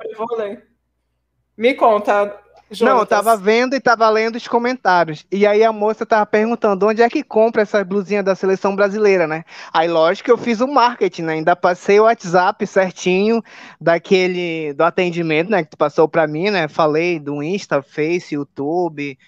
[1.56, 2.80] Me conta, Jonatas.
[2.80, 5.26] Não, eu tava vendo e tava lendo os comentários.
[5.30, 9.26] E aí a moça tava perguntando onde é que compra essas blusinhas da seleção brasileira,
[9.26, 9.44] né?
[9.72, 11.32] Aí, lógico que eu fiz o marketing, né?
[11.34, 13.42] Ainda passei o WhatsApp certinho
[13.80, 15.62] daquele do atendimento, né?
[15.62, 16.66] Que tu passou pra mim, né?
[16.66, 19.18] Falei do Insta, Face, YouTube,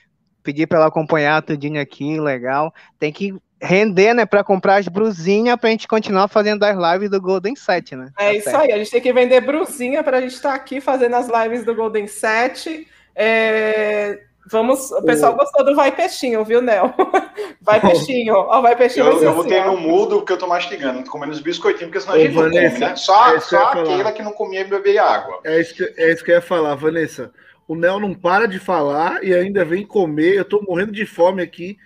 [0.43, 2.73] pedi pra ela acompanhar tudinho aqui, legal.
[2.99, 4.27] Tem que render, né?
[4.27, 8.11] Pra comprar as blusinhas pra gente continuar fazendo as lives do Golden Set, né?
[8.19, 8.63] É Tá isso certo.
[8.63, 11.65] aí, a gente tem que vender brusinha para a gente estar aqui fazendo as lives
[11.65, 12.87] do Golden Set.
[13.15, 16.93] É, Vamos, o pessoal gostou do Vai Peixinho, viu, Nel?
[17.63, 19.73] Vai Peixinho, ó, Vai Peixinho Eu, eu assim, botei ó.
[19.73, 22.35] no mudo porque eu tô mastigando, tô comendo os biscoitinhos, porque senão a Ô, gente
[22.35, 22.97] não come, Vanessa, né?
[22.97, 25.41] Só, é que só aquela que não comia e bebia água.
[25.45, 27.33] É isso, que, é isso que eu ia falar, Vanessa.
[27.67, 30.35] O Nel não para de falar e ainda vem comer.
[30.35, 31.79] Eu tô morrendo de fome aqui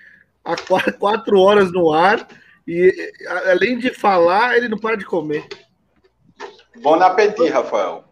[0.45, 0.57] há
[0.99, 2.27] quatro, horas no ar.
[2.67, 3.13] E
[3.47, 5.47] além de falar, ele não para de comer.
[6.83, 8.05] Bom apetite, Rafael.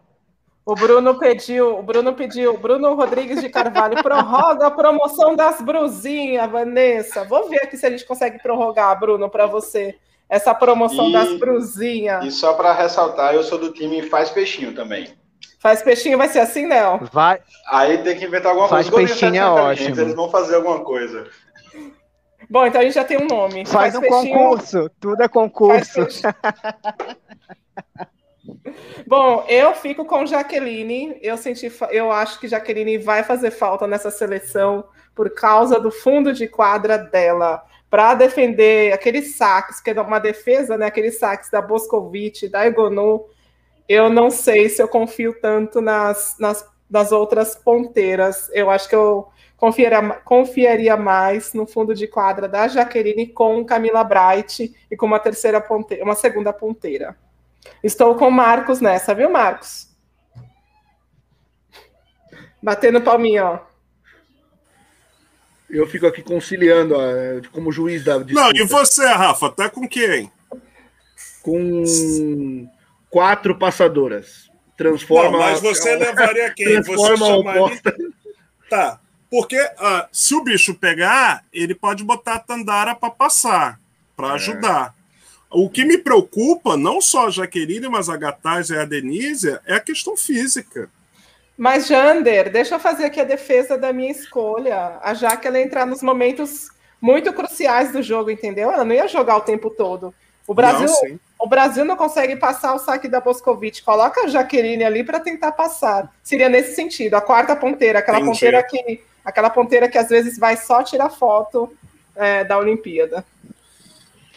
[0.65, 5.61] O Bruno pediu, o Bruno pediu, o Bruno Rodrigues de Carvalho, prorroga a promoção das
[5.61, 7.23] brusinhas, Vanessa.
[7.23, 9.95] Vou ver aqui se a gente consegue prorrogar, Bruno, para você,
[10.27, 12.25] essa promoção E- das brusinhas.
[12.25, 15.07] E só pra ressaltar, eu sou do time Faz Peixinho também.
[15.59, 16.99] Faz peixinho, vai ser assim, Nel?
[17.11, 17.39] Vai,
[17.69, 19.11] Aí tem que inventar alguma Faz coisa.
[19.13, 20.01] Os Peixinho Golden é ótimo.
[20.01, 21.27] Eles vão fazer alguma coisa.
[22.49, 23.65] Bom, então a gente já tem um nome.
[23.65, 26.01] faz um peixinho, concurso, tudo é faz concurso.
[29.05, 31.17] Bom, eu fico com Jaqueline.
[31.21, 36.31] Eu senti, eu acho que Jaqueline vai fazer falta nessa seleção por causa do fundo
[36.33, 37.63] de quadra dela.
[37.89, 40.87] Para defender aqueles saques, que é uma defesa, né?
[40.87, 43.25] Aqueles saques da Boscovic, da Egonu.
[43.87, 48.49] Eu não sei se eu confio tanto nas, nas, nas outras ponteiras.
[48.53, 54.03] Eu acho que eu confiaria, confiaria mais no fundo de quadra da Jaqueline com Camila
[54.03, 57.17] Bright e com uma terceira ponteira, uma segunda ponteira.
[57.83, 59.89] Estou com o Marcos nessa, viu, Marcos?
[62.63, 63.59] Batendo palminha, ó.
[65.69, 69.85] Eu fico aqui conciliando ó, como juiz da Não, disputa, e você, Rafa, tá com
[69.85, 70.31] quem?
[71.47, 72.69] com
[73.09, 74.51] quatro passadoras.
[74.75, 75.31] Transforma.
[75.31, 76.75] Não, mas você levaria quem?
[76.83, 77.61] Você Transforma a chamaria...
[77.63, 77.95] oposta.
[78.69, 83.79] Tá, porque ah, se o bicho pegar, ele pode botar a Tandara para passar,
[84.15, 84.95] para ajudar.
[85.49, 89.75] O que me preocupa, não só a Jaqueline, mas a Gataz e a Denise, é
[89.75, 90.89] a questão física.
[91.57, 94.99] Mas, Jander, deixa eu fazer aqui a defesa da minha escolha.
[95.01, 96.69] A Jaque ela ia entrar nos momentos
[97.01, 98.71] muito cruciais do jogo, entendeu?
[98.71, 100.13] Ela não ia jogar o tempo todo.
[100.45, 103.81] O Brasil, Não, o Brasil não consegue passar o saque da Boscovic.
[103.83, 106.13] Coloca a Jaqueline ali para tentar passar.
[106.23, 107.15] Seria nesse sentido.
[107.15, 108.33] A quarta ponteira, aquela Entendi.
[108.33, 111.69] ponteira que, aquela ponteira que às vezes vai só tirar foto
[112.15, 113.25] é, da Olimpíada.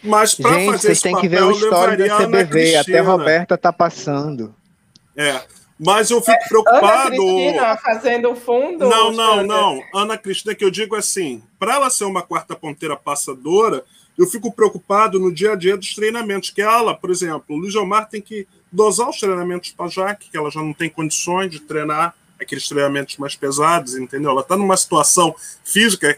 [0.03, 2.75] Mas para fazer vocês esse têm que ver o histórico da a Ana CBV.
[2.75, 3.01] Até Cristina.
[3.01, 4.53] Roberta tá passando.
[5.15, 5.41] É,
[5.79, 7.15] mas eu fico Ana preocupado.
[7.15, 8.89] Cristina fazendo o fundo.
[8.89, 9.81] Não, não, não.
[9.95, 13.85] Ana Cristina, que eu digo assim, para ela ser uma quarta ponteira passadora,
[14.17, 17.75] eu fico preocupado no dia a dia dos treinamentos, que ela, por exemplo, o Luiz
[17.75, 21.61] Omar tem que dosar os treinamentos para Jaque, que ela já não tem condições de
[21.61, 24.31] treinar aqueles treinamentos mais pesados, entendeu?
[24.31, 26.17] Ela está numa situação física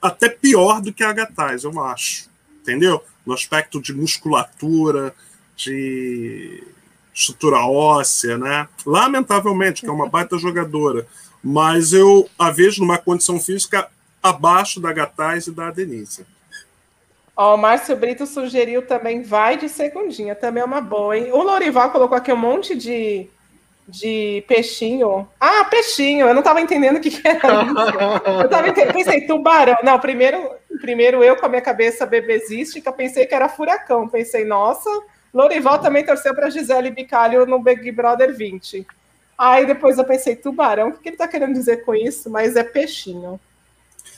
[0.00, 2.28] até pior do que a Gataz, eu acho,
[2.62, 3.02] entendeu?
[3.26, 5.14] No aspecto de musculatura,
[5.56, 6.62] de
[7.12, 8.68] estrutura óssea, né?
[8.86, 11.06] Lamentavelmente, que é uma baita jogadora,
[11.42, 13.88] mas eu a vejo numa condição física
[14.22, 16.24] abaixo da Gataz e da Denise.
[17.36, 21.30] Ó, o Márcio Brito sugeriu também vai de segundinha, também é uma boa, hein?
[21.32, 23.28] O Lorival colocou aqui um monte de,
[23.88, 25.26] de peixinho.
[25.40, 28.42] Ah, peixinho, eu não estava entendendo o que, que era isso.
[28.44, 29.78] Eu tava entendendo, pensei, tubarão.
[29.82, 30.50] Não, primeiro,
[30.82, 34.06] primeiro eu com a minha cabeça bebezística pensei que era furacão.
[34.06, 34.90] Pensei, nossa,
[35.32, 38.86] Lorival também torceu para Gisele Bicalho no Big Brother 20.
[39.38, 42.28] Aí depois eu pensei, tubarão, o que ele está querendo dizer com isso?
[42.28, 43.40] Mas é peixinho.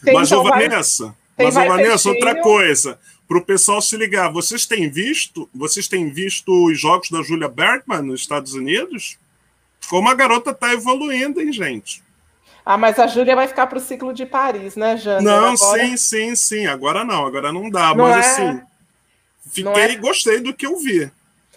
[0.05, 4.91] Tem mas, ô, Vanessa, mas, Vanessa, outra coisa, para o pessoal se ligar, vocês têm
[4.91, 9.20] visto, vocês têm visto os jogos da Julia Bergman nos Estados Unidos?
[9.89, 12.03] Como a garota está evoluindo, hein, gente?
[12.65, 15.21] Ah, mas a Júlia vai ficar para o ciclo de Paris, né, Jana?
[15.21, 15.57] Não, agora...
[15.57, 16.67] sim, sim, sim.
[16.67, 17.95] Agora não, agora não dá.
[17.95, 18.29] Não mas é...
[18.31, 18.61] assim,
[19.51, 19.97] fiquei é...
[19.97, 21.11] gostei do que eu vi.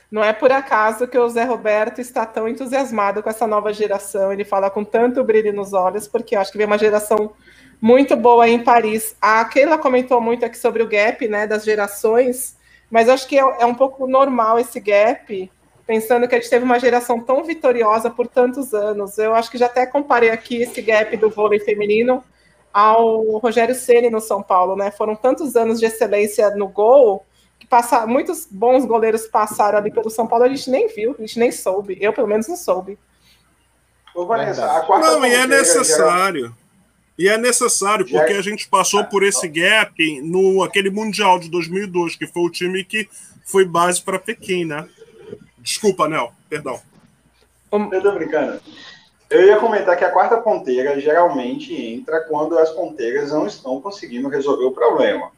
[0.10, 4.32] Não é por acaso que o Zé Roberto está tão entusiasmado com essa nova geração.
[4.32, 7.34] Ele fala com tanto brilho nos olhos, porque eu acho que vem uma geração
[7.82, 9.16] muito boa em Paris.
[9.19, 12.56] A Keila comentou muito aqui sobre o gap, né, das gerações,
[12.90, 15.52] mas acho que é, é um pouco normal esse gap,
[15.86, 19.18] pensando que a gente teve uma geração tão vitoriosa por tantos anos.
[19.18, 22.24] Eu acho que já até comparei aqui esse gap do vôlei feminino
[22.74, 24.92] ao Rogério Ceni no São Paulo, né?
[24.92, 27.26] Foram tantos anos de excelência no gol
[27.60, 27.68] que
[28.08, 31.52] muitos bons goleiros passaram ali pelo São Paulo, a gente nem viu, a gente nem
[31.52, 31.98] soube.
[32.02, 32.98] Eu, pelo menos, não soube.
[34.14, 36.56] Ô, Vanessa, a quarta não, e é necessário.
[37.18, 42.16] E é necessário, porque a gente passou por esse gap no aquele Mundial de 2002,
[42.16, 43.08] que foi o time que
[43.45, 44.88] foi base para Pequim, né?
[45.64, 46.80] Desculpa, Nel, perdão.
[47.72, 48.59] Eu tô brincando.
[49.30, 54.27] Eu ia comentar que a quarta ponteira geralmente entra quando as ponteiras não estão conseguindo
[54.27, 55.32] resolver o problema.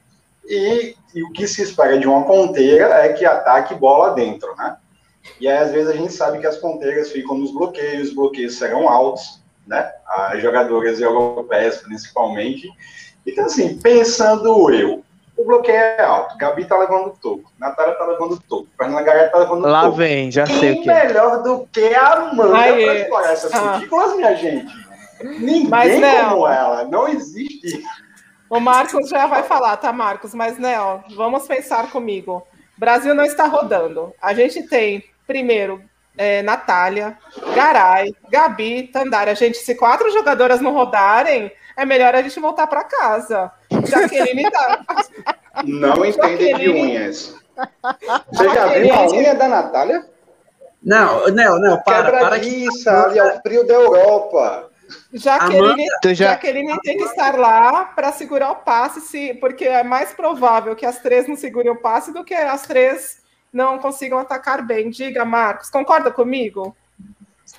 [0.46, 4.78] E, e, o que se espera de uma ponteira é que ataque bola dentro, né?
[5.40, 8.58] E aí, às vezes, a gente sabe que as ponteiras ficam nos bloqueios, os bloqueios
[8.58, 9.92] serão altos, né?
[10.08, 12.68] As jogadoras europeias, principalmente.
[13.26, 15.05] Então, assim, pensando eu,
[15.38, 19.02] o bloqueio é alto, Gabi tá levando o topo, Natália tá levando o topo, Fernanda
[19.02, 19.92] Gaia tá levando o Lá topo.
[19.92, 20.88] Lá vem, já Quem sei o que.
[20.88, 22.86] melhor do que a Amanda Aê.
[22.86, 23.82] pra explorar essas ah.
[24.16, 24.74] minha gente?
[25.22, 25.94] Ninguém Mas,
[26.30, 27.84] como ela, não existe.
[28.50, 30.34] O Marcos já vai falar, tá, Marcos?
[30.34, 32.46] Mas, né, ó, vamos pensar comigo.
[32.78, 34.14] Brasil não está rodando.
[34.22, 35.82] A gente tem, primeiro,
[36.18, 37.18] é, Natália,
[37.56, 39.36] Garay, Gabi, Tandara.
[39.36, 43.52] Gente, se quatro jogadoras não rodarem, é melhor a gente voltar para casa.
[43.86, 44.86] Jaqueline tá.
[45.64, 47.36] Não entendem de unhas.
[48.32, 50.06] Você já viu a unha da Natália?
[50.84, 52.12] Não, não, não, para.
[52.12, 54.70] Quebra disso, ali é o frio da Europa.
[55.12, 56.14] Jaqueline, já...
[56.14, 60.86] Jaqueline tem que estar lá para segurar o passe, se, porque é mais provável que
[60.86, 64.90] as três não segurem o passe do que as três não consigam atacar bem.
[64.92, 66.76] Diga, Marcos, concorda comigo?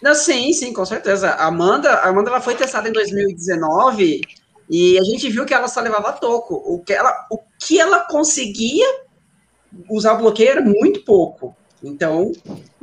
[0.02, 1.30] Não, sim, sim, com certeza.
[1.30, 4.20] A Amanda, a Amanda ela foi testada em 2019
[4.68, 6.54] e a gente viu que ela só levava toco.
[6.54, 8.86] O que ela, o que ela conseguia
[9.88, 11.56] usar bloqueio era muito pouco.
[11.82, 12.32] Então,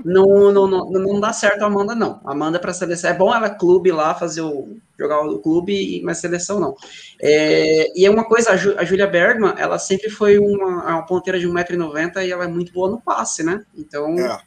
[0.03, 2.21] não, não, não, não dá certo a Amanda, não.
[2.23, 6.19] A Amanda para seleção é bom ela clube lá, fazer o jogar o clube, mas
[6.19, 6.75] seleção não.
[7.21, 11.05] É, e é uma coisa, a, Ju, a Julia Bergman, ela sempre foi uma, uma
[11.05, 13.65] ponteira de 1,90m e ela é muito boa no passe, né?
[13.75, 14.39] Então, é.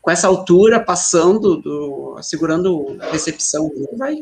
[0.00, 4.16] Com essa altura, passando, do, segurando a recepção, vai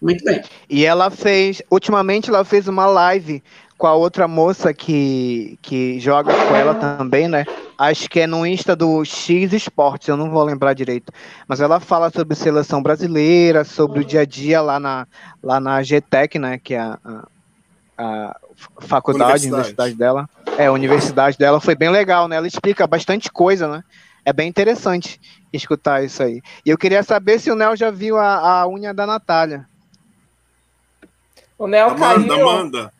[0.00, 0.42] muito bem.
[0.68, 3.42] E ela fez, ultimamente ela fez uma live
[3.78, 7.44] com a outra moça que, que joga com ela também, né?
[7.76, 11.12] Acho que é no Insta do X Esportes, eu não vou lembrar direito.
[11.48, 15.06] Mas ela fala sobre seleção brasileira, sobre o dia a dia lá na,
[15.42, 16.60] lá na GTEC, né?
[16.62, 17.26] Que é a, a,
[17.96, 18.36] a
[18.80, 19.46] faculdade, universidade.
[19.46, 20.28] universidade dela.
[20.56, 22.36] É, a universidade dela foi bem legal, né?
[22.36, 23.82] Ela explica bastante coisa, né?
[24.24, 25.20] É bem interessante
[25.52, 26.40] escutar isso aí.
[26.64, 29.66] E eu queria saber se o Nel já viu a, a unha da Natália.
[31.58, 32.48] O Nel Amanda, caiu.
[32.48, 32.92] Amanda.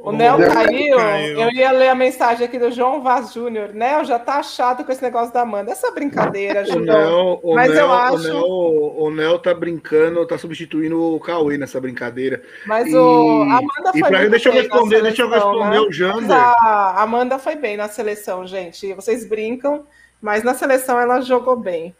[0.00, 0.96] O Nel caiu.
[0.96, 1.40] caiu.
[1.40, 3.72] Eu ia ler a mensagem aqui do João Vaz Júnior.
[3.72, 5.70] Nel já tá chato com esse negócio da Amanda.
[5.70, 7.40] Essa brincadeira, João.
[7.54, 8.14] Mas Nel, eu acho.
[8.14, 12.42] O Nel, o Nel tá brincando, tá substituindo o Cauê nessa brincadeira.
[12.66, 14.00] Mas e, o Amanda foi.
[14.00, 15.80] E pra, deixa eu responder, seleção, deixa eu responder né?
[15.80, 16.36] o Jander.
[16.36, 18.92] A Amanda foi bem na seleção, gente.
[18.94, 19.86] Vocês brincam,
[20.22, 21.94] mas na seleção ela jogou bem.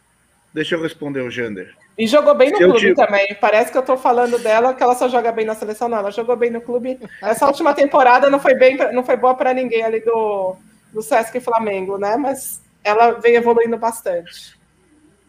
[0.55, 1.75] Deixa eu responder o Jander.
[1.99, 2.95] E jogou bem no clube te...
[2.95, 3.37] também.
[3.41, 5.99] Parece que eu tô falando dela que ela só joga bem na seleção, não.
[5.99, 6.99] Ela jogou bem no clube.
[7.21, 10.57] Essa última temporada não foi bem, não foi boa para ninguém ali do,
[10.93, 12.17] do Sesc Flamengo, né?
[12.17, 14.59] Mas ela vem evoluindo bastante.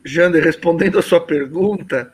[0.05, 2.11] Jander, respondendo a sua pergunta,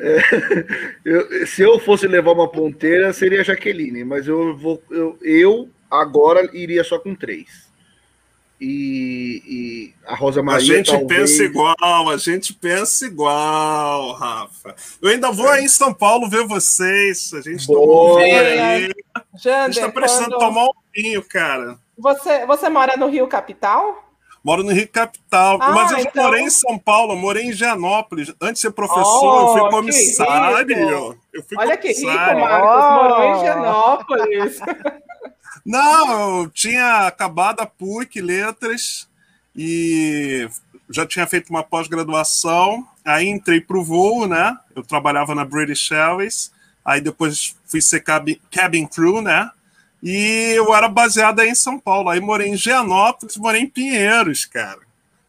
[0.00, 0.18] É,
[1.04, 4.82] eu, se eu fosse levar uma ponteira, seria a Jaqueline, mas eu vou.
[4.90, 7.67] Eu, eu agora iria só com três.
[8.60, 10.74] E, e a Rosa Maria.
[10.74, 11.08] A gente talvez...
[11.08, 14.74] pensa igual, a gente pensa igual, Rafa.
[15.00, 15.58] Eu ainda vou é.
[15.58, 17.32] aí em São Paulo ver vocês.
[17.34, 18.92] A gente tomou vinho aí.
[19.36, 20.40] Jander, a gente está precisando quando...
[20.40, 21.78] tomar um vinho, cara.
[21.96, 24.04] Você, você mora no Rio Capital?
[24.42, 26.24] Moro no Rio Capital, ah, mas eu então...
[26.24, 28.32] morei em São Paulo, morei em Gianópolis.
[28.40, 31.16] Antes de ser professor, oh, eu fui comissário.
[31.32, 31.80] Eu fui Olha comissário.
[31.80, 32.68] que rico, Marcos.
[32.68, 33.02] Oh.
[33.02, 34.60] Morou em Gianópolis.
[35.68, 39.06] Não, eu tinha acabado a PUC, letras,
[39.54, 40.48] e
[40.88, 42.88] já tinha feito uma pós-graduação.
[43.04, 44.56] Aí entrei para o voo, né?
[44.74, 46.50] Eu trabalhava na British Airways.
[46.82, 49.50] Aí depois fui ser cabin, cabin crew, né?
[50.02, 52.08] E eu era baseado aí em São Paulo.
[52.08, 54.80] Aí morei em Gianópolis, morei em Pinheiros, cara.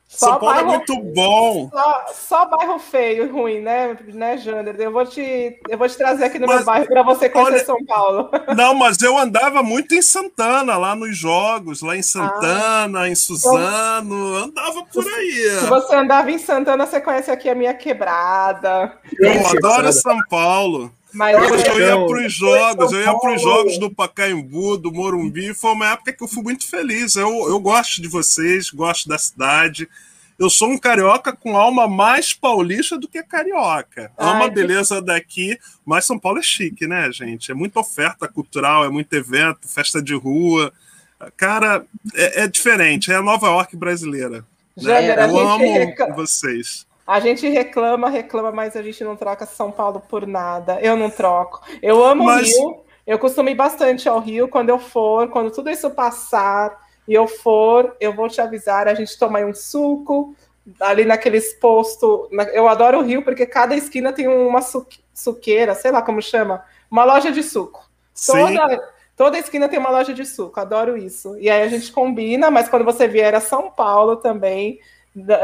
[0.09, 1.69] Só São Paulo é bairro, é muito bom.
[1.71, 4.75] Só, só, bairro feio e ruim, né, né, Jander?
[4.79, 7.53] Eu vou te, eu vou te trazer aqui no mas, meu bairro para você conhecer
[7.53, 8.27] olha, São Paulo.
[8.57, 13.13] Não, mas eu andava muito em Santana, lá nos jogos, lá em Santana, ah, em
[13.13, 15.59] Suzano, então, andava por aí.
[15.59, 18.97] Se você andava em Santana, você conhece aqui a minha quebrada.
[19.19, 20.91] Eu adoro São Paulo.
[21.11, 25.53] Mas eu, ia para os jogos, eu ia para os jogos do Pacaembu, do Morumbi.
[25.53, 27.15] Foi uma época que eu fui muito feliz.
[27.15, 29.89] Eu, eu gosto de vocês, gosto da cidade.
[30.38, 34.09] Eu sou um carioca com alma mais paulista do que carioca.
[34.17, 37.51] Amo a beleza daqui, mas São Paulo é chique, né, gente?
[37.51, 40.71] É muita oferta cultural, é muito evento, festa de rua.
[41.35, 44.45] Cara, é, é diferente, é a Nova York brasileira.
[44.77, 45.25] Né?
[45.29, 46.88] Eu amo vocês.
[47.09, 50.79] A gente reclama, reclama, mas a gente não troca São Paulo por nada.
[50.79, 51.59] Eu não troco.
[51.81, 52.55] Eu amo mas...
[52.55, 52.81] o Rio.
[53.07, 57.27] Eu costumo ir bastante ao Rio quando eu for, quando tudo isso passar e eu
[57.27, 58.88] for, eu vou te avisar.
[58.88, 60.35] A gente toma aí um suco
[60.79, 62.27] ali naqueles postos.
[62.53, 67.05] Eu adoro o Rio porque cada esquina tem uma suqueira, sei lá como chama, uma
[67.05, 67.89] loja de suco.
[68.23, 70.59] Toda, toda esquina tem uma loja de suco.
[70.59, 71.35] Adoro isso.
[71.39, 74.79] E aí a gente combina, mas quando você vier a São Paulo também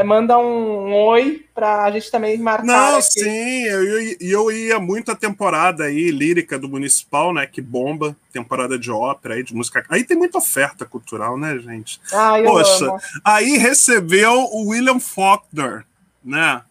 [0.04, 2.64] manda um, oi para a gente também marcar.
[2.64, 3.20] Não, aqui.
[3.20, 7.46] sim, eu, eu ia muito a temporada aí, lírica do Municipal, né?
[7.46, 9.84] Que bomba, temporada de ópera aí, de música.
[9.88, 12.00] Aí tem muita oferta cultural, né, gente?
[12.12, 12.98] Ah, eu Poxa, amo.
[13.24, 15.84] aí recebeu o William Faulkner,
[16.24, 16.62] né?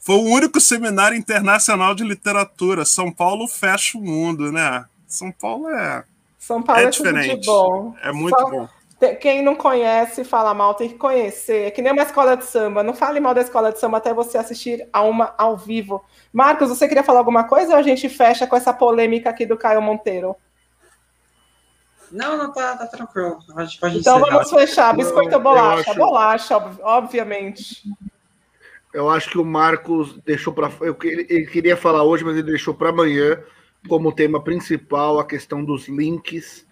[0.00, 2.84] Foi o único seminário internacional de literatura.
[2.84, 4.84] São Paulo fecha o mundo, né?
[5.06, 6.04] São Paulo é.
[6.38, 7.46] São Paulo é, é diferente.
[7.46, 7.94] bom.
[8.02, 8.50] É muito Só...
[8.50, 8.68] bom.
[9.20, 11.66] Quem não conhece, fala mal, tem que conhecer.
[11.66, 12.82] É que nem uma escola de samba.
[12.82, 16.04] Não fale mal da escola de samba até você assistir a uma ao vivo.
[16.32, 19.56] Marcos, você queria falar alguma coisa ou a gente fecha com essa polêmica aqui do
[19.56, 20.34] Caio Monteiro?
[22.10, 23.38] Não, não, tá, tá tranquilo.
[23.54, 24.96] Pode, pode então vamos fechar.
[24.96, 25.90] Biscoito ou bolacha?
[25.90, 25.98] Acho...
[25.98, 27.82] Bolacha, obviamente.
[28.92, 30.70] Eu acho que o Marcos deixou para.
[31.04, 33.40] Ele queria falar hoje, mas ele deixou para amanhã
[33.86, 36.66] como tema principal a questão dos links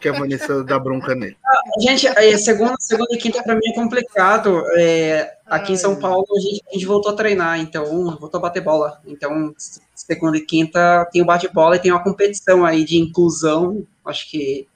[0.00, 1.36] que a Vanessa dá bronca nele.
[1.80, 4.64] Gente, é, segunda, segunda e quinta para mim é complicado.
[4.76, 8.42] É, aqui em São Paulo a gente, a gente, voltou a treinar, então voltou a
[8.42, 9.00] bater bola.
[9.06, 9.54] Então,
[9.94, 13.86] segunda e quinta tem o bate-bola e tem uma competição aí de inclusão.
[14.04, 14.66] Acho que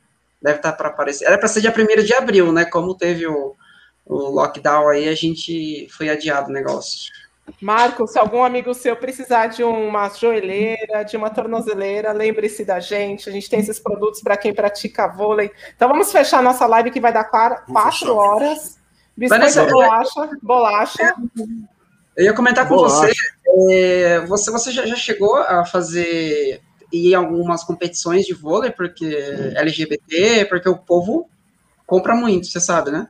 [0.41, 1.25] deve estar tá para aparecer.
[1.25, 2.67] Era para ser dia 1 de abril, né?
[2.67, 3.55] Como teve o,
[4.05, 7.11] o lockdown aí, a gente foi adiado o negócio.
[7.61, 13.29] Marco, se algum amigo seu precisar de uma joelheira, de uma tornozeleira, lembre-se da gente.
[13.29, 15.51] A gente tem esses produtos para quem pratica vôlei.
[15.77, 18.79] Então vamos fechar nossa live que vai dar quatro horas.
[19.17, 21.15] Biscoito bolacha, bolacha.
[22.17, 23.13] Eu ia comentar com bolacha.
[23.13, 23.73] você.
[23.73, 26.61] É, você você já, já, chegou a fazer
[26.93, 29.07] ir em algumas competições de vôlei porque
[29.57, 31.29] LGBT, porque o povo
[31.87, 33.09] compra muito, você sabe, né?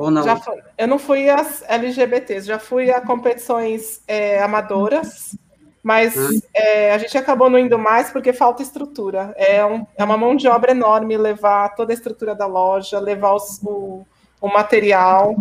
[0.00, 0.24] Ou não?
[0.40, 5.36] Fui, eu não fui às LGBTs, já fui a competições é, amadoras,
[5.82, 6.40] mas hum.
[6.54, 9.34] é, a gente acabou não indo mais porque falta estrutura.
[9.36, 13.34] É, um, é uma mão de obra enorme levar toda a estrutura da loja, levar
[13.34, 14.06] os, o,
[14.40, 15.36] o material.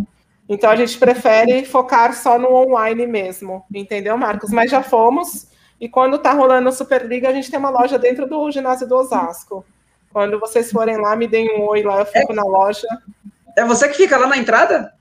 [0.49, 4.51] Então a gente prefere focar só no online mesmo, entendeu, Marcos?
[4.51, 5.47] Mas já fomos,
[5.79, 8.95] e quando tá rolando a Superliga, a gente tem uma loja dentro do ginásio do
[8.95, 9.63] Osasco.
[10.11, 12.35] Quando vocês forem lá, me deem um oi lá, eu fico é.
[12.35, 12.87] na loja.
[13.57, 14.93] É você que fica lá na entrada?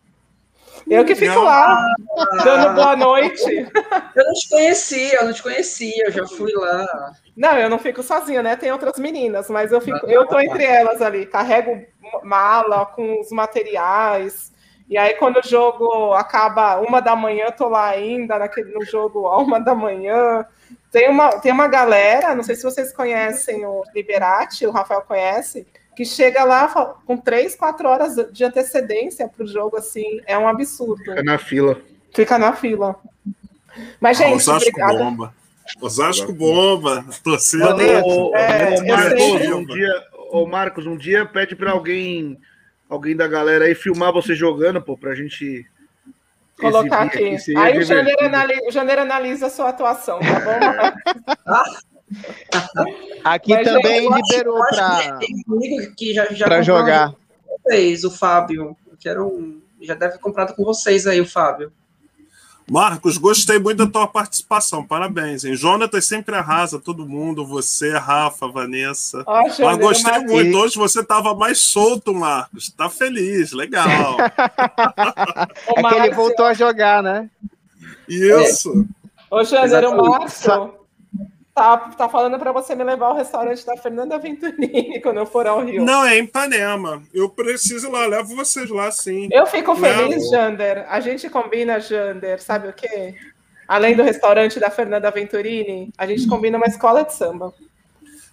[0.91, 1.45] Eu que fico não.
[1.45, 1.95] lá,
[2.45, 3.69] dando boa noite.
[4.15, 7.13] Eu não te conhecia, eu não te conhecia, eu já fui lá.
[7.37, 8.57] Não, eu não fico sozinha, né?
[8.57, 11.85] Tem outras meninas, mas eu fico, eu tô entre elas ali, carrego
[12.23, 14.53] mala com os materiais.
[14.89, 19.27] E aí, quando o jogo acaba uma da manhã, tô lá ainda naquele, no jogo
[19.27, 20.47] a uma da manhã.
[20.91, 25.67] Tem uma, tem uma galera, não sei se vocês conhecem o Liberati, o Rafael conhece,
[25.99, 26.69] que chega lá
[27.05, 30.99] com três, quatro horas de antecedência para o jogo, assim, é um absurdo.
[30.99, 31.81] Fica na fila.
[32.15, 32.95] Fica na fila.
[34.01, 34.97] Mas, gente, Osasco obrigada.
[34.97, 35.35] bomba.
[35.81, 37.05] Osasco bomba.
[37.25, 37.75] Torcida.
[38.05, 42.39] Ô, É, Marcos, um dia, ô, Marcos, um dia pede pra alguém,
[42.89, 45.67] alguém da galera aí filmar você jogando, pô, pra gente
[46.61, 47.37] Colocar aqui.
[47.41, 48.37] seria Aí o Janeiro, divertido.
[48.37, 51.89] anali- o Janeiro analisa a sua atuação, tá bom?
[53.25, 54.63] Aqui Mas, também liberou
[55.21, 57.13] que que já, já pra jogar.
[57.13, 58.77] com vocês, o Fábio.
[58.91, 59.61] Eu quero um.
[59.81, 61.73] Já deve ter comprado com vocês aí, o Fábio.
[62.71, 64.87] Marcos, gostei muito da tua participação.
[64.87, 65.55] Parabéns, hein?
[65.55, 67.47] Jonatas sempre arrasa todo mundo.
[67.47, 69.23] Você, Rafa, Vanessa.
[69.27, 70.31] Ó, Mas gostei Marcos.
[70.31, 70.59] muito.
[70.59, 72.71] Hoje você estava mais solto, Marcos.
[72.71, 74.17] Tá feliz, legal.
[75.77, 77.31] É que ele voltou a jogar, né?
[78.09, 78.87] Isso.
[79.31, 80.11] Ô, Janeiro, o.
[80.11, 80.78] Márcio
[81.59, 85.47] tá, tá falando para você me levar ao restaurante da Fernanda Venturini quando eu for
[85.47, 85.85] ao Rio.
[85.85, 87.03] Não, é em Ipanema.
[87.13, 89.29] Eu preciso lá, levo vocês lá, sim.
[89.33, 90.31] Eu fico feliz, Não.
[90.31, 90.87] Jander.
[90.89, 93.17] A gente combina, Jander, sabe o quê?
[93.67, 97.53] Além do restaurante da Fernanda Venturini, a gente combina uma escola de samba.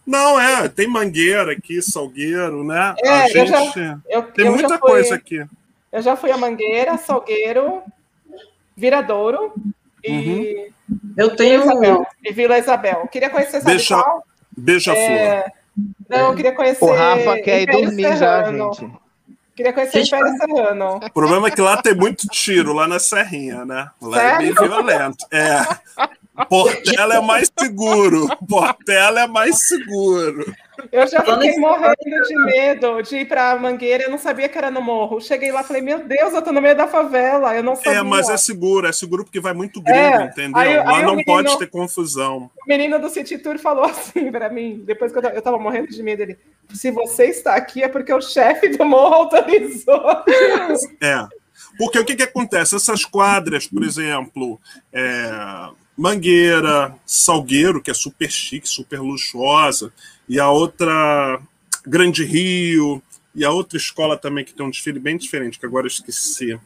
[0.06, 2.94] Não, é, tem Mangueira aqui, Salgueiro, né?
[3.04, 3.80] É, a eu já- gente.
[4.08, 5.44] Eu, Tem eu muita fui, coisa aqui.
[5.92, 7.82] Eu já fui a Mangueira, Salgueiro,
[8.78, 9.52] Viradouro
[10.08, 11.06] e, Uhum.
[11.18, 11.62] Eu Vila tenho.
[11.64, 12.06] Isabel.
[12.24, 13.08] E Vila Isabel.
[13.12, 14.24] Queria conhecer, sabe Deixa- qual?
[14.58, 15.02] Beija-flor.
[15.04, 15.46] É,
[16.10, 16.86] Não, eu queria conhecer.
[16.86, 18.74] O Rafa quer ir dormir já, Serrano.
[18.74, 18.94] gente.
[19.56, 20.96] Queria conhecer Gente, Império Serrano.
[20.98, 23.90] O problema é que lá tem muito tiro, lá na Serrinha, né?
[24.02, 24.70] Lá é bem Sério?
[24.70, 25.26] violento.
[25.32, 25.66] É.
[26.50, 28.28] Portela é mais seguro.
[28.48, 30.54] Portela é mais seguro.
[30.92, 31.96] Eu já Falando fiquei morrendo
[32.28, 35.20] de medo de ir pra Mangueira, eu não sabia que era no morro.
[35.22, 38.00] Cheguei lá e falei, meu Deus, eu tô no meio da favela, eu não sabia.
[38.00, 40.58] É, mas é seguro, é seguro porque vai muito gringo, É, entendeu?
[40.58, 42.50] aí- lá aí não menino- pode ter confusão.
[42.66, 45.58] O menino do City Tour falou assim pra mim, depois que eu tava, eu tava
[45.58, 46.38] morrendo de medo, ele,
[46.74, 50.02] se você está aqui é porque o chefe do morro autorizou.
[51.02, 51.26] É.
[51.78, 52.76] Porque o que, que acontece?
[52.76, 54.60] Essas quadras, por exemplo,
[54.94, 55.30] é,
[55.98, 59.92] Mangueira, Salgueiro, que é super chique, super luxuosa,
[60.28, 61.40] e a outra,
[61.86, 63.02] Grande Rio,
[63.34, 66.60] e a outra escola também que tem um desfile bem diferente, que agora eu esqueci.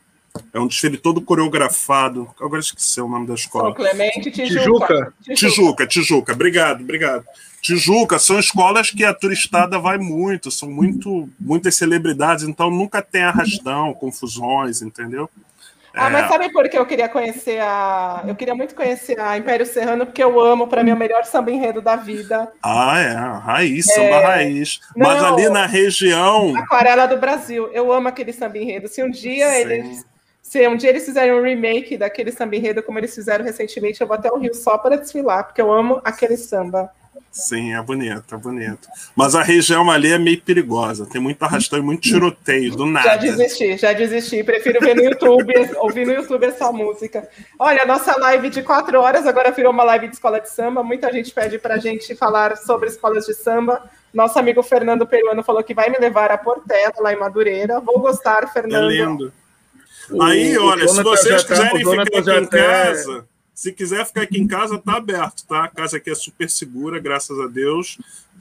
[0.53, 2.29] É um desfile todo coreografado.
[2.39, 3.75] Agora eu esqueci o nome da São escola.
[3.75, 4.55] Clemente, Tijuca.
[4.55, 5.13] Tijuca?
[5.35, 7.25] Tijuca, Tijuca, obrigado, obrigado.
[7.61, 13.23] Tijuca são escolas que a turistada vai muito, são muito, muitas celebridades, então nunca tem
[13.23, 15.29] arrastão, confusões, entendeu?
[15.93, 16.09] Ah, É.
[16.11, 18.23] mas sabe por que eu queria conhecer a.
[18.27, 21.25] Eu queria muito conhecer a Império Serrano, porque eu amo, para mim, é o melhor
[21.25, 22.51] samba enredo da vida.
[22.63, 24.79] Ah, é, raiz, samba raiz.
[24.95, 25.07] Não.
[25.07, 26.55] Mas ali na região.
[26.57, 27.69] Aquarela do Brasil.
[27.73, 28.87] Eu amo aquele samba enredo.
[28.87, 29.55] Se um dia Sim.
[29.61, 30.05] eles.
[30.41, 34.07] Se um dia eles fizerem um remake daquele samba enredo, como eles fizeram recentemente, eu
[34.07, 36.89] vou até o Rio só para desfilar, porque eu amo aquele samba.
[37.31, 38.87] Sim, é bonito, é bonito.
[39.15, 41.05] Mas a região ali é meio perigosa.
[41.05, 43.17] Tem muito arrastão e muito tiroteio, do Já nada.
[43.17, 44.43] desisti, já desisti.
[44.43, 47.27] Prefiro ver no YouTube, ouvir no YouTube essa música.
[47.57, 50.83] Olha, nossa live de quatro horas agora virou uma live de escola de samba.
[50.83, 53.81] Muita gente pede para a gente falar sobre escolas de samba.
[54.13, 57.79] Nosso amigo Fernando Peruano falou que vai me levar a Portela, lá em Madureira.
[57.79, 58.89] Vou gostar, É Fernando.
[58.89, 59.33] lindo.
[60.21, 63.25] Aí, O- o olha, se vocês já tá- quiserem ficar aqui já em casa,
[63.59, 65.65] se quiser ficar aqui em casa, tá aberto, tá?
[65.65, 67.97] A casa aqui é super segura, graças a Deus.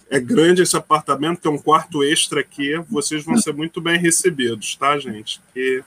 [0.08, 2.76] É grande esse apartamento, tem um quarto extra aqui.
[2.88, 5.40] Vocês vão ser muito bem recebidos, tá, gente?
[5.52, 5.82] Que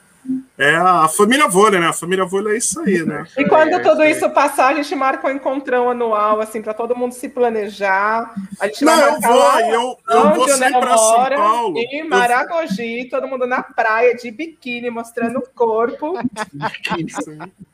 [0.57, 1.87] é a família vôlei, né?
[1.87, 3.25] A família vôlei é isso aí, né?
[3.37, 4.11] E quando É, tudo é.
[4.11, 8.35] isso passar, a gente marca um encontrão anual, assim, para todo mundo se planejar.
[8.59, 11.77] A gente Não, vai eu vou, lá eu, eu vou sair para São Paulo.
[11.77, 16.15] Em Eu- Maragogi, todo mundo na praia, de biquíni, mostrando o corpo.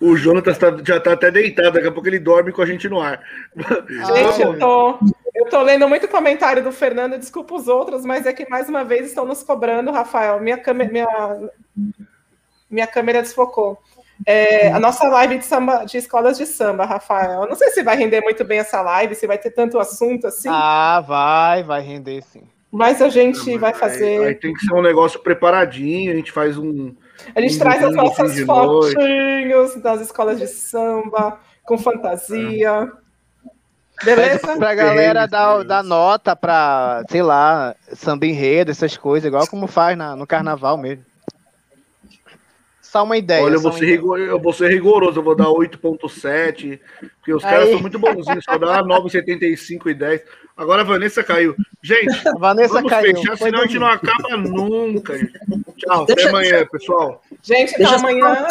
[0.00, 2.88] O Jonathan tá- já tá até deitado, daqui a pouco ele dorme com a gente
[2.88, 3.20] no ar.
[3.56, 4.98] Gente, eu tô,
[5.34, 8.84] eu tô lendo muito comentário do Fernando, desculpa os outros, mas é que mais uma
[8.84, 10.40] vez estão nos cobrando, Rafael.
[10.40, 11.50] Minha câmera, minha,
[12.70, 13.78] minha câmera desfocou.
[14.26, 17.42] É, a nossa live de, samba, de escolas de samba, Rafael.
[17.42, 20.26] Eu não sei se vai render muito bem essa live, se vai ter tanto assunto
[20.26, 22.42] assim, Ah, vai, vai render sim.
[22.70, 24.26] mas a gente vai Aí, fazer.
[24.26, 26.94] aí tem que ser um negócio preparadinho, a gente faz um.
[27.34, 32.90] A gente traz as nossas fotinhos das escolas de samba, com fantasia.
[34.04, 34.56] Beleza?
[34.56, 39.96] Pra galera dar, dar nota pra, sei lá, samba enredo, essas coisas, igual como faz
[39.98, 41.04] na, no carnaval mesmo.
[42.90, 43.44] Só uma ideia.
[43.44, 43.96] Olha, eu vou, ser ideia.
[43.96, 46.80] rigor- eu vou ser rigoroso, eu vou dar 8,7,
[47.18, 47.50] porque os Aí.
[47.50, 50.22] caras são muito bonzinhos, só dá 9,75 e 10.
[50.56, 51.54] Agora a Vanessa caiu.
[51.82, 53.14] Gente, A Vanessa vamos caiu.
[53.14, 55.18] fechar, Foi senão a gente não acaba nunca.
[55.18, 55.32] gente.
[55.76, 57.22] Tchau, até Deixa- amanhã, pessoal.
[57.42, 58.46] Gente, então Deixa amanhã,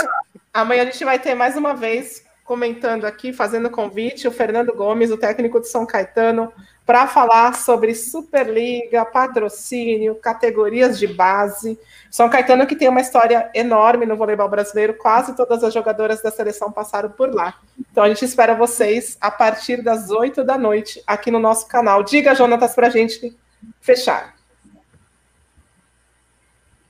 [0.53, 5.09] amanhã a gente vai ter mais uma vez comentando aqui, fazendo convite, o Fernando Gomes,
[5.11, 6.53] o técnico de São Caetano,
[6.87, 11.77] para falar sobre Superliga, patrocínio, categorias de base.
[12.09, 16.31] São Caetano que tem uma história enorme no voleibol brasileiro, quase todas as jogadoras da
[16.31, 17.55] seleção passaram por lá.
[17.91, 22.01] Então a gente espera vocês a partir das 8 da noite aqui no nosso canal.
[22.03, 23.37] Diga, Jonatas, para a gente
[23.81, 24.35] fechar.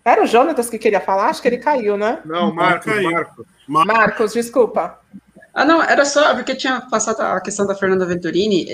[0.06, 1.30] Era o Jonatas que queria falar?
[1.30, 2.22] Acho que ele caiu, né?
[2.24, 3.46] Não, Marcos, Marcos.
[3.68, 5.00] Marcos, desculpa.
[5.58, 8.68] Ah, não, era só porque tinha passado a questão da Fernanda Venturini.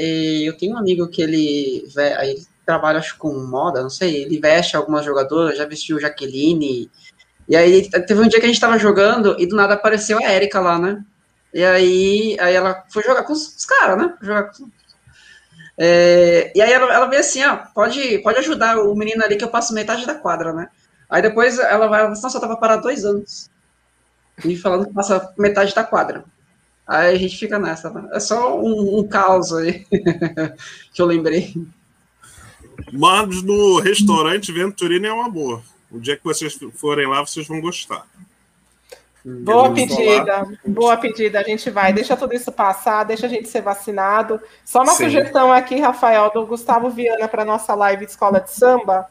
[0.46, 4.76] eu tenho um amigo que ele, ele trabalha, acho, com moda, não sei, ele veste
[4.76, 6.92] algumas jogadoras, já vestiu Jaqueline.
[7.48, 10.24] E aí teve um dia que a gente tava jogando e do nada apareceu a
[10.30, 11.02] Érica lá, né?
[11.54, 14.14] E aí, aí ela foi jogar com os, os caras, né?
[14.22, 14.70] Jogar com...
[15.78, 19.44] É, e aí ela, ela veio assim, ó, pode, pode ajudar o menino ali que
[19.46, 20.68] eu passo metade da quadra, né?
[21.10, 23.50] Aí depois ela vai, nossa, eu tava parada dois anos.
[24.44, 26.26] E falando que passa metade da quadra.
[26.88, 27.90] Aí a gente fica nessa.
[27.90, 28.10] Né?
[28.12, 29.86] É só um, um caos aí
[30.94, 31.54] que eu lembrei.
[32.92, 35.62] Mas no restaurante Venturini é uma boa.
[35.90, 38.06] O dia que vocês forem lá, vocês vão gostar.
[39.26, 41.40] Boa pedida, boa pedida.
[41.40, 41.94] A gente vai.
[41.94, 44.42] Deixa tudo isso passar, deixa a gente ser vacinado.
[44.66, 45.06] Só uma Sim.
[45.06, 49.08] sugestão aqui, Rafael, do Gustavo Viana para nossa live de escola de samba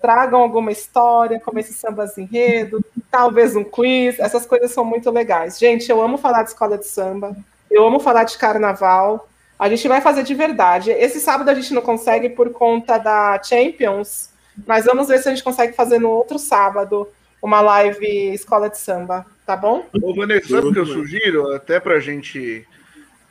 [0.00, 5.58] tragam alguma história, como esse sambas enredo, talvez um quiz, essas coisas são muito legais.
[5.58, 7.36] Gente, eu amo falar de escola de samba,
[7.70, 10.90] eu amo falar de carnaval, a gente vai fazer de verdade.
[10.90, 14.30] Esse sábado a gente não consegue por conta da Champions,
[14.66, 17.08] mas vamos ver se a gente consegue fazer no outro sábado
[17.42, 19.86] uma live escola de samba, tá bom?
[20.02, 21.52] Ô, Vanessa, sabe o que eu sugiro?
[21.54, 22.66] Até para a gente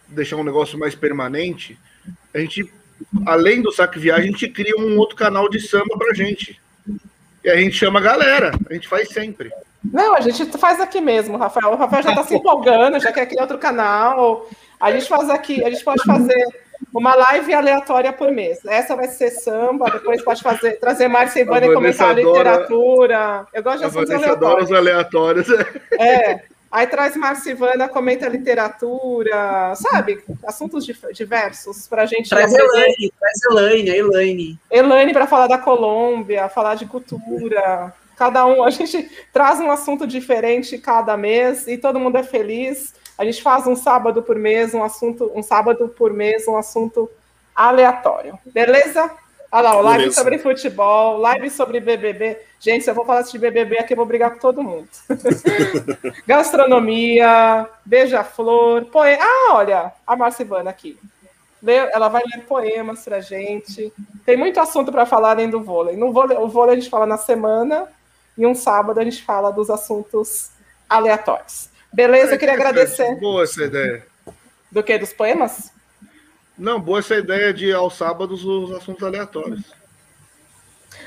[0.07, 1.79] deixar um negócio mais permanente,
[2.33, 2.71] a gente,
[3.25, 6.59] além do saque viagem, a gente cria um outro canal de samba pra gente.
[7.43, 9.51] E a gente chama a galera, a gente faz sempre.
[9.93, 11.73] Não, a gente faz aqui mesmo, Rafael.
[11.73, 14.49] O Rafael já está se empolgando, já quer criar outro canal.
[14.79, 16.43] A gente faz aqui, a gente pode fazer
[16.93, 18.59] uma live aleatória por mês.
[18.65, 23.47] Essa vai ser samba, depois pode fazer, trazer Márcia e Vânia comentar adora, literatura.
[23.53, 24.71] Eu gosto de assuntos aleatórios.
[24.71, 25.47] aleatórios.
[25.99, 26.54] É.
[26.75, 30.21] Aí traz Marcivana, comenta literatura, sabe?
[30.45, 32.27] Assuntos diversos para a gente.
[32.29, 34.59] Traz Elaine, traz Elaine, a Elaine.
[34.69, 37.93] Elaine para falar da Colômbia, falar de cultura.
[38.17, 42.93] Cada um, a gente traz um assunto diferente cada mês e todo mundo é feliz.
[43.17, 47.09] A gente faz um sábado por mês, um assunto, um sábado por mês, um assunto
[47.55, 48.37] aleatório.
[48.47, 49.09] Beleza?
[49.55, 50.17] Olha lá, live Beleza.
[50.17, 52.37] sobre futebol, live sobre BBB.
[52.59, 54.89] Gente, se eu vou falar de BBB aqui, eu vou brigar com todo mundo.
[56.27, 59.23] Gastronomia, beija-flor, poema.
[59.23, 60.99] Ah, olha, a Marcivana aqui.
[61.65, 63.93] Ela vai ler poemas pra gente.
[64.25, 65.95] Tem muito assunto para falar além do vôlei.
[65.95, 66.37] No vôlei.
[66.37, 67.87] O vôlei a gente fala na semana
[68.37, 70.51] e um sábado a gente fala dos assuntos
[70.89, 71.69] aleatórios.
[71.93, 72.33] Beleza?
[72.33, 73.15] Eu queria agradecer.
[73.21, 74.05] Boa essa ideia.
[74.69, 74.97] Do que?
[74.97, 75.71] Dos poemas?
[76.57, 79.73] Não, boa essa ideia de aos sábados os assuntos aleatórios.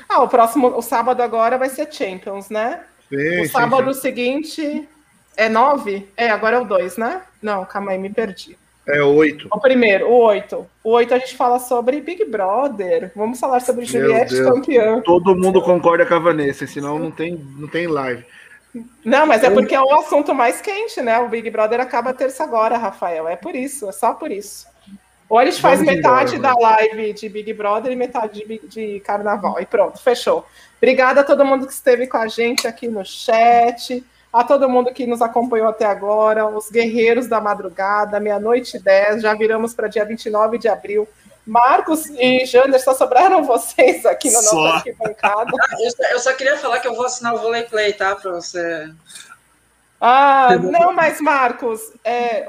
[0.07, 2.83] Ah, o próximo, o sábado agora vai ser Champions, né?
[3.09, 4.01] Sim, o sábado sim, sim.
[4.01, 4.89] seguinte
[5.35, 6.07] é nove?
[6.15, 7.21] É, agora é o dois, né?
[7.41, 8.57] Não, calma aí, me perdi.
[8.87, 9.47] É o oito.
[9.51, 10.67] O primeiro, o oito.
[10.83, 13.11] O oito a gente fala sobre Big Brother.
[13.15, 14.99] Vamos falar sobre Juliette campeã.
[15.01, 18.25] Todo mundo concorda com a Vanessa, senão não tem, não tem live.
[19.03, 21.19] Não, mas é porque é o assunto mais quente, né?
[21.19, 23.27] O Big Brother acaba terça agora, Rafael.
[23.27, 24.67] É por isso, é só por isso.
[25.29, 28.99] Ou a gente faz metade embora, da live de Big Brother e metade de, de
[29.01, 29.61] Carnaval.
[29.61, 30.43] E pronto, fechou.
[30.77, 34.91] Obrigada a todo mundo que esteve com a gente aqui no chat, a todo mundo
[34.91, 39.87] que nos acompanhou até agora, os guerreiros da madrugada, meia-noite e dez, já viramos para
[39.87, 41.07] dia 29 de abril.
[41.45, 45.51] Marcos e Jander, só sobraram vocês aqui no nosso arquibancada.
[46.11, 48.15] eu, só queria falar que eu vou assinar o Volley Play, tá?
[48.15, 48.89] Para você.
[49.99, 52.47] Ah, não, mas Marcos, é,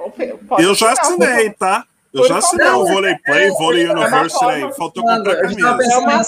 [0.58, 1.84] eu já assinei, tá?
[2.12, 4.72] Eu já assinei o Volley Play, é, Volley é University aí.
[4.74, 5.60] Faltou comprar camisa.
[5.60, 6.22] É uma,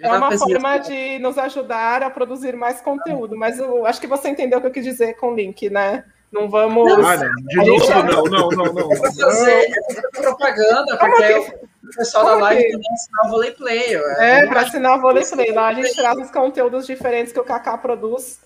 [0.00, 4.28] é uma forma de nos ajudar a produzir mais conteúdo, mas eu acho que você
[4.28, 6.04] entendeu o que eu quis dizer com o link, né?
[6.30, 6.84] Não vamos.
[6.86, 7.34] Não, ah, não.
[7.34, 8.92] De novo, não, não, não, não.
[8.92, 9.76] É fazer
[10.12, 13.94] propaganda, porque o pessoal da live tem que assinar o Volley Play.
[14.18, 15.52] É, para assinar o Volley Play.
[15.52, 18.40] Lá a gente traz os conteúdos diferentes que o Kaká produz.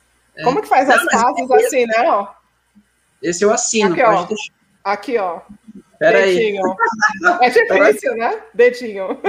[0.45, 2.05] Como que faz as casas assim, né?
[2.07, 2.29] Ó.
[3.21, 3.93] Esse eu assino.
[3.93, 4.27] Aqui, ó.
[4.85, 5.41] Aqui, ó.
[6.11, 6.63] Dedinho.
[7.41, 8.41] É difícil, né?
[8.53, 9.21] Dedinho.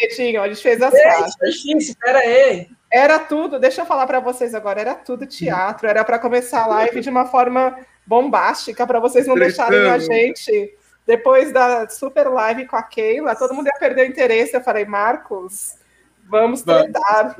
[0.00, 1.34] Dedinho, a gente fez as fases.
[1.42, 2.68] É difícil, peraí.
[2.90, 6.66] Era tudo, deixa eu falar para vocês agora, era tudo teatro, era para começar a
[6.66, 10.76] live de uma forma bombástica, para vocês não deixarem a gente.
[11.06, 14.54] Depois da super live com a Keila, todo mundo ia perder o interesse.
[14.54, 15.76] Eu falei, Marcos,
[16.28, 17.36] vamos tretar.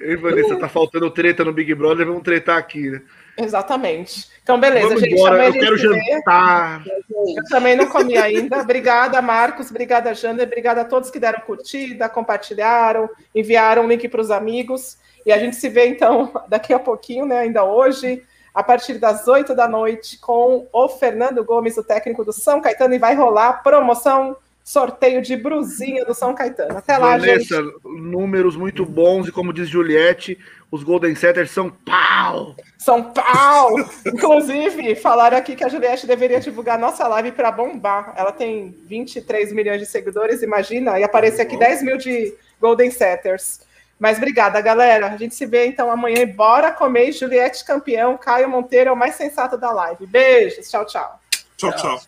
[0.00, 3.02] Ei, Vanessa, tá faltando treta no Big Brother, vamos tretar aqui, né?
[3.36, 4.30] Exatamente.
[4.42, 5.14] Então, beleza, Vamos gente.
[5.14, 6.84] embora, eu quero jantar.
[7.10, 8.58] Eu também não comi ainda.
[8.60, 9.70] Obrigada, Marcos.
[9.70, 10.46] Obrigada, Jander.
[10.46, 14.98] Obrigada a todos que deram curtida, compartilharam, enviaram o link para os amigos.
[15.24, 17.40] E a gente se vê, então, daqui a pouquinho, né?
[17.40, 18.22] Ainda hoje,
[18.54, 22.94] a partir das 8 da noite, com o Fernando Gomes, o técnico do São Caetano,
[22.94, 26.76] e vai rolar promoção, sorteio de brusinha do São Caetano.
[26.76, 27.72] Até lá, Vanessa, gente.
[27.84, 30.38] números muito bons e como diz Juliette,
[30.72, 32.56] os Golden Setters são pau.
[32.78, 33.86] São Paulo!
[34.06, 38.14] Inclusive, falaram aqui que a Juliette deveria divulgar nossa live para bombar.
[38.16, 43.60] Ela tem 23 milhões de seguidores, imagina, e aparecer aqui 10 mil de Golden Setters.
[44.00, 45.08] Mas obrigada, galera.
[45.08, 47.12] A gente se vê então amanhã e bora comer.
[47.12, 50.06] Juliette campeão, Caio Monteiro é o mais sensato da live.
[50.06, 51.20] Beijos, tchau, tchau.
[51.58, 52.00] Tchau, tchau.